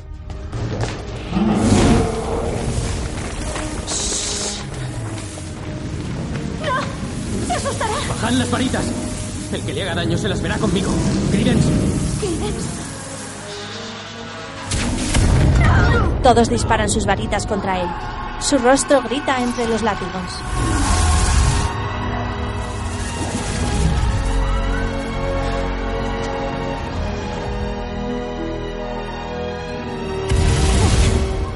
¡No! 6.62 7.46
¡Se 7.46 7.52
asustará! 7.54 7.94
¡Bajad 8.08 8.32
las 8.32 8.50
varitas! 8.50 8.84
El 9.52 9.62
que 9.62 9.72
le 9.72 9.82
haga 9.82 9.94
daño 9.96 10.16
se 10.18 10.28
las 10.28 10.40
verá 10.40 10.56
conmigo. 10.58 10.92
Credence. 11.32 11.68
Credence. 12.20 12.85
Todos 16.26 16.50
disparan 16.50 16.88
sus 16.88 17.06
varitas 17.06 17.46
contra 17.46 17.80
él. 17.80 17.88
Su 18.40 18.58
rostro 18.58 19.00
grita 19.00 19.40
entre 19.40 19.68
los 19.68 19.80
látigos. 19.84 20.10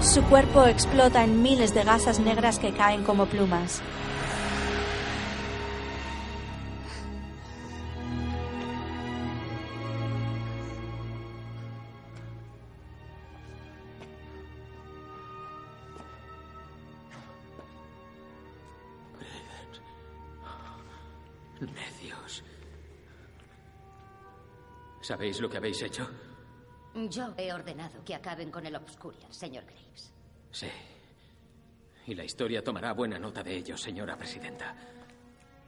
Su 0.00 0.22
cuerpo 0.22 0.64
explota 0.66 1.24
en 1.24 1.42
miles 1.42 1.74
de 1.74 1.82
gasas 1.82 2.20
negras 2.20 2.60
que 2.60 2.70
caen 2.70 3.02
como 3.02 3.26
plumas. 3.26 3.82
¿Sabéis 25.10 25.40
lo 25.40 25.50
que 25.50 25.56
habéis 25.56 25.82
hecho? 25.82 26.08
Yo 26.94 27.34
he 27.36 27.52
ordenado 27.52 28.04
que 28.04 28.14
acaben 28.14 28.48
con 28.48 28.64
el 28.64 28.76
Obscurial, 28.76 29.26
señor 29.34 29.64
Graves. 29.64 30.12
Sí. 30.52 30.68
Y 32.06 32.14
la 32.14 32.22
historia 32.22 32.62
tomará 32.62 32.92
buena 32.92 33.18
nota 33.18 33.42
de 33.42 33.56
ello, 33.56 33.76
señora 33.76 34.16
presidenta. 34.16 34.72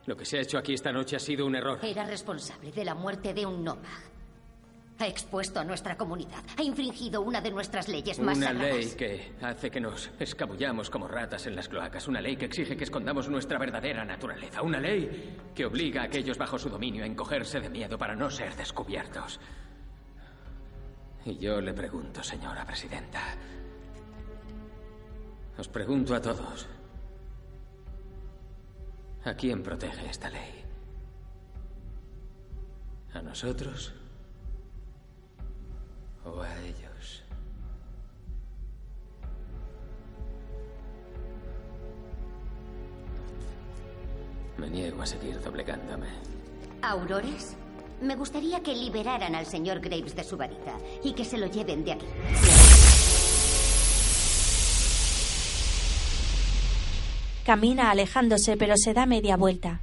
Lo 0.07 0.17
que 0.17 0.25
se 0.25 0.39
ha 0.39 0.43
hecho 0.43 0.59
aquí 0.59 0.75
esta 0.75 0.93
noche 0.93 1.17
ha 1.17 1.19
sido 1.19 1.45
un 1.45 1.57
error. 1.57 1.81
Era 1.83 2.05
responsable 2.05 2.71
de 2.71 2.85
la 2.85 2.95
muerte 2.95 3.35
de 3.35 3.45
un 3.45 3.65
nómada. 3.65 4.12
Ha 5.03 5.09
expuesto 5.09 5.59
a 5.59 5.65
nuestra 5.65 5.97
comunidad. 5.97 6.45
Ha 6.57 6.63
infringido 6.63 7.23
una 7.23 7.41
de 7.41 7.51
nuestras 7.51 7.89
leyes 7.89 8.21
más 8.21 8.37
Una 8.37 8.47
sagradas. 8.47 8.77
ley 8.77 8.91
que 8.97 9.33
hace 9.43 9.69
que 9.69 9.81
nos 9.81 10.09
escabullamos 10.21 10.91
como 10.91 11.09
ratas 11.09 11.45
en 11.49 11.57
las 11.57 11.69
cloacas. 11.69 12.07
Una 12.07 12.21
ley 12.21 12.37
que 12.37 12.45
exige 12.45 12.77
que 12.77 12.85
escondamos 12.85 13.29
nuestra 13.29 13.59
verdadera 13.59 14.05
naturaleza. 14.05 14.63
Una 14.63 14.79
ley 14.79 15.37
que 15.57 15.67
obliga 15.67 16.03
a 16.03 16.05
aquellos 16.05 16.39
bajo 16.39 16.57
su 16.57 16.71
dominio 16.71 17.03
a 17.03 17.09
encogerse 17.09 17.59
de 17.59 17.69
miedo 17.69 17.99
para 17.99 18.15
no 18.15 18.31
ser 18.31 18.55
descubiertos. 18.55 19.41
Y 21.25 21.37
yo 21.37 21.61
le 21.61 21.75
pregunto, 21.75 22.23
señora 22.23 22.65
presidenta. 22.65 23.23
Os 25.59 25.67
pregunto 25.67 26.15
a 26.15 26.21
todos. 26.21 26.69
¿A 29.25 29.35
quién 29.35 29.65
protege 29.65 30.09
esta 30.09 30.31
ley? 30.31 30.65
¿A 33.15 33.21
nosotros? 33.21 33.95
¿O 36.25 36.41
a 36.41 36.49
ellos? 36.61 37.23
Me 44.57 44.71
niego 44.71 45.03
a 45.03 45.07
seguir 45.07 45.41
doblegándome. 45.41 46.07
¿Aurores? 46.83 47.57
Me 48.01 48.17
gustaría 48.17 48.61
que 48.61 48.75
liberaran 48.75 49.35
al 49.35 49.47
señor 49.47 49.81
Graves 49.81 50.15
de 50.15 50.25
su 50.25 50.37
varita 50.37 50.77
y 51.05 51.13
que 51.13 51.25
se 51.25 51.39
lo 51.39 51.47
lleven 51.47 51.85
de 51.85 51.93
aquí. 51.93 52.07
Camina 57.45 57.91
alejándose, 57.91 58.57
pero 58.57 58.75
se 58.77 58.95
da 58.95 59.07
media 59.07 59.37
vuelta. 59.37 59.81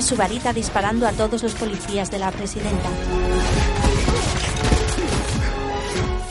Su 0.00 0.14
varita 0.14 0.52
disparando 0.52 1.06
a 1.06 1.12
todos 1.12 1.42
los 1.42 1.54
policías 1.54 2.10
de 2.10 2.18
la 2.18 2.30
presidenta. 2.30 2.88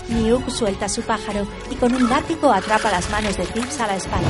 Niuk 0.07 0.49
suelta 0.49 0.87
su 0.87 1.01
pájaro 1.01 1.47
y 1.71 1.75
con 1.75 1.93
un 1.93 2.07
látigo 2.07 2.53
atrapa 2.53 2.91
las 2.91 3.09
manos 3.09 3.35
de 3.37 3.45
Tips 3.47 3.79
a 3.79 3.87
la 3.87 3.95
espalda. 3.95 4.29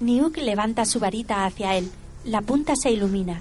Niuk 0.00 0.36
levanta 0.38 0.84
su 0.84 0.98
varita 0.98 1.46
hacia 1.46 1.76
él. 1.76 1.90
La 2.24 2.42
punta 2.42 2.74
se 2.74 2.90
ilumina. 2.90 3.40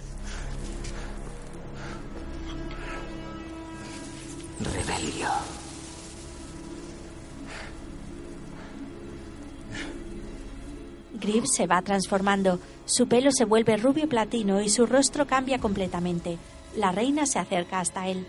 Griff 11.26 11.46
se 11.48 11.66
va 11.66 11.82
transformando. 11.82 12.60
Su 12.86 13.08
pelo 13.08 13.32
se 13.32 13.46
vuelve 13.46 13.78
rubio 13.78 14.08
platino 14.08 14.62
y 14.62 14.70
su 14.70 14.86
rostro 14.86 15.26
cambia 15.26 15.58
completamente. 15.58 16.38
La 16.76 16.92
reina 16.92 17.26
se 17.26 17.40
acerca 17.40 17.80
hasta 17.80 18.08
él. 18.08 18.28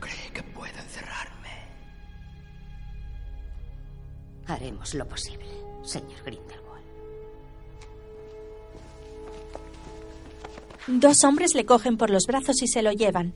Cree 0.00 0.30
que 0.32 0.42
puede 0.42 0.78
encerrarme. 0.78 1.50
Haremos 4.46 4.94
lo 4.94 5.06
posible, 5.06 5.50
señor 5.82 6.22
Grindelwald. 6.24 6.45
Dos 10.88 11.24
hombres 11.24 11.56
le 11.56 11.66
cogen 11.66 11.96
por 11.96 12.10
los 12.10 12.26
brazos 12.28 12.62
y 12.62 12.68
se 12.68 12.80
lo 12.80 12.92
llevan. 12.92 13.34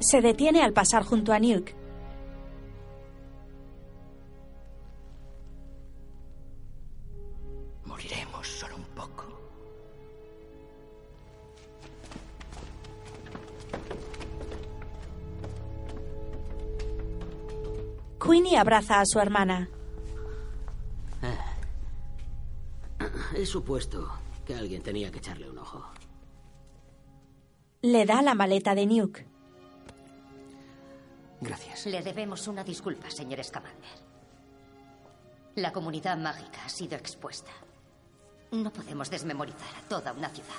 Se 0.00 0.22
detiene 0.22 0.62
al 0.62 0.72
pasar 0.72 1.02
junto 1.02 1.34
a 1.34 1.38
Nuke. 1.38 1.74
Moriremos 7.84 8.46
solo 8.46 8.76
un 8.76 8.84
poco. 8.94 9.24
Queenie 18.18 18.56
abraza 18.56 19.00
a 19.00 19.04
su 19.04 19.20
hermana. 19.20 19.68
He 23.34 23.46
supuesto 23.46 24.10
que 24.44 24.54
alguien 24.54 24.82
tenía 24.82 25.10
que 25.10 25.18
echarle 25.18 25.50
un 25.50 25.58
ojo. 25.58 25.84
Le 27.82 28.04
da 28.06 28.22
la 28.22 28.34
maleta 28.34 28.74
de 28.74 28.86
Nuke. 28.86 29.26
Gracias. 31.40 31.86
Le 31.86 32.02
debemos 32.02 32.48
una 32.48 32.64
disculpa, 32.64 33.10
señor 33.10 33.42
Scamander. 33.44 34.06
La 35.56 35.72
comunidad 35.72 36.16
mágica 36.16 36.64
ha 36.64 36.68
sido 36.68 36.96
expuesta. 36.96 37.50
No 38.52 38.72
podemos 38.72 39.10
desmemorizar 39.10 39.74
a 39.76 39.88
toda 39.88 40.12
una 40.12 40.28
ciudad. 40.28 40.54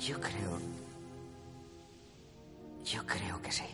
Yo 0.00 0.20
creo... 0.20 0.58
Yo 2.84 3.06
creo 3.06 3.40
que 3.40 3.50
sí. 3.52 3.64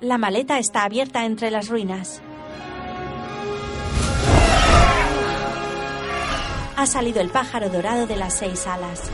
La 0.00 0.16
maleta 0.16 0.58
está 0.58 0.84
abierta 0.84 1.24
entre 1.26 1.50
las 1.50 1.68
ruinas. 1.68 2.22
Ha 6.76 6.86
salido 6.86 7.20
el 7.20 7.28
pájaro 7.28 7.68
dorado 7.68 8.06
de 8.06 8.16
las 8.16 8.32
seis 8.32 8.66
alas. 8.66 9.10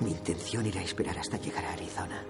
Mi 0.00 0.10
intención 0.10 0.66
era 0.66 0.82
esperar 0.82 1.18
hasta 1.18 1.38
llegar 1.38 1.64
a 1.64 1.72
Arizona. 1.72 2.22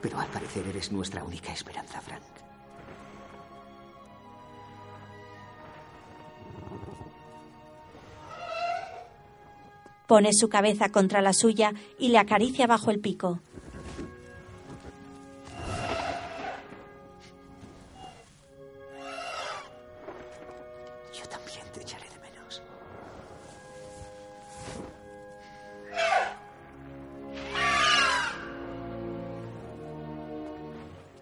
Pero 0.00 0.18
al 0.18 0.28
parecer 0.28 0.66
eres 0.66 0.92
nuestra 0.92 1.24
única 1.24 1.52
esperanza, 1.52 2.00
Frank. 2.00 2.22
Pone 10.06 10.32
su 10.32 10.48
cabeza 10.48 10.88
contra 10.88 11.22
la 11.22 11.32
suya 11.32 11.72
y 11.98 12.08
le 12.08 12.18
acaricia 12.18 12.66
bajo 12.66 12.90
el 12.90 12.98
pico. 12.98 13.40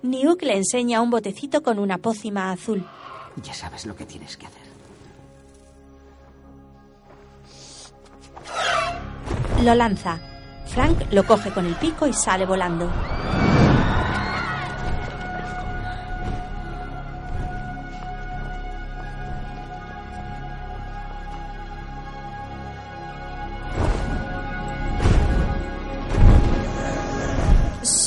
Niuk 0.09 0.43
le 0.43 0.56
enseña 0.56 1.02
un 1.02 1.10
botecito 1.10 1.62
con 1.62 1.78
una 1.78 1.98
pócima 1.98 2.51
azul. 2.51 2.82
Ya 3.43 3.52
sabes 3.52 3.85
lo 3.85 3.94
que 3.94 4.06
tienes 4.06 4.39
que 4.39 4.47
hacer. 4.47 4.62
Lo 9.62 9.74
lanza. 9.74 10.18
Frank 10.66 11.12
lo 11.12 11.26
coge 11.26 11.51
con 11.52 11.66
el 11.66 11.74
pico 11.74 12.06
y 12.06 12.14
sale 12.14 12.47
volando. 12.47 12.90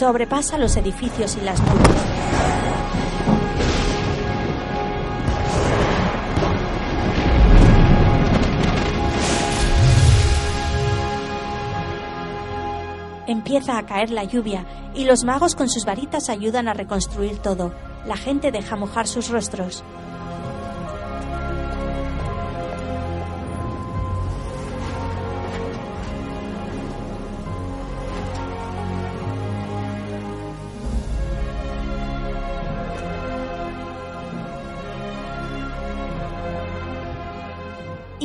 Sobrepasa 0.02 0.58
los 0.58 0.76
edificios 0.78 1.38
y 1.40 1.42
las 1.42 1.62
nubes. 1.62 1.88
Empieza 13.28 13.78
a 13.78 13.86
caer 13.86 14.10
la 14.10 14.24
lluvia 14.24 14.66
y 14.96 15.06
los 15.06 15.24
magos 15.24 15.54
con 15.54 15.70
sus 15.70 15.86
varitas 15.86 16.30
ayudan 16.30 16.68
a 16.68 16.74
reconstruir 16.74 17.38
todo. 17.38 17.72
La 18.08 18.18
gente 18.18 18.52
deja 18.52 18.76
mojar 18.76 19.06
sus 19.06 19.30
rostros. 19.30 19.84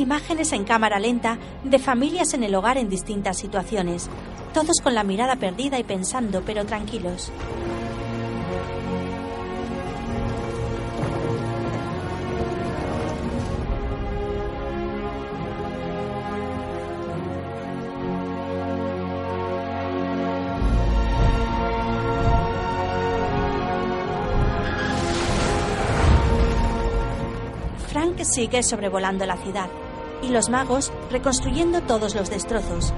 Imágenes 0.07 0.53
en 0.53 0.63
cámara 0.63 0.99
lenta 0.99 1.37
de 1.65 1.79
familias 1.79 2.33
en 2.33 2.41
el 2.41 2.55
hogar 2.55 2.77
en 2.77 2.87
distintas 2.87 3.37
situaciones, 3.39 4.09
todos 4.53 4.77
con 4.81 4.95
la 4.95 5.03
mirada 5.03 5.35
perdida 5.35 5.79
y 5.79 5.83
pensando, 5.83 6.43
pero 6.45 6.65
tranquilos. 6.65 7.29
Frank 27.89 28.23
sigue 28.23 28.63
sobrevolando 28.63 29.25
la 29.25 29.35
ciudad 29.35 29.67
y 30.21 30.29
los 30.29 30.49
magos 30.49 30.91
reconstruyendo 31.11 31.81
todos 31.81 32.15
los 32.15 32.29
destrozos. 32.29 32.93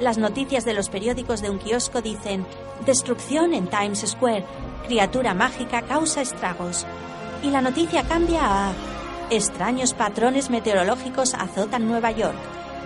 Las 0.00 0.18
noticias 0.18 0.64
de 0.64 0.74
los 0.74 0.88
periódicos 0.88 1.40
de 1.40 1.50
un 1.50 1.58
kiosco 1.58 2.02
dicen 2.02 2.46
Destrucción 2.84 3.54
en 3.54 3.68
Times 3.68 4.04
Square, 4.06 4.44
criatura 4.86 5.34
mágica 5.34 5.82
causa 5.82 6.20
estragos. 6.20 6.86
Y 7.42 7.50
la 7.50 7.60
noticia 7.60 8.02
cambia 8.02 8.40
a 8.42 8.72
Extraños 9.30 9.94
patrones 9.94 10.50
meteorológicos 10.50 11.32
azotan 11.32 11.88
Nueva 11.88 12.10
York, 12.10 12.36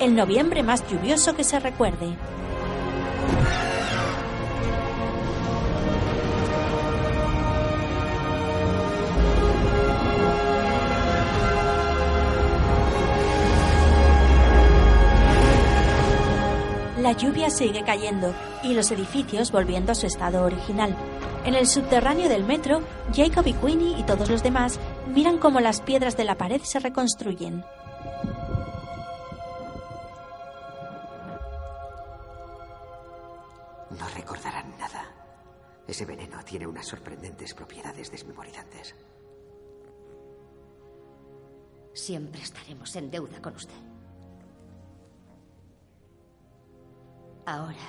el 0.01 0.15
noviembre 0.15 0.63
más 0.63 0.89
lluvioso 0.89 1.35
que 1.35 1.43
se 1.43 1.59
recuerde. 1.59 2.17
La 17.09 17.17
lluvia 17.17 17.49
sigue 17.49 17.85
cayendo 17.85 18.35
y 18.63 18.75
los 18.75 18.91
edificios 18.91 19.51
volviendo 19.51 19.93
a 19.93 19.95
su 19.95 20.07
estado 20.07 20.43
original. 20.43 20.95
En 21.47 21.55
el 21.55 21.67
subterráneo 21.67 22.29
del 22.29 22.45
metro, 22.45 22.83
Jacob 23.15 23.47
y 23.47 23.55
Queenie 23.55 23.99
y 23.99 24.03
todos 24.03 24.29
los 24.29 24.43
demás 24.43 24.79
miran 25.07 25.39
cómo 25.39 25.59
las 25.61 25.81
piedras 25.81 26.19
de 26.19 26.25
la 26.25 26.37
pared 26.37 26.61
se 26.61 26.79
reconstruyen. 26.81 27.65
No 33.99 34.09
recordarán 34.15 34.77
nada. 34.79 35.11
Ese 35.87 36.05
veneno 36.05 36.45
tiene 36.45 36.67
unas 36.67 36.87
sorprendentes 36.87 37.55
propiedades 37.55 38.11
desmemorizantes. 38.11 38.95
Siempre 41.95 42.43
estaremos 42.43 42.95
en 42.97 43.11
deuda 43.11 43.41
con 43.41 43.57
usted. 43.57 43.88
Ahora, 47.49 47.89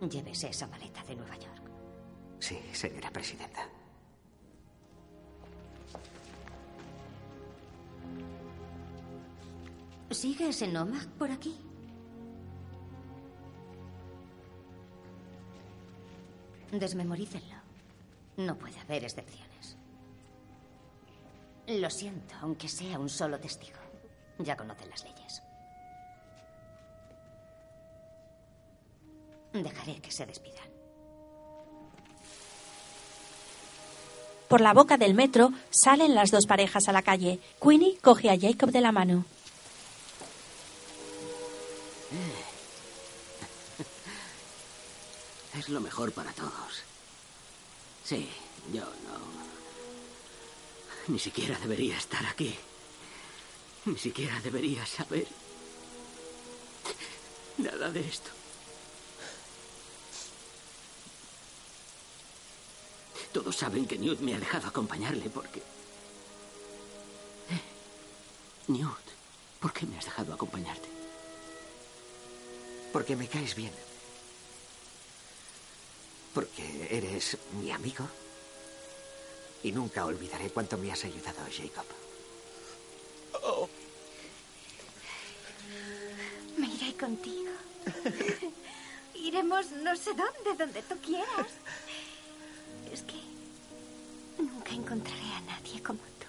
llévese 0.00 0.48
esa 0.48 0.66
maleta 0.66 1.04
de 1.04 1.14
Nueva 1.14 1.36
York. 1.36 1.62
Sí, 2.40 2.58
señora 2.72 3.12
presidenta. 3.12 3.68
¿Sigue 10.10 10.48
ese 10.48 10.66
Nomad 10.66 11.06
por 11.16 11.30
aquí? 11.30 11.56
Desmemorícenlo. 16.72 17.58
No 18.38 18.58
puede 18.58 18.80
haber 18.80 19.04
excepciones. 19.04 19.76
Lo 21.68 21.88
siento, 21.88 22.34
aunque 22.40 22.66
sea 22.66 22.98
un 22.98 23.08
solo 23.08 23.38
testigo. 23.38 23.78
Ya 24.40 24.56
conocen 24.56 24.90
las 24.90 25.04
leyes. 25.04 25.21
Dejaré 29.52 30.00
que 30.00 30.10
se 30.10 30.26
despidan. 30.26 30.70
Por 34.48 34.60
la 34.60 34.74
boca 34.74 34.98
del 34.98 35.14
metro 35.14 35.50
salen 35.70 36.14
las 36.14 36.30
dos 36.30 36.44
parejas 36.46 36.88
a 36.88 36.92
la 36.92 37.00
calle. 37.00 37.40
Queenie 37.58 37.96
coge 38.02 38.28
a 38.28 38.38
Jacob 38.38 38.70
de 38.70 38.80
la 38.80 38.92
mano. 38.92 39.24
Es 45.58 45.68
lo 45.68 45.80
mejor 45.80 46.12
para 46.12 46.32
todos. 46.32 46.82
Sí, 48.04 48.28
yo 48.72 48.80
no. 48.80 49.22
Ni 51.08 51.18
siquiera 51.18 51.58
debería 51.58 51.96
estar 51.96 52.24
aquí. 52.26 52.54
Ni 53.84 53.98
siquiera 53.98 54.40
debería 54.40 54.84
saber 54.86 55.26
nada 57.58 57.90
de 57.90 58.00
esto. 58.00 58.30
Todos 63.32 63.56
saben 63.56 63.86
que 63.86 63.98
Newt 63.98 64.20
me 64.20 64.34
ha 64.34 64.38
dejado 64.38 64.68
acompañarle 64.68 65.30
porque... 65.30 65.60
Eh, 67.50 67.62
Newt, 68.68 69.06
¿por 69.60 69.72
qué 69.72 69.86
me 69.86 69.96
has 69.98 70.04
dejado 70.04 70.34
acompañarte? 70.34 70.88
Porque 72.92 73.16
me 73.16 73.26
caes 73.26 73.54
bien. 73.54 73.72
Porque 76.34 76.88
eres 76.90 77.38
mi 77.60 77.70
amigo. 77.70 78.06
Y 79.62 79.72
nunca 79.72 80.04
olvidaré 80.04 80.50
cuánto 80.50 80.76
me 80.76 80.92
has 80.92 81.04
ayudado, 81.04 81.40
Jacob. 81.50 81.86
Me 86.58 86.66
iré 86.66 86.94
contigo. 86.96 87.52
Iremos 89.14 89.70
no 89.70 89.96
sé 89.96 90.10
dónde, 90.10 90.54
donde 90.58 90.82
tú 90.82 90.96
quieras. 90.98 91.46
Encontraré 94.92 95.32
a 95.32 95.40
nadie 95.40 95.82
como 95.82 96.00
tú. 96.20 96.26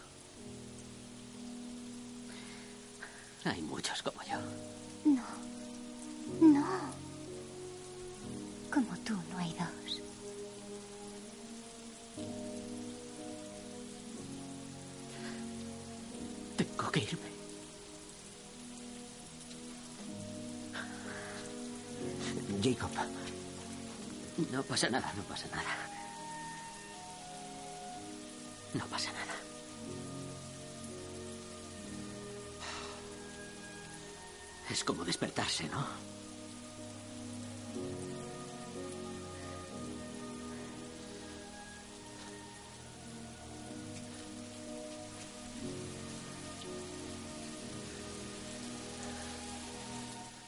Hay 3.49 3.61
muchos 3.61 4.02
como 4.02 4.22
yo. 4.23 4.38
No. 5.03 5.23
No. 6.40 6.65
Como 8.73 8.98
tú 8.99 9.15
no 9.31 9.38
hay 9.38 9.53
dos. 9.53 10.02
Tengo 16.56 16.91
que 16.91 16.99
irme. 17.02 17.34
Jacob. 22.64 22.91
No 24.52 24.64
pasa 24.64 24.90
nada, 24.90 25.11
no 25.18 25.23
pasa 25.23 25.48
nada. 25.48 26.03
No 28.74 28.86
pasa 28.88 29.12
nada. 29.12 29.34
Es 34.72 34.84
como 34.84 35.06
despertarse, 35.06 35.66
¿no? 35.70 35.86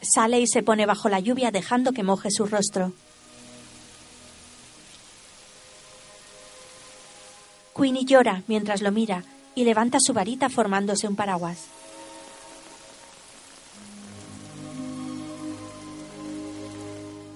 Sale 0.01 0.39
y 0.39 0.47
se 0.47 0.63
pone 0.63 0.85
bajo 0.85 1.09
la 1.09 1.19
lluvia 1.19 1.51
dejando 1.51 1.91
que 1.91 2.03
moje 2.03 2.31
su 2.31 2.45
rostro. 2.45 2.93
Queenie 7.85 8.03
llora 8.03 8.41
mientras 8.47 8.81
lo 8.81 8.91
mira 8.91 9.23
y 9.53 9.63
levanta 9.63 9.99
su 9.99 10.11
varita 10.11 10.49
formándose 10.49 11.07
un 11.07 11.15
paraguas. 11.15 11.67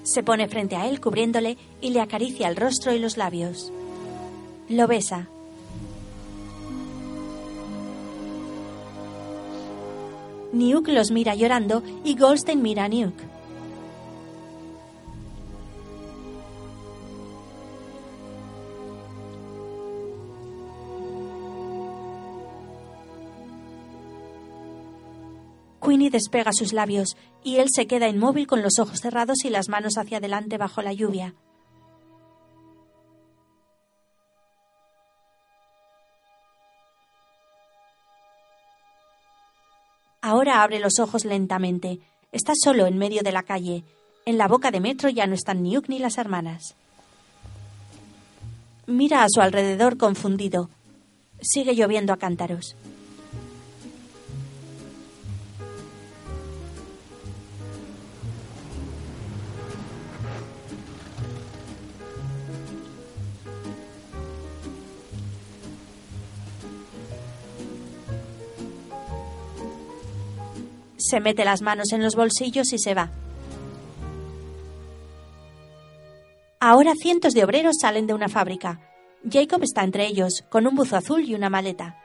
Se 0.02 0.24
pone 0.24 0.48
frente 0.48 0.76
a 0.76 0.90
él 0.90 1.00
cubriéndole 1.02 1.56
y 1.82 1.92
le 1.92 2.02
acaricia 2.02 2.48
el 2.48 2.56
rostro 2.56 2.96
y 2.96 2.98
los 2.98 3.16
labios. 3.16 3.72
Lo 4.70 4.88
besa. 4.88 5.28
Nuke 10.52 10.94
los 10.94 11.12
mira 11.12 11.36
llorando 11.36 11.84
y 12.04 12.18
Goldstein 12.18 12.64
mira 12.64 12.86
a 12.86 12.90
Nuke. 12.90 13.39
Queenie 25.90 26.12
despega 26.12 26.52
sus 26.54 26.72
labios 26.72 27.18
y 27.44 27.56
él 27.56 27.70
se 27.74 27.88
queda 27.88 28.08
inmóvil 28.08 28.46
con 28.46 28.62
los 28.62 28.78
ojos 28.78 29.00
cerrados 29.02 29.44
y 29.44 29.50
las 29.50 29.70
manos 29.70 29.98
hacia 29.98 30.20
adelante 30.20 30.60
bajo 30.60 30.84
la 30.84 30.94
lluvia. 30.94 31.34
Ahora 40.22 40.62
abre 40.62 40.80
los 40.80 41.00
ojos 41.00 41.26
lentamente. 41.26 42.00
Está 42.32 42.54
solo 42.56 42.86
en 42.86 43.00
medio 43.00 43.24
de 43.24 43.32
la 43.32 43.42
calle. 43.42 43.84
En 44.28 44.38
la 44.38 44.48
boca 44.48 44.70
de 44.70 44.82
metro 44.82 45.10
ya 45.10 45.26
no 45.26 45.34
están 45.34 45.64
ni 45.64 45.76
Uck 45.76 45.90
ni 45.90 45.98
las 45.98 46.20
hermanas. 46.20 46.76
Mira 48.86 49.24
a 49.24 49.28
su 49.28 49.42
alrededor 49.42 49.98
confundido. 49.98 50.70
Sigue 51.42 51.74
lloviendo 51.74 52.14
a 52.14 52.18
cántaros. 52.18 52.76
Se 71.10 71.20
mete 71.20 71.44
las 71.44 71.64
manos 71.64 71.92
en 71.92 72.04
los 72.04 72.16
bolsillos 72.16 72.72
y 72.72 72.78
se 72.78 72.94
va. 72.94 73.10
Ahora 76.60 76.94
cientos 76.94 77.34
de 77.34 77.44
obreros 77.44 77.78
salen 77.82 78.06
de 78.06 78.14
una 78.14 78.30
fábrica. 78.30 78.80
Jacob 79.28 79.64
está 79.64 79.84
entre 79.84 80.06
ellos, 80.06 80.44
con 80.50 80.68
un 80.68 80.76
buzo 80.76 80.98
azul 80.98 81.24
y 81.28 81.34
una 81.34 81.50
maleta. 81.50 81.98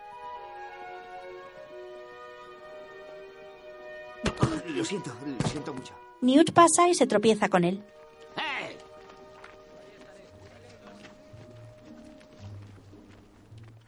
Lo 4.74 4.84
siento, 4.86 5.12
lo 5.38 5.48
siento 5.48 5.74
mucho. 5.74 5.92
Newt 6.22 6.52
pasa 6.52 6.88
y 6.88 6.94
se 6.94 7.06
tropieza 7.06 7.50
con 7.50 7.64
él. 7.64 7.82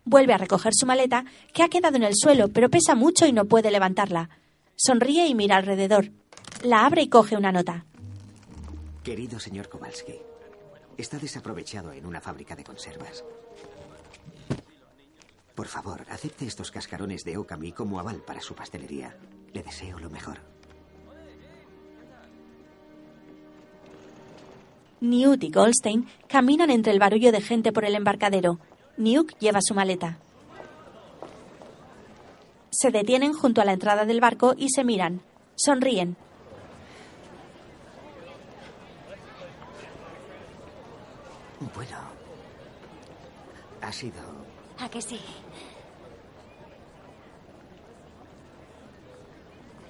Vuelve 0.04 0.34
a 0.34 0.38
recoger 0.38 0.74
su 0.74 0.84
maleta, 0.84 1.24
que 1.54 1.62
ha 1.62 1.68
quedado 1.68 1.96
en 1.96 2.02
el 2.02 2.14
suelo, 2.14 2.48
pero 2.48 2.68
pesa 2.68 2.94
mucho 2.94 3.24
y 3.24 3.32
no 3.32 3.46
puede 3.46 3.70
levantarla. 3.70 4.28
Sonríe 4.76 5.26
y 5.26 5.34
mira 5.34 5.56
alrededor. 5.56 6.10
La 6.62 6.84
abre 6.84 7.02
y 7.02 7.08
coge 7.08 7.36
una 7.36 7.50
nota. 7.50 7.86
Querido 9.02 9.40
señor 9.40 9.68
Kowalski, 9.68 10.14
está 10.98 11.18
desaprovechado 11.18 11.92
en 11.92 12.04
una 12.06 12.20
fábrica 12.20 12.54
de 12.54 12.64
conservas. 12.64 13.24
Por 15.54 15.68
favor, 15.68 16.04
acepte 16.10 16.46
estos 16.46 16.70
cascarones 16.70 17.24
de 17.24 17.38
Okami 17.38 17.72
como 17.72 17.98
aval 17.98 18.22
para 18.26 18.42
su 18.42 18.54
pastelería. 18.54 19.16
Le 19.54 19.62
deseo 19.62 19.98
lo 19.98 20.10
mejor. 20.10 20.38
Newt 25.00 25.42
y 25.44 25.50
Goldstein 25.50 26.06
caminan 26.28 26.70
entre 26.70 26.92
el 26.92 26.98
barullo 26.98 27.32
de 27.32 27.40
gente 27.40 27.72
por 27.72 27.84
el 27.86 27.94
embarcadero. 27.94 28.58
Newt 28.98 29.32
lleva 29.38 29.60
su 29.62 29.74
maleta. 29.74 30.18
Se 32.78 32.90
detienen 32.90 33.32
junto 33.32 33.62
a 33.62 33.64
la 33.64 33.72
entrada 33.72 34.04
del 34.04 34.20
barco 34.20 34.52
y 34.54 34.68
se 34.68 34.84
miran. 34.84 35.22
Sonríen. 35.54 36.14
Bueno, 41.74 41.96
ha 43.80 43.90
sido... 43.90 44.20
¿A 44.78 44.90
que 44.90 45.00
sí? 45.00 45.18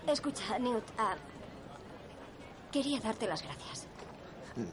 Escucha, 0.07 0.57
Newt. 0.61 0.85
ah, 0.97 1.17
quería 2.71 3.01
darte 3.01 3.27
las 3.27 3.43
gracias. 3.43 3.89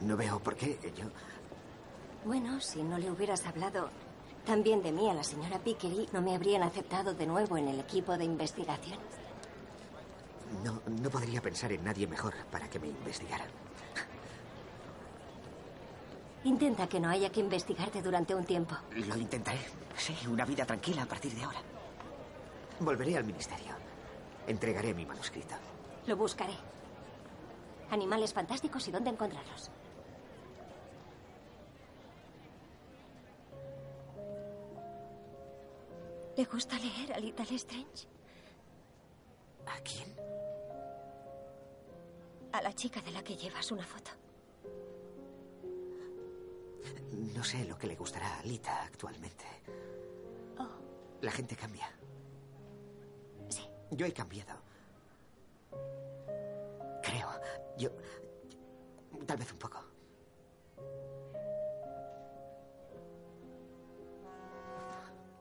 No 0.02 0.15
veo 0.15 0.38
por 0.38 0.56
qué. 0.56 0.77
Yo... 0.95 1.06
Bueno, 2.26 2.61
si 2.61 2.84
no 2.84 2.99
le 2.99 3.10
hubieras 3.10 3.44
hablado 3.48 3.90
también 4.45 4.82
de 4.82 4.91
mí 4.91 5.10
a 5.10 5.14
la 5.14 5.24
señora 5.24 5.60
Pickery, 5.60 6.10
no 6.11 6.22
me 6.22 6.36
habrían 6.36 6.64
aceptado 6.64 7.14
de 7.14 7.26
nuevo 7.26 7.57
en 7.57 7.68
el 7.68 7.80
equipo 7.80 8.18
de 8.18 8.26
investigación. 8.26 8.99
No, 10.64 10.82
no 10.86 11.10
podría 11.10 11.41
pensar 11.41 11.72
en 11.72 11.84
nadie 11.84 12.07
mejor 12.07 12.34
para 12.52 12.70
que 12.70 12.80
me 12.80 12.88
investigaran. 12.88 13.48
Intenta 16.44 16.88
que 16.88 16.99
no 16.99 17.10
haya 17.10 17.32
que 17.32 17.40
investigarte 17.40 18.02
durante 18.02 18.36
un 18.36 18.44
tiempo. 18.44 18.76
Lo 18.91 19.15
intentaré. 19.15 19.60
Sí, 19.98 20.15
una 20.28 20.44
vida 20.45 20.65
tranquila 20.65 21.03
a 21.03 21.06
partir 21.06 21.34
de 21.34 21.44
ahora. 21.44 21.60
Volveré 22.80 23.18
al 23.18 23.24
ministerio. 23.24 23.74
Entregaré 24.45 24.94
mi 24.94 25.06
manuscrito. 25.06 25.56
Lo 26.06 26.18
buscaré. 26.18 26.53
Animales 27.91 28.34
fantásticos 28.34 28.86
y 28.88 28.91
dónde 28.91 29.11
encontrarlos. 29.11 29.72
¿Le 36.35 36.45
gusta 36.45 36.77
leer 36.80 37.14
a 37.14 37.19
Little 37.19 37.55
Strange? 37.55 38.07
¿A 39.68 39.80
quién? 39.81 40.15
A 42.51 42.61
la 42.61 42.73
chica 42.73 43.01
de 43.01 43.11
la 43.11 43.23
que 43.23 43.35
llevas 43.35 43.72
una 43.72 43.85
foto. 43.85 44.11
No 47.35 47.43
sé 47.43 47.65
lo 47.65 47.77
que 47.77 47.88
le 47.88 47.95
gustará 47.95 48.39
a 48.39 48.43
Lita 48.43 48.84
actualmente. 48.84 49.45
Oh. 50.57 50.68
La 51.22 51.31
gente 51.31 51.55
cambia. 51.55 51.88
Sí. 53.49 53.68
Yo 53.91 54.05
he 54.05 54.14
cambiado. 54.14 54.55
Creo. 57.03 57.30
Yo. 57.77 57.89
Tal 59.27 59.38
vez 59.38 59.51
un 59.51 59.60
poco. 59.60 59.93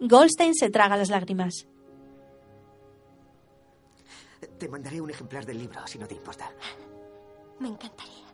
Goldstein 0.05 0.53
se 0.57 0.69
traga 0.69 0.97
las 0.97 1.11
lágrimas. 1.11 1.69
Te 4.59 4.69
mandaré 4.69 5.01
un 5.01 5.11
ejemplar 5.11 5.47
del 5.47 5.59
libro, 5.59 5.87
si 5.87 5.97
no 5.97 6.09
te 6.09 6.17
importa. 6.17 6.51
Me 7.61 7.69
encantaría. 7.69 8.27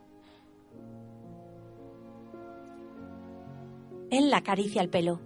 Él 4.11 4.31
la 4.31 4.39
acaricia 4.39 4.81
el 4.81 4.89
pelo. 4.89 5.20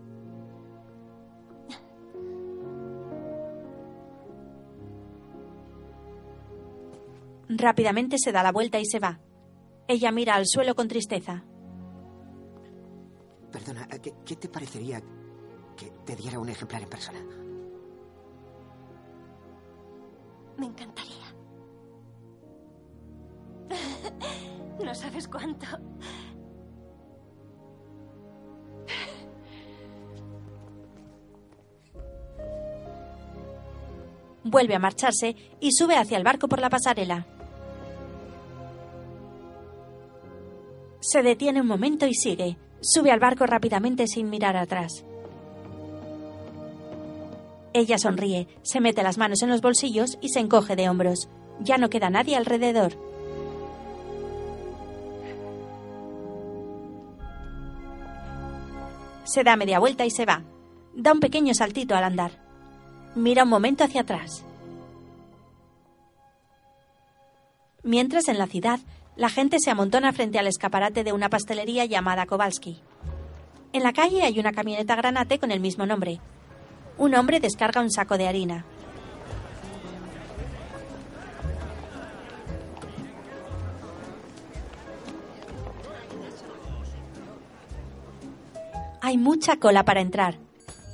Rápidamente 7.48 8.16
se 8.18 8.32
da 8.32 8.42
la 8.42 8.50
vuelta 8.50 8.80
y 8.80 8.86
se 8.86 8.98
va. 8.98 9.20
Ella 9.86 10.10
mira 10.10 10.34
al 10.34 10.48
suelo 10.48 10.74
con 10.74 10.88
tristeza. 10.88 11.44
Perdona, 13.52 13.86
¿qué, 14.02 14.14
qué 14.24 14.34
te 14.34 14.48
parecería 14.48 15.00
que 15.76 15.92
te 16.04 16.16
diera 16.16 16.38
un 16.38 16.48
ejemplar 16.48 16.82
en 16.82 16.88
persona? 16.88 17.20
Me 20.58 20.66
encantaría. 20.66 21.12
No 24.82 24.94
sabes 24.94 25.28
cuánto. 25.28 25.66
Vuelve 34.44 34.74
a 34.74 34.78
marcharse 34.78 35.36
y 35.60 35.72
sube 35.72 35.96
hacia 35.96 36.16
el 36.16 36.24
barco 36.24 36.48
por 36.48 36.60
la 36.60 36.68
pasarela. 36.68 37.26
Se 41.00 41.22
detiene 41.22 41.60
un 41.60 41.66
momento 41.66 42.06
y 42.06 42.14
sigue. 42.14 42.56
Sube 42.80 43.10
al 43.10 43.20
barco 43.20 43.46
rápidamente 43.46 44.06
sin 44.06 44.30
mirar 44.30 44.56
atrás. 44.56 45.04
Ella 47.74 47.96
sonríe, 47.98 48.48
se 48.62 48.80
mete 48.80 49.02
las 49.02 49.16
manos 49.16 49.42
en 49.42 49.48
los 49.48 49.62
bolsillos 49.62 50.18
y 50.20 50.28
se 50.28 50.40
encoge 50.40 50.76
de 50.76 50.88
hombros. 50.88 51.28
Ya 51.60 51.78
no 51.78 51.88
queda 51.88 52.10
nadie 52.10 52.36
alrededor. 52.36 52.92
Se 59.24 59.44
da 59.44 59.56
media 59.56 59.78
vuelta 59.78 60.04
y 60.04 60.10
se 60.10 60.26
va. 60.26 60.42
Da 60.94 61.12
un 61.12 61.20
pequeño 61.20 61.54
saltito 61.54 61.94
al 61.94 62.04
andar. 62.04 62.32
Mira 63.14 63.44
un 63.44 63.48
momento 63.48 63.84
hacia 63.84 64.02
atrás. 64.02 64.44
Mientras 67.82 68.28
en 68.28 68.38
la 68.38 68.46
ciudad, 68.46 68.80
la 69.16 69.28
gente 69.28 69.58
se 69.58 69.70
amontona 69.70 70.12
frente 70.12 70.38
al 70.38 70.46
escaparate 70.46 71.04
de 71.04 71.12
una 71.12 71.30
pastelería 71.30 71.84
llamada 71.86 72.26
Kowalski. 72.26 72.80
En 73.72 73.82
la 73.82 73.92
calle 73.92 74.22
hay 74.22 74.38
una 74.38 74.52
camioneta 74.52 74.94
granate 74.94 75.38
con 75.38 75.50
el 75.50 75.60
mismo 75.60 75.86
nombre. 75.86 76.20
Un 76.98 77.14
hombre 77.14 77.40
descarga 77.40 77.80
un 77.80 77.90
saco 77.90 78.16
de 78.18 78.28
harina. 78.28 78.64
Hay 89.00 89.18
mucha 89.18 89.56
cola 89.56 89.84
para 89.84 90.00
entrar. 90.00 90.38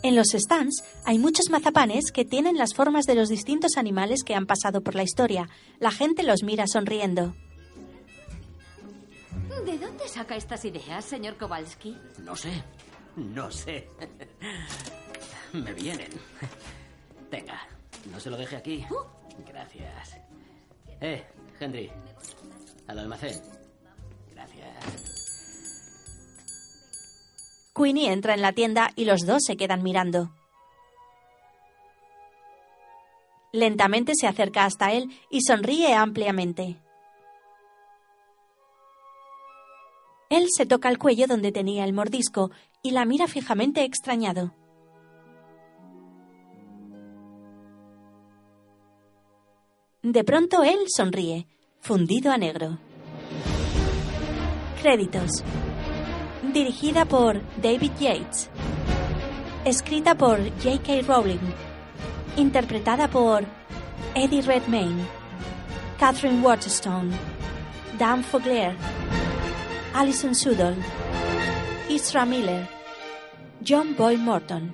En 0.02 0.16
los 0.16 0.28
stands 0.28 0.82
hay 1.04 1.18
muchos 1.18 1.50
mazapanes 1.50 2.12
que 2.12 2.24
tienen 2.24 2.56
las 2.56 2.72
formas 2.72 3.04
de 3.04 3.14
los 3.14 3.28
distintos 3.28 3.76
animales 3.76 4.24
que 4.24 4.34
han 4.34 4.46
pasado 4.46 4.80
por 4.80 4.94
la 4.94 5.02
historia. 5.02 5.48
La 5.78 5.90
gente 5.90 6.22
los 6.22 6.42
mira 6.42 6.66
sonriendo. 6.66 7.34
¿De 9.66 9.76
dónde 9.76 10.08
saca 10.08 10.36
estas 10.36 10.64
ideas, 10.64 11.04
señor 11.04 11.36
Kowalski? 11.36 11.96
No 12.24 12.34
sé. 12.34 12.62
No 13.16 13.50
sé. 13.50 13.88
Me 15.52 15.72
vienen. 15.72 16.10
Tenga, 17.30 17.60
no 18.10 18.20
se 18.20 18.30
lo 18.30 18.36
deje 18.36 18.56
aquí. 18.56 18.84
Gracias. 19.46 20.16
Eh, 21.00 21.24
Henry. 21.60 21.90
Al 22.86 22.98
almacén. 22.98 23.40
Gracias. 24.34 25.08
Queenie 27.74 28.12
entra 28.12 28.34
en 28.34 28.42
la 28.42 28.52
tienda 28.52 28.90
y 28.96 29.04
los 29.04 29.26
dos 29.26 29.42
se 29.44 29.56
quedan 29.56 29.82
mirando. 29.82 30.32
Lentamente 33.52 34.12
se 34.18 34.26
acerca 34.26 34.64
hasta 34.64 34.92
él 34.92 35.10
y 35.30 35.40
sonríe 35.42 35.94
ampliamente. 35.94 36.76
Él 40.28 40.46
se 40.54 40.66
toca 40.66 40.90
el 40.90 40.98
cuello 40.98 41.26
donde 41.26 41.52
tenía 41.52 41.84
el 41.84 41.94
mordisco 41.94 42.50
y 42.82 42.90
la 42.90 43.06
mira 43.06 43.26
fijamente 43.26 43.84
extrañado. 43.84 44.52
De 50.02 50.22
pronto 50.22 50.62
él 50.62 50.78
sonríe, 50.86 51.48
fundido 51.80 52.30
a 52.30 52.38
negro. 52.38 52.78
Créditos. 54.80 55.42
Dirigida 56.52 57.04
por 57.04 57.40
David 57.60 57.90
Yates. 57.98 58.48
Escrita 59.64 60.14
por 60.14 60.38
J.K. 60.62 61.02
Rowling. 61.02 61.40
Interpretada 62.36 63.08
por 63.08 63.44
Eddie 64.14 64.42
Redmayne, 64.42 65.04
Catherine 65.98 66.42
Waterstone, 66.42 67.10
Dan 67.98 68.22
Fogler, 68.22 68.76
Alison 69.94 70.32
Sudol, 70.32 70.76
Isra 71.88 72.24
Miller, 72.24 72.68
John 73.62 73.96
Boy 73.96 74.16
Morton. 74.16 74.72